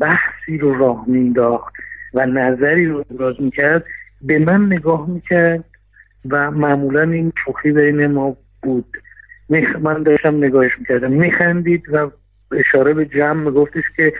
بحثی 0.00 0.58
رو 0.58 0.78
راه 0.78 1.04
مینداخت 1.08 1.74
و 2.14 2.26
نظری 2.26 2.86
رو 2.86 3.04
ابراز 3.10 3.34
می‌کرد 3.40 3.84
به 4.22 4.38
من 4.38 4.66
نگاه 4.66 5.10
می‌کرد 5.10 5.64
و 6.30 6.50
معمولا 6.50 7.02
این 7.02 7.32
شوخی 7.44 7.72
بین 7.72 8.06
ما 8.06 8.36
بود. 8.62 8.96
من 9.80 10.02
داشتم 10.02 10.36
نگاهش 10.36 10.72
می‌کردم. 10.78 11.12
میخندید 11.12 11.82
و 11.92 12.10
اشاره 12.52 12.94
به 12.94 13.06
جمع 13.06 13.44
میگفتش 13.44 13.84
که 13.96 14.12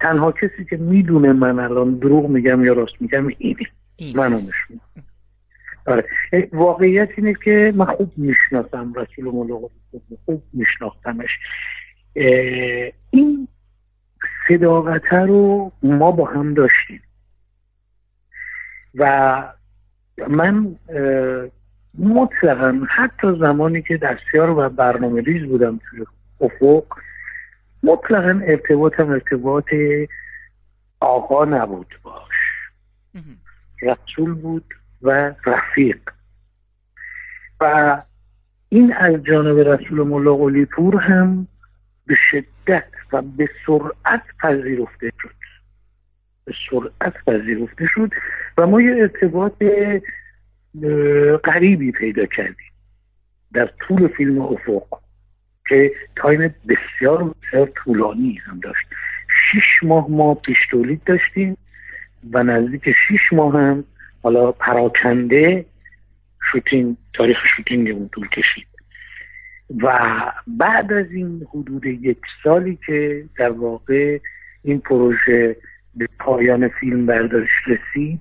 تنها 0.00 0.32
کسی 0.32 0.64
که 0.70 0.76
می‌دونه 0.76 1.32
من 1.32 1.58
الان 1.58 1.94
دروغ 1.94 2.28
میگم 2.28 2.64
یا 2.64 2.72
راست 2.72 2.94
میگم 3.00 3.26
اینه. 3.38 3.66
من 4.14 4.32
نشون 4.32 4.80
آره. 5.86 6.08
واقعیت 6.52 7.08
اینه 7.16 7.34
که 7.44 7.72
من 7.76 7.84
خوب 7.84 8.12
می‌شناسم 8.16 8.92
رسول 8.94 9.24
ملاقات 9.24 9.70
خوب 10.24 10.42
میشناختمش. 10.52 11.38
این 13.10 13.48
صداقت 14.48 15.12
رو 15.12 15.72
ما 15.82 16.10
با 16.10 16.24
هم 16.24 16.54
داشتیم. 16.54 17.02
و 18.94 19.52
من 20.28 20.76
مطلقا 21.98 22.80
حتی 22.88 23.38
زمانی 23.40 23.82
که 23.82 23.96
دستیار 23.96 24.50
و 24.50 24.68
برنامه 24.68 25.20
ریز 25.20 25.48
بودم 25.48 25.80
توی 25.90 26.04
افق 26.40 26.84
مطلقا 27.82 28.40
ارتباطم 28.44 29.10
ارتباط 29.10 29.68
آقا 31.00 31.44
نبود 31.44 31.94
باش. 32.02 32.34
رسول 33.82 34.34
بود. 34.34 34.74
و 35.02 35.32
رفیق. 35.46 35.98
و 37.60 37.96
این 38.68 38.92
از 38.92 39.22
جانب 39.22 39.58
رسول 39.58 40.02
ملا 40.02 40.36
قلی 40.36 40.64
پور 40.64 41.00
هم 41.00 41.48
به 42.06 42.16
شدت 42.30 42.88
و 43.12 43.22
به 43.22 43.48
سرعت 43.66 44.22
پذیرفته 44.42 45.12
شد. 45.22 45.34
به 46.44 46.54
سرعت 46.70 47.24
پذیرفته 47.26 47.86
شد 47.94 48.10
و 48.58 48.66
ما 48.66 48.80
یه 48.80 48.96
ارتباط 49.00 49.62
غریبی 51.44 51.92
پیدا 51.92 52.26
کردیم 52.26 52.72
در 53.52 53.66
طول 53.66 54.08
فیلم 54.08 54.40
افق 54.40 54.98
که 55.68 55.92
تایم 56.16 56.54
بسیار 56.68 57.34
بسیار 57.42 57.72
طولانی 57.74 58.40
هم 58.46 58.60
داشت. 58.60 58.86
شیش 59.52 59.82
ماه 59.82 60.10
ما 60.10 60.34
پیش 60.34 60.56
تولید 60.70 61.04
داشتیم 61.04 61.56
و 62.32 62.42
نزدیک 62.42 62.84
شیش 63.08 63.32
ماه 63.32 63.54
هم 63.54 63.84
حالا 64.22 64.52
پراکنده 64.52 65.64
شوتینگ 66.52 66.96
تاریخ 67.14 67.38
شوتینگ 67.56 67.90
اون 67.90 68.08
طول 68.08 68.28
کشید. 68.28 68.66
و 69.82 69.98
بعد 70.46 70.92
از 70.92 71.10
این 71.10 71.46
حدود 71.54 71.86
یک 71.86 72.18
سالی 72.44 72.78
که 72.86 73.24
در 73.38 73.50
واقع 73.50 74.18
این 74.62 74.80
پروژه 74.80 75.56
به 75.94 76.08
پایان 76.18 76.68
فیلم 76.68 77.06
بردارش 77.06 77.50
رسید 77.66 78.20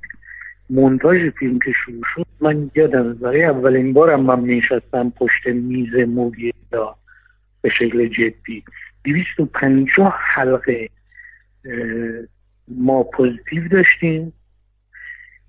مونتاژ 0.70 1.30
فیلم 1.40 1.60
که 1.60 1.72
شروع 1.86 2.04
شد 2.16 2.26
من 2.42 2.72
یادم 2.76 3.14
برای 3.14 3.44
اولین 3.44 3.94
بارم 3.94 4.22
من 4.22 4.40
میشستم 4.40 5.10
پشت 5.10 5.48
میز 5.48 5.96
موگیدا 5.96 6.96
به 7.62 7.70
شکل 7.70 8.08
جدی. 8.08 8.64
دویست 9.04 9.40
و 9.40 9.46
پنجاه 9.46 10.20
حلقه 10.20 10.90
ما 12.68 13.04
positive 13.04 13.68
داشتیم. 13.68 14.34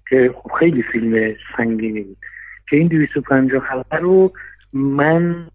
که 0.09 0.35
خب 0.35 0.51
خیلی 0.59 0.83
فیلم 0.83 1.35
سنگینی 1.57 2.01
بود. 2.01 2.17
که 2.71 2.77
این 2.77 2.89
دویست 2.89 3.17
و 3.17 3.21
پنجاه 3.21 3.65
حلقه 3.65 3.97
رو 3.97 4.33
من 4.73 5.47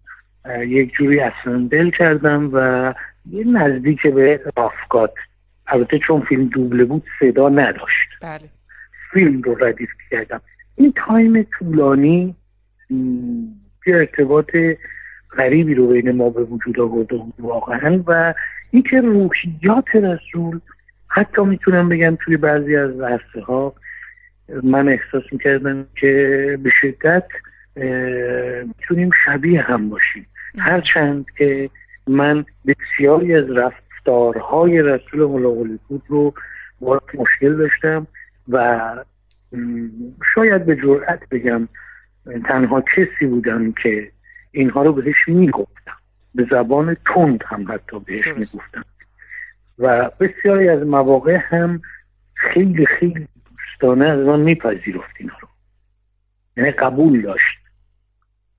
یک 0.66 0.92
جوری 0.92 1.20
assemble 1.20 1.90
کردم 1.90 2.50
و 2.52 2.94
یه 3.30 3.44
نزدیک 3.44 4.06
به 4.06 4.40
rough 4.56 4.88
cut. 4.88 5.14
البته 5.66 5.98
چون 5.98 6.20
فیلم 6.20 6.44
دوبله 6.44 6.84
بود 6.84 7.02
صدا 7.20 7.48
نداشت. 7.48 8.08
بله. 8.22 8.48
فیلم 9.12 9.42
رو 9.42 9.64
ردیف 9.64 9.90
کردم. 10.10 10.40
این 10.76 10.92
time 10.96 11.42
طولانی 11.42 12.36
یه 13.86 13.96
ارتباط 13.96 14.56
غریبی 15.36 15.74
رو 15.74 15.86
بین 15.86 16.10
ما 16.10 16.30
به 16.30 16.42
وجود 16.42 16.80
آورده 16.80 17.16
بود 17.16 17.34
واقعا 17.38 18.02
و 18.06 18.34
اینکه 18.70 19.00
روحیات 19.00 19.94
رسول 19.94 20.60
حتی 21.08 21.42
می‌تونم 21.42 21.88
بگم 21.88 22.16
توی 22.24 22.36
بعضی 22.36 22.76
از 22.76 23.00
عرصه 23.00 23.40
ها 23.46 23.74
من 24.62 24.88
احساس 24.88 25.22
می‌کردم 25.32 25.86
که 25.96 26.58
به 26.62 26.70
شدت 26.80 27.24
می‌تونیم 28.66 29.10
شبیه 29.24 29.62
هم 29.62 29.90
باشیم. 29.90 30.26
هرچند 30.58 31.26
که 31.38 31.70
من 32.06 32.44
بسیاری 32.66 33.34
از 33.34 33.50
رفتارهای 33.50 34.82
رسول 34.82 35.26
ملاقلی 35.26 35.78
بود 35.88 36.02
رو 36.08 36.34
باید 36.80 37.02
مشکل 37.14 37.56
داشتم 37.56 38.06
و 38.48 38.80
شاید 40.34 40.66
به 40.66 40.76
جرأت 40.76 41.28
بگم 41.30 41.68
تنها 42.44 42.84
کسی 42.96 43.26
بودم 43.26 43.72
که 43.72 44.08
اینها 44.50 44.82
رو 44.82 44.92
بهش 44.92 45.28
می‌گفتم. 45.28 45.92
به 46.34 46.46
زبان 46.50 46.96
تند 47.14 47.44
هم 47.46 47.72
حتی 47.72 47.98
بهش 48.00 48.26
می‌گفتم. 48.26 48.84
و 49.78 50.10
بسیاری 50.20 50.68
از 50.68 50.86
مواقع 50.86 51.38
هم 51.42 51.82
خیلی 52.34 52.86
خیلی 52.86 53.28
دوستانه 53.82 54.04
از 54.04 54.26
من 54.26 54.40
میپذیرفت 54.40 55.14
اینها 55.18 55.38
رو. 55.40 55.48
یعنی 56.56 56.70
قبول 56.70 57.22
داشت 57.22 57.58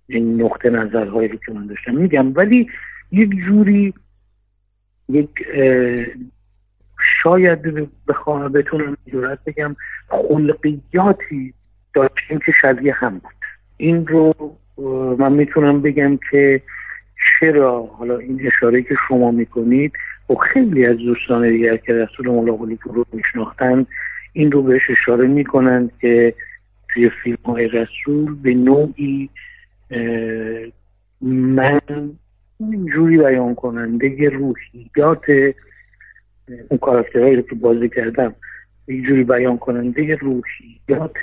این 0.08 0.42
نقطه 0.42 0.70
نظرهایی 0.70 1.28
رو 1.28 1.38
که 1.46 1.52
من 1.52 1.68
داشتم. 1.68 1.96
میگم 1.96 2.34
ولی 2.36 2.68
یک 3.12 3.30
جوری 3.30 3.94
یک 5.10 5.30
شاید 7.24 7.90
بخواهم 8.08 8.52
بتونم 8.52 8.98
جورت 9.12 9.40
بگم 9.46 9.76
خلقیاتی 10.08 11.54
داشتیم 11.94 12.40
که 12.46 12.52
شبیه 12.62 12.94
هم 12.94 13.20
بود. 13.20 13.34
این 13.78 14.08
رو 14.08 14.34
من 15.20 15.34
می‌تونم 15.34 15.82
بگم 15.82 16.20
که 16.32 16.62
چرا؟ 17.40 17.86
حالا 17.86 18.18
این 18.18 18.48
اشاره 18.48 18.82
که 18.82 18.96
شما 19.08 19.32
می‌کنید 19.32 19.94
و 20.30 20.36
خیلی 20.36 20.86
از 20.86 20.98
دوستان 20.98 21.50
دیگر 21.50 21.78
که 21.78 21.94
رسول 21.94 22.28
مولا 22.28 22.56
قلی 22.56 22.80
رو 22.84 23.06
میشناختن 23.14 23.86
این 24.34 24.52
رو 24.52 24.62
بهش 24.64 24.82
اشاره 24.90 25.28
می‌کنند 25.28 25.92
که 26.02 26.34
توی 26.90 27.10
فیلم 27.24 27.38
های 27.46 27.68
رسول 27.68 28.36
به 28.36 28.54
نوعی 28.54 29.30
من 31.22 31.82
جوری 32.94 33.18
بیان 33.18 33.56
کننده 33.56 34.30
روحیات 34.30 35.54
اون 36.70 36.78
کاراکترهایی 36.82 37.36
رو 37.36 37.42
که 37.42 37.56
بازی 37.56 37.90
کردم 37.90 38.36
یه 38.88 39.02
جوری 39.02 39.24
بیان 39.24 39.58
کننده 39.58 40.16
روحیات 40.16 41.18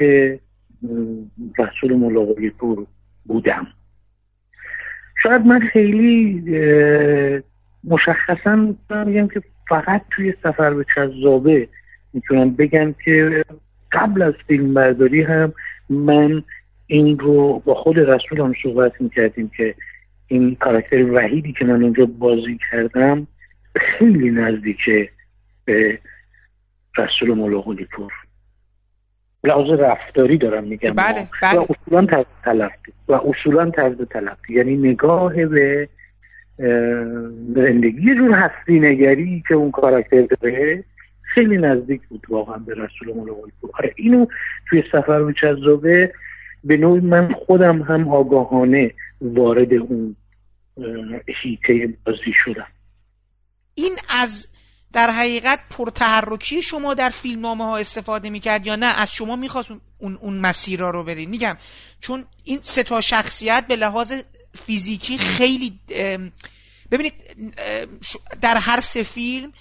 رسول 1.59 1.97
ملاقی 1.97 2.51
پور 2.51 2.87
بودم. 3.27 3.67
شاید 5.23 5.47
من 5.47 5.61
خیلی 5.61 6.45
مشخصا 7.85 8.75
میگم 9.07 9.29
که 9.29 9.43
فقط 9.69 10.03
توی 10.11 10.35
سفر 10.43 10.75
به 10.75 10.85
چذابه 10.95 11.69
می‌تونم 12.13 12.51
بگم 12.51 12.95
که 13.05 13.45
قبل 13.93 14.23
از 14.23 14.35
فیلم 14.47 14.75
برداری 14.75 15.23
هم 15.23 15.53
من 15.91 16.43
این 16.87 17.19
رو 17.19 17.59
با 17.59 17.75
خود 17.75 17.99
رسول 17.99 18.41
هم 18.41 18.55
صحبت 18.63 19.01
می‌کردیم 19.01 19.51
که 19.57 19.75
این 20.29 20.55
کاراکتر 20.55 21.13
وحیدی 21.13 21.53
که 21.53 21.65
من 21.65 21.83
اونجا 21.83 22.07
بازی 22.07 22.59
کردم 22.71 23.27
خیلی 23.77 24.31
نزدیکه 24.31 25.09
به 25.65 25.99
رسول 26.99 27.35
ملاقلی 27.35 27.85
پور 27.85 28.13
لحاظ 29.45 29.81
رفتاری 29.81 30.39
دارم 30.39 30.65
میگم. 30.65 30.93
بله 30.93 31.29
بله. 31.43 31.59
و 31.61 31.67
اصولا 31.71 32.07
طرز 32.07 32.25
تلقی. 32.45 32.93
و 33.09 33.13
اصولا 33.13 33.71
طرز 33.71 33.97
تلقی. 34.11 34.55
یعنی 34.55 34.77
نگاه 34.77 35.45
به 35.47 35.89
زندگی 37.55 38.15
جور 38.15 38.33
هستی 38.33 38.81
نگری 38.81 39.43
که 39.49 39.55
اون 39.55 39.71
کاراکتر 39.71 40.23
داره 40.23 40.85
خیلی 41.35 41.59
نزدیک 41.59 42.01
بود 42.09 42.27
واقعا 42.29 42.57
به 42.57 42.75
رسول 42.75 43.13
پور 43.61 43.71
آره 43.79 43.95
اینو 43.97 44.27
توی 44.69 44.83
سفر 44.93 45.33
چذابه 45.41 46.13
به 46.65 46.77
نوعی 46.77 47.01
من 47.01 47.33
خودم 47.47 47.83
هم 47.83 48.09
آگاهانه 48.09 48.95
وارد 49.21 49.75
اون 49.75 50.17
هیته 51.43 51.95
بازی 52.07 52.33
شدم. 52.45 52.67
این 53.75 53.93
از 54.09 54.49
در 54.93 55.11
حقیقت 55.11 55.59
پرتحرکی 55.71 56.63
شما 56.63 56.95
در 56.95 57.09
فیلمنامه 57.09 57.65
ها 57.65 57.77
استفاده 57.77 58.31
می‌کرد 58.31 58.67
یا 58.67 58.77
نه؟ 58.77 58.87
از 58.87 59.13
شما 59.13 59.37
می‌خواست 59.37 59.73
اون, 59.99 60.19
اون 60.21 60.41
مسیرها 60.41 60.91
رو 60.91 61.05
برید. 61.05 61.29
میگم 61.29 61.57
چون 62.01 62.25
این 62.45 62.59
سه 62.63 62.83
تا 62.83 63.01
شخصیت 63.01 63.65
به 63.69 63.77
لحاظ 63.77 64.23
فیزیکی 64.55 65.19
خیلی 65.19 65.73
ببینید 66.91 67.13
در 68.41 68.57
هر 68.57 68.81
سه 68.81 69.03
فیلم 69.03 69.53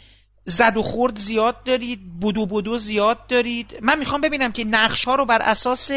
زد 0.46 0.78
و 0.78 0.82
خورد 0.82 1.18
زیاد 1.18 1.64
دارید 1.64 2.00
بودو 2.22 2.46
بودو 2.46 2.78
زیاد 2.78 3.28
دارید. 3.28 3.78
من 3.82 4.00
می‌خوام 4.00 4.22
ببینم 4.22 4.52
که 4.52 4.64
نقش 4.64 5.06
ها 5.06 5.16
رو 5.16 5.26
بر 5.26 5.40
اساس 5.42 5.92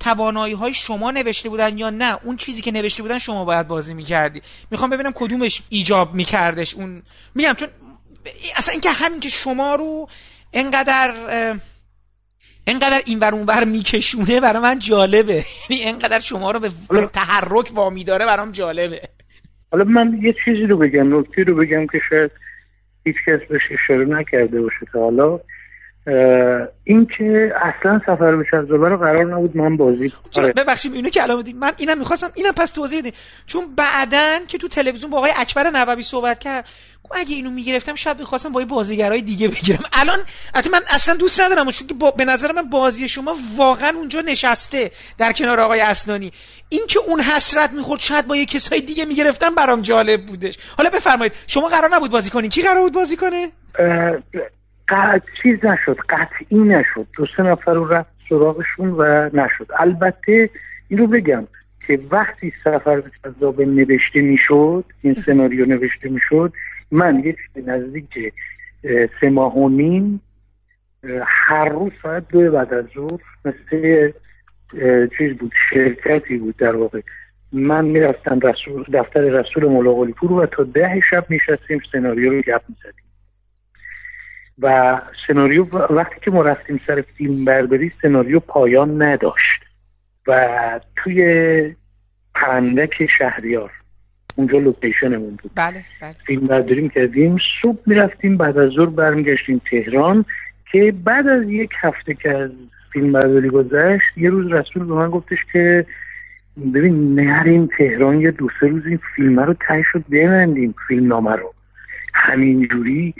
توانایی 0.00 0.54
های 0.54 0.74
شما 0.74 1.10
نوشته 1.10 1.48
بودن 1.48 1.78
یا 1.78 1.90
نه. 1.90 2.18
اون 2.24 2.36
چیزی 2.36 2.60
که 2.60 2.72
نوشته 2.72 3.02
بودن 3.02 3.18
شما 3.18 3.44
باید 3.44 3.68
بازی 3.68 3.94
می‌کردی. 3.94 4.42
می‌خوام 4.70 4.90
ببینم 4.90 5.12
کدومش 5.14 5.62
ایجاب 5.68 6.14
میکردش. 6.14 6.74
اون 6.74 7.02
میگم 7.34 7.54
چون 7.54 7.68
اصلا 8.56 8.72
اینکه 8.72 8.90
همین 8.90 9.20
که 9.20 9.28
شما 9.28 9.74
رو 9.74 10.08
انقدر 10.52 11.14
انقدر 12.66 13.02
این 13.06 13.18
ور 13.18 13.34
اونور 13.34 13.64
میکشونه 13.64 14.40
برای 14.40 14.62
من 14.62 14.78
جالبه. 14.78 15.44
یعنی 15.70 15.84
انقدر 15.84 16.18
شما 16.18 16.50
رو 16.50 16.60
به 16.60 16.70
تحرک 17.12 17.70
وامی 17.74 18.04
داره 18.04 18.26
برام 18.26 18.52
جالبه. 18.52 19.00
حالا 19.72 19.84
من 19.84 20.18
یه 20.22 20.34
چیزی 20.44 20.66
رو 20.66 20.78
بگم 20.78 21.18
نکته 21.18 21.42
رو 21.42 21.56
بگم 21.56 21.86
که 21.86 21.98
شاید 22.10 22.30
هیچ 23.08 23.16
کس 23.26 23.48
بهش 23.48 23.62
اشاره 23.70 24.04
نکرده 24.04 24.60
باشه 24.60 24.86
تا 24.92 25.00
حالا. 25.00 25.40
اینکه 26.84 27.52
اصلا 27.62 28.00
سفر 28.06 28.36
به 28.36 28.44
شهرزابه 28.50 28.88
رو 28.88 28.96
قرار 28.96 29.34
نبود 29.34 29.56
من 29.56 29.76
بازی 29.76 30.12
کنم. 30.34 30.52
ببخشید 30.56 30.94
اینو 30.94 31.08
که 31.08 31.22
الان 31.22 31.44
من 31.54 31.72
اینم 31.76 31.98
می‌خواستم 31.98 32.30
اینم 32.34 32.52
پس 32.52 32.70
توضیح 32.70 33.00
بدین. 33.00 33.12
چون 33.46 33.74
بعدن 33.76 34.46
که 34.46 34.58
تو 34.58 34.68
تلویزیون 34.68 35.10
با 35.10 35.18
آقای 35.18 35.32
اکبر 35.36 35.70
نووی 35.70 36.02
صحبت 36.02 36.38
کرد 36.38 36.64
اگه 37.10 37.36
اینو 37.36 37.50
می‌گرفتم 37.50 37.94
شاید 37.94 38.18
می‌خواستم 38.18 38.52
با 38.52 38.64
بازیگرای 38.64 39.22
دیگه 39.22 39.48
بگیرم. 39.48 39.82
الان 39.92 40.18
حتی 40.54 40.70
من 40.70 40.80
اصلا 40.88 41.14
دوست 41.14 41.40
ندارم 41.40 41.70
چون 41.70 41.88
که 41.88 41.94
با... 41.94 42.10
به 42.10 42.24
نظر 42.24 42.52
من 42.52 42.70
بازی 42.70 43.08
شما 43.08 43.36
واقعا 43.56 43.92
اونجا 43.96 44.20
نشسته 44.20 44.90
در 45.18 45.32
کنار 45.32 45.60
آقای 45.60 45.80
اسنانی. 45.80 46.32
این 46.68 46.80
که 46.88 46.98
اون 47.06 47.20
حسرت 47.20 47.72
می‌خورد 47.72 48.00
شاید 48.00 48.26
با 48.26 48.36
یه 48.36 48.46
کسای 48.46 48.80
دیگه 48.80 49.04
می‌گرفتم 49.04 49.54
برام 49.54 49.82
جالب 49.82 50.26
بودش. 50.26 50.58
حالا 50.76 50.90
بفرمایید 50.90 51.32
شما 51.46 51.68
قرار 51.68 51.94
نبود 51.94 52.10
بازی 52.10 52.30
کنین. 52.30 52.50
کی 52.50 52.62
قرار 52.62 52.82
بود 52.82 52.92
بازی 52.92 53.16
کنه؟ 53.16 53.48
قطع 54.88 55.26
چیز 55.42 55.64
نشد 55.64 55.98
قطعی 56.08 56.58
نشد. 56.58 57.06
دو 57.16 57.26
سه 57.36 57.42
نفر 57.42 57.74
رو 57.74 57.88
رفت 57.88 58.10
سراغشون 58.28 58.90
و 58.90 59.30
نشد. 59.32 59.66
البته 59.78 60.50
این 60.88 60.98
رو 60.98 61.06
بگم 61.06 61.46
که 61.86 62.00
وقتی 62.10 62.52
سفر 62.64 63.02
به 63.56 63.66
نوشته 63.66 64.20
می‌شد 64.20 64.84
این 65.02 65.14
سناریو 65.14 65.66
نوشته 65.66 66.08
می‌شد 66.08 66.52
من 66.90 67.18
یک 67.18 67.36
نزدیک 67.66 68.32
سه 69.20 69.30
ماه 69.30 69.58
و 69.58 69.68
نیم 69.68 70.20
هر 71.24 71.68
روز 71.68 71.92
ساعت 72.02 72.28
دو 72.28 72.50
بعد 72.50 72.74
از 72.74 72.84
ظهر 72.94 73.20
مثل 73.44 74.12
چیز 75.18 75.36
بود 75.36 75.52
شرکتی 75.70 76.36
بود 76.36 76.56
در 76.56 76.76
واقع. 76.76 77.00
من 77.52 77.84
می‌رفتم 77.84 78.40
رسول 78.40 78.84
دفتر 78.92 79.20
رسول 79.20 79.68
ملاقالی 79.68 80.12
پور 80.12 80.32
و 80.32 80.46
تا 80.46 80.62
ده 80.62 81.00
شب 81.10 81.26
میشستیم 81.28 81.80
سناریو 81.92 82.30
رو 82.30 82.40
گپ 82.40 82.62
می‌زدیم. 82.68 83.07
و 84.62 85.00
سناریو 85.26 85.64
وقتی 85.90 86.20
که 86.22 86.30
ما 86.30 86.42
رفتیم 86.42 86.80
سر 86.86 87.00
فیلم 87.00 87.44
برداری 87.44 87.92
سناریو 88.02 88.40
پایان 88.40 89.02
نداشت 89.02 89.62
و 90.26 90.80
توی 90.96 91.74
پرندک 92.34 93.06
شهریار 93.18 93.70
اونجا 94.36 94.58
لوکیشنمون 94.58 95.38
بود. 95.42 95.50
بله 95.54 95.84
بله. 96.00 96.12
فیلم 96.26 96.46
برداری 96.46 96.88
کردیم 96.88 97.36
صبح 97.62 97.78
می‌رفتیم 97.86 98.36
بعد 98.36 98.58
از 98.58 98.70
ظهر 98.70 98.86
برمیگشتیم 98.86 99.60
تهران 99.70 100.24
که 100.72 100.94
بعد 101.04 101.28
از 101.28 101.48
یک 101.48 101.70
هفته 101.80 102.14
که 102.14 102.30
از 102.30 102.50
فیلم 102.92 103.12
برداری 103.12 103.48
گذشت 103.48 104.06
یه 104.16 104.30
روز 104.30 104.52
رسول 104.52 104.84
به 104.84 104.94
من 104.94 105.10
گفتش 105.10 105.38
که 105.52 105.86
ببین 106.74 107.20
نریم 107.20 107.68
تهران 107.78 108.20
یه 108.20 108.30
دو 108.30 108.48
سه 108.60 108.66
روز 108.66 108.86
این 108.86 109.00
فیلم 109.16 109.40
رو 109.40 109.54
تای 109.68 109.84
شد 109.92 110.04
ببندیم 110.10 110.74
فیلم 110.88 111.06
نامه 111.06 111.36
رو. 111.36 111.54
همینجوری 112.14 113.14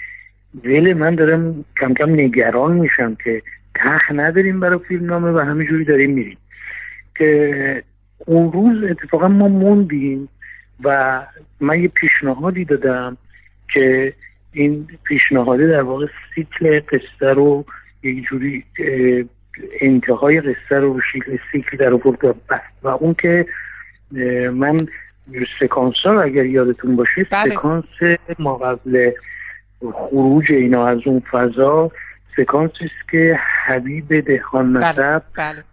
ولی 0.64 0.94
من 0.94 1.14
دارم 1.14 1.64
کم 1.80 1.94
کم 1.94 2.10
نگران 2.10 2.72
میشم 2.72 3.14
که 3.24 3.42
تخ 3.74 4.02
نداریم 4.10 4.60
برای 4.60 4.78
فیلم 4.88 5.06
نامه 5.06 5.30
و 5.30 5.38
همینجوری 5.38 5.84
داریم 5.84 6.10
میریم. 6.10 6.38
که 7.14 7.82
اون 8.26 8.52
روز 8.52 8.90
اتفاقا 8.90 9.28
ما 9.28 9.48
موندیم 9.48 10.28
و 10.84 11.20
من 11.60 11.82
یه 11.82 11.88
پیشنهادی 11.88 12.64
دادم 12.64 13.16
که 13.74 14.12
این 14.52 14.86
پیشنهاده 15.04 15.66
در 15.66 15.82
واقع 15.82 16.06
سیکل 16.34 16.80
قصه 16.80 17.32
رو 17.32 17.64
یک 18.02 18.24
جوری 18.24 18.64
انتهای 19.80 20.40
قصه 20.40 20.76
رو 20.76 20.94
به 20.94 21.00
شکل 21.12 21.38
سیکل 21.52 21.76
در 21.76 21.92
آورد 21.92 22.18
بست. 22.20 22.84
و 22.84 22.88
اون 22.88 23.14
که 23.14 23.46
من 24.52 24.88
سکانس 25.60 25.94
ها 26.04 26.22
اگر 26.22 26.46
یادتون 26.46 26.96
باشه 26.96 27.26
بله. 27.30 27.50
سکانس 27.50 28.18
ما 28.38 28.56
قبل 28.56 29.10
خروج 29.80 30.44
اینا 30.50 30.86
از 30.86 30.98
اون 31.06 31.22
فضا 31.30 31.90
سکانسی 32.36 32.84
است 32.84 33.10
که 33.10 33.38
حبیب 33.66 34.20
دهان 34.20 34.72
بله. 34.72 34.88
نسب 34.88 35.22
بله. 35.36 35.64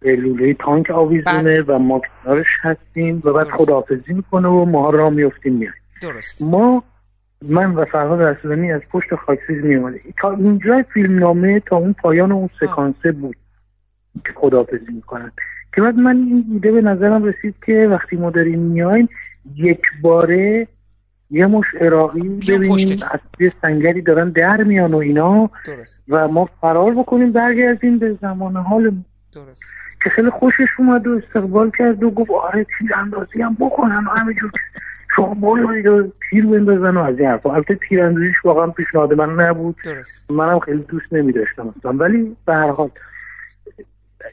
به 0.00 0.16
لوله 0.16 0.54
تانک 0.54 0.90
آویزونه 0.90 1.62
بله. 1.62 1.62
و 1.62 1.78
ما 1.78 2.00
کنارش 2.24 2.46
هستیم 2.60 3.22
و 3.24 3.32
بعد 3.32 3.48
خداحافظی 3.50 4.12
می‌کنه 4.12 4.48
و 4.48 4.64
ما 4.64 4.90
را 4.90 5.10
میفتیم 5.10 5.52
میایم 5.52 5.74
درست 6.02 6.42
ما 6.42 6.82
من 7.42 7.74
و 7.74 7.84
فرهاد 7.84 8.22
رسولانی 8.22 8.72
از 8.72 8.80
پشت 8.90 9.14
خاکسیز 9.14 9.64
می 9.64 10.00
تا 10.20 10.32
اینجا 10.32 10.84
فیلم 10.94 11.18
نامه 11.18 11.60
تا 11.60 11.76
اون 11.76 11.92
پایان 11.92 12.32
اون 12.32 12.48
سکانسه 12.60 13.12
بود 13.12 13.36
که 14.24 14.32
خداحافظی 14.34 14.92
می‌کنن 14.94 15.32
که 15.74 15.80
بعد 15.80 15.94
من 15.94 16.16
این 16.16 16.44
ایده 16.52 16.72
به 16.72 16.80
نظرم 16.80 17.24
رسید 17.24 17.54
که 17.66 17.88
وقتی 17.90 18.16
ما 18.16 18.30
داریم 18.30 18.58
میایم 18.58 19.08
یک 19.54 19.80
باره 20.02 20.68
یه 21.32 21.46
مش 21.46 21.66
عراقی 21.80 22.28
ببینیم 22.48 22.98
از 23.10 23.20
یه 23.40 23.52
سنگری 23.62 24.02
دارن 24.02 24.30
در 24.30 24.56
میان 24.56 24.94
و 24.94 24.96
اینا 24.96 25.50
درست. 25.66 26.00
و 26.08 26.28
ما 26.28 26.48
فرار 26.60 26.94
بکنیم 26.94 27.32
برگردیم 27.32 27.98
به 27.98 28.18
زمان 28.22 28.56
حال 28.56 28.92
درست. 29.34 29.62
که 30.04 30.10
خیلی 30.10 30.30
خوشش 30.30 30.68
اومد 30.78 31.06
و 31.06 31.10
استقبال 31.10 31.70
کرد 31.78 32.02
و 32.02 32.10
گفت 32.10 32.30
آره 32.30 32.66
تیر 32.78 32.94
اندازی 32.96 33.42
هم 33.42 33.56
بکنن 33.60 34.04
و 34.04 34.10
همینجور 34.20 34.50
شما 35.16 35.34
باید 35.34 36.12
تیر 36.30 36.46
بندازن 36.46 36.96
و 36.96 37.00
از 37.00 37.18
این 37.18 37.28
حرفا 37.28 37.54
البته 37.54 37.78
تیر 37.88 38.02
اندازیش 38.02 38.44
واقعا 38.44 38.66
پیشنهاد 38.66 39.12
من 39.12 39.44
نبود 39.44 39.76
درست. 39.84 40.30
منم 40.30 40.58
خیلی 40.58 40.84
دوست 40.88 41.12
نمی 41.12 41.32
داشتم 41.32 41.74
ولی 41.84 42.36
به 42.46 42.54
هر 42.54 42.70
حال 42.70 42.90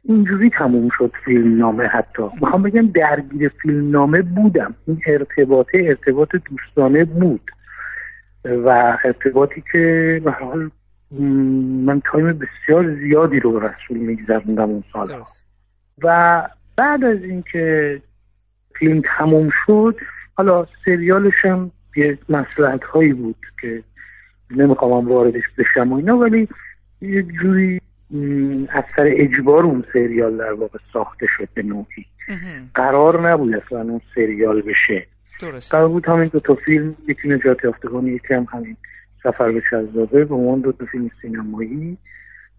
اینجوری 0.03 0.49
تموم 0.49 0.89
شد 0.97 1.11
فیلم 1.25 1.57
نامه 1.57 1.83
حتی. 1.83 2.23
می‌خوام 2.41 2.63
بگم 2.63 2.87
درگیر 2.87 3.51
فیلم 3.61 3.91
نامه 3.91 4.21
بودم. 4.21 4.75
این 4.87 5.01
ارتباطه 5.07 5.77
ارتباط 5.87 6.29
دوستانه 6.35 7.05
بود. 7.05 7.51
و 8.45 8.97
ارتباطی 9.03 9.63
که 9.71 10.21
به 10.23 10.31
حال 10.31 10.69
من 11.85 12.01
تایم 12.11 12.39
بسیار 12.39 12.95
زیادی 12.95 13.39
رو 13.39 13.59
رسول 13.59 13.97
میگذروندم 13.97 14.69
اون 14.69 14.83
سال. 14.93 15.23
و 16.03 16.43
بعد 16.75 17.03
از 17.03 17.23
اینکه 17.23 18.01
فیلم 18.75 19.01
تموم 19.17 19.49
شد 19.65 19.95
حالا 20.33 20.65
سریالش 20.85 21.33
هم 21.43 21.71
یه 21.95 22.17
مسلحت 22.29 22.83
هایی 22.83 23.13
بود 23.13 23.35
که 23.61 23.83
نمی‌خوام 24.51 25.07
واردش 25.07 25.43
بشم 25.57 25.93
و 25.93 25.95
اینا 25.95 26.17
ولی 26.17 26.47
یه 27.01 27.23
جوری 27.23 27.81
از 28.69 28.83
سر 28.95 29.11
اجبار 29.15 29.63
اون 29.63 29.83
سریال 29.93 30.37
در 30.37 30.53
واقع 30.53 30.79
ساخته 30.93 31.27
شد 31.37 31.47
به 31.53 31.63
نوعی. 31.63 32.05
قرار 32.75 33.29
نبود 33.29 33.55
اصلا 33.55 33.81
اون 33.81 34.01
سریال 34.15 34.61
بشه. 34.61 35.05
درست. 35.41 35.71
قرار 35.71 35.87
بود 35.87 36.05
همین 36.05 36.27
دو 36.27 36.39
تا 36.39 36.55
فیلم 36.55 36.95
یکی 37.07 37.27
نجات 37.27 37.63
یافتگان 37.63 38.07
یکی 38.07 38.33
هم 38.33 38.47
همین 38.51 38.77
سفر 39.23 39.51
به 39.51 39.61
شهزاده 39.69 40.25
به 40.25 40.35
عنوان 40.35 40.59
دو 40.59 40.71
تا 40.71 40.85
فیلم 40.85 41.11
سینمایی 41.21 41.97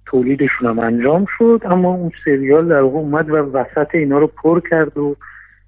تولیدشون 0.06 0.68
هم 0.68 0.78
انجام 0.78 1.26
شد 1.38 1.60
اما 1.64 1.94
اون 1.94 2.10
سریال 2.24 2.68
در 2.68 2.80
واقع 2.80 2.98
اومد 2.98 3.30
و 3.30 3.34
وسط 3.34 3.94
اینا 3.94 4.18
رو 4.18 4.26
پر 4.26 4.60
کرد 4.70 4.98
و 4.98 5.16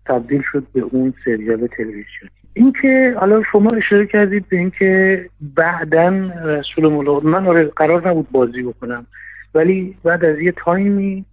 تبدیل 0.06 0.42
شد 0.52 0.66
به 0.72 0.80
اون 0.80 1.14
سریال 1.24 1.66
تلویزیونی 1.66 2.30
اینکه 2.54 3.14
حالا 3.20 3.42
شما 3.52 3.70
اشاره 3.70 4.06
کردید 4.06 4.48
به 4.48 4.56
اینکه 4.56 5.24
بعدا 5.40 6.08
رسول 6.44 6.92
ملاقات 6.92 7.24
من 7.24 7.46
آره 7.46 7.64
قرار 7.64 8.08
نبود 8.08 8.30
بازی 8.30 8.62
بکنم. 8.62 9.06
ولی 9.54 9.96
بعد 10.04 10.24
از 10.24 10.38
یه 10.38 10.52
تایمی 10.52 11.24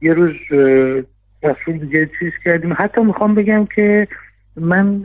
یه 0.00 0.12
روز 0.12 0.34
رسول 1.42 1.78
دیگه 1.78 2.10
چیز 2.18 2.32
کردیم. 2.44 2.74
حتی 2.78 3.00
می‌خوام 3.00 3.34
بگم 3.34 3.66
که 3.66 4.08
من 4.56 5.02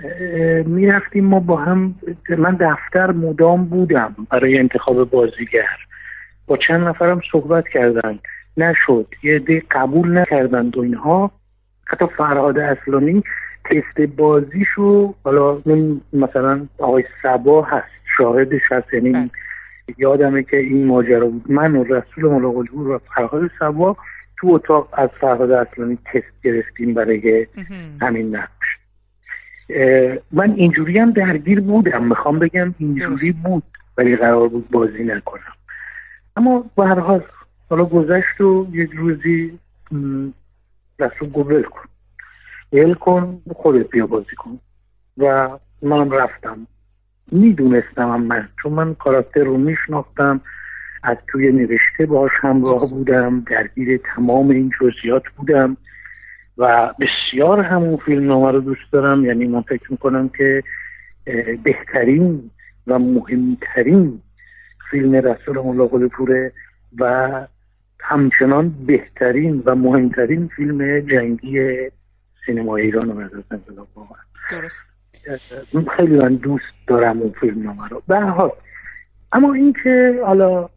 می‌رفتیم 0.66 1.26
ما 1.26 1.40
با 1.40 1.56
هم 1.56 1.96
من 2.38 2.58
دفتر 2.60 3.12
مدام 3.12 3.66
بودم 3.66 4.16
برای 4.32 4.58
انتخاب 4.58 5.10
بازیگر. 5.10 5.78
با 6.48 6.58
چند 6.68 6.88
نفرم 6.88 7.22
صحبت 7.32 7.68
کردن. 7.68 8.20
نشد. 8.58 9.08
یه 9.24 9.40
دی 9.40 9.60
قبول 9.72 10.18
نکردند 10.18 10.78
و 10.78 10.82
اینها. 10.82 11.32
حتی 11.86 12.06
فرهاد 12.18 12.60
اصلانی 12.60 13.24
تست 13.66 14.02
بازیشو 14.02 15.14
حالا 15.24 15.62
مثلا 16.14 16.68
آقای 16.78 17.04
سبا 17.24 17.62
هست 17.62 17.92
شاهدش 18.18 18.62
هست. 18.72 18.94
یعنی 18.94 19.12
بله. 19.12 19.30
یادمه 19.98 20.44
که 20.44 20.57
این 20.57 20.86
ماجرا 20.86 21.28
بود. 21.28 21.52
من 21.52 21.76
و 21.76 21.84
رسول 21.84 22.26
ملاقالی 22.26 22.70
و 22.70 22.98
فرهاد 22.98 23.52
سبا 23.60 23.98
تو 24.38 24.48
اتاق 24.48 24.90
از 24.94 25.10
فرهاد 25.22 25.52
اصلانی 25.52 25.98
تست 26.06 26.41
گرفتیم 26.44 26.94
برای 26.94 27.48
همین 28.02 28.36
نقش. 28.36 28.78
من 30.32 30.52
اینجوری 30.52 30.99
هم 30.99 31.12
درگیر 31.12 31.62
بودم. 31.62 32.03
می‌خوام 32.03 32.40
بگم 32.40 32.76
اینجوری 32.78 33.32
بود 33.32 33.64
ولی 33.98 34.16
قرار 34.16 34.48
بود 34.48 34.70
بازی 34.70 35.03
نکنم. 35.03 35.53
اما 36.36 36.66
به 36.78 36.86
هر 36.86 36.99
حال 36.99 37.24
حالا 37.70 37.86
گذشت 37.86 38.41
و 38.41 38.68
یک 38.72 38.91
روزی 38.91 39.60
رسول 40.99 41.30
گفت 41.34 41.66
کن. 41.66 41.90
ول 42.74 42.94
کن 42.94 43.41
خودت 43.56 43.90
بیا 43.90 44.07
بازی 44.07 44.36
کن. 44.38 44.60
و 45.18 45.49
من 45.82 46.12
رفتم. 46.12 46.68
می‌دونستم 47.31 48.22
من. 48.22 48.49
چون 48.64 48.73
من 48.73 48.95
کاراکتر 48.95 49.43
رو 49.43 49.57
میشناختم 49.57 50.41
از 51.03 51.18
توی 51.27 51.52
نوشته 51.52 52.06
باش 52.06 52.31
همراه 52.41 52.89
بودم 52.89 53.39
درگیر 53.39 53.99
تمام 54.15 54.49
این 54.49 54.72
جزئیات 54.81 55.23
بودم 55.38 55.77
و 56.57 56.93
بسیار 56.99 57.60
همون 57.60 57.97
فیلم 57.97 58.27
نامه 58.27 58.52
رو 58.52 58.60
دوست 58.60 58.91
دارم. 58.91 59.26
یعنی 59.26 59.47
من 59.47 59.61
فکر 59.61 59.91
می‌کنم 59.91 60.30
که 60.30 60.64
بهترین 61.64 62.52
و 62.88 62.99
مهمترین 62.99 64.22
فیلم 64.91 65.15
رسول 65.15 65.60
ملا 65.60 65.88
پوره 65.88 66.52
و 66.99 67.30
همچنان 67.99 68.76
بهترین 68.85 69.64
و 69.65 69.76
مهمترین 69.76 70.47
فیلم 70.47 70.99
جنگی 70.99 71.77
سینما 72.45 72.76
ایران 72.76 73.10
رو 73.10 73.43
انقلاب 73.52 73.88
درست. 74.52 74.94
خیلی 75.98 76.18
من 76.18 76.36
دوست 76.36 76.66
دارم 76.88 77.20
اون 77.20 77.34
فیلم 77.42 77.64
نامه 77.64 77.88
رو. 77.88 78.02
به 78.08 78.20
حال. 78.20 78.52
اما 79.32 79.54
اینکه 79.54 80.20
حالا 80.26 80.70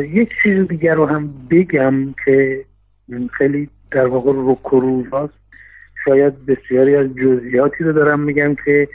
یک 0.00 0.30
چیز 0.42 0.68
دیگر 0.68 0.94
رو 0.94 1.06
هم 1.06 1.34
بگم 1.50 2.14
که 2.24 2.64
خیلی 3.32 3.68
در 3.90 4.06
واقع 4.06 4.32
رک 4.34 4.82
هاست. 5.12 5.40
شاید 6.04 6.46
بسیاری 6.46 6.96
از 6.96 7.06
جزئیاتی 7.14 7.84
رو 7.84 7.92
دارم 7.92 8.20
میگم 8.20 8.56
که 8.64 8.88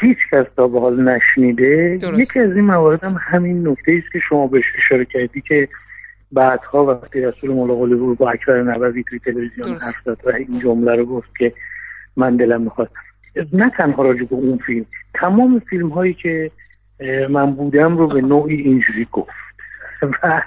هیچ 0.00 0.18
کس 0.32 0.46
تا 0.56 0.68
به 0.68 0.80
حال 0.80 1.08
نشنیده. 1.08 1.98
یکی 2.16 2.40
از 2.40 2.56
این 2.56 2.64
موارد 2.64 3.04
هم 3.04 3.16
همین 3.20 3.68
نکته 3.68 4.00
است 4.02 4.12
که 4.12 4.18
شما 4.28 4.46
بهش 4.46 4.64
اشاره 4.78 5.04
کردی 5.04 5.40
که 5.40 5.68
بعدها 6.32 6.84
وقتی 6.84 7.20
رسول 7.20 7.50
مولا 7.50 7.74
بود 7.74 8.18
با 8.18 8.30
اکبر 8.30 8.62
نبوی 8.62 9.04
توی 9.08 9.18
تلویزیون 9.18 9.68
حرف 9.68 9.94
زد 10.04 10.16
و 10.24 10.28
این 10.28 10.60
جمله 10.60 10.96
رو 10.96 11.06
گفت 11.06 11.36
که 11.38 11.52
من 12.16 12.36
دلم 12.36 12.62
می‌خواد 12.62 12.90
نه 13.52 13.70
تنها 13.70 14.02
راجع 14.02 14.24
به 14.24 14.34
اون 14.34 14.58
فیلم 14.66 14.86
تمام 15.14 15.58
فیلم 15.58 15.88
هایی 15.88 16.14
که 16.14 16.50
من 17.30 17.54
بودم 17.54 17.96
رو 17.96 18.08
به 18.08 18.20
نوعی 18.20 18.56
اینجوری 18.56 19.08
گفت. 19.12 19.30
و 20.02 20.42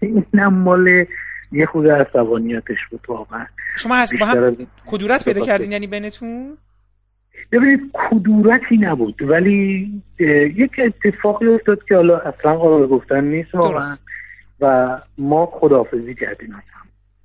اینم 0.00 0.54
مال 0.54 1.06
یه 1.52 1.66
خود 1.66 1.88
عصبانیتش 1.88 2.78
بود 2.90 3.00
واقعا. 3.08 3.46
شما 3.76 3.94
از 3.94 4.12
با 4.20 4.26
هم 4.26 4.56
کدورت 4.86 5.24
پیدا 5.24 5.40
کردین؟ 5.40 5.72
یعنی 5.72 5.86
بینتون؟ 5.86 6.56
ببینید 7.52 7.80
کدورتی 7.92 8.76
نبود. 8.76 9.22
ولی 9.22 9.88
یک 10.56 10.70
اتفاقی 10.78 11.46
افتاد 11.46 11.84
که 11.84 11.94
حالا 11.94 12.18
اصلا 12.18 12.56
قابل 12.56 12.86
گفتن 12.86 13.24
نیست 13.24 13.54
واقعا. 13.54 13.96
و 14.60 14.98
ما 15.18 15.46
خداحافظی 15.46 16.14
کردیم 16.14 16.62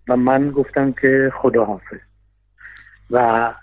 و 0.10 0.16
من 0.16 0.52
گفتم 0.52 0.92
که 0.92 1.32
خداحافظ. 1.42 2.00
و 3.12 3.54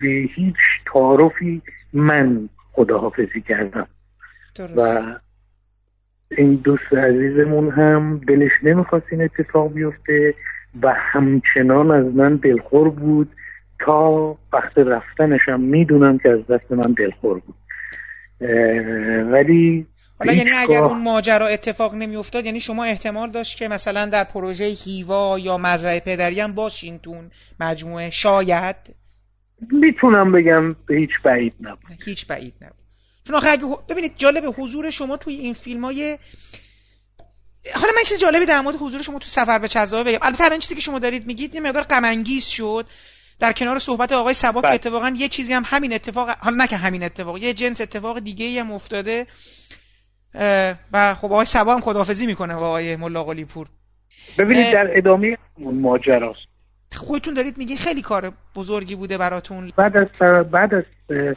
به 0.00 0.28
هیچ 0.34 0.56
تعارفی 0.92 1.62
من 1.92 2.48
خداحافظی 2.72 3.40
کردم. 3.48 3.88
و 4.76 5.02
این 6.30 6.54
دوست 6.54 6.92
عزیزمون 6.92 7.70
هم 7.70 8.20
دلش 8.28 8.50
نمی‌خواست 8.62 9.06
این 9.12 9.22
اتفاق 9.22 9.72
بیفته 9.72 10.34
و 10.82 10.94
همچنان 10.96 11.90
از 11.90 12.14
من 12.14 12.36
دلخور 12.36 12.90
بود 12.90 13.28
تا 13.80 14.36
وقت 14.52 14.78
رفتنشم 14.78 15.60
می‌دونم 15.60 16.18
که 16.18 16.28
از 16.28 16.46
دست 16.46 16.72
من 16.72 16.92
دلخور 16.92 17.40
بود. 17.40 17.54
ولی 19.32 19.86
حالا 20.18 20.32
یعنی 20.32 20.50
اگر 20.50 20.82
اون 20.82 21.02
ماجرا 21.02 21.46
اتفاق 21.46 21.94
نمیافتاد 21.94 22.46
یعنی 22.46 22.60
شما 22.60 22.84
احتمال 22.84 23.30
داشت 23.30 23.58
که 23.58 23.68
مثلا 23.68 24.06
در 24.06 24.24
پروژه 24.24 24.64
هیوا 24.64 25.38
یا 25.38 25.58
مزرعه 25.58 26.00
پدری 26.00 26.40
هم 26.40 26.54
باشین 26.54 26.98
تون 26.98 27.30
مجموعه 27.60 28.10
شاید 28.10 28.76
می‌تونم 29.60 30.32
بگم 30.32 30.72
به 30.86 30.96
هیچ 30.96 31.10
بعید 31.24 31.54
نبود. 31.60 32.02
هیچ 32.04 32.26
بعید 32.26 32.54
نبود. 32.60 32.84
چون 33.26 33.36
آخه 33.36 33.50
اگه 33.50 33.64
ببینید 33.88 34.12
جالب 34.16 34.54
حضور 34.58 34.90
شما 34.90 35.16
توی 35.16 35.34
این 35.34 35.54
فیلم 35.54 35.84
های 35.84 36.18
حالا 37.74 37.92
من 37.96 38.02
چیز 38.06 38.18
جالبی 38.18 38.46
در 38.46 38.60
مورد 38.60 38.76
حضور 38.80 39.02
شما 39.02 39.18
تو 39.18 39.28
سفر 39.28 39.58
به 39.58 39.68
چزابه 39.68 40.10
بگم. 40.10 40.18
البته 40.22 40.50
این 40.50 40.60
چیزی 40.60 40.74
که 40.74 40.80
شما 40.80 40.98
دارید 40.98 41.26
میگید 41.26 41.54
یه 41.54 41.60
مقدار 41.60 41.82
غم 41.82 42.24
شد. 42.40 42.86
در 43.40 43.52
کنار 43.52 43.78
صحبت 43.78 44.12
آقای 44.12 44.34
سبا 44.34 44.60
که 44.60 44.66
بله. 44.66 44.74
اتفاقا 44.74 45.14
یه 45.16 45.28
چیزی 45.28 45.52
هم 45.52 45.62
همین 45.66 45.92
اتفاق 45.92 46.28
حالا 46.28 46.56
نه 46.56 46.66
که 46.66 46.76
همین 46.76 47.02
اتفاق 47.02 47.38
یه 47.38 47.54
جنس 47.54 47.80
اتفاق 47.80 48.18
دیگه 48.18 48.46
ای 48.46 48.58
هم 48.58 48.72
افتاده. 48.72 49.26
و 50.92 51.14
خب 51.14 51.24
آقای 51.24 51.44
سبا 51.44 51.74
هم 51.74 51.80
خداحافظی 51.80 52.26
می‌کنه 52.26 52.54
با 52.54 52.66
آقای 52.66 52.96
ملا 52.96 53.24
پور 53.24 53.68
ببینید 54.38 54.72
در 54.72 54.90
ادامه 54.96 55.36
ماجراست. 55.58 56.47
خودتون 56.96 57.34
دارید 57.34 57.58
میگین 57.58 57.76
خیلی 57.76 58.02
کار 58.02 58.32
بزرگی 58.56 58.94
بوده 58.94 59.18
براتون. 59.18 59.72
بعد 59.76 59.96
از 59.96 60.08
بعد 60.50 60.74
از 60.74 60.84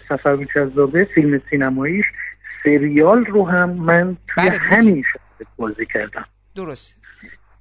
سفر 0.10 0.36
به 0.36 0.48
جذابه 0.56 1.08
فیلم 1.16 1.42
سینماییش 1.50 2.06
سریال 2.64 3.26
رو 3.26 3.50
هم 3.50 3.70
من 3.70 4.18
توی 4.28 4.50
بله 4.50 4.58
همین 4.58 5.04
شرایط 5.14 5.48
بازی 5.58 5.86
کردم. 5.94 6.26
درست. 6.56 6.98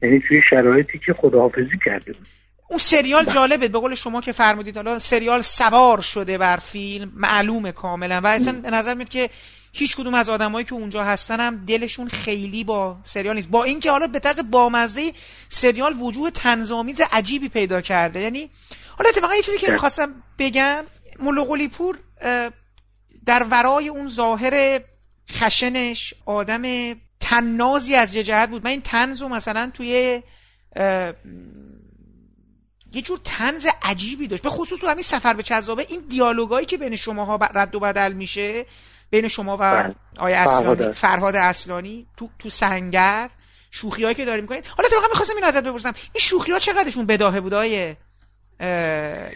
یعنی 0.02 0.22
توی 0.28 0.42
شرایطی 0.50 0.98
که 1.06 1.12
خداحافظی 1.12 1.78
کرده 1.84 2.14
اون 2.70 2.78
سریال 2.78 3.24
بله. 3.24 3.34
جالبه 3.34 3.68
به 3.68 3.78
قول 3.78 3.94
شما 3.94 4.20
که 4.20 4.32
فرمودید 4.32 4.76
حالا 4.76 4.98
سریال 4.98 5.40
سوار 5.40 6.00
شده 6.00 6.38
بر 6.38 6.56
فیلم 6.56 7.12
معلومه 7.16 7.72
کاملا. 7.72 8.20
و 8.24 8.26
اصلا 8.26 8.60
به 8.62 8.70
نظر 8.70 8.94
میاد 8.94 9.08
که 9.08 9.28
هیچ 9.72 9.96
کدوم 9.96 10.14
از 10.14 10.28
آدمایی 10.28 10.66
که 10.66 10.74
اونجا 10.74 11.04
هستن 11.04 11.40
هم 11.40 11.64
دلشون 11.66 12.08
خیلی 12.08 12.64
با 12.64 12.98
سریال 13.02 13.36
نیست. 13.36 13.48
با 13.48 13.64
اینکه 13.64 13.90
حالا 13.90 14.06
به 14.06 14.18
طرز 14.18 14.40
بامزه 14.50 15.12
سریال 15.48 16.02
وجوه 16.02 16.30
تنظامیز 16.30 17.00
عجیبی 17.12 17.48
پیدا 17.48 17.80
کرده. 17.80 18.20
یعنی 18.20 18.50
حالا 18.98 19.10
اتفاقا 19.10 19.34
یه 19.34 19.42
چیزی 19.42 19.58
که 19.58 19.72
می‌خواستم 19.72 20.22
بگم 20.38 20.84
ملوغلی 21.18 21.68
پور 21.68 21.98
در 23.26 23.42
ورای 23.50 23.88
اون 23.88 24.08
ظاهر 24.08 24.80
خشنش 25.30 26.14
آدم 26.26 26.62
تنازی 27.20 27.94
از 27.94 28.14
یه 28.14 28.22
جهت 28.22 28.50
بود. 28.50 28.64
من 28.64 28.70
این 28.70 28.80
تنز 28.80 29.22
مثلا 29.22 29.70
توی 29.74 30.22
یه 32.92 33.02
جور 33.02 33.20
تنز 33.24 33.66
عجیبی 33.82 34.28
داشت. 34.28 34.42
به 34.42 34.50
خصوص 34.50 34.78
تو 34.78 34.86
همین 34.86 35.02
سفر 35.02 35.34
به 35.34 35.42
چذابه 35.42 35.86
این 35.88 36.00
دیالوگایی 36.08 36.66
که 36.66 36.76
بین 36.76 36.96
شماها 36.96 37.36
رد 37.54 37.74
و 37.74 37.80
بدل 37.80 38.12
میشه 38.12 38.66
بین 39.10 39.28
شما 39.28 39.54
و 39.54 39.58
بله. 39.58 39.94
آیا 40.18 40.36
اصلانی. 40.36 40.92
فرهاد 40.92 41.36
اصلانی. 41.36 42.06
تو 42.16 42.28
تو 42.38 42.50
سنگر 42.50 43.30
شوخی 43.70 44.02
هایی 44.02 44.14
که 44.14 44.24
داریم 44.24 44.44
می‌کنید. 44.44 44.66
حالا 44.76 44.88
تو 44.88 44.96
می‌خواستم 45.10 45.36
این 45.36 45.44
ازت 45.44 45.64
بپرسم. 45.64 45.92
این 45.92 46.20
شوخی 46.20 46.52
ها 46.52 46.58
چقدرشون 46.58 47.06
بداهه 47.06 47.40
بود 47.40 47.54
آیه 47.54 47.96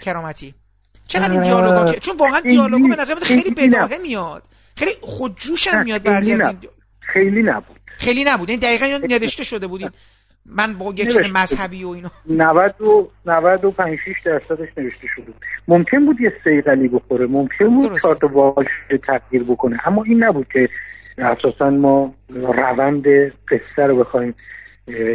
کرامتی؟ 0.03 0.55
چقدر 1.09 1.31
این 1.31 1.43
دیالوگا 1.43 1.93
چون 1.93 2.17
واقعا 2.17 2.41
دیالوگا 2.41 2.89
به 2.89 2.97
نظر 2.97 3.15
خیلی 3.15 3.51
بداهه 3.51 3.99
میاد. 3.99 4.43
خیلی 4.77 4.93
خودجوش 5.01 5.69
هم 5.69 5.85
میاد 5.85 6.03
بعضی 6.03 6.33
از 6.33 6.41
این 6.41 6.59
خیلی 7.01 7.43
نبود. 7.43 7.81
خیلی 7.99 8.25
نبود. 8.25 8.51
این 8.51 8.59
دقیقا 8.59 8.87
نوشته 8.87 9.45
شده 9.45 9.67
بودین. 9.67 9.91
من 10.47 10.75
با 10.75 10.93
چیز 10.93 11.16
مذهبی 11.35 11.85
و 11.85 11.89
اینا. 11.89 12.11
90 12.31 12.81
و 12.81 13.09
95 13.27 13.99
6 14.05 14.12
درصدش 14.25 14.69
نوشته 14.79 15.07
شده. 15.16 15.33
ممکن 15.69 16.07
بود 16.07 16.21
یه 16.21 16.33
سیغلی 16.45 16.89
بخوره. 16.89 17.27
ممکن 17.27 17.69
بود 17.69 17.99
چهار 17.99 18.15
تا 18.15 18.27
واژه 18.27 18.99
تغییر 19.07 19.45
بکنه. 19.45 19.89
اما 19.89 20.05
این 20.05 20.25
نبود 20.25 20.47
که 20.53 20.69
اساسا 21.19 21.71
ما 21.71 22.15
روند 22.31 23.05
قصه 23.49 23.87
رو 23.87 23.97
بخوایم 23.97 24.35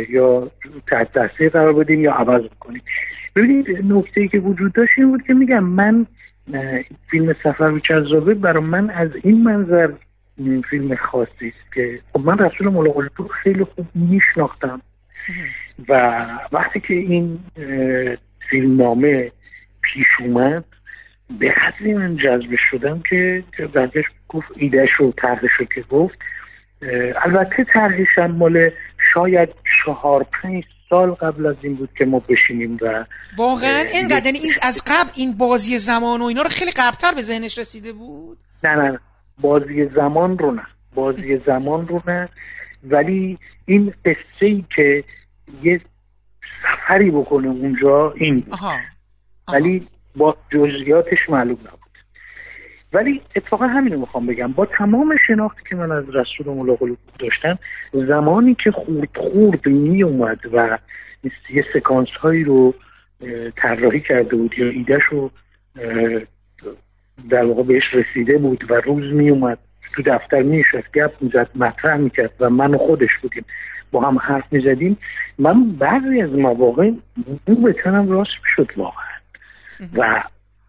یا 0.09 0.51
تحت 0.87 1.13
تاثیر 1.13 1.49
قرار 1.49 1.73
بدیم 1.73 2.01
یا 2.01 2.13
عوض 2.13 2.41
بکنیم. 2.41 2.81
ببینید 3.35 3.69
نکته 3.69 4.21
ای 4.21 4.27
که 4.27 4.39
وجود 4.39 4.73
داشت 4.73 4.91
این 4.97 5.07
بود 5.11 5.23
که 5.27 5.33
میگم 5.33 5.63
من 5.63 6.05
فیلم 7.11 7.35
سفر 7.43 7.71
به 7.71 7.81
جذابه 7.89 8.33
برای 8.33 8.63
من 8.63 8.89
از 8.89 9.09
این 9.23 9.43
منظر 9.43 9.91
فیلم 10.69 10.95
خاصی 10.95 11.47
است 11.47 11.73
که 11.73 11.99
خب 12.13 12.19
من 12.19 12.37
رسول 12.37 12.69
ملاقات 12.69 13.05
خیلی 13.43 13.63
خوب 13.63 13.85
میشناختم. 13.95 14.81
و 15.89 16.25
وقتی 16.51 16.79
که 16.79 16.93
این 16.93 17.39
فیلمنامه 18.49 19.31
پیش 19.81 20.07
اومد 20.19 20.65
به 21.39 21.51
قدری 21.51 21.93
من 21.93 22.17
جذب 22.17 22.55
شدم 22.71 23.01
که 23.09 23.43
بعدش 23.73 24.05
گفت 24.29 24.47
ایدهش 24.55 24.89
رو 24.99 25.11
طرحش 25.11 25.51
رو 25.59 25.65
که 25.65 25.81
گفت 25.81 26.19
البته 27.25 27.65
طرحش 27.73 28.29
مال 28.29 28.69
شاید 29.13 29.49
چهار 29.85 30.25
پنج 30.41 30.63
سال 30.89 31.11
قبل 31.11 31.45
از 31.45 31.55
این 31.61 31.73
بود 31.73 31.89
که 31.97 32.05
ما 32.05 32.21
بشینیم 32.29 32.77
و 32.81 33.05
واقعا 33.37 33.83
اینقدر 33.93 34.25
یعنی 34.25 34.37
این 34.37 34.51
از 34.61 34.83
قبل 34.87 35.09
این 35.15 35.37
بازی 35.37 35.77
زمان 35.77 36.21
و 36.21 36.25
اینا 36.25 36.41
رو 36.41 36.49
خیلی 36.49 36.71
قبلتر 36.71 37.13
به 37.15 37.21
ذهنش 37.21 37.57
رسیده 37.57 37.93
بود؟ 37.93 38.37
نه 38.63 38.75
نه 38.75 38.99
بازی 39.41 39.85
زمان 39.95 40.37
رو 40.37 40.51
نه. 40.51 40.61
بازی 40.95 41.37
زمان 41.45 41.87
رو 41.87 42.01
نه. 42.07 42.29
ولی 42.83 43.37
این 43.65 43.93
قصه 44.05 44.45
ای 44.45 44.65
که 44.75 45.03
یه 45.63 45.81
سفری 46.63 47.11
بکنه 47.11 47.47
اونجا 47.47 48.11
این 48.11 48.39
بود. 48.39 48.59
ولی 49.53 49.87
با 50.15 50.37
جزئیاتش 50.51 51.29
معلوم 51.29 51.57
نبود. 51.59 51.79
ولی 52.93 53.21
اتفاقا 53.35 53.67
همین 53.67 53.93
رو 53.93 53.99
می‌خوام 53.99 54.25
بگم. 54.25 54.51
با 54.53 54.65
تمام 54.65 55.15
شناختی 55.27 55.61
که 55.69 55.75
من 55.75 55.91
از 55.91 56.15
رسول 56.15 56.47
ملاقل 56.55 56.95
داشتم 57.19 57.59
زمانی 57.93 58.55
که 58.63 58.71
خورد 58.71 59.17
خورد 59.17 59.67
می 59.67 60.03
اومد 60.03 60.39
و 60.53 60.77
یه 61.49 61.65
سکانس 61.73 62.09
هایی 62.09 62.43
رو 62.43 62.73
طراحی 63.55 64.01
کرده 64.01 64.35
بود 64.35 64.57
یا 64.57 64.69
ایدهش 64.69 65.03
رو 65.11 65.31
در 67.29 67.43
واقع 67.45 67.63
بهش 67.63 67.83
رسیده 67.93 68.37
بود 68.37 68.71
و 68.71 68.73
روز 68.73 69.13
می 69.13 69.29
اومد 69.29 69.57
تو 69.95 70.03
دفتر 70.05 70.41
می 70.41 70.63
شد 70.71 70.83
گپ 70.93 71.11
می‌زد 71.21 71.49
مطرح 71.55 71.97
می‌کرد 71.97 72.31
و 72.39 72.49
من 72.49 72.73
و 72.73 72.77
خودش 72.77 73.09
بودیم. 73.21 73.45
با 73.91 74.01
هم 74.01 74.17
حرف 74.17 74.43
می‌زدیم. 74.51 74.97
من 75.37 75.71
بعضی 75.71 76.21
از 76.21 76.29
مواقع 76.29 76.91
اون 77.45 77.63
به 77.63 77.73
تنم 77.73 78.11
راست 78.11 78.31
شد 78.55 78.71
واقعا. 78.77 79.09
و 79.93 80.23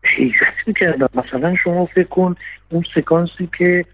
حیرت 0.05 0.55
می‌کردم 0.67 1.09
مثلا 1.15 1.57
شما 1.57 1.87
فکر 1.87 2.09
کن 2.09 2.37
اون 2.71 2.85
سکانسی 2.95 3.49
که 3.59 3.85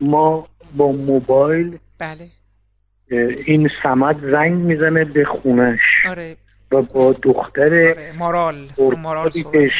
ما 0.00 0.48
با 0.76 0.92
موبایل 0.92 1.78
بله. 1.98 2.28
این 3.46 3.70
سمد 3.82 4.30
زنگ 4.30 4.52
می‌زنه 4.52 5.04
به 5.04 5.24
خونش. 5.24 5.80
آره. 6.08 6.36
و 6.72 6.82
با 6.82 7.12
دختر 7.12 7.62
آره 7.62 8.12
مارال. 8.18 8.54
مارال 8.98 9.30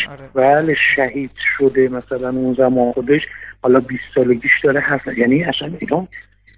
آره. 0.08 0.28
بله 0.34 0.76
شهید 0.96 1.30
شده 1.58 1.88
مثلا 1.88 2.28
اون 2.28 2.54
زمان 2.54 2.92
خودش. 2.92 3.20
حالا 3.62 3.80
20 3.80 4.02
سالگیش 4.14 4.52
داره 4.64 4.80
حرف 4.80 5.06
یعنی 5.18 5.44
اصلا 5.44 5.72
اینا 5.78 6.08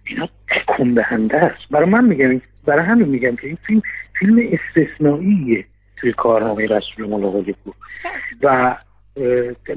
اینا 0.06 0.28
تکون 0.48 0.94
دهنده 0.94 1.36
است. 1.36 1.70
برای 1.70 1.90
من 1.90 2.04
میگم 2.04 2.40
برای 2.66 2.84
همین 2.84 3.08
میگم 3.08 3.36
که 3.36 3.46
این 3.46 3.58
فیلم 3.66 3.82
فیلم 4.18 4.38
استثنائیه 4.52 5.64
توی 5.96 6.12
کارنامه 6.12 6.66
رسول 6.66 7.06
ملاقات 7.08 7.44
و 8.42 8.76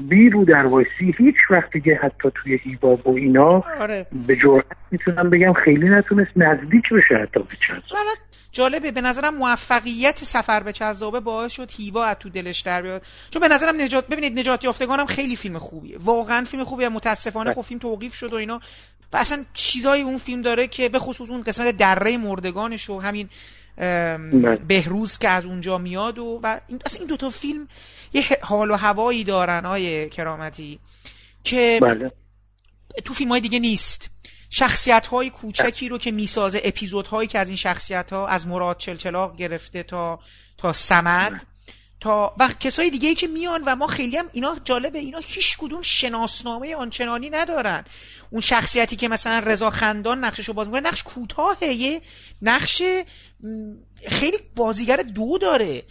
بیرو 0.00 0.44
در 0.44 0.66
وایسی 0.66 1.14
هیچ 1.18 1.36
وقت 1.50 1.72
دیگه 1.72 1.94
حتی 2.02 2.28
توی 2.34 2.60
هیباب 2.62 3.06
و 3.06 3.16
اینا 3.16 3.64
آره. 3.80 4.06
به 4.26 4.36
جرأت 4.36 4.76
می‌تونم 4.90 5.30
بگم 5.30 5.52
خیلی 5.52 5.88
نتونست 5.88 6.30
نزدیک 6.36 6.84
بشه 6.92 7.14
حتی 7.22 7.40
به 7.40 7.56
چند 7.66 7.82
جالبه 8.52 8.92
به 8.92 9.00
نظرم 9.00 9.34
موفقیت 9.34 10.18
سفر 10.18 10.62
به 10.62 10.72
چذابه 10.72 11.20
باعث 11.20 11.52
شد 11.52 11.70
هیوا 11.76 12.04
از 12.04 12.16
تو 12.16 12.28
دلش 12.28 12.60
در 12.60 12.82
بیاد. 12.82 13.02
چون 13.30 13.42
به 13.42 13.48
نظرم 13.48 13.80
نجات 13.80 14.06
ببینید 14.08 14.38
نجات 14.38 14.64
یافتگانم 14.64 15.06
خیلی 15.06 15.36
فیلم 15.36 15.58
خوبیه. 15.58 15.96
واقعا 16.04 16.44
فیلم 16.44 16.64
خوبیه 16.64 16.88
متاسفانه 16.88 17.54
خب 17.54 17.60
فیلم 17.60 17.80
توقیف 17.80 18.14
شد 18.14 18.32
و 18.32 18.36
اینا. 18.36 18.60
و 19.12 19.16
اصلا 19.16 19.44
چیزای 19.54 20.02
اون 20.02 20.18
فیلم 20.18 20.42
داره 20.42 20.66
که 20.66 20.88
به 20.88 20.98
خصوص 20.98 21.30
اون 21.30 21.42
قسمت 21.42 21.76
دره 21.76 22.16
مردگانش 22.16 22.90
و 22.90 23.00
همین. 23.00 23.28
بهروز 24.68 25.18
که 25.18 25.28
از 25.28 25.44
اونجا 25.44 25.78
میاد 25.78 26.18
و, 26.18 26.40
و 26.42 26.60
این 26.68 26.82
اصلا 26.86 26.98
این 26.98 27.08
دوتا 27.08 27.30
فیلم 27.30 27.68
یه 28.12 28.22
حال 28.42 28.70
و 28.70 28.74
هوایی 28.74 29.24
دارن 29.24 29.64
های 29.64 30.08
کرامتی 30.08 30.80
که 31.44 31.78
بله. 31.82 32.12
تو 33.04 33.14
فیلم 33.14 33.30
های 33.30 33.40
دیگه 33.40 33.58
نیست 33.58 34.10
شخصیت 34.50 35.06
های 35.06 35.30
کوچکی 35.30 35.88
رو 35.88 35.98
که 35.98 36.10
می‌سازه 36.10 36.60
اپیزود 36.64 37.06
هایی 37.06 37.28
که 37.28 37.38
از 37.38 37.48
این 37.48 37.56
شخصیت 37.56 38.12
ها 38.12 38.26
از 38.26 38.46
مراد 38.46 38.78
چلچلاق 38.78 39.36
گرفته 39.36 39.82
تا 39.82 40.20
تا 40.58 40.72
سمد. 40.72 41.46
تا 42.00 42.34
و 42.38 42.48
کسای 42.60 42.90
دیگه 42.90 43.08
ای 43.08 43.14
که 43.14 43.26
میان 43.26 43.62
و 43.66 43.76
ما 43.76 43.86
خیلی 43.86 44.16
هم 44.16 44.28
اینا 44.32 44.56
جالبه 44.64 44.98
اینا 44.98 45.18
هیچ 45.18 45.58
کدوم 45.58 45.82
شناسنامه 45.82 46.76
آنچنانی 46.76 47.30
ندارن. 47.30 47.84
اون 48.30 48.40
شخصیتی 48.40 48.96
که 48.96 49.08
مثلا 49.08 49.38
رضا 49.38 49.70
خندان 49.70 50.24
نقشش 50.24 50.48
رو 50.48 50.54
باز 50.54 50.66
می‌کنه 50.66 50.80
نقش 50.80 51.02
کوتاهه 51.02 51.64
یه 51.64 52.00
نقش 52.42 52.82
خیلی 54.08 54.38
بازیگر 54.56 54.96
دو 54.96 55.38
داره. 55.38 55.82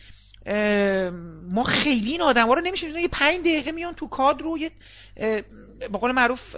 ما 1.52 1.64
خیلی 1.64 2.12
این 2.12 2.22
آدم 2.22 2.48
ها 2.48 2.54
رو 2.54 2.62
نمیشه 2.62 3.02
یه 3.02 3.08
پنج 3.08 3.40
دقیقه 3.40 3.72
میان 3.72 3.94
تو 3.94 4.08
کادر 4.08 4.44
رو 4.44 4.58
یه 4.58 4.72
به 5.80 5.98
قول 6.02 6.12
معروف 6.12 6.56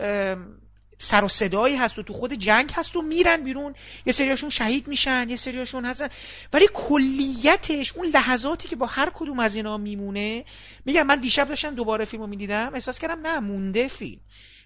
سر 1.02 1.24
و 1.24 1.28
صدایی 1.28 1.76
هست 1.76 2.00
و 2.00 2.04
تو 2.04 2.14
خود 2.14 2.34
جنگ 2.34 2.72
هست 2.76 2.96
و 2.96 3.02
میرن 3.02 3.44
بیرون. 3.44 3.76
یه 4.06 4.14
سریاشون 4.14 4.50
شهید 4.50 4.88
میشن 4.88 5.30
یه 5.30 5.36
سریاشون 5.36 5.86
هستن. 5.86 6.08
ولی 6.54 6.68
کلیتش 6.74 7.94
اون 7.96 8.08
لحظاتی 8.08 8.68
که 8.68 8.76
با 8.76 8.86
هر 8.86 9.10
کدوم 9.14 9.40
از 9.40 9.56
اینا 9.56 9.78
میمونه 9.78 10.46
میگم 10.86 11.04
من 11.04 11.20
دیشب 11.20 11.48
داشتم 11.48 11.76
دوباره 11.76 12.06
فیلمو 12.06 12.28
می‌دیدم 12.28 12.72
احساس 12.74 13.00
کردم 13.00 13.28
نه 13.28 13.40
مونده 13.40 13.88
فیلم. 13.88 14.20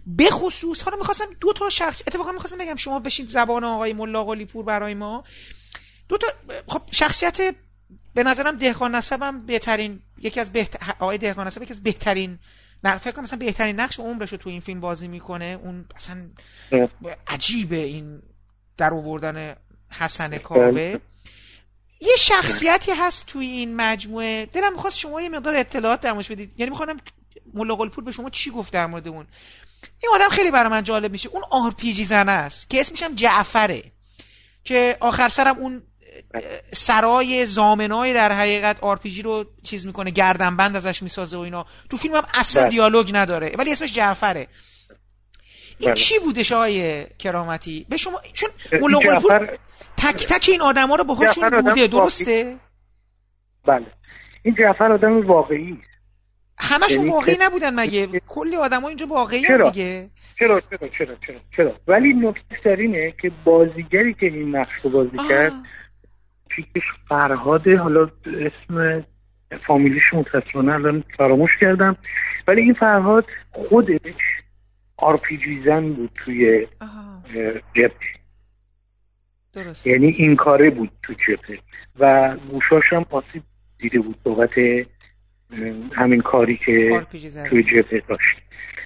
به 0.08 0.30
خصوص 0.30 0.82
حالا 0.82 0.98
می‌خواستم 0.98 1.26
دو 1.40 1.54
تا 1.54 1.70
شخص 1.70 2.04
اتفاقا 2.08 2.32
می‌خواستم 2.32 2.58
بگم 2.58 2.76
شما 2.76 3.00
بشین 3.00 3.26
زبان 3.26 3.64
آقای 3.64 3.94
ملا 3.94 4.26
پور 4.26 4.66
برای 4.66 4.94
ما. 4.94 5.24
دو 6.10 6.18
تا 6.18 6.28
خب 6.68 6.82
شخصیت 6.92 7.56
به 8.14 8.24
نظرم 8.24 8.58
دهقان 8.58 8.96
نسبم 8.96 9.46
بهترین 9.46 10.02
یکی 10.22 10.40
از 10.40 10.52
بهتر 10.52 10.94
آقای 11.00 11.18
دهقان 11.18 11.48
نسب 11.48 11.64
یکی 11.64 11.74
از 11.74 11.84
بهترین 11.84 12.40
نه 12.84 12.98
فکر 12.98 13.12
کنم 13.12 13.24
مثلا 13.24 13.40
بهترین 13.40 13.80
نقش 13.80 14.00
عمرش 14.00 14.32
رو 14.32 14.38
تو 14.38 14.50
این 14.50 14.60
فیلم 14.60 14.80
بازی 14.80 15.08
می‌کنه. 15.08 15.60
اون 15.64 15.86
اصلا 15.96 16.30
عجیبه 17.28 17.76
این 17.76 18.22
در 18.78 18.94
آوردن 18.94 19.56
حسن 19.90 20.38
کاوه. 20.38 21.00
یه 22.02 22.16
شخصیتی 22.18 22.92
هست 22.92 23.26
توی 23.26 23.46
این 23.46 23.76
مجموعه. 23.76 24.46
دلم 24.46 24.74
می‌خواست 24.74 24.98
شما 24.98 25.22
یه 25.22 25.30
مقدار 25.30 25.56
اطلاعات 25.56 26.02
در 26.02 26.09
موردش 26.09 26.32
بدید. 26.32 26.52
یعنی 26.58 26.70
می‌خوام 26.70 27.00
ملاقلی 27.54 27.76
پور 27.76 28.04
به 28.04 28.12
شما 28.12 28.30
چی 28.30 28.52
گفت 28.52 28.74
در 28.74 28.86
مورد 28.86 29.08
اون. 29.08 29.28
این 30.04 30.12
آدم 30.16 30.30
خیلی 30.30 30.52
برای 30.52 30.70
من 30.70 30.84
جالب 30.84 31.12
میشه. 31.12 31.30
اون 31.30 31.44
آرپیجی 31.52 32.04
زنه 32.04 32.32
است 32.32 32.70
که 32.70 32.82
اسمش 32.82 33.04
هم 33.04 33.16
جعفره. 33.16 33.84
که 34.64 34.98
آخر 35.00 35.28
سرم 35.28 35.58
اون 35.58 35.84
سرای 36.72 37.46
ضامنای 37.46 38.14
در 38.14 38.32
حقیقت 38.32 38.84
آرپیجی 38.84 39.22
رو 39.22 39.46
چیز 39.64 39.88
می‌کنه 39.88 40.12
گردنبند 40.12 40.76
ازش 40.76 41.04
می‌سازه 41.04 41.38
و 41.38 41.42
اینا. 41.42 41.66
تو 41.90 41.98
فیلم 41.98 42.16
هم 42.16 42.24
اصلا 42.34 42.64
بله. 42.64 42.72
دیالوگ 42.72 43.12
نداره. 43.14 43.52
ولی 43.58 43.72
اسمش 43.72 43.94
جعفره. 43.94 44.48
این 45.80 45.90
بله. 45.90 45.96
چی 45.96 46.20
بودش 46.20 46.52
آقای 46.52 47.06
کرامتی؟ 47.20 47.86
به 47.90 47.98
شما 47.98 48.22
چون 48.34 48.50
جعفر... 49.04 49.58
تک 49.98 50.28
تک 50.28 50.50
این 50.50 50.62
آدما 50.62 50.96
رو 50.96 51.04
باهاشون 51.04 51.62
بوده. 51.62 51.88
درسته؟ 51.88 52.56
بله. 53.68 53.86
این 54.44 54.56
جعفر 54.60 54.92
آدم 54.92 55.28
واقعی. 55.28 55.78
همشون 56.58 56.98
یعنی 56.98 57.10
واقعی 57.10 57.38
نبودن 57.40 57.80
مگه؟ 57.80 58.08
کلی 58.28 58.56
آدم 58.56 58.86
اینجا 58.86 59.06
واقعی 59.06 59.42
چرا؟ 59.42 59.70
دیگه. 59.70 60.10
چرا؟ 60.40 60.62
چرا؟ 60.62 60.90
چرا؟ 60.98 61.16
چرا؟ 61.28 61.40
چرا 61.58 61.76
ولی 61.88 62.14
نکته 62.14 62.70
اینه 62.80 63.14
که 63.22 63.32
بازیگری 63.46 64.14
که 64.14 64.26
این 64.26 64.56
نقش 64.56 64.74
رو 64.84 64.90
بازی 64.90 65.18
کرد 65.30 65.54
پیکش 66.56 66.84
فرهاده 67.10 67.78
حالا 67.78 68.10
اسم 68.26 69.06
فامیلیش 69.68 70.14
متاسفانه 70.14 70.74
الان 70.74 71.04
فراموش 71.18 71.52
کردم. 71.62 71.98
ولی 72.48 72.62
این 72.62 72.74
فرهاد 72.74 73.26
خودش 73.52 74.22
آرپیجی 74.98 75.64
زن 75.66 75.94
بود 75.94 76.10
توی 76.26 76.68
جبهه. 77.74 78.16
یعنی 79.86 80.08
این 80.08 80.36
کاره 80.36 80.70
بود 80.70 80.92
تو 81.04 81.14
جبهه. 81.14 81.60
و 82.00 82.36
گوشاش 82.52 82.84
هم 82.94 83.06
آسیب 83.10 83.44
دیده 83.80 84.00
بود 84.00 84.24
بابت 84.24 84.50
همین 85.92 86.22
کاری 86.22 86.58
که 86.58 87.06
توی 87.50 87.64
جبهه 87.64 88.04
داشت. 88.08 88.38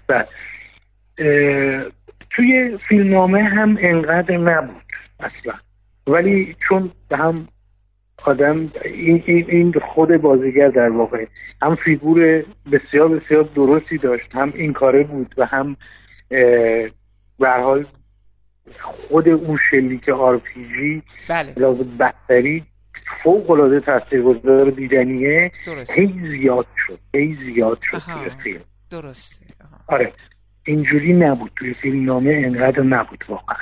و 0.09 0.25
توی 2.29 2.77
فیلمنامه 2.89 3.43
هم 3.43 3.77
انقدر 3.81 4.37
نبود 4.37 4.83
اصلا. 5.19 5.53
ولی 6.07 6.55
چون 6.69 6.91
به 7.09 7.17
هم 7.17 7.47
آدم 8.25 8.71
این, 8.85 9.23
این 9.25 9.73
خود 9.93 10.17
بازیگر 10.17 10.67
در 10.67 10.89
واقع 10.89 11.25
هم 11.61 11.75
فیگور 11.75 12.43
بسیار 12.71 13.09
بسیار 13.09 13.49
درستی 13.55 13.97
داشت 13.97 14.35
هم 14.35 14.53
این 14.55 14.73
کاره 14.73 15.03
بود 15.03 15.35
و 15.37 15.45
هم 15.45 15.77
به 17.39 17.44
هر 17.44 17.49
حال 17.49 17.85
خود 18.81 19.29
اون 19.29 19.59
شلیک 19.71 20.09
آرپیجی 20.09 21.03
بله. 21.29 21.53
به 21.99 22.21
قدری 22.21 22.63
فوق 23.23 23.51
العاده 23.51 23.79
تاثیرگذار 23.79 24.69
دیدنیه 24.69 25.51
هی 25.95 26.19
زیاد 26.37 26.67
شد 26.87 26.99
هی 27.15 27.37
زیاد 27.45 27.79
شد 27.81 27.97
توی 27.97 28.29
فیلم. 28.43 28.61
درسته. 28.91 29.45
آره. 29.87 30.13
اینجوری 30.65 31.13
نبود 31.13 31.51
توی 31.55 31.73
فیلم 31.73 32.05
نامه 32.05 32.41
انقدر 32.45 32.81
نبود 32.81 33.25
واقعا. 33.29 33.57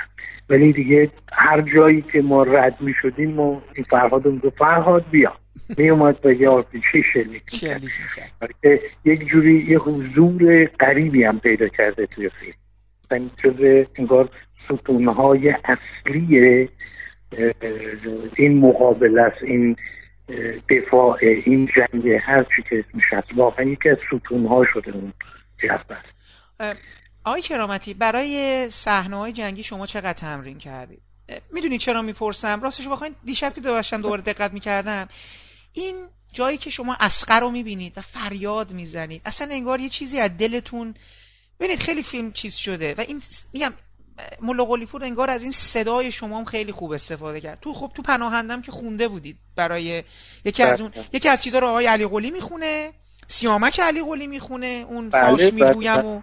ولی 0.50 0.72
دیگه 0.72 1.10
هر 1.32 1.60
جایی 1.60 2.04
که 2.12 2.22
ما 2.22 2.42
رد 2.42 2.80
می 2.80 2.94
شدیم 3.02 3.30
ما 3.30 3.62
این 3.74 3.84
فرهاد 3.90 4.26
رو 4.26 4.50
فرهاد 4.50 5.04
بیا. 5.10 5.32
می 5.78 5.90
اومد 5.90 6.20
به 6.20 6.40
یه 6.40 6.48
آرپیچی 6.48 7.02
شلیک 7.12 7.64
یک 9.04 9.28
جوری 9.28 9.66
یه 9.68 9.78
حضور 9.78 10.64
قریبی 10.78 11.24
هم 11.24 11.40
پیدا 11.40 11.68
کرده 11.68 12.06
توی 12.06 12.30
فیلم. 12.40 12.54
یعنی 13.10 13.30
جز 13.44 13.86
انگار 13.98 14.28
ستونهای 14.64 15.54
اصلی 15.64 16.68
این 18.36 18.58
مقابل 18.58 19.18
است 19.18 19.42
این 19.42 19.76
دفاع 20.70 21.18
این 21.20 21.68
جنگ 21.76 22.08
هر 22.08 22.42
چی 22.42 22.62
که 22.70 22.84
اسمش 22.88 23.04
هست 23.12 23.28
واقعا 23.36 23.64
یکی 23.64 23.88
از 23.88 23.98
ستونها 24.06 24.64
شده 24.72 24.92
اون 24.94 25.12
آقای 27.24 27.42
کرامتی 27.42 27.94
برای 27.94 28.66
صحنه 28.70 29.16
های 29.16 29.32
جنگی 29.32 29.62
شما 29.62 29.86
چقدر 29.86 30.12
تمرین 30.12 30.58
کردید؟ 30.58 31.02
می‌دونید 31.52 31.80
چرا 31.80 32.02
می‌پرسم؟ 32.02 32.60
راستش 32.60 32.88
بخواین 32.88 33.14
دیشب 33.24 33.54
که 33.54 33.60
داشتم 33.60 34.02
دوباره 34.02 34.22
دقت 34.22 34.52
می‌کردم. 34.52 35.08
این 35.72 36.08
جایی 36.32 36.58
که 36.58 36.70
شما 36.70 36.96
اسقر 37.00 37.40
رو 37.40 37.50
می‌بینید 37.50 37.98
و 37.98 38.00
فریاد 38.00 38.72
می‌زنید 38.72 39.22
اصلا 39.24 39.48
انگار 39.50 39.80
یه 39.80 39.88
چیزی 39.88 40.20
از 40.20 40.30
دلتون 40.38 40.94
ببینید 41.60 41.80
خیلی 41.80 42.02
فیلم 42.02 42.32
چیز 42.32 42.54
شده 42.54 42.94
و 42.94 43.00
این 43.00 43.22
میگم 43.52 43.72
ملا 44.42 44.64
قلیپور 44.64 45.04
انگار 45.04 45.30
از 45.30 45.42
این 45.42 45.52
صدای 45.52 46.12
شما 46.12 46.38
هم 46.38 46.44
خیلی 46.44 46.72
خوب 46.72 46.92
استفاده 46.92 47.40
کرد. 47.40 47.60
تو 47.60 47.74
خب 47.74 47.92
تو 47.94 48.02
پناهندم 48.02 48.62
که 48.62 48.72
خونده 48.72 49.08
بودید 49.08 49.38
برای 49.56 50.04
یکی 50.44 50.62
از 50.62 50.80
اون 50.80 50.92
یکی 51.12 51.28
از 51.28 51.42
چیزا 51.42 51.58
رو 51.58 51.66
آقای 51.66 51.86
علی 51.86 52.06
قلی 52.06 52.30
می‌خونه 52.30 52.92
سیامک 53.28 53.80
علی 53.80 54.02
قلی 54.02 54.26
می‌خونه 54.26 54.86
اون 54.88 55.10
بله، 55.10 55.22
فاش 55.22 55.40
بله، 55.40 55.50
می‌گویم 55.50 56.04
و 56.04 56.20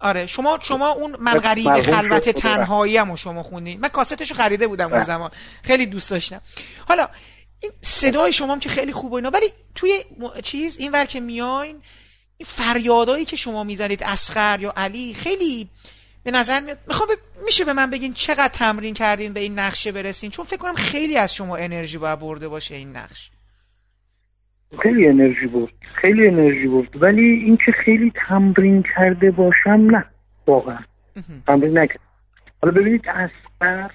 آره 0.00 0.26
شما 0.26 0.58
شما 0.62 0.88
اون 0.88 1.16
من 1.18 1.38
غریب 1.38 1.82
خلوت 1.82 2.28
تنهایی 2.28 2.96
هم 2.96 3.16
شما 3.16 3.42
خوندین. 3.42 3.80
من 3.80 3.88
کاستشو 3.88 4.34
خریده 4.34 4.66
بودم 4.66 4.84
اون 4.84 4.94
بله. 4.94 5.04
زمان. 5.04 5.30
خیلی 5.62 5.86
دوست 5.86 6.10
داشتم. 6.10 6.40
حالا 6.88 7.08
این 7.62 7.72
صدای 7.80 8.32
شما 8.32 8.52
هم 8.52 8.60
که 8.60 8.68
خیلی 8.68 8.92
خوبه 8.92 9.14
اینا 9.14 9.30
ولی 9.30 9.46
توی 9.74 10.04
چیز 10.42 10.76
این 10.78 10.92
ور 10.92 11.04
که 11.04 11.20
میاین 11.20 11.82
این 12.36 12.46
فریادایی 12.46 13.24
که 13.24 13.36
شما 13.36 13.64
می‌زنید 13.64 14.02
اسخر 14.02 14.60
یا 14.60 14.72
علی 14.76 15.14
خیلی 15.14 15.68
به 16.24 16.30
نظر 16.30 16.60
میاد 16.60 16.78
می‌خوام 16.86 17.08
میشه 17.44 17.64
به 17.64 17.72
من 17.72 17.90
بگین 17.90 18.14
چقدر 18.14 18.48
تمرین 18.48 18.94
کردین 18.94 19.32
به 19.32 19.40
این 19.40 19.58
نقشه 19.58 19.92
برسین؟ 19.92 20.30
چون 20.30 20.44
فکر 20.44 20.56
کنم 20.56 20.74
خیلی 20.74 21.16
از 21.16 21.34
شما 21.34 21.56
انرژی 21.56 21.98
باید 21.98 22.18
برده 22.18 22.48
باشه 22.48 22.74
این 22.74 22.96
نقش. 22.96 23.30
خیلی 24.82 25.08
انرژی 25.08 25.46
برد 25.46 25.72
خیلی 25.94 26.28
انرژی 26.28 26.68
برد. 26.68 27.02
ولی 27.02 27.22
اینکه 27.22 27.72
خیلی 27.84 28.12
تمرین 28.28 28.84
کرده 28.96 29.30
باشم 29.30 29.90
نه 29.90 30.04
واقعا. 30.46 30.78
تمرین 31.46 31.78
نکرد. 31.78 32.00
حالا 32.62 32.74
ببینید 32.74 33.04
اسقر 33.08 33.90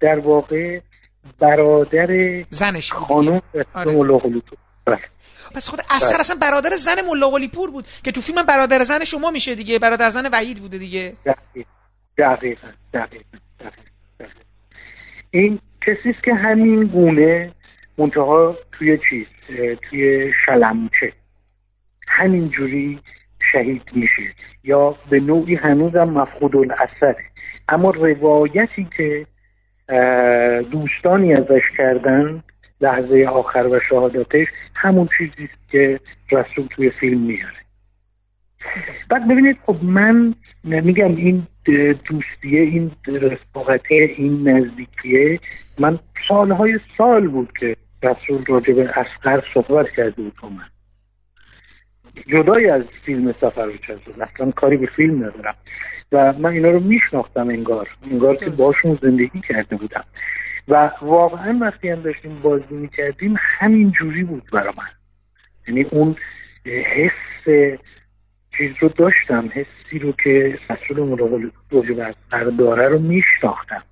در 0.00 0.18
واقع 0.18 0.80
برادر 1.40 2.42
زنش 2.50 2.92
خانم 2.92 3.42
آره. 3.74 4.20
بله. 4.86 4.98
پس 5.54 5.68
خود 5.68 5.80
اسقر 5.90 6.10
بله. 6.10 6.20
اصلا 6.20 6.36
برادر 6.42 6.70
زن 6.76 7.06
ملا 7.08 7.30
پور 7.54 7.70
بود 7.70 7.84
که 8.04 8.12
تو 8.12 8.20
فیلم 8.20 8.46
برادر 8.46 8.78
زن 8.78 9.04
شما 9.04 9.30
میشه 9.30 9.54
دیگه. 9.54 9.78
برادر 9.78 10.08
زن 10.08 10.30
وحید 10.32 10.58
بوده 10.60 10.78
دیگه. 10.78 11.12
دقیقا 12.18 12.68
دقیقا 12.94 13.28
این 15.30 15.58
کسی 15.86 16.14
که 16.24 16.34
همین 16.34 16.84
گونه 16.84 17.52
منتها 17.98 18.56
توی 18.72 18.98
چیز 19.10 19.26
توی 19.90 20.32
شلمچه. 20.46 21.12
همینجوری 22.08 22.98
شهید 23.52 23.82
میشه 23.92 24.34
یا 24.64 24.96
به 25.10 25.20
نوعی 25.20 25.54
هنوزم 25.54 26.08
مفقود 26.08 26.56
الاثره. 26.56 27.24
اما 27.68 27.90
روایتی 27.90 28.88
که 28.96 29.26
دوستانی 30.70 31.34
ازش 31.34 31.62
کردن 31.78 32.42
لحظه 32.80 33.26
آخر 33.28 33.66
و 33.66 33.80
شهادتش 33.88 34.46
همون 34.74 35.08
چیزی 35.18 35.48
که 35.70 36.00
رسول 36.32 36.66
توی 36.66 36.90
فیلم 36.90 37.20
میاره. 37.20 37.60
بعد 39.08 39.28
ببینید 39.28 39.58
خب 39.66 39.76
من 39.82 40.34
نمیگم 40.64 41.16
این 41.16 41.46
دوستیه 42.08 42.60
این 42.60 42.90
رفاقته 43.06 43.94
این 44.16 44.48
نزدیکیه. 44.48 45.40
من 45.78 45.98
سالهای 46.28 46.80
سال 46.98 47.28
بود 47.28 47.52
که 47.60 47.76
رسول 48.02 48.44
راجع 48.44 48.72
به 48.72 48.90
اسقر 48.98 49.42
صحبت 49.54 49.90
کرده 49.90 50.22
بود 50.22 50.34
با 50.42 50.48
من. 50.48 50.64
جدای 52.26 52.70
از 52.70 52.82
فیلم 53.04 53.32
سفر 53.32 53.66
به 53.66 53.78
اصلا 54.20 54.50
کاری 54.50 54.76
به 54.76 54.86
فیلم 54.86 55.16
ندارم. 55.16 55.54
و 56.12 56.32
من 56.32 56.50
اینا 56.50 56.70
رو 56.70 56.80
میشناختم 56.80 57.48
انگار. 57.48 57.88
انگار 58.10 58.36
که 58.36 58.50
باشون 58.50 58.98
زندگی 59.02 59.40
کرده 59.48 59.76
بودم. 59.76 60.04
و 60.68 60.90
واقعا 61.02 61.58
وقتی 61.60 61.88
هم 61.88 62.02
داشتیم 62.02 62.40
بازی 62.42 62.74
می‌کردیم 62.74 63.34
همین 63.38 63.90
جوری 63.90 64.24
بود 64.24 64.42
برا 64.52 64.74
من. 64.78 64.88
یعنی 65.68 65.82
اون 65.82 66.16
حس 66.66 67.78
چیز 68.60 68.72
رو 68.80 68.88
داشتم 68.88 69.50
حسی 69.52 69.98
رو 69.98 70.12
که 70.12 70.58
رسول 70.70 71.02
مراقب 71.02 71.50
راجع 71.70 71.94
به 71.94 72.50
داره 72.58 72.88
رو 72.88 72.98
میشناختم. 72.98 73.82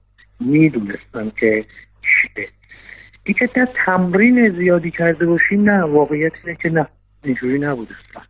می‌دونستم 0.41 1.31
که 1.41 1.65
چیه. 2.03 2.49
اینکه 3.25 3.51
نه 3.57 3.69
تمرین 3.87 4.57
زیادی 4.59 4.91
کرده 4.91 5.27
باشیم 5.27 5.71
نه. 5.71 5.83
واقعیت 5.83 6.33
اینه 6.45 6.59
که 6.63 6.71
نه. 6.71 6.87
اینجوری 7.25 7.59
نبود 7.59 7.89
اصلا. 7.89 8.23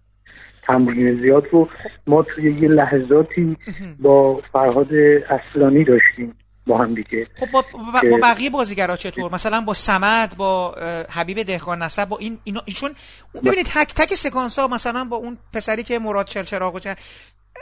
تمرین 0.63 1.21
زیاد 1.21 1.47
رو 1.51 1.69
ما 2.07 2.23
توی 2.23 2.61
یه 2.61 2.69
لحظاتی 2.69 3.57
با 3.99 4.43
فرهاد 4.53 4.95
اصلانی 5.31 5.85
داشتیم. 5.85 6.35
با 6.69 6.79
هم 6.79 6.95
دیگه 6.95 7.27
خب 7.41 7.51
با, 7.51 7.65
با 8.11 8.19
بقیه 8.23 8.51
بازیگرا 8.51 8.97
چطور؟ 8.97 9.35
مثلا 9.35 9.61
با 9.61 9.75
سمد 9.75 10.37
با 10.37 10.75
حبیب 11.11 11.43
دهقان 11.43 11.83
نسب 11.83 12.05
با 12.05 12.19
این 12.19 12.39
اینا 12.45 12.63
چون 12.81 12.95
ببینید 13.35 13.67
تک 13.67 13.95
تک 13.95 14.15
سکانس 14.15 14.59
ها 14.59 14.69
مثلا 14.69 15.05
با 15.05 15.17
اون 15.17 15.39
پسری 15.53 15.83
که 15.83 15.99
مراد 15.99 16.27
چرچراغ 16.27 16.97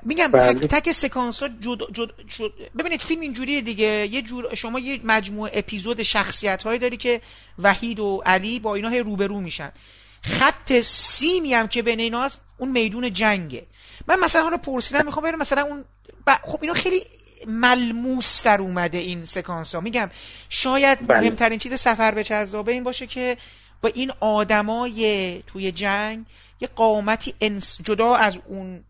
میگم 0.02 0.30
بله. 0.30 0.54
تک 0.54 0.66
تک 0.66 0.92
سکانس 0.92 1.42
ها 1.42 1.48
جد, 1.48 1.78
جد, 1.92 2.10
جد 2.26 2.50
ببینید 2.78 3.00
فیلم 3.02 3.20
اینجوریه 3.20 3.60
دیگه. 3.60 3.86
یه 3.86 4.22
جور 4.22 4.54
شما 4.54 4.78
یه 4.78 5.00
مجموعه 5.04 5.50
اپیزود 5.54 6.02
شخصیت 6.02 6.62
هایی 6.62 6.78
داری 6.78 6.96
که 6.96 7.20
وحید 7.58 8.00
و 8.00 8.22
علی 8.26 8.60
با 8.60 8.74
اینا 8.74 8.88
روبرو 8.88 9.40
میشن. 9.40 9.72
خط 10.22 10.80
سیمی 10.80 11.54
هم 11.54 11.66
که 11.68 11.82
بین 11.82 12.00
اینا 12.00 12.22
هست 12.22 12.40
اون 12.58 12.70
میدون 12.70 13.12
جنگه. 13.12 13.66
من 14.08 14.20
مثلا 14.20 14.42
حالا 14.42 14.56
پرسیدم 14.56 15.04
می‌خوام 15.04 15.24
برم 15.24 15.38
مثلا 15.38 15.62
اون 15.62 15.84
خب 16.44 16.58
اینا 16.62 16.74
خیلی 16.74 17.02
ملموس 17.46 18.42
در 18.42 18.60
اومده 18.60 18.98
این 18.98 19.24
سکانس 19.24 19.74
ها 19.74 19.80
میگم 19.80 20.10
شاید 20.48 21.06
بله. 21.06 21.20
مهمترین 21.20 21.58
چیز 21.58 21.74
سفر 21.74 22.14
به 22.14 22.24
جذابه 22.24 22.72
این 22.72 22.84
باشه 22.84 23.06
که 23.06 23.36
با 23.82 23.88
این 23.94 24.12
آدمای 24.20 25.42
توی 25.46 25.72
جنگ 25.72 26.26
یه 26.60 26.68
قامتی 26.68 27.34
انس 27.40 27.78
جدا 27.82 28.14
از 28.14 28.38
اون 28.46 28.84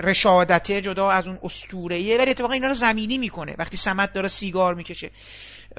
رشادته 0.00 0.80
جدا 0.80 1.10
از 1.10 1.26
اون 1.26 1.38
استورهیه 1.42 2.18
ولی 2.18 2.30
اتفاقا 2.30 2.52
اینا 2.52 2.66
رو 2.66 2.74
زمینی 2.74 3.18
می‌کنه. 3.18 3.54
وقتی 3.58 3.76
سمت 3.76 4.12
داره 4.12 4.28
سیگار 4.28 4.74
می‌کشه. 4.74 5.10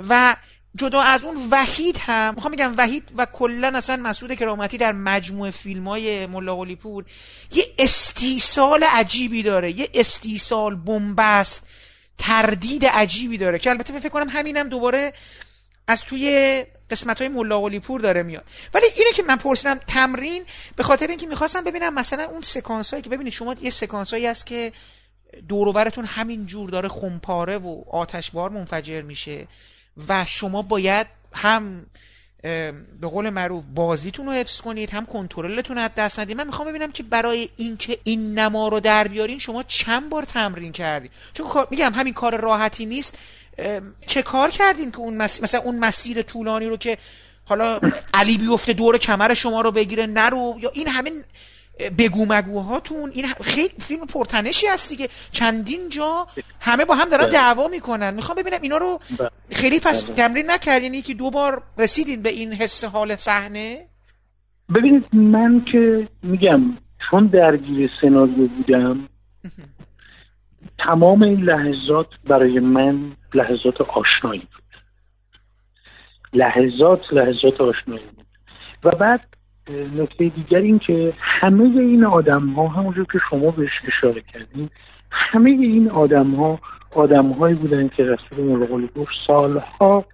و 0.10 0.36
جدا 0.76 1.02
از 1.02 1.24
اون 1.24 1.48
وحید 1.52 1.98
هم 1.98 2.36
می‌خوام 2.36 2.52
میگم 2.52 2.74
وحید 2.78 3.12
و 3.18 3.26
کلا 3.26 3.72
اصلا 3.76 3.96
مسعود 3.96 4.34
کرامتی 4.34 4.78
در 4.78 4.92
مجموعه 4.92 5.52
فیلم 5.52 5.88
های 5.88 6.26
ملا 6.26 6.76
پور 6.76 7.06
یه 7.52 7.64
استیصال 7.80 8.84
عجیبی 8.84 9.44
داره. 9.44 9.80
یه 9.80 9.90
استیصال 9.94 10.76
بنبست. 10.76 11.68
تردید 12.20 12.86
عجیبی 12.86 13.38
داره 13.38 13.60
که 13.60 13.70
البته 13.70 14.00
فکر 14.00 14.10
کنم 14.10 14.30
همینم 14.30 14.70
دوباره 14.70 15.14
از 15.88 16.02
توی 16.02 16.66
قسمت 16.90 17.20
های 17.20 17.28
ملا 17.28 17.80
پور 17.80 18.02
داره 18.02 18.24
میاد. 18.24 18.46
ولی 18.74 18.86
اینه 18.98 19.12
که 19.16 19.24
من 19.24 19.36
پرسیدم 19.36 19.80
تمرین 19.88 20.44
به 20.76 20.84
خاطر 20.84 21.08
اینکه 21.08 21.28
می‌خواستم 21.28 21.64
ببینم 21.64 21.94
مثلا 21.94 22.24
اون 22.24 22.42
سکانس 22.42 22.92
هایی 22.92 23.04
که 23.04 23.10
ببینید 23.10 23.34
شما 23.34 23.56
یه 23.62 23.70
سکانس 23.70 24.14
هایی 24.14 24.26
هست 24.26 24.46
که 24.46 24.72
دوروبرتون 25.48 26.06
همین 26.06 26.46
جور 26.46 26.70
داره 26.70 26.90
خمپاره 26.90 27.58
و 27.58 27.84
آتشبار 27.92 28.50
منفجر 28.50 29.02
میشه 29.02 29.48
و 30.08 30.26
شما 30.26 30.62
باید 30.62 31.08
هم 31.34 31.86
به 32.42 33.08
قول 33.12 33.30
معروف 33.30 33.64
بازیتون 33.76 34.26
رو 34.26 34.32
حفظ 34.32 34.62
کنید 34.62 34.90
هم 34.90 35.06
کنترلتون 35.06 35.78
از 35.78 35.92
دست 35.98 36.20
ندید. 36.20 36.38
من 36.38 36.48
می‌خوام 36.48 36.68
ببینم 36.68 36.92
که 36.92 37.04
برای 37.04 37.50
اینکه 37.56 37.98
این 38.04 38.40
نما 38.40 38.68
رو 38.68 38.80
در 38.80 39.08
بیارین 39.08 39.40
شما 39.40 39.64
چند 39.64 40.10
بار 40.10 40.24
تمرین 40.24 40.72
کردید 40.72 41.12
چون 41.34 41.48
میگم 41.72 41.94
همین 41.94 42.14
کار 42.14 42.42
راحتی 42.42 42.86
نیست. 42.86 43.18
چه 44.08 44.22
کار 44.22 44.52
کردین 44.52 44.92
که 44.92 45.00
اون 45.00 45.18
مثلا 45.18 45.62
اون 45.62 45.80
مسیر 45.80 46.22
طولانی 46.22 46.66
رو 46.66 46.78
که 46.78 46.98
حالا 47.46 47.80
علی 48.14 48.38
بیفته 48.38 48.74
دور 48.74 48.98
کمر 48.98 49.34
شما 49.34 49.62
رو 49.62 49.72
بگیره 49.72 50.06
نرو 50.06 50.56
یا 50.62 50.72
این 50.74 50.88
همین 50.88 51.24
بگو 51.98 52.26
مگوهاتون 52.30 53.12
این 53.14 53.26
خیلی 53.42 53.74
فیلم 53.80 54.06
پرتنشی 54.06 54.68
هستی 54.68 54.96
که 54.96 55.10
چندین 55.32 55.90
جا 55.90 56.28
همه 56.62 56.86
با 56.86 56.96
هم 56.96 57.10
دارن 57.10 57.24
بله. 57.24 57.32
دعوا 57.34 57.68
می‌کنن. 57.68 58.14
می‌خوام 58.14 58.38
ببینم 58.38 58.60
اینا 58.62 58.78
رو 58.78 59.00
بله. 59.20 59.30
خیلی 59.52 59.80
پس 59.80 60.06
بله. 60.06 60.16
تمرین 60.16 60.52
نکردین. 60.52 60.94
یکی 60.94 61.14
دو 61.14 61.30
بار 61.30 61.64
رسیدین 61.78 62.22
به 62.22 62.30
این 62.30 62.54
حس 62.54 62.84
حال 62.84 63.16
صحنه؟ 63.16 63.86
ببینید 64.76 65.16
من 65.16 65.66
که 65.72 66.08
میگم 66.24 66.62
چون 67.10 67.28
درگیر 67.28 67.90
سناریو 68.02 68.48
بودم 68.48 69.10
تمام 70.80 71.24
این 71.24 71.42
لحظات 71.42 72.08
برای 72.30 72.60
من 72.60 73.12
لحظات 73.34 73.82
آشنایی 73.82 74.40
بود. 74.40 74.64
لحظات 76.34 77.14
لحظات 77.14 77.62
آشنایی 77.62 78.06
بود. 78.16 78.26
و 78.84 78.90
بعد 78.96 79.22
نکته 79.96 80.30
دیگر 80.30 80.58
این 80.58 80.80
که 80.80 81.14
همه 81.20 81.64
این 81.64 82.06
آدم 82.06 82.48
ها 82.50 82.68
همونجور 82.68 83.06
که 83.06 83.20
شما 83.30 83.52
بهش 83.52 83.72
اشاره 83.88 84.22
کردین 84.22 84.70
همه 85.12 85.50
این 85.50 85.90
آدم 85.90 86.32
ها 86.32 86.60
آدم 86.96 87.32
هایی 87.32 87.56
بودن 87.56 87.88
که 87.88 88.04
رسول 88.04 88.40
ملغولی 88.40 88.90
گفت 88.96 89.12
سالها 89.28 90.06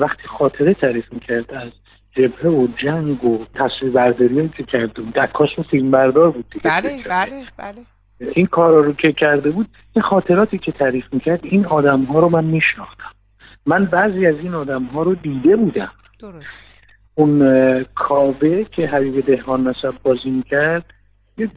وقتی 0.00 0.28
خاطره 0.28 0.74
تعریف 0.74 1.12
می‌کرد 1.12 1.54
از 1.54 1.70
جبهه 2.16 2.50
و 2.50 2.68
جنگ 2.82 3.24
و 3.24 3.44
تصویر 3.54 3.92
برداری 3.92 4.48
که 4.48 4.90
عکاس 5.16 5.58
و 5.58 5.62
فیلم 5.62 5.90
بردار 5.90 6.30
بود 6.30 6.44
بله 6.64 6.90
بله 7.10 7.44
بله. 7.58 7.84
این 8.20 8.46
کارا 8.46 8.80
رو 8.80 8.92
که 8.92 9.12
کرده 9.12 9.50
بود 9.50 9.68
این 9.96 10.02
خاطراتی 10.02 10.58
که 10.58 10.72
تعریف 10.72 11.04
می‌کرد 11.12 11.40
این 11.42 11.66
آدم 11.66 12.02
ها 12.02 12.18
رو 12.18 12.28
من 12.28 12.44
میشناختم. 12.44 13.10
من 13.66 13.84
بعضی 13.84 14.26
از 14.26 14.36
این 14.36 14.54
آدم 14.54 14.84
ها 14.84 15.02
رو 15.02 15.14
دیده 15.14 15.56
بودم. 15.56 15.92
درست. 16.20 16.69
اون 17.20 17.84
کاوه 17.94 18.64
که 18.64 18.86
حبیب 18.86 19.26
دهان 19.26 19.68
نسب 19.68 19.94
بازی 20.02 20.30
می‌کرد 20.30 20.84
یه 21.38 21.50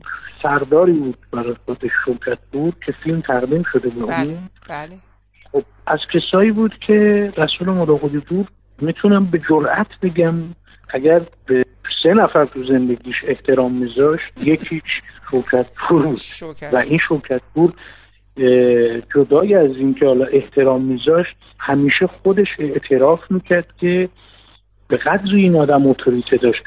سرداری 0.43 0.91
بود 0.93 1.17
برای 1.31 1.55
خود 1.65 1.83
شوکت 2.05 2.37
بود 2.51 2.75
که 2.85 2.91
فیلم 3.03 3.21
تقدیم 3.21 3.63
شده 3.71 3.89
بود. 3.89 4.09
بله 4.09 4.37
بله. 4.69 4.97
خب 5.51 5.63
از 5.87 5.99
کسایی 6.13 6.51
بود 6.51 6.73
که 6.87 7.31
رسول 7.37 7.69
مراقبی 7.69 8.17
بود 8.17 8.47
می‌تونم 8.81 9.25
به 9.25 9.41
جرأت 9.49 9.87
بگم 10.01 10.35
اگر 10.89 11.21
به 11.45 11.65
سه 12.03 12.13
نفر 12.13 12.45
تو 12.45 12.63
زندگیش 12.63 13.15
احترام 13.27 13.71
میذاشت 13.71 14.23
یکیش 14.51 15.01
شوکت 15.31 15.65
پور 15.75 16.03
بود. 16.03 16.21
و 16.73 16.77
این 16.77 16.99
شوکت 17.07 17.41
پور 17.53 17.73
جدای 19.15 19.55
از 19.55 19.71
اینکه 19.77 20.05
حالا 20.05 20.25
احترام 20.25 20.81
میذاشت 20.81 21.35
همیشه 21.59 22.07
خودش 22.07 22.47
اعتراف 22.59 23.19
می‌کرد 23.31 23.67
که 23.79 24.09
به 24.93 24.99
قدر 24.99 25.35
این 25.35 25.55
آدم 25.55 25.87
اتوریته 25.87 26.37
داشت 26.37 26.63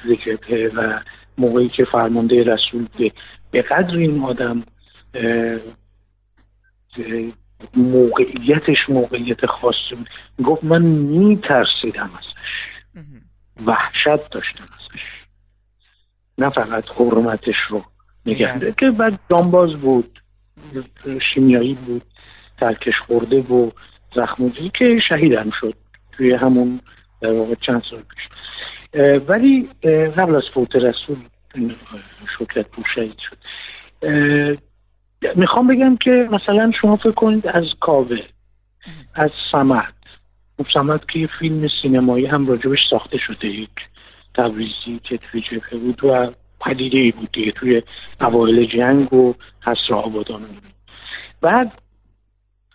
که 0.47 0.71
و 0.77 1.01
موقعی 1.39 1.69
که 1.69 1.85
فرمانده 1.85 2.43
رسول 2.43 2.89
به 2.99 3.13
به 3.51 3.63
قدر 3.63 3.97
این 3.97 4.23
آدم 4.23 4.65
موقعیتش 7.75 8.77
موقعیت 8.89 9.47
خاصی 9.47 9.95
بود. 9.97 10.09
گفت 10.45 10.65
من 10.65 10.83
میترسیدم 10.83 12.11
ازش. 12.19 13.07
وحشت 13.67 14.31
داشتم 14.31 14.65
ازش. 14.65 15.03
نه 16.39 16.51
فقط 16.51 16.85
حرمتش 16.89 17.57
رو 17.69 17.85
نگه 18.27 18.75
که 18.79 18.91
بعد 18.91 19.21
جانباز 19.31 19.73
بود 19.73 20.21
شیمیایی 21.35 21.75
بود 21.75 22.03
ترکش 22.61 22.99
خورده 23.07 23.41
و 23.41 23.71
زخموزی 24.15 24.71
که 24.79 25.01
شهیدم 25.09 25.51
شد. 25.61 25.75
توی 26.13 26.33
همون 26.33 26.81
در 27.27 27.33
واقع 27.33 27.55
چند 27.55 27.83
سال 27.91 28.03
پیش. 28.03 28.29
ولی 29.29 29.69
قبل 30.17 30.35
از 30.37 30.43
فوت 30.55 30.77
رسول 30.77 31.17
شکرت 32.39 32.69
پور 32.69 32.85
شد. 32.95 33.39
می‌خوام 35.37 35.67
بگم 35.67 35.97
که 35.97 36.29
مثلا 36.31 36.73
شما 36.81 36.97
فکر 36.97 37.13
کنید 37.13 37.47
از 37.47 37.65
کاوه 37.81 38.19
از 39.15 39.31
سمت. 39.53 39.95
اون 40.57 40.69
سمت 40.75 41.09
که 41.09 41.19
یه 41.19 41.29
فیلم 41.39 41.69
سینمایی 41.83 42.27
هم 42.27 42.47
راجبش 42.47 42.79
ساخته 42.91 43.19
شده 43.19 43.47
یک 43.47 43.71
تبریزی 44.35 45.01
که 45.05 45.19
توی 45.19 45.41
جبهه 45.41 45.77
بود 45.77 46.05
و 46.05 46.33
پدیده 46.61 46.99
ای 46.99 47.11
بود 47.11 47.33
دیگه 47.33 47.53
توی 47.53 47.83
اوایل 48.21 48.67
جنگ 48.67 49.13
و 49.13 49.35
حسر 49.67 49.95
آبادان. 49.95 50.47
بعد 51.41 51.73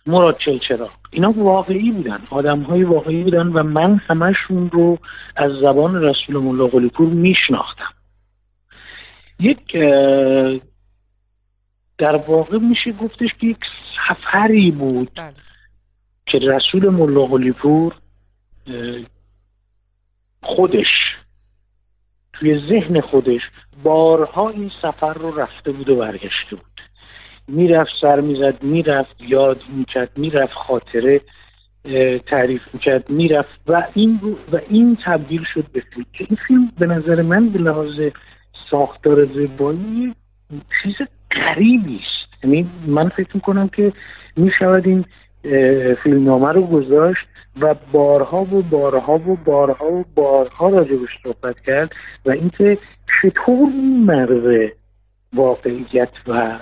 مراد 0.06 0.38
چلچراغ 0.38 0.90
اینا 1.10 1.32
واقعی 1.32 1.90
بودن. 1.90 2.22
آدم 2.30 2.62
های 2.62 2.84
واقعی 2.84 3.22
بودن 3.22 3.46
و 3.46 3.62
من 3.62 3.96
همشون 3.96 4.70
رو 4.70 4.98
از 5.36 5.52
زبان 5.52 6.02
رسول 6.02 6.36
ملا 6.36 6.66
قلیپور 6.66 7.08
میشناختم. 7.08 7.94
یک 9.40 9.76
در 11.98 12.16
واقع 12.16 12.58
میشه 12.58 12.92
گفتش 12.92 13.30
که 13.40 13.46
یک 13.46 13.58
سفری 14.08 14.70
بود 14.70 15.10
بله. 15.16 15.34
که 16.26 16.38
رسول 16.38 16.88
ملا 16.88 17.26
قلیپور 17.26 17.94
خودش 20.42 21.16
توی 22.32 22.60
ذهن 22.68 23.00
خودش 23.00 23.40
بارها 23.82 24.48
این 24.48 24.70
سفر 24.82 25.12
رو 25.12 25.40
رفته 25.40 25.72
بود 25.72 25.88
و 25.88 25.96
برگشته 25.96 26.56
بود. 26.56 26.71
می‌رفت 27.48 27.90
سر 28.00 28.20
می‌زد 28.20 28.62
می‌رفت 28.62 29.16
یاد 29.20 29.60
می‌کرد 29.76 30.10
می‌رفت 30.16 30.52
خاطره 30.52 31.20
تعریف 32.26 32.62
می‌کرد 32.72 33.10
می‌رفت 33.10 33.60
و 33.66 33.86
این 33.94 34.20
و 34.52 34.60
این 34.68 34.98
تبدیل 35.04 35.44
شد 35.54 35.64
به 35.72 35.82
فیلم. 35.94 36.06
که 36.12 36.26
این 36.28 36.38
فیلم 36.46 36.72
به 36.78 36.86
نظر 36.86 37.22
من 37.22 37.48
به 37.48 37.58
لحاظ 37.58 38.00
ساختار 38.70 39.26
زیبایی 39.26 40.14
چیز 40.82 41.08
غریبی 41.30 41.96
است. 41.96 42.44
یعنی 42.44 42.70
من 42.86 43.08
فکر 43.08 43.30
می‌کنم 43.34 43.68
که 43.68 43.92
می‌شود 44.36 44.86
این 44.86 45.04
فیلمنامه 46.02 46.52
رو 46.52 46.66
گذاشت 46.66 47.26
و 47.60 47.74
بارها 47.92 48.42
و 48.42 48.62
بارها 48.62 49.14
و 49.14 49.36
بارها 49.44 49.92
و 49.92 50.04
بارها 50.14 50.68
راجبش 50.68 51.08
صحبت 51.22 51.60
کرد 51.60 51.92
و 52.26 52.30
اینکه 52.30 52.78
چطور 53.22 53.68
این 53.72 54.04
مرز 54.04 54.70
واقعیت 55.32 56.12
و 56.26 56.58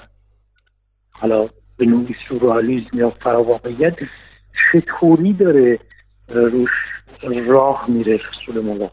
حالا 1.21 1.49
به 1.77 1.87
نوعی 1.87 2.17
سورالیزم 2.29 2.99
یا 2.99 3.11
فراواقعیت 3.11 3.97
چطوری 4.73 5.33
داره 5.33 5.79
روش 6.29 6.71
راه 7.47 7.85
میره 7.89 8.21
رسول 8.31 8.61
مولا 8.61 8.91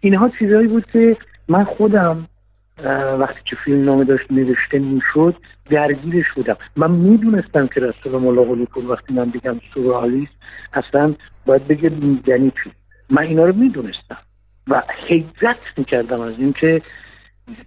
اینها 0.00 0.30
چیزهایی 0.38 0.66
بود 0.66 0.86
که 0.92 1.16
من 1.48 1.64
خودم 1.64 2.28
وقتی 3.18 3.40
که 3.44 3.56
فیلم 3.64 3.84
نامه 3.84 4.04
داشت 4.04 4.32
نوشته 4.32 4.78
می‌شد 4.78 5.36
درگیرش 5.70 6.26
بودم. 6.36 6.56
من 6.76 6.90
می‌دونستم 6.90 7.66
که 7.66 7.80
رسول 7.80 8.12
مولا 8.12 8.64
پور 8.64 8.90
وقتی 8.90 9.14
من 9.14 9.30
بگم 9.30 9.60
سورالیست 9.74 10.32
اصلا 10.72 11.14
باید 11.46 11.68
بگه 11.68 11.92
یعنی 12.26 12.52
چی؟ 12.64 12.70
من 13.10 13.22
اینا 13.22 13.44
رو 13.44 13.52
می‌دونستم 13.52 14.18
و 14.68 14.82
حیرت 15.06 15.58
می‌کردم 15.76 16.20
از 16.20 16.34
اینکه 16.38 16.82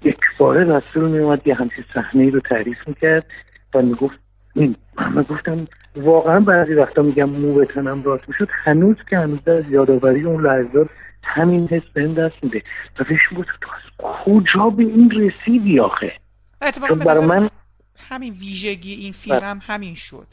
یک 0.04 0.20
باره 0.38 0.78
رسول 0.78 1.12
میومد 1.12 1.48
یه 1.48 1.56
همچین 1.56 1.86
صحنه 1.94 2.30
رو 2.30 2.40
تعریف 2.40 2.78
می‌کرد 2.88 3.26
و 3.74 3.82
می‌گفت 3.82 4.20
این 4.56 4.76
من 4.98 5.22
گفتم 5.24 5.68
واقعا 5.95 6.40
بعضی 6.40 6.74
وقتا 6.74 7.02
میگم 7.02 7.30
مو 7.30 7.54
به 7.54 7.66
تنم 7.66 8.04
راست 8.04 8.30
می‌شد. 8.30 8.48
هنوز 8.52 8.95
که 9.10 9.18
هنوز 9.18 9.48
از 9.48 9.64
یادآوری 9.70 10.24
اون 10.24 10.45
لحظات 10.45 10.88
همین 11.24 11.68
حس 11.68 11.84
بهم 11.94 12.14
دست 12.14 12.44
میده. 12.44 12.62
و 12.99 13.04
فکر 13.04 13.36
بود 13.36 13.48
تو 13.62 13.70
از 13.76 14.08
کجا 14.26 14.70
به 14.70 14.84
این 14.84 15.12
رسیدی 15.12 15.80
آخه؟ 15.80 16.14
برای 17.06 17.26
من 17.26 17.49
همین 18.10 18.34
ویژگی 18.34 18.94
این 18.94 19.14
فیلم 19.14 19.40
هم 19.44 19.60
همین 19.68 19.95
شد. 19.95 20.28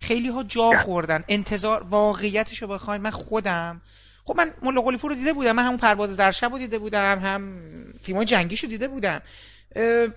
خیلی 0.00 0.28
ها 0.28 0.42
جا 0.42 0.70
خوردن. 0.84 1.22
انتظار 1.28 1.86
واقعیتش 1.90 2.62
رو 2.62 2.68
بخواین. 2.68 3.02
من 3.02 3.10
خودم 3.10 3.80
خب 4.26 4.36
من 4.36 4.54
ملا 4.62 4.80
قلیپور 4.80 5.10
رو 5.10 5.16
دیده 5.16 5.32
بودم 5.32 5.52
من 5.52 5.64
همون 5.64 5.76
پرواز 5.76 6.16
در 6.16 6.30
شب 6.30 6.52
رو 6.52 6.58
دیده 6.58 6.78
بودم 6.78 7.18
هم 7.18 7.60
فیلم 8.02 8.16
های 8.16 8.26
جنگیش 8.26 8.60
رو 8.60 8.68
دیده 8.68 8.88
بودم. 8.88 9.22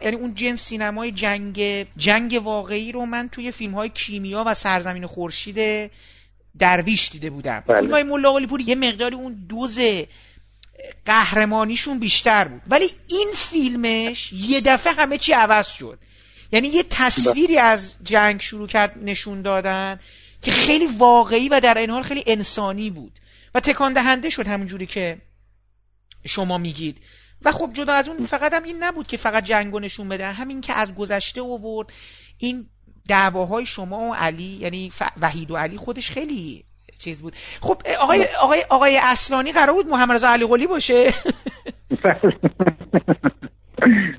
یعنی 0.02 0.16
اون 0.16 0.36
جنس 0.36 0.62
سینمای 0.62 1.12
جنگ 1.12 1.88
جنگ 1.98 2.42
واقعی 2.44 2.92
رو 2.92 3.06
من 3.06 3.30
توی 3.30 3.52
فیلم 3.52 3.74
های 3.74 3.90
کیمیا 3.90 4.44
و 4.48 4.54
سرزمین 4.54 5.06
خورشید 5.06 5.92
درویش 6.60 7.10
دیده 7.10 7.30
بودم. 7.30 7.64
بله. 7.68 7.80
فیلم 7.80 7.92
های 7.92 8.04
ملا 8.04 8.34
قلیپور 8.34 8.62
یه 8.62 8.76
مقداری 8.76 9.16
اون 9.16 9.46
دوز 9.50 9.80
قهرمانیشون 11.06 12.00
بیشتر 12.00 12.48
بود. 12.48 12.62
ولی 12.68 12.90
این 13.10 13.32
فیلمش 13.36 14.34
یه 14.34 14.62
دفعه 14.62 14.94
همه 14.94 15.18
چی 15.18 15.34
عوض 15.34 15.68
شد. 15.68 16.00
یعنی 16.52 16.68
یه 16.68 16.84
تصویری 16.90 17.58
از 17.58 17.96
جنگ 18.04 18.42
شروع 18.42 18.68
کرد 18.68 18.96
نشون 19.02 19.42
دادن 19.42 20.00
که 20.42 20.52
خیلی 20.52 20.86
واقعی 20.86 21.50
و 21.50 21.60
در 21.60 21.78
این 21.78 21.90
حال 21.90 22.04
خیلی 22.04 22.24
انسانی 22.28 22.90
بود. 22.90 23.12
و 23.56 23.60
تکان 23.60 23.94
دهنده 23.94 24.30
شد 24.30 24.48
همونجوری 24.48 24.86
که 24.86 25.18
شما 26.26 26.58
میگید. 26.58 27.02
و 27.42 27.52
خب 27.52 27.70
جدا 27.74 27.94
از 27.94 28.10
اون 28.10 28.26
فقط 28.26 28.54
هم 28.54 28.64
این 28.64 28.84
نبود 28.84 29.08
که 29.08 29.18
فقط 29.18 29.44
جنگو 29.44 29.80
نشون 29.80 30.10
بده 30.10 30.26
همین 30.26 30.62
که 30.62 30.74
از 30.74 30.96
گذشته 30.96 31.42
اوورد 31.42 31.94
این 32.38 32.66
دعواهای 33.08 33.66
شما 33.66 34.00
و 34.00 34.14
علی 34.14 34.58
یعنی 34.62 34.92
وحید 35.22 35.52
و 35.52 35.58
علی 35.58 35.78
خودش 35.78 36.12
خیلی 36.12 36.66
چیز 37.00 37.22
بود. 37.22 37.36
خب 37.62 37.82
آقای 38.00 38.26
آقای 38.42 38.64
آقای 38.70 39.00
اصلانی 39.04 39.52
قرار 39.52 39.74
بود 39.74 39.88
محمد 39.88 40.16
رضا 40.16 40.30
علی 40.30 40.48
قلی 40.48 40.68
باشه؟ 40.68 41.14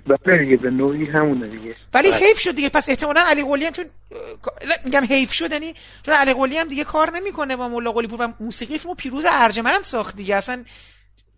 بله 0.07 0.39
دیگه 0.39 0.57
به 0.57 0.71
نوعی 0.71 1.05
همونه 1.05 1.49
دیگه. 1.49 1.75
ولی 1.95 2.11
حیف 2.11 2.39
شد 2.39 2.55
دیگه. 2.55 2.69
پس 2.69 2.89
احتمالا 2.89 3.21
علی 3.27 3.43
قلی 3.45 3.65
هم 3.65 3.73
چون 3.73 3.85
میگم 4.85 5.03
حیف 5.11 5.33
شد 5.33 5.53
یعنی 5.53 5.75
چون 6.03 6.15
علی 6.15 6.35
قلی 6.35 6.59
هم 6.59 6.69
دیگه 6.69 6.85
کار 6.85 7.11
نمی‌کنه 7.11 7.57
با 7.57 7.69
مولا 7.69 7.93
قلی 7.93 8.09
پور 8.09 8.23
و 8.23 8.29
موسیقی 8.41 8.79
فیلمو 8.79 8.95
پیروز 8.95 9.27
ارجمند 9.31 9.83
ساخت 9.83 10.17
دیگه. 10.17 10.37
اصلا 10.37 10.65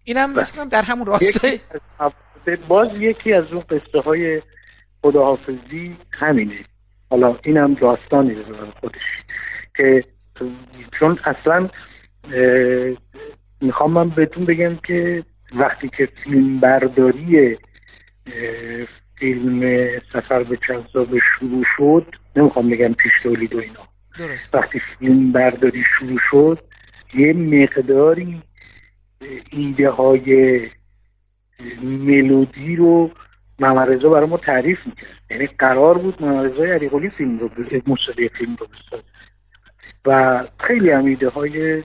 اینم 0.05 0.33
مثلا 0.33 0.65
در 0.65 0.83
همون 0.83 1.07
راستای 1.07 1.61
باز 2.69 2.89
یکی 2.99 3.33
از 3.33 3.45
اون 3.53 3.61
قصه 3.61 4.01
های 4.05 4.43
خداحافظی 5.03 5.97
همینه. 6.13 6.65
حالا 7.11 7.39
اینم 7.45 7.75
داستانی 7.75 8.37
خودش. 8.81 9.03
که 9.77 10.05
چون 10.99 11.19
اصلا 11.25 11.69
می‌خوام 13.61 13.93
من 13.93 14.09
بهتون 14.09 14.45
بگم 14.45 14.77
که 14.87 15.25
وقتی 15.57 15.91
که 15.97 16.09
فیلم 16.25 16.61
برداری 16.61 17.59
فیلم 19.19 19.89
سفر 20.13 20.43
به 20.43 20.59
چنسا 20.69 21.05
به 21.05 21.21
شروع 21.39 21.65
شد. 21.77 22.15
نمی‌خوام 22.37 22.71
بگم 22.71 22.95
پیش 22.95 23.13
تولید 23.23 23.55
و 23.55 23.59
اینا. 23.59 23.89
درست. 24.19 24.55
وقتی 24.55 24.81
فیلم 24.99 25.33
برداری 25.33 25.85
شروع 25.99 26.19
شد 26.31 26.59
یه 27.15 27.33
مقداری 27.33 28.43
ایده 29.51 29.91
های 29.91 30.61
ملودی 31.83 32.77
رو 32.77 33.11
محمد 33.59 33.89
برای 33.89 34.27
ما 34.27 34.37
تعریف 34.37 34.79
می‌کرد. 34.87 35.09
یعنی 35.31 35.47
قرار 35.47 35.99
بود 35.99 36.23
محمد 36.23 36.53
رضا 36.53 36.65
علیقلی 36.65 37.11
فیلم 37.11 37.39
رو 37.39 37.51
موسیقی 37.87 38.29
فیلم 38.29 38.57
رو 38.61 38.67
بسازه. 38.67 39.05
و 40.07 40.45
خیلی 40.67 40.91
هم 40.91 41.05
ایده 41.05 41.29
های 41.29 41.85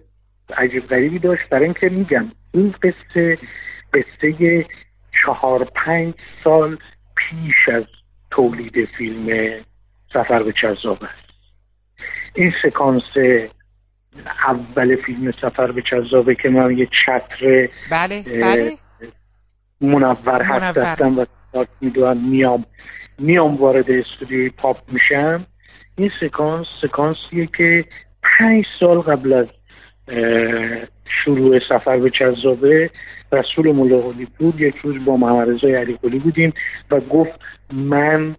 عجیب 0.57 0.87
غریبی 0.87 1.19
داشت. 1.19 1.49
برای 1.49 1.65
اینکه 1.65 1.89
میگم 1.89 2.31
این 2.53 2.75
قصه 2.83 3.37
قصه 3.93 4.65
چهار 5.25 5.63
پنج 5.63 6.13
سال 6.43 6.77
پیش 7.15 7.75
از 7.75 7.83
تولید 8.31 8.85
فیلم 8.97 9.51
سفر 10.13 10.43
به 10.43 10.53
چذاب 10.61 11.03
است. 11.03 11.27
این 12.35 12.53
سکانس 12.63 13.03
اول 14.47 14.95
فیلم 14.95 15.31
سفر 15.41 15.71
به 15.71 15.81
چذابه 15.81 16.35
که 16.35 16.49
من 16.49 16.77
یه 16.77 16.87
چتر 17.05 17.69
بله 17.91 18.23
بله. 18.41 18.71
منور 19.81 20.41
هستم 20.41 21.19
و 21.19 21.25
می‌دونم 21.81 22.29
میام 22.29 22.65
میام 23.19 23.55
وارد 23.55 23.91
استودیوی 23.91 24.49
پاپ 24.49 24.77
میشم. 24.91 25.45
این 25.97 26.11
سکانس 26.21 26.67
سکانسیه 26.81 27.49
که 27.57 27.85
پنج 28.39 28.65
سال 28.79 29.01
قبل 29.01 29.33
از 29.33 29.47
شروع 31.23 31.59
سفر 31.69 31.97
به 31.97 32.09
چذابه 32.09 32.89
رسول 33.31 33.71
ملاقالی 33.71 34.27
بود. 34.39 34.61
یک 34.61 34.75
روز 34.75 35.05
با 35.05 35.17
محمد 35.17 35.49
رضای 35.49 35.75
علی 35.75 36.19
بودیم 36.19 36.53
و 36.91 36.99
گفت 36.99 37.39
من 37.73 38.35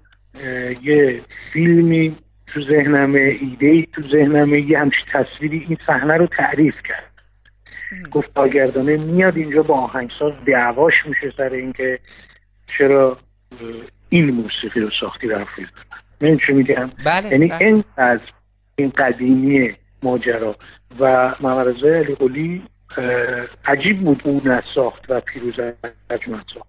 یه 0.82 1.20
فیلمی 1.52 2.16
تو 2.46 2.60
ذهنمه 2.60 3.36
ایده 3.40 3.66
ای 3.66 3.86
تو 3.92 4.02
ذهنمه 4.02 4.60
یه 4.60 4.78
همچین 4.78 5.04
تصویری 5.12 5.64
این 5.68 5.78
صحنه 5.86 6.16
رو 6.16 6.26
تعریف 6.26 6.74
کرد. 6.88 7.04
گفت 8.10 8.34
کارگردانه 8.34 8.96
میاد 8.96 9.36
اینجا 9.36 9.62
با 9.62 9.74
آهنگساز 9.74 10.32
دعواش 10.46 10.94
میشه 11.06 11.32
سر 11.36 11.50
اینکه 11.52 11.98
چرا 12.78 13.18
این 14.08 14.30
موسیقی 14.30 14.80
رو 14.80 14.90
ساختی 15.00 15.28
در 15.28 15.44
فیلم. 15.44 15.68
من 16.20 16.38
چه 16.46 16.52
میگم؟ 16.52 16.90
بله 17.04 17.28
یعنی 17.32 17.48
بله. 17.48 17.58
این 17.60 17.84
از 17.96 18.20
این 18.76 18.90
قدیمی 18.90 19.72
ماجرا. 20.02 20.56
و 21.00 21.34
محمد 21.40 21.68
رضا 21.68 21.88
علی 21.88 22.14
قلی 22.14 22.62
عجیب 23.64 24.04
بود 24.04 24.20
او 24.24 24.40
نساخت 24.44 25.02
و 25.08 25.20
پیروز 25.20 25.54
ارجمند 26.10 26.44
ساخت. 26.54 26.68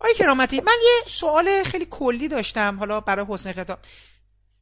آقای 0.00 0.14
کرامتی 0.14 0.60
من 0.60 0.78
یه 0.82 1.02
سوال 1.06 1.62
خیلی 1.62 1.86
کلی 1.90 2.28
داشتم 2.28 2.76
حالا 2.78 3.00
برای 3.00 3.26
حسن 3.28 3.52
خطاب. 3.52 3.78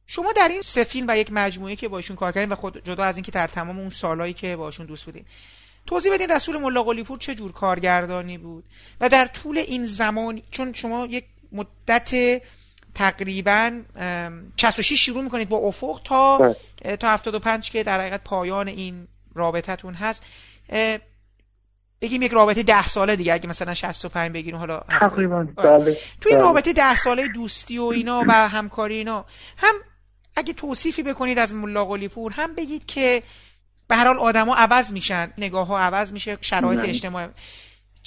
شما 0.07 0.33
در 0.33 0.47
این 0.47 0.61
سه 0.61 0.83
فیلم 0.83 1.05
و 1.09 1.17
یک 1.17 1.29
مجموعه 1.31 1.75
که 1.75 1.87
باشون 1.87 2.15
کار 2.15 2.31
کردین 2.31 2.51
و 2.51 2.55
خود 2.55 2.83
جدا 2.83 3.03
از 3.03 3.17
اینکه 3.17 3.31
در 3.31 3.47
تمام 3.47 3.79
اون 3.79 3.89
سالهایی 3.89 4.33
که 4.33 4.55
باشون 4.55 4.85
دوست 4.85 5.05
بودین 5.05 5.25
توضیح 5.85 6.13
بدین 6.13 6.29
رسول 6.29 6.57
ملا 6.57 6.83
قلیپور 6.83 7.17
چه 7.17 7.35
جور 7.35 7.51
کارگردانی 7.51 8.37
بود 8.37 8.63
و 9.01 9.09
در 9.09 9.25
طول 9.25 9.57
این 9.57 9.85
زمان 9.85 10.41
چون 10.51 10.73
شما 10.73 11.05
یک 11.05 11.25
مدت 11.51 12.41
تقریبا 12.95 13.81
ام، 13.95 14.53
66 14.57 15.05
شروع 15.05 15.23
می‌کنید 15.23 15.49
با 15.49 15.57
افق 15.57 16.01
تا 16.03 16.37
بله. 16.37 16.97
تا 16.97 17.09
75 17.09 17.71
که 17.71 17.83
در 17.83 17.99
حقیقت 17.99 18.23
پایان 18.23 18.67
این 18.67 19.07
رابطتون 19.35 19.93
هست. 19.93 20.23
بگیم 22.01 22.21
یک 22.21 22.31
رابطه 22.31 22.63
ده 22.63 22.87
ساله 22.87 23.15
دیگه 23.15 23.33
اگه 23.33 23.49
مثلا 23.49 23.73
65 23.73 24.31
بگیریم 24.31 24.59
حالا. 24.59 24.79
تقریبا 24.99 25.47
آره. 25.57 25.77
بله 25.77 25.97
تو 26.21 26.29
این 26.29 26.37
بله. 26.37 26.47
رابطه 26.47 26.73
ده 26.73 26.95
ساله 26.95 27.27
دوستی 27.27 27.77
و 27.77 27.83
اینا 27.83 28.23
و 28.27 28.31
همکاری 28.31 28.95
اینا 28.95 29.25
هم 29.57 29.75
اگه 30.35 30.53
توصیفی 30.53 31.03
بکنید 31.03 31.39
از 31.39 31.53
ملا 31.53 31.85
قلیپور 31.85 32.31
هم 32.31 32.55
بگید 32.55 32.85
که 32.85 33.23
به 33.87 33.95
هر 33.95 34.07
حال 34.07 34.19
آدما 34.19 34.55
عوض 34.55 34.93
میشن 34.93 35.33
نگاه 35.37 35.67
ها 35.67 35.79
عوض 35.79 36.13
میشه 36.13 36.37
شرایط. 36.41 36.79
اجتماعی 36.79 37.27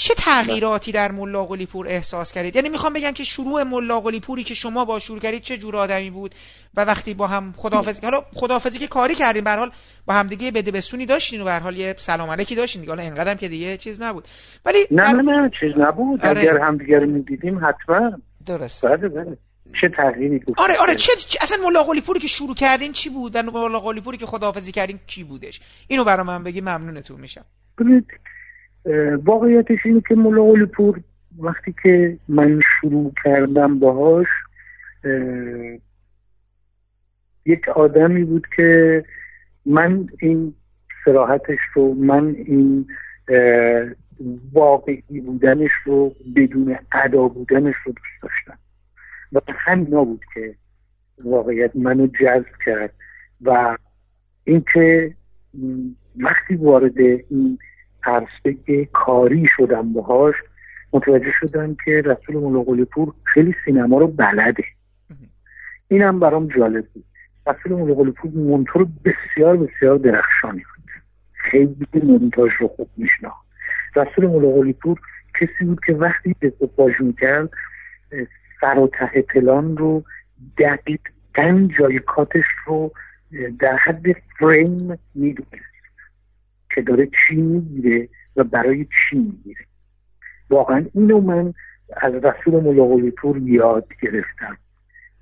چه 0.01 0.15
تغییراتی 0.15 0.93
در 0.93 1.13
ملا 1.13 1.45
قلیپور 1.45 1.89
احساس 1.89 2.33
کردید؟ 2.33 2.57
یعنی 2.57 2.69
می‌خوام 2.69 2.93
بگم 2.93 3.11
که 3.13 3.25
شروع 3.25 3.63
ملا 3.63 4.01
قلیپوری 4.01 4.45
که 4.45 4.55
شما 4.55 4.85
با 4.85 4.99
شروع 4.99 5.19
کردید 5.19 5.43
چه 5.43 5.57
جور 5.59 5.77
آدمی 5.77 6.11
بود 6.11 6.35
و 6.77 6.85
وقتی 6.85 7.15
با 7.15 7.27
هم 7.27 7.55
خداحافظی 7.57 8.01
حالا 8.03 8.23
خداحافظی 8.35 8.79
که 8.79 8.87
کاری 8.89 9.15
کردین 9.15 9.45
به 9.45 9.51
حال 9.51 9.71
با 10.07 10.15
هم 10.15 10.27
دیگه 10.27 10.51
بده 10.51 10.71
بسونی 10.71 11.07
داشتین 11.07 11.41
و 11.41 11.45
به 11.45 11.53
حال 11.53 11.77
یه 11.77 11.95
سلام 11.99 12.31
علیکی 12.31 12.55
داشتین. 12.55 12.81
دیگه 12.81 12.93
حالا 12.93 13.03
اینقدرم 13.03 13.37
که 13.37 13.49
دیگه 13.49 13.77
چیز 13.77 14.03
نبود. 14.03 14.29
ولی 14.65 14.79
نه 14.91 15.13
نه 15.13 15.23
نه 15.23 15.51
چیز 15.61 15.79
نبود. 15.79 16.27
آره. 16.27 16.41
اگر 16.41 16.59
همدیگه 16.59 16.99
رو 16.99 17.07
می‌دیدیم 17.07 17.59
حتما. 17.59 18.11
درست. 18.47 18.87
بله 18.87 19.09
بله. 19.09 19.37
چه 19.81 19.89
تغییری 19.97 20.39
بود 20.39 20.55
آره 20.59 20.77
آره 20.81 20.95
چه 20.95 21.13
چه- 21.17 21.39
اصلا 21.43 21.65
ملا 21.67 21.83
قلیپوری 21.83 22.21
که 22.21 22.29
شروع 22.29 22.55
کردین 22.55 22.93
چی 22.93 23.09
بود 23.11 23.37
و 23.37 23.43
ملا 23.43 23.81
قلیپوری 23.81 24.17
که 24.19 24.27
خداحافظی 24.27 24.73
کردین 24.73 24.99
کی 25.07 25.25
بودش؟ 25.25 25.61
اینو 25.89 26.05
برا 26.05 26.25
من 26.25 26.43
بگی 26.45 26.61
ممنونتون 26.61 27.21
میشم. 27.21 27.45
واقعیتش 29.25 29.79
اینه 29.85 30.03
که 30.09 30.15
قلی 30.15 30.67
پور 30.67 31.01
وقتی 31.39 31.75
که 31.83 32.19
من 32.29 32.61
شروع 32.81 33.13
کردم 33.25 33.79
باهاش 33.79 34.27
اه، 35.05 35.79
یک 37.47 37.69
آدمی 37.69 38.25
بود 38.25 38.47
که 38.57 39.05
من 39.67 40.09
این 40.19 40.55
سراحتش 41.05 41.59
رو 41.75 41.95
من 41.95 42.27
این 42.27 42.87
واقعی 44.53 45.21
بودنش 45.21 45.71
رو 45.85 46.15
بدون 46.37 46.79
ادا 46.93 47.29
بودنش 47.29 47.75
رو 47.85 47.93
دوست 47.93 48.23
داشتم. 48.23 48.59
و 49.33 49.41
همینا 49.49 50.05
بود 50.05 50.25
که 50.35 50.55
واقعیت 51.25 51.77
منو 51.77 52.07
جذب 52.07 52.53
کرد. 52.67 52.93
و 53.43 53.77
اینکه 54.45 55.15
وقتی 56.17 56.55
وارد 56.55 56.99
این 56.99 57.59
عرصه 58.05 58.85
کاری 58.93 59.49
شدم 59.57 59.93
باهاش. 59.93 60.35
متوجه 60.93 61.33
شدم 61.41 61.77
که 61.85 62.03
رسول 62.05 62.37
ملاقلی 62.37 62.85
پور 62.85 63.13
خیلی 63.25 63.55
سینما 63.65 63.99
رو 63.99 64.07
بلده. 64.07 64.65
اینم 65.89 66.21
برام 66.21 66.49
جالب 66.49 66.87
بود. 66.95 67.05
رسول 67.47 67.73
ملاقلی 67.73 68.11
پور 68.11 68.31
مونتور 68.35 68.87
بسیار 69.05 69.57
بسیار 69.57 69.99
درخشانی 69.99 70.59
بود 70.59 70.91
خیلی 71.33 71.77
مونتاژ 72.03 72.51
رو 72.61 72.69
خوب 72.69 72.89
میشناخت. 72.97 73.47
رسول 73.97 74.27
ملاقلی 74.27 74.73
پور 74.73 75.01
کسی 75.41 75.65
بود 75.65 75.81
که 75.87 75.93
وقتی 75.93 76.37
دکوپاژ 76.43 76.93
می‌کرد 77.01 77.51
سر 78.61 78.79
و 78.79 78.91
ته 78.93 79.23
پلان 79.23 79.77
رو 79.77 80.05
دقیقا 80.59 81.69
جای 81.79 81.99
کاتش 81.99 82.45
رو 82.67 82.93
در 83.59 83.77
حد 83.77 84.07
فریم 84.39 84.99
می‌دونست. 85.15 85.70
که 86.75 86.83
داره 86.83 87.07
چی 87.07 87.37
می‌گیره 87.37 88.09
و 88.37 88.45
برای 88.45 88.85
چی 88.85 89.19
می‌گیره. 89.19 89.65
واقعا 90.51 90.87
اینو 90.95 91.21
من 91.21 91.55
از 91.97 92.15
رسول 92.15 92.63
ملاقلی 92.63 93.11
پور 93.11 93.39
یاد 93.39 93.87
گرفتم 94.03 94.57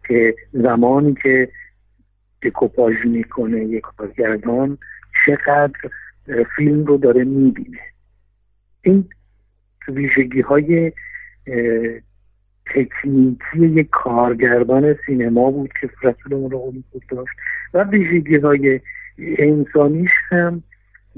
که 0.09 0.35
زمانی 0.53 1.15
که 1.23 1.49
دکوپاژ 2.43 2.95
می‌کنه 3.05 3.65
یک 3.65 3.83
کارگردان 3.97 4.79
چقدر 5.27 5.91
فیلم 6.57 6.85
رو 6.85 6.97
داره 6.97 7.25
می‌بینه. 7.25 7.81
این 8.83 9.09
ویژگی 9.89 10.41
های 10.41 10.93
تکنیکی 12.67 13.67
یک 13.67 13.89
کارگردان 13.91 14.97
سینما 15.07 15.51
بود 15.51 15.71
که 15.81 15.91
رسول 16.03 16.35
ملاقلی 16.37 16.85
پور 16.93 17.03
داشت 17.09 17.33
و 17.75 17.85
ویژگی 17.85 18.37
های 18.37 18.81
انسانیش 19.19 20.11
هم 20.31 20.63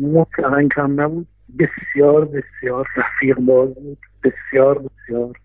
مطلقا 0.00 0.68
کم 0.76 1.00
نبود. 1.00 1.26
بسیار 1.58 2.24
بسیار 2.24 2.88
رفیق 2.96 3.38
باز 3.38 3.74
بود. 3.74 3.98
بسیار 4.24 4.78
بسیار 4.78 5.36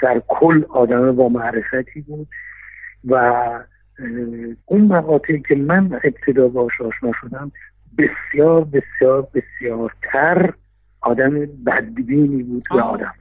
در 0.00 0.22
کل 0.28 0.64
آدم 0.68 1.16
با 1.16 1.28
معرفتی 1.28 2.00
بود 2.00 2.28
و 3.04 3.14
اون 4.64 4.80
مقاطعی 4.80 5.42
که 5.48 5.54
من 5.54 6.00
ابتدا 6.04 6.48
باش 6.48 6.80
آشنا 6.80 7.12
شدم 7.20 7.52
بسیار 7.98 8.64
بسیار 8.64 9.28
بسیارتر 9.34 10.54
آدم 11.00 11.30
بدبینی 11.66 12.42
بود 12.42 12.64
به. 12.70 12.82
آدم 12.82 13.14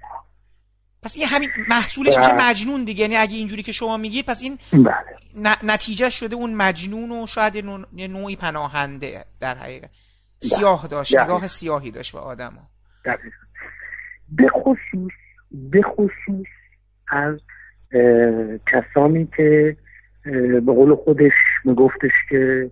پس 1.03 1.15
این 1.17 1.27
همین 1.27 1.49
محصولش 1.69 2.17
بله. 2.17 2.33
میشه 2.33 2.49
مجنون 2.49 2.83
دیگه 2.83 3.01
یعنی 3.01 3.15
اگه 3.15 3.35
اینجوری 3.35 3.63
که 3.63 3.71
شما 3.71 3.97
میگید 3.97 4.25
پس 4.25 4.41
این 4.41 4.57
بله 4.73 5.55
نتیجه 5.63 6.09
شده 6.09 6.35
اون 6.35 6.53
مجنون 6.53 7.11
و 7.11 7.27
شاید 7.27 7.55
یه 7.55 7.61
نوع- 7.61 7.85
یه 7.95 8.07
نوعی 8.07 8.35
پناهنده 8.35 9.25
در 9.39 9.55
حقیقت 9.55 9.89
سیاه 10.39 10.87
داشت 10.87 11.15
بله. 11.15 11.23
نگاه 11.23 11.47
سیاهی 11.47 11.91
داشت 11.91 12.13
به 12.13 12.19
آدم 12.19 12.53
ها. 12.53 12.69
به 14.31 14.49
خصوص 14.49 15.11
به 15.51 15.81
خصوص 15.81 16.47
از 17.07 17.39
کسانی 18.73 19.27
که 19.37 19.77
به 20.65 20.73
قول 20.73 20.95
خودش 20.95 21.31
میگفتش 21.65 22.11
که 22.29 22.71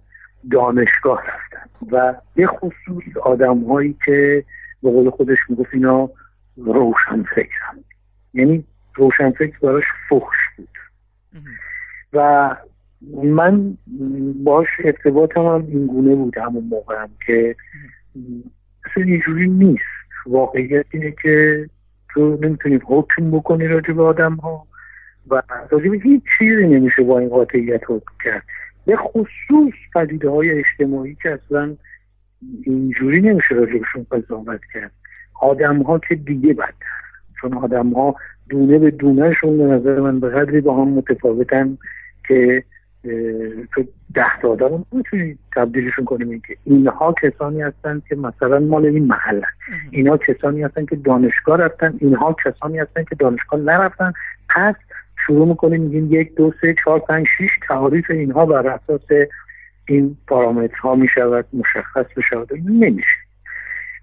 دانشگاه 0.51 1.23
رفتن 1.27 1.69
و 1.91 2.13
به 2.35 2.47
خصوص 2.47 3.17
آدم 3.23 3.63
هایی 3.63 3.95
که 4.05 4.43
به 4.83 4.89
قول 4.91 5.09
خودش 5.09 5.37
می‌گفت 5.49 5.69
اینا 5.73 6.09
روشن 6.57 7.23
فکرن 7.35 7.83
یعنی 8.37 8.63
روشن 8.95 9.31
فکر 9.31 9.59
براش 9.59 9.83
فحش 10.09 10.55
بود. 10.57 10.69
و 12.13 12.55
من 13.23 13.77
باش 14.43 14.67
ارتباطم 14.83 15.41
هم 15.41 15.65
این 15.67 15.87
گونه 15.87 16.15
بود 16.15 16.37
همون 16.37 16.63
موقع 16.63 17.01
هم 17.01 17.09
که 17.25 17.55
اصلا 18.85 19.03
اینجوری 19.03 19.47
نیست. 19.47 19.83
واقعیت 20.25 20.85
اینه 20.91 21.13
که 21.23 21.65
تو 22.09 22.37
نمی‌تونی 22.41 22.79
حکم 22.85 23.31
بکنی 23.31 23.67
راجع 23.67 23.93
به 23.93 24.03
آدم 24.03 24.35
ها 24.35 24.67
و 25.29 25.41
راجع 25.69 25.89
هیچ 26.03 26.23
چیزی 26.37 26.67
نمیشه 26.67 27.03
با 27.03 27.19
این 27.19 27.29
قاطعیت 27.29 27.81
حکم 27.87 28.13
کرد. 28.23 28.43
به 28.85 28.97
خصوص 28.97 29.73
پدیده 29.95 30.29
های 30.29 30.51
اجتماعی 30.51 31.17
که 31.23 31.31
اصلا 31.31 31.75
اینجوری 32.63 33.21
نمیشه 33.21 33.55
راجبشون 33.55 34.05
قضاوت 34.11 34.61
کرد. 34.73 34.91
آدم 35.41 35.81
ها 35.81 35.99
که 35.99 36.15
دیگه 36.15 36.53
بدتر. 36.53 37.06
چون 37.41 37.53
آدم 37.53 37.89
ها 37.89 38.15
دونه 38.49 38.79
به 38.79 38.91
دونهشون 38.91 39.57
به 39.57 39.63
نظر 39.63 39.99
من 39.99 40.19
به 40.19 40.29
قدری 40.29 40.61
با 40.61 40.81
هم 40.81 40.87
متفاوتن 40.87 41.77
که 42.27 42.63
تو 43.73 43.83
ده 44.13 44.39
تا 44.41 44.49
آدم 44.49 44.67
رو 44.67 44.85
می‌تونی 44.91 45.37
تبدیلشون 45.55 46.05
کنیم. 46.05 46.29
این 46.29 46.41
که 46.47 46.55
اینها 46.63 47.15
کسانی 47.21 47.61
هستن 47.61 48.01
که 48.09 48.15
مثلا 48.15 48.59
مال 48.59 48.85
این 48.85 49.05
محل 49.05 49.41
اینها 49.91 50.17
کسانی 50.17 50.63
هستن 50.63 50.85
که 50.85 50.95
دانشگاه 50.95 51.57
رفتن. 51.57 51.93
اینها 51.99 52.35
کسانی 52.45 52.79
هستن 52.79 53.03
که 53.03 53.15
دانشگاه 53.15 53.59
نرفتن. 53.59 54.13
پس 54.49 54.75
شروع 55.27 55.47
می‌کنیم 55.47 55.81
میگیم 55.81 56.07
یک 56.11 56.35
دو 56.35 56.53
سه 56.61 56.75
چهار 56.83 56.99
پنج 56.99 57.25
شیش 57.37 57.51
تعاریف 57.67 58.11
اینها 58.11 58.45
بر 58.45 58.67
اساس 58.67 59.01
این 59.87 60.17
پارامترها 60.27 60.95
می‌شود 60.95 61.45
مشخص 61.53 62.05
بشود. 62.17 62.49
نمیشه. 62.65 63.07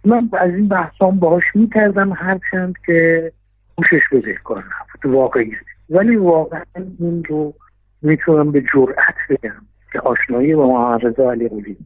من 0.05 0.29
از 0.33 0.55
این 0.55 0.69
بحثام 0.69 1.19
باهاش 1.19 1.45
می‌کردم 1.55 2.13
هرچند 2.13 2.75
که 2.87 3.33
گوشش 3.77 4.03
بدهکار 4.13 4.59
نبود 4.59 5.15
واقعی. 5.15 5.53
ولی 5.91 6.17
واقعا 6.17 6.63
این 6.99 7.25
رو 7.25 7.55
می‌تونم 8.03 8.53
به 8.53 8.65
جرأت 8.75 9.15
بگم 9.31 9.63
که 9.93 10.01
آشنایی 10.01 10.55
با 10.55 10.67
محمد 10.67 11.21
علی 11.21 11.49
قلی 11.49 11.77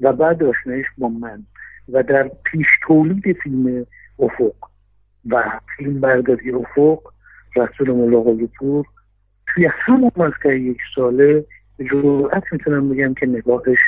و 0.00 0.12
بعد 0.12 0.42
آشنایش 0.42 0.86
با 0.98 1.08
من 1.08 1.42
و 1.92 2.02
در 2.02 2.30
پیش 2.44 2.66
تولید 2.82 3.36
فیلم 3.42 3.86
افق 4.18 4.54
و 5.30 5.42
فیلم 5.76 6.00
برداری 6.00 6.52
افق 6.52 6.98
رسول 7.56 7.90
ملاقای 7.90 8.48
پور 8.58 8.86
توی 9.46 9.68
همون 9.70 10.10
مقطع 10.16 10.58
یک 10.58 10.78
ساله 10.94 11.44
به 11.76 11.84
جرأت 11.84 12.42
می‌تونم 12.52 12.88
بگم 12.88 13.14
که 13.14 13.26
نگاهش 13.26 13.78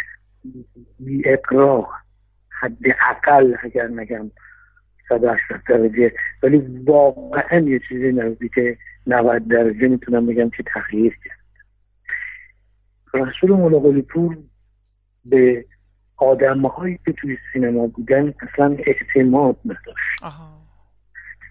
بی 1.00 1.22
اقراق 1.24 1.88
حد 2.64 2.76
اقل 3.10 3.54
اگر 3.62 3.88
نگم 3.88 4.30
180 5.08 5.60
درجه 5.68 6.12
ولی 6.42 6.82
واقعا 6.86 7.58
یه 7.58 7.80
چیزی 7.88 8.12
نزدیک 8.12 8.52
90 9.06 9.48
درجه 9.48 9.88
می‌تونم 9.88 10.26
بگم 10.26 10.50
که 10.50 10.62
تغییر 10.62 11.18
کرد. 11.24 11.44
رسول 13.14 13.50
ملاقلی 13.50 14.02
پور 14.02 14.38
به 15.24 15.64
آدم 16.16 16.66
هایی 16.66 16.98
که 17.04 17.12
توی 17.12 17.38
سینما 17.52 17.86
بودن 17.86 18.34
اصلا 18.40 18.76
اعتماد 18.78 19.56
نداشت. 19.64 20.22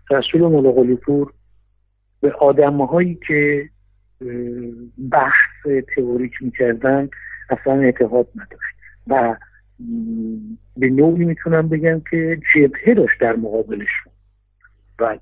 رسول 0.09 0.41
ملاقلی 0.41 0.95
پور 0.95 1.33
به 2.21 2.31
آدم 2.31 2.81
هایی 2.81 3.19
که 3.27 3.69
بحث 5.11 5.67
تئوریک 5.95 6.33
می‌کردن 6.41 7.09
اصلا 7.49 7.73
اعتقاد 7.73 8.27
نداشت 8.35 8.75
و 9.07 9.35
به 10.77 10.89
نوعی 10.89 11.25
می‌تونم 11.25 11.69
بگم 11.69 12.01
که 12.11 12.39
جبهه 12.55 12.93
داشت 12.93 13.19
در 13.19 13.35
مقابلشون 13.35 14.13
و 14.99 15.17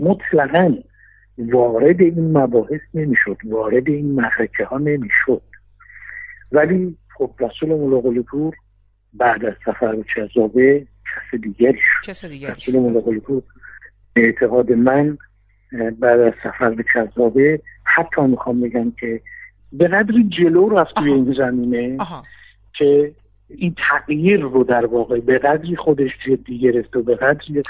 مطلقا 0.00 0.74
وارد 1.38 2.00
این 2.00 2.38
مباحث 2.38 2.80
نمی‌شد 2.94 3.36
وارد 3.44 3.88
این 3.88 4.12
محرکه 4.12 4.64
ها 4.64 4.78
نمی‌شد. 4.78 5.42
ولی 6.52 6.96
خب 7.14 7.34
رسول 7.40 7.68
ملاقلی 7.68 8.22
پور 8.22 8.54
بعد 9.12 9.44
از 9.44 9.54
سفر 9.66 9.96
به 9.96 10.04
چزابه 10.14 10.86
کس 11.04 11.40
دیگری 11.40 11.78
شد. 11.78 12.10
کس 12.10 12.24
دیگری 12.24 12.52
رسول 12.52 12.80
ملاقلی 12.80 13.20
پور 13.20 13.42
اعتقاد 14.16 14.72
من 14.72 15.18
بعد 15.98 16.20
از 16.20 16.32
سفر 16.42 16.70
به 16.70 16.84
چزابه 16.94 17.60
حتی 17.84 18.22
می‌خوام 18.22 18.60
بگم 18.60 18.90
که 18.90 19.20
به 19.72 19.88
قدری 19.88 20.28
جلو 20.28 20.68
رفت 20.68 20.94
توی 20.94 21.12
این 21.12 21.34
زمینه 21.38 21.98
که 22.78 23.12
این 23.48 23.74
تغییر 23.90 24.40
رو 24.40 24.64
در 24.64 24.86
واقع 24.86 25.20
به 25.20 25.38
قدری 25.38 25.76
خودش 25.76 26.10
جدی 26.26 26.58
گرفت 26.58 26.96
و 26.96 27.02
به 27.02 27.14
قدری 27.14 27.62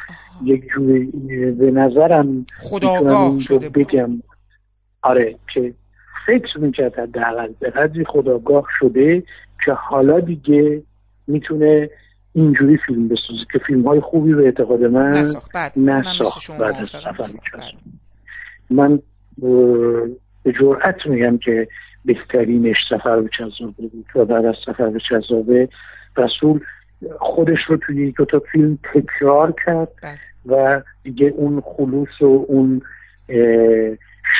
یک 0.45 0.65
جوری 0.75 1.07
به 1.51 1.71
نظرم 1.71 2.47
خداگاه 2.61 3.41
شده 3.41 3.69
بگم. 3.69 4.23
آره 5.03 5.35
که 5.55 5.75
فکر 6.27 6.59
می‌کرد 6.59 6.99
حداقل 6.99 7.53
به 7.61 7.71
قدری 7.71 8.05
خداگاه 8.05 8.67
شده 8.79 9.23
که 9.65 9.73
حالا 9.73 10.21
دیگه 10.21 10.83
می‌تونه 11.27 11.91
اینجوری 12.33 12.79
فیلم 12.87 13.09
بسازه 13.09 13.45
که 13.53 13.59
فیلم 13.67 13.89
های 13.89 14.01
خوبی 14.01 14.35
به 14.35 14.45
اعتقاد 14.45 14.83
من 14.83 15.11
نساخت. 15.77 16.57
بعد 16.59 16.75
از 16.81 16.89
سفر 16.89 17.31
من 18.71 18.99
به 20.45 20.53
جرأت 20.61 21.07
میگم 21.07 21.39
که 21.39 21.69
بهترینش 22.05 22.77
سفر 22.91 23.21
به 23.21 23.29
چزابه 23.39 23.89
بود 23.93 24.07
و 24.15 24.25
بعد 24.25 24.45
از 24.45 24.55
سفر 24.67 24.91
به 24.91 25.01
چزابه 25.09 25.69
رسول 26.17 26.61
خودش 27.19 27.59
رو 27.69 27.77
توی 27.77 28.13
دو 28.13 28.25
تا 28.25 28.43
فیلم 28.53 28.79
تکرار 28.95 29.55
کرد 29.67 29.89
و 30.47 30.83
دیگه 31.03 31.27
اون 31.27 31.61
خلوص 31.61 32.23
و 32.23 32.45
اون 32.49 32.83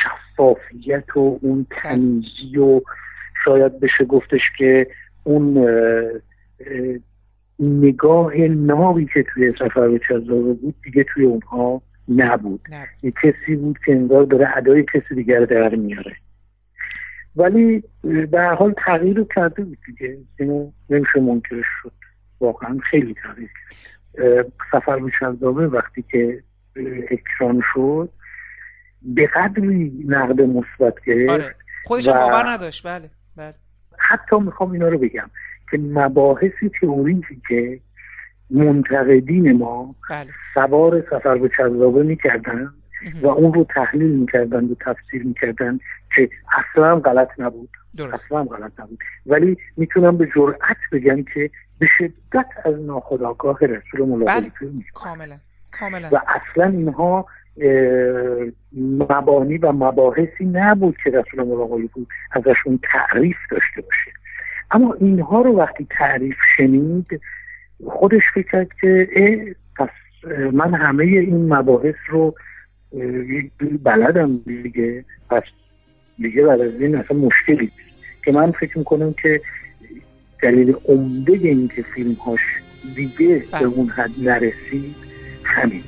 شفافیت 0.03 1.17
و 1.17 1.39
اون 1.41 1.65
تمیزی 1.69 2.57
و 2.57 2.81
شاید 3.45 3.79
بشه 3.79 4.05
گفتش 4.05 4.41
که 4.57 4.87
اون 5.23 5.67
نگاه 7.59 8.37
ناوی 8.37 9.05
که 9.13 9.25
توی 9.33 9.51
سفر 9.51 9.87
به 9.87 9.99
چزابه 10.09 10.53
بود 10.53 10.75
دیگه 10.83 11.05
توی 11.13 11.25
اونها 11.25 11.81
نبود. 12.09 12.61
یه 13.03 13.13
کسی 13.23 13.55
بود 13.55 13.77
که 13.85 13.91
انگار 13.91 14.23
داره 14.23 14.57
ادای 14.57 14.85
کسی 14.93 15.15
دیگر 15.15 15.39
در 15.39 15.75
میاره. 15.75 16.15
ولی 17.35 17.83
به 18.03 18.39
هر 18.39 18.55
حال 18.55 18.73
تغییر 18.85 19.17
رو 19.17 19.25
کرده 19.35 19.63
بود 19.63 19.77
دیگه. 19.85 20.17
اینو 20.39 20.71
نمیشه 20.89 21.19
منکرش 21.19 21.65
شد. 21.83 21.91
واقعا 22.39 22.77
خیلی 22.91 23.15
تغییر 23.23 23.49
کرد. 23.69 24.51
سفر 24.71 24.99
به 24.99 25.11
چندابه 25.19 25.67
وقتی 25.67 26.01
که 26.11 26.43
اکران 27.11 27.61
شد 27.73 28.09
به 29.01 29.27
قدری 29.27 30.05
نقد 30.07 30.41
مثبت 30.41 30.93
گرفت 31.05 31.29
آره. 31.29 31.55
خودش 31.85 32.07
باور 32.07 32.47
نداشت. 32.47 32.87
بله 32.87 33.09
بله. 33.37 33.53
حتی 33.97 34.35
می‌خوام 34.35 34.71
اینا 34.71 34.87
رو 34.87 34.97
بگم 34.97 35.29
که 35.71 35.77
مباحثی 35.77 36.71
تئوریکی 36.81 37.41
که 37.47 37.79
منتقدین 38.49 39.57
ما 39.57 39.95
بله. 40.09 40.29
سوار 40.53 41.01
سفر 41.01 41.37
به 41.37 41.49
چذابه 41.57 42.03
می‌کردن 42.03 42.69
و 43.21 43.27
اون 43.27 43.53
رو 43.53 43.63
تحلیل 43.63 44.11
می‌کردن 44.11 44.63
و 44.63 44.75
تفسیر 44.79 45.23
می‌کردن 45.23 45.79
که 46.15 46.29
اصلا 46.57 46.99
غلط 46.99 47.29
نبود. 47.37 47.69
درست. 47.97 48.13
اصلا 48.13 48.43
غلط 48.43 48.79
نبود. 48.79 48.99
ولی 49.25 49.57
می‌تونم 49.77 50.17
به 50.17 50.29
جرأت 50.35 50.77
بگم 50.91 51.23
که 51.23 51.49
به 51.79 51.87
شدت 51.97 52.47
از 52.65 52.79
ناخداگاه 52.79 53.59
رسول 53.61 54.09
ملاقاتی 54.09 54.51
بله. 54.61 54.69
کاملا. 54.93 55.37
کاملا. 55.71 56.09
و 56.11 56.21
اصلا 56.27 56.65
اینها 56.65 57.25
مبانی 58.77 59.57
و 59.57 59.71
مباحثی 59.71 60.45
نبود 60.45 60.97
که 61.03 61.09
رسول 61.09 61.43
ملاقاتی 61.47 61.89
بود 61.93 62.07
ازشون 62.31 62.79
تعریف 62.93 63.37
داشته 63.51 63.81
باشه. 63.81 64.11
اما 64.71 64.93
اینها 64.93 65.41
رو 65.41 65.57
وقتی 65.57 65.87
تعریف 65.89 66.37
شنید 66.57 67.21
خودش 67.87 68.21
فکر 68.33 68.51
کرد 68.51 68.67
که 68.81 69.55
پس 69.77 69.89
من 70.53 70.73
همه 70.73 71.03
این 71.03 71.53
مباحث 71.53 71.95
رو 72.07 72.35
بلدم 73.83 74.37
دیگه. 74.37 75.05
پس 75.29 75.43
دیگه 76.17 76.41
بعد 76.41 76.61
از 76.61 76.81
این 76.81 76.95
اصلا 76.95 77.17
مشکلی 77.17 77.71
که 78.25 78.31
من 78.31 78.51
فکر 78.51 78.77
می‌کنم 78.77 79.13
که 79.13 79.41
دلیل 80.41 80.75
عمده 80.85 81.33
این 81.33 81.67
که 81.67 81.83
فیلم 81.95 82.13
هاش 82.13 82.41
دیگه 82.95 83.43
به 83.51 83.65
اون 83.65 83.89
حد 83.89 84.11
نرسید 84.19 84.95
همین 85.43 85.83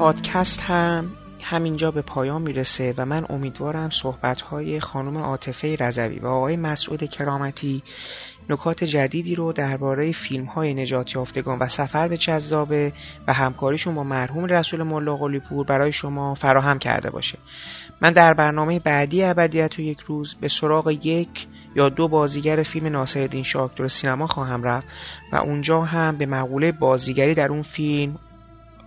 پادکست 0.00 0.60
هم 0.60 1.10
همینجا 1.42 1.90
به 1.90 2.02
پایان 2.02 2.42
می‌رسه 2.42 2.94
و 2.96 3.06
من 3.06 3.26
امیدوارم 3.28 3.90
صحبتهای 3.90 4.80
خانم 4.80 5.18
عاطفه 5.18 5.76
رضوی 5.80 6.18
و 6.18 6.26
آقای 6.26 6.56
مسعود 6.56 7.04
کرامتی 7.04 7.82
نکات 8.50 8.84
جدیدی 8.84 9.34
رو 9.34 9.52
درباره 9.52 10.12
فیلم 10.12 10.44
های 10.44 10.74
نجات 10.74 11.14
یافتگان 11.14 11.58
و 11.58 11.68
سفر 11.68 12.08
به 12.08 12.16
جذابه 12.16 12.92
و 13.28 13.32
همکاریشون 13.32 13.94
با 13.94 14.04
مرحوم 14.04 14.44
رسول 14.44 14.82
ملا 14.82 15.16
پور 15.48 15.66
برای 15.66 15.92
شما 15.92 16.34
فراهم 16.34 16.78
کرده 16.78 17.10
باشه. 17.10 17.38
من 18.00 18.12
در 18.12 18.34
برنامه 18.34 18.78
بعدی 18.78 19.22
ابدیت 19.22 19.78
و 19.78 19.82
یک 19.82 20.00
روز 20.00 20.34
به 20.34 20.48
سراغ 20.48 20.90
یک 21.02 21.46
یا 21.76 21.88
دو 21.88 22.08
بازیگر 22.08 22.62
فیلم 22.62 22.86
ناصرالدین 22.86 23.42
شاه 23.42 23.68
دکتر 23.68 23.86
سینما 23.86 24.26
خواهم 24.26 24.62
رفت 24.62 24.86
و 25.32 25.36
اونجا 25.36 25.82
هم 25.82 26.16
به 26.16 26.26
مقوله 26.26 26.72
بازیگری 26.72 27.34
در 27.34 27.48
اون 27.48 27.62
فیلم 27.62 28.18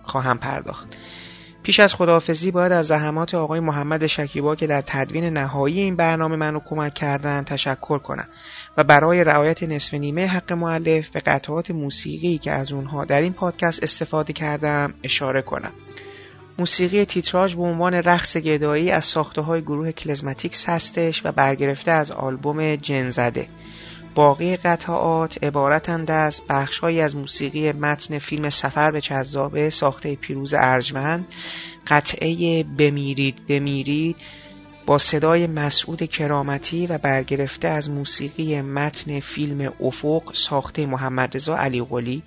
خواهم 0.06 0.38
پرداخت. 0.38 0.96
پیش 1.64 1.80
از 1.80 1.94
خداحافظی 1.94 2.50
باید 2.50 2.72
از 2.72 2.86
زحمات 2.86 3.34
آقای 3.34 3.60
محمد 3.60 4.06
شکیبا 4.06 4.56
که 4.56 4.66
در 4.66 4.82
تدوین 4.86 5.24
نهایی 5.24 5.80
این 5.80 5.96
برنامه 5.96 6.36
منو 6.36 6.60
کمک 6.68 6.94
کردن 6.94 7.44
تشکر 7.44 7.98
کنم 7.98 8.28
و 8.76 8.84
برای 8.84 9.24
رعایت 9.24 9.62
نصف 9.62 9.94
نیمه 9.94 10.26
حق 10.26 10.52
معلف 10.52 11.10
به 11.10 11.20
قطعات 11.20 11.70
موسیقی 11.70 12.38
که 12.38 12.50
از 12.50 12.72
اونها 12.72 13.04
در 13.04 13.20
این 13.20 13.32
پادکست 13.32 13.82
استفاده 13.82 14.32
کردم 14.32 14.94
اشاره 15.02 15.42
کنم. 15.42 15.72
موسیقی 16.58 17.04
تیتراژ 17.04 17.54
به 17.54 17.62
عنوان 17.62 17.94
رقص 17.94 18.36
گدایی 18.36 18.90
از 18.90 19.04
ساخته 19.04 19.40
های 19.40 19.62
گروه 19.62 19.92
کلزماتیکس 19.92 20.68
هستش 20.68 21.26
و 21.26 21.32
برگرفته 21.32 21.90
از 21.90 22.10
آلبوم 22.10 22.76
جنزده. 22.76 23.48
باقی 24.14 24.56
قطعات 24.56 25.44
عبارتند 25.44 26.10
از 26.10 26.42
بخشهایی 26.48 27.00
از 27.00 27.16
موسیقی 27.16 27.72
متن 27.72 28.18
فیلم 28.18 28.50
سفر 28.50 28.90
به 28.90 29.00
چذابه 29.00 29.70
ساخته 29.70 30.14
پیروز 30.14 30.54
ارجمند 30.54 31.26
قطعه 31.86 32.62
بمیرید 32.62 33.46
بمیرید 33.46 34.16
با 34.86 34.98
صدای 34.98 35.46
مسعود 35.46 36.02
کرامتی 36.02 36.86
و 36.86 36.98
برگرفته 36.98 37.68
از 37.68 37.90
موسیقی 37.90 38.62
متن 38.62 39.20
فیلم 39.20 39.72
افق 39.80 40.34
ساخته 40.34 40.86
محمد 40.86 41.36
رضا 41.36 41.56
علی 41.56 41.82
قلی 41.82 42.22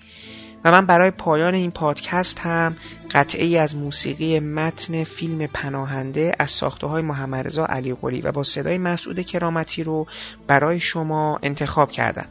و 0.64 0.72
من 0.72 0.86
برای 0.86 1.12
پایان 1.12 1.54
این 1.54 1.72
پادکست 1.72 2.40
هم 2.40 2.76
قطعه 3.12 3.46
ای 3.46 3.58
از 3.58 3.76
موسیقی 3.76 4.40
متن 4.40 5.04
فیلم 5.04 5.48
پناهنده 5.48 6.36
از 6.40 6.52
ساخته 6.52 6.88
های 6.88 7.02
محمد 7.02 7.48
رضا 7.48 7.66
علی 7.66 7.94
قلی 7.94 8.22
و 8.22 8.32
با 8.32 8.44
صدای 8.44 8.78
مسعود 8.78 9.22
کرامتی 9.22 9.84
رو 9.84 10.08
برای 10.48 10.80
شما 10.80 11.40
انتخاب 11.44 11.92
کردم. 11.92 12.26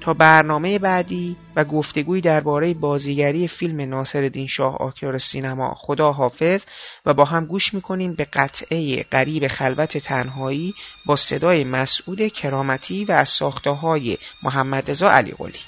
تا 0.00 0.14
برنامه 0.14 0.78
بعدی 0.78 1.36
و 1.56 1.64
گفتگوی 1.64 2.20
درباره 2.20 2.74
بازیگری 2.74 3.48
فیلم 3.48 3.80
ناصرالدین 3.80 4.46
شاه 4.46 4.76
آکیار 4.76 5.18
سینما 5.18 5.74
خدا 5.74 6.12
حافظ 6.12 6.64
و 7.06 7.14
با 7.14 7.24
هم 7.24 7.44
گوش 7.44 7.74
می‌کنیم 7.74 8.14
به 8.14 8.24
قطعه 8.24 9.02
قریب 9.02 9.46
خلوت 9.46 9.98
تنهایی 9.98 10.74
با 11.06 11.16
صدای 11.16 11.64
مسعود 11.64 12.28
کرامتی 12.28 13.04
و 13.04 13.12
از 13.12 13.28
ساخته 13.28 13.70
های 13.70 14.18
محمد 14.42 14.90
رضا 14.90 15.10
علی 15.10 15.30
قلی 15.30 15.58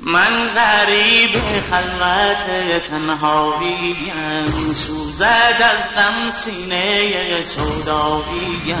من 0.00 0.48
غریب 0.54 1.32
خلوت 1.70 2.46
تنهاییم 2.90 4.44
سوزد 4.86 5.60
از 5.60 5.94
غم 5.96 6.32
سینه 6.44 7.42
سوداییم 7.42 8.76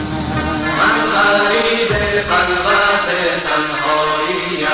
من 0.78 0.98
غریب 1.12 1.88
خلوت 2.28 3.08
تنهاییم 3.46 4.68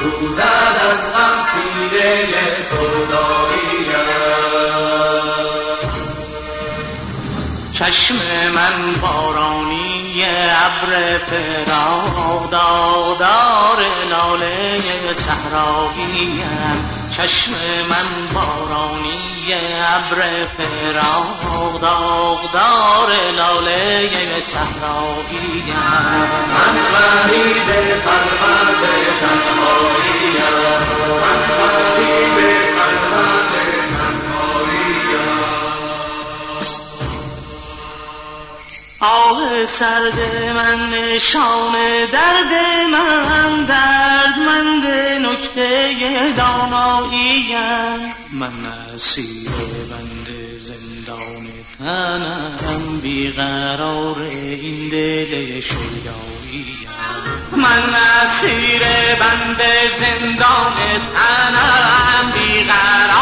سوزد 0.00 0.76
از 0.90 1.12
غم 1.14 1.44
سینه 1.52 2.62
سوداییم 2.70 3.54
چشم 7.72 8.14
من 8.54 9.00
بارانی 9.02 9.83
ابر 10.22 11.18
فراق 11.18 12.50
دادار 12.50 13.80
لاله 14.10 14.80
صحراییم. 15.14 16.42
چشم 17.16 17.52
من 17.90 18.08
بارانی 18.34 19.54
ابر 19.80 20.20
فراق 20.56 21.80
داغدار 21.80 23.10
لاله 23.36 24.10
صحراییم. 24.52 25.76
من 26.54 26.74
غریب 26.92 27.68
خلقت 28.04 28.82
تنهاییم. 29.20 30.36
من 31.20 31.40
غریب 31.58 32.36
خلقت 32.76 32.93
آه 39.04 39.66
سرد 39.66 40.18
من 40.56 40.90
نشان 40.90 41.72
درد 42.12 42.52
من 42.92 43.64
دردمند 43.64 44.86
نکته 45.26 46.32
داناییم 46.36 47.58
من 48.32 48.66
اسیر 48.94 49.50
بند 49.90 50.58
زندان 50.58 51.46
تنم 51.78 53.00
بیقرار 53.02 54.18
این 54.18 54.88
دل 54.88 55.60
شیداییم 55.60 56.88
من 57.52 57.94
اسیر 57.94 58.82
بند 59.20 59.60
زندان 60.00 60.74
تنم 61.14 62.32
بیقرار 62.34 63.14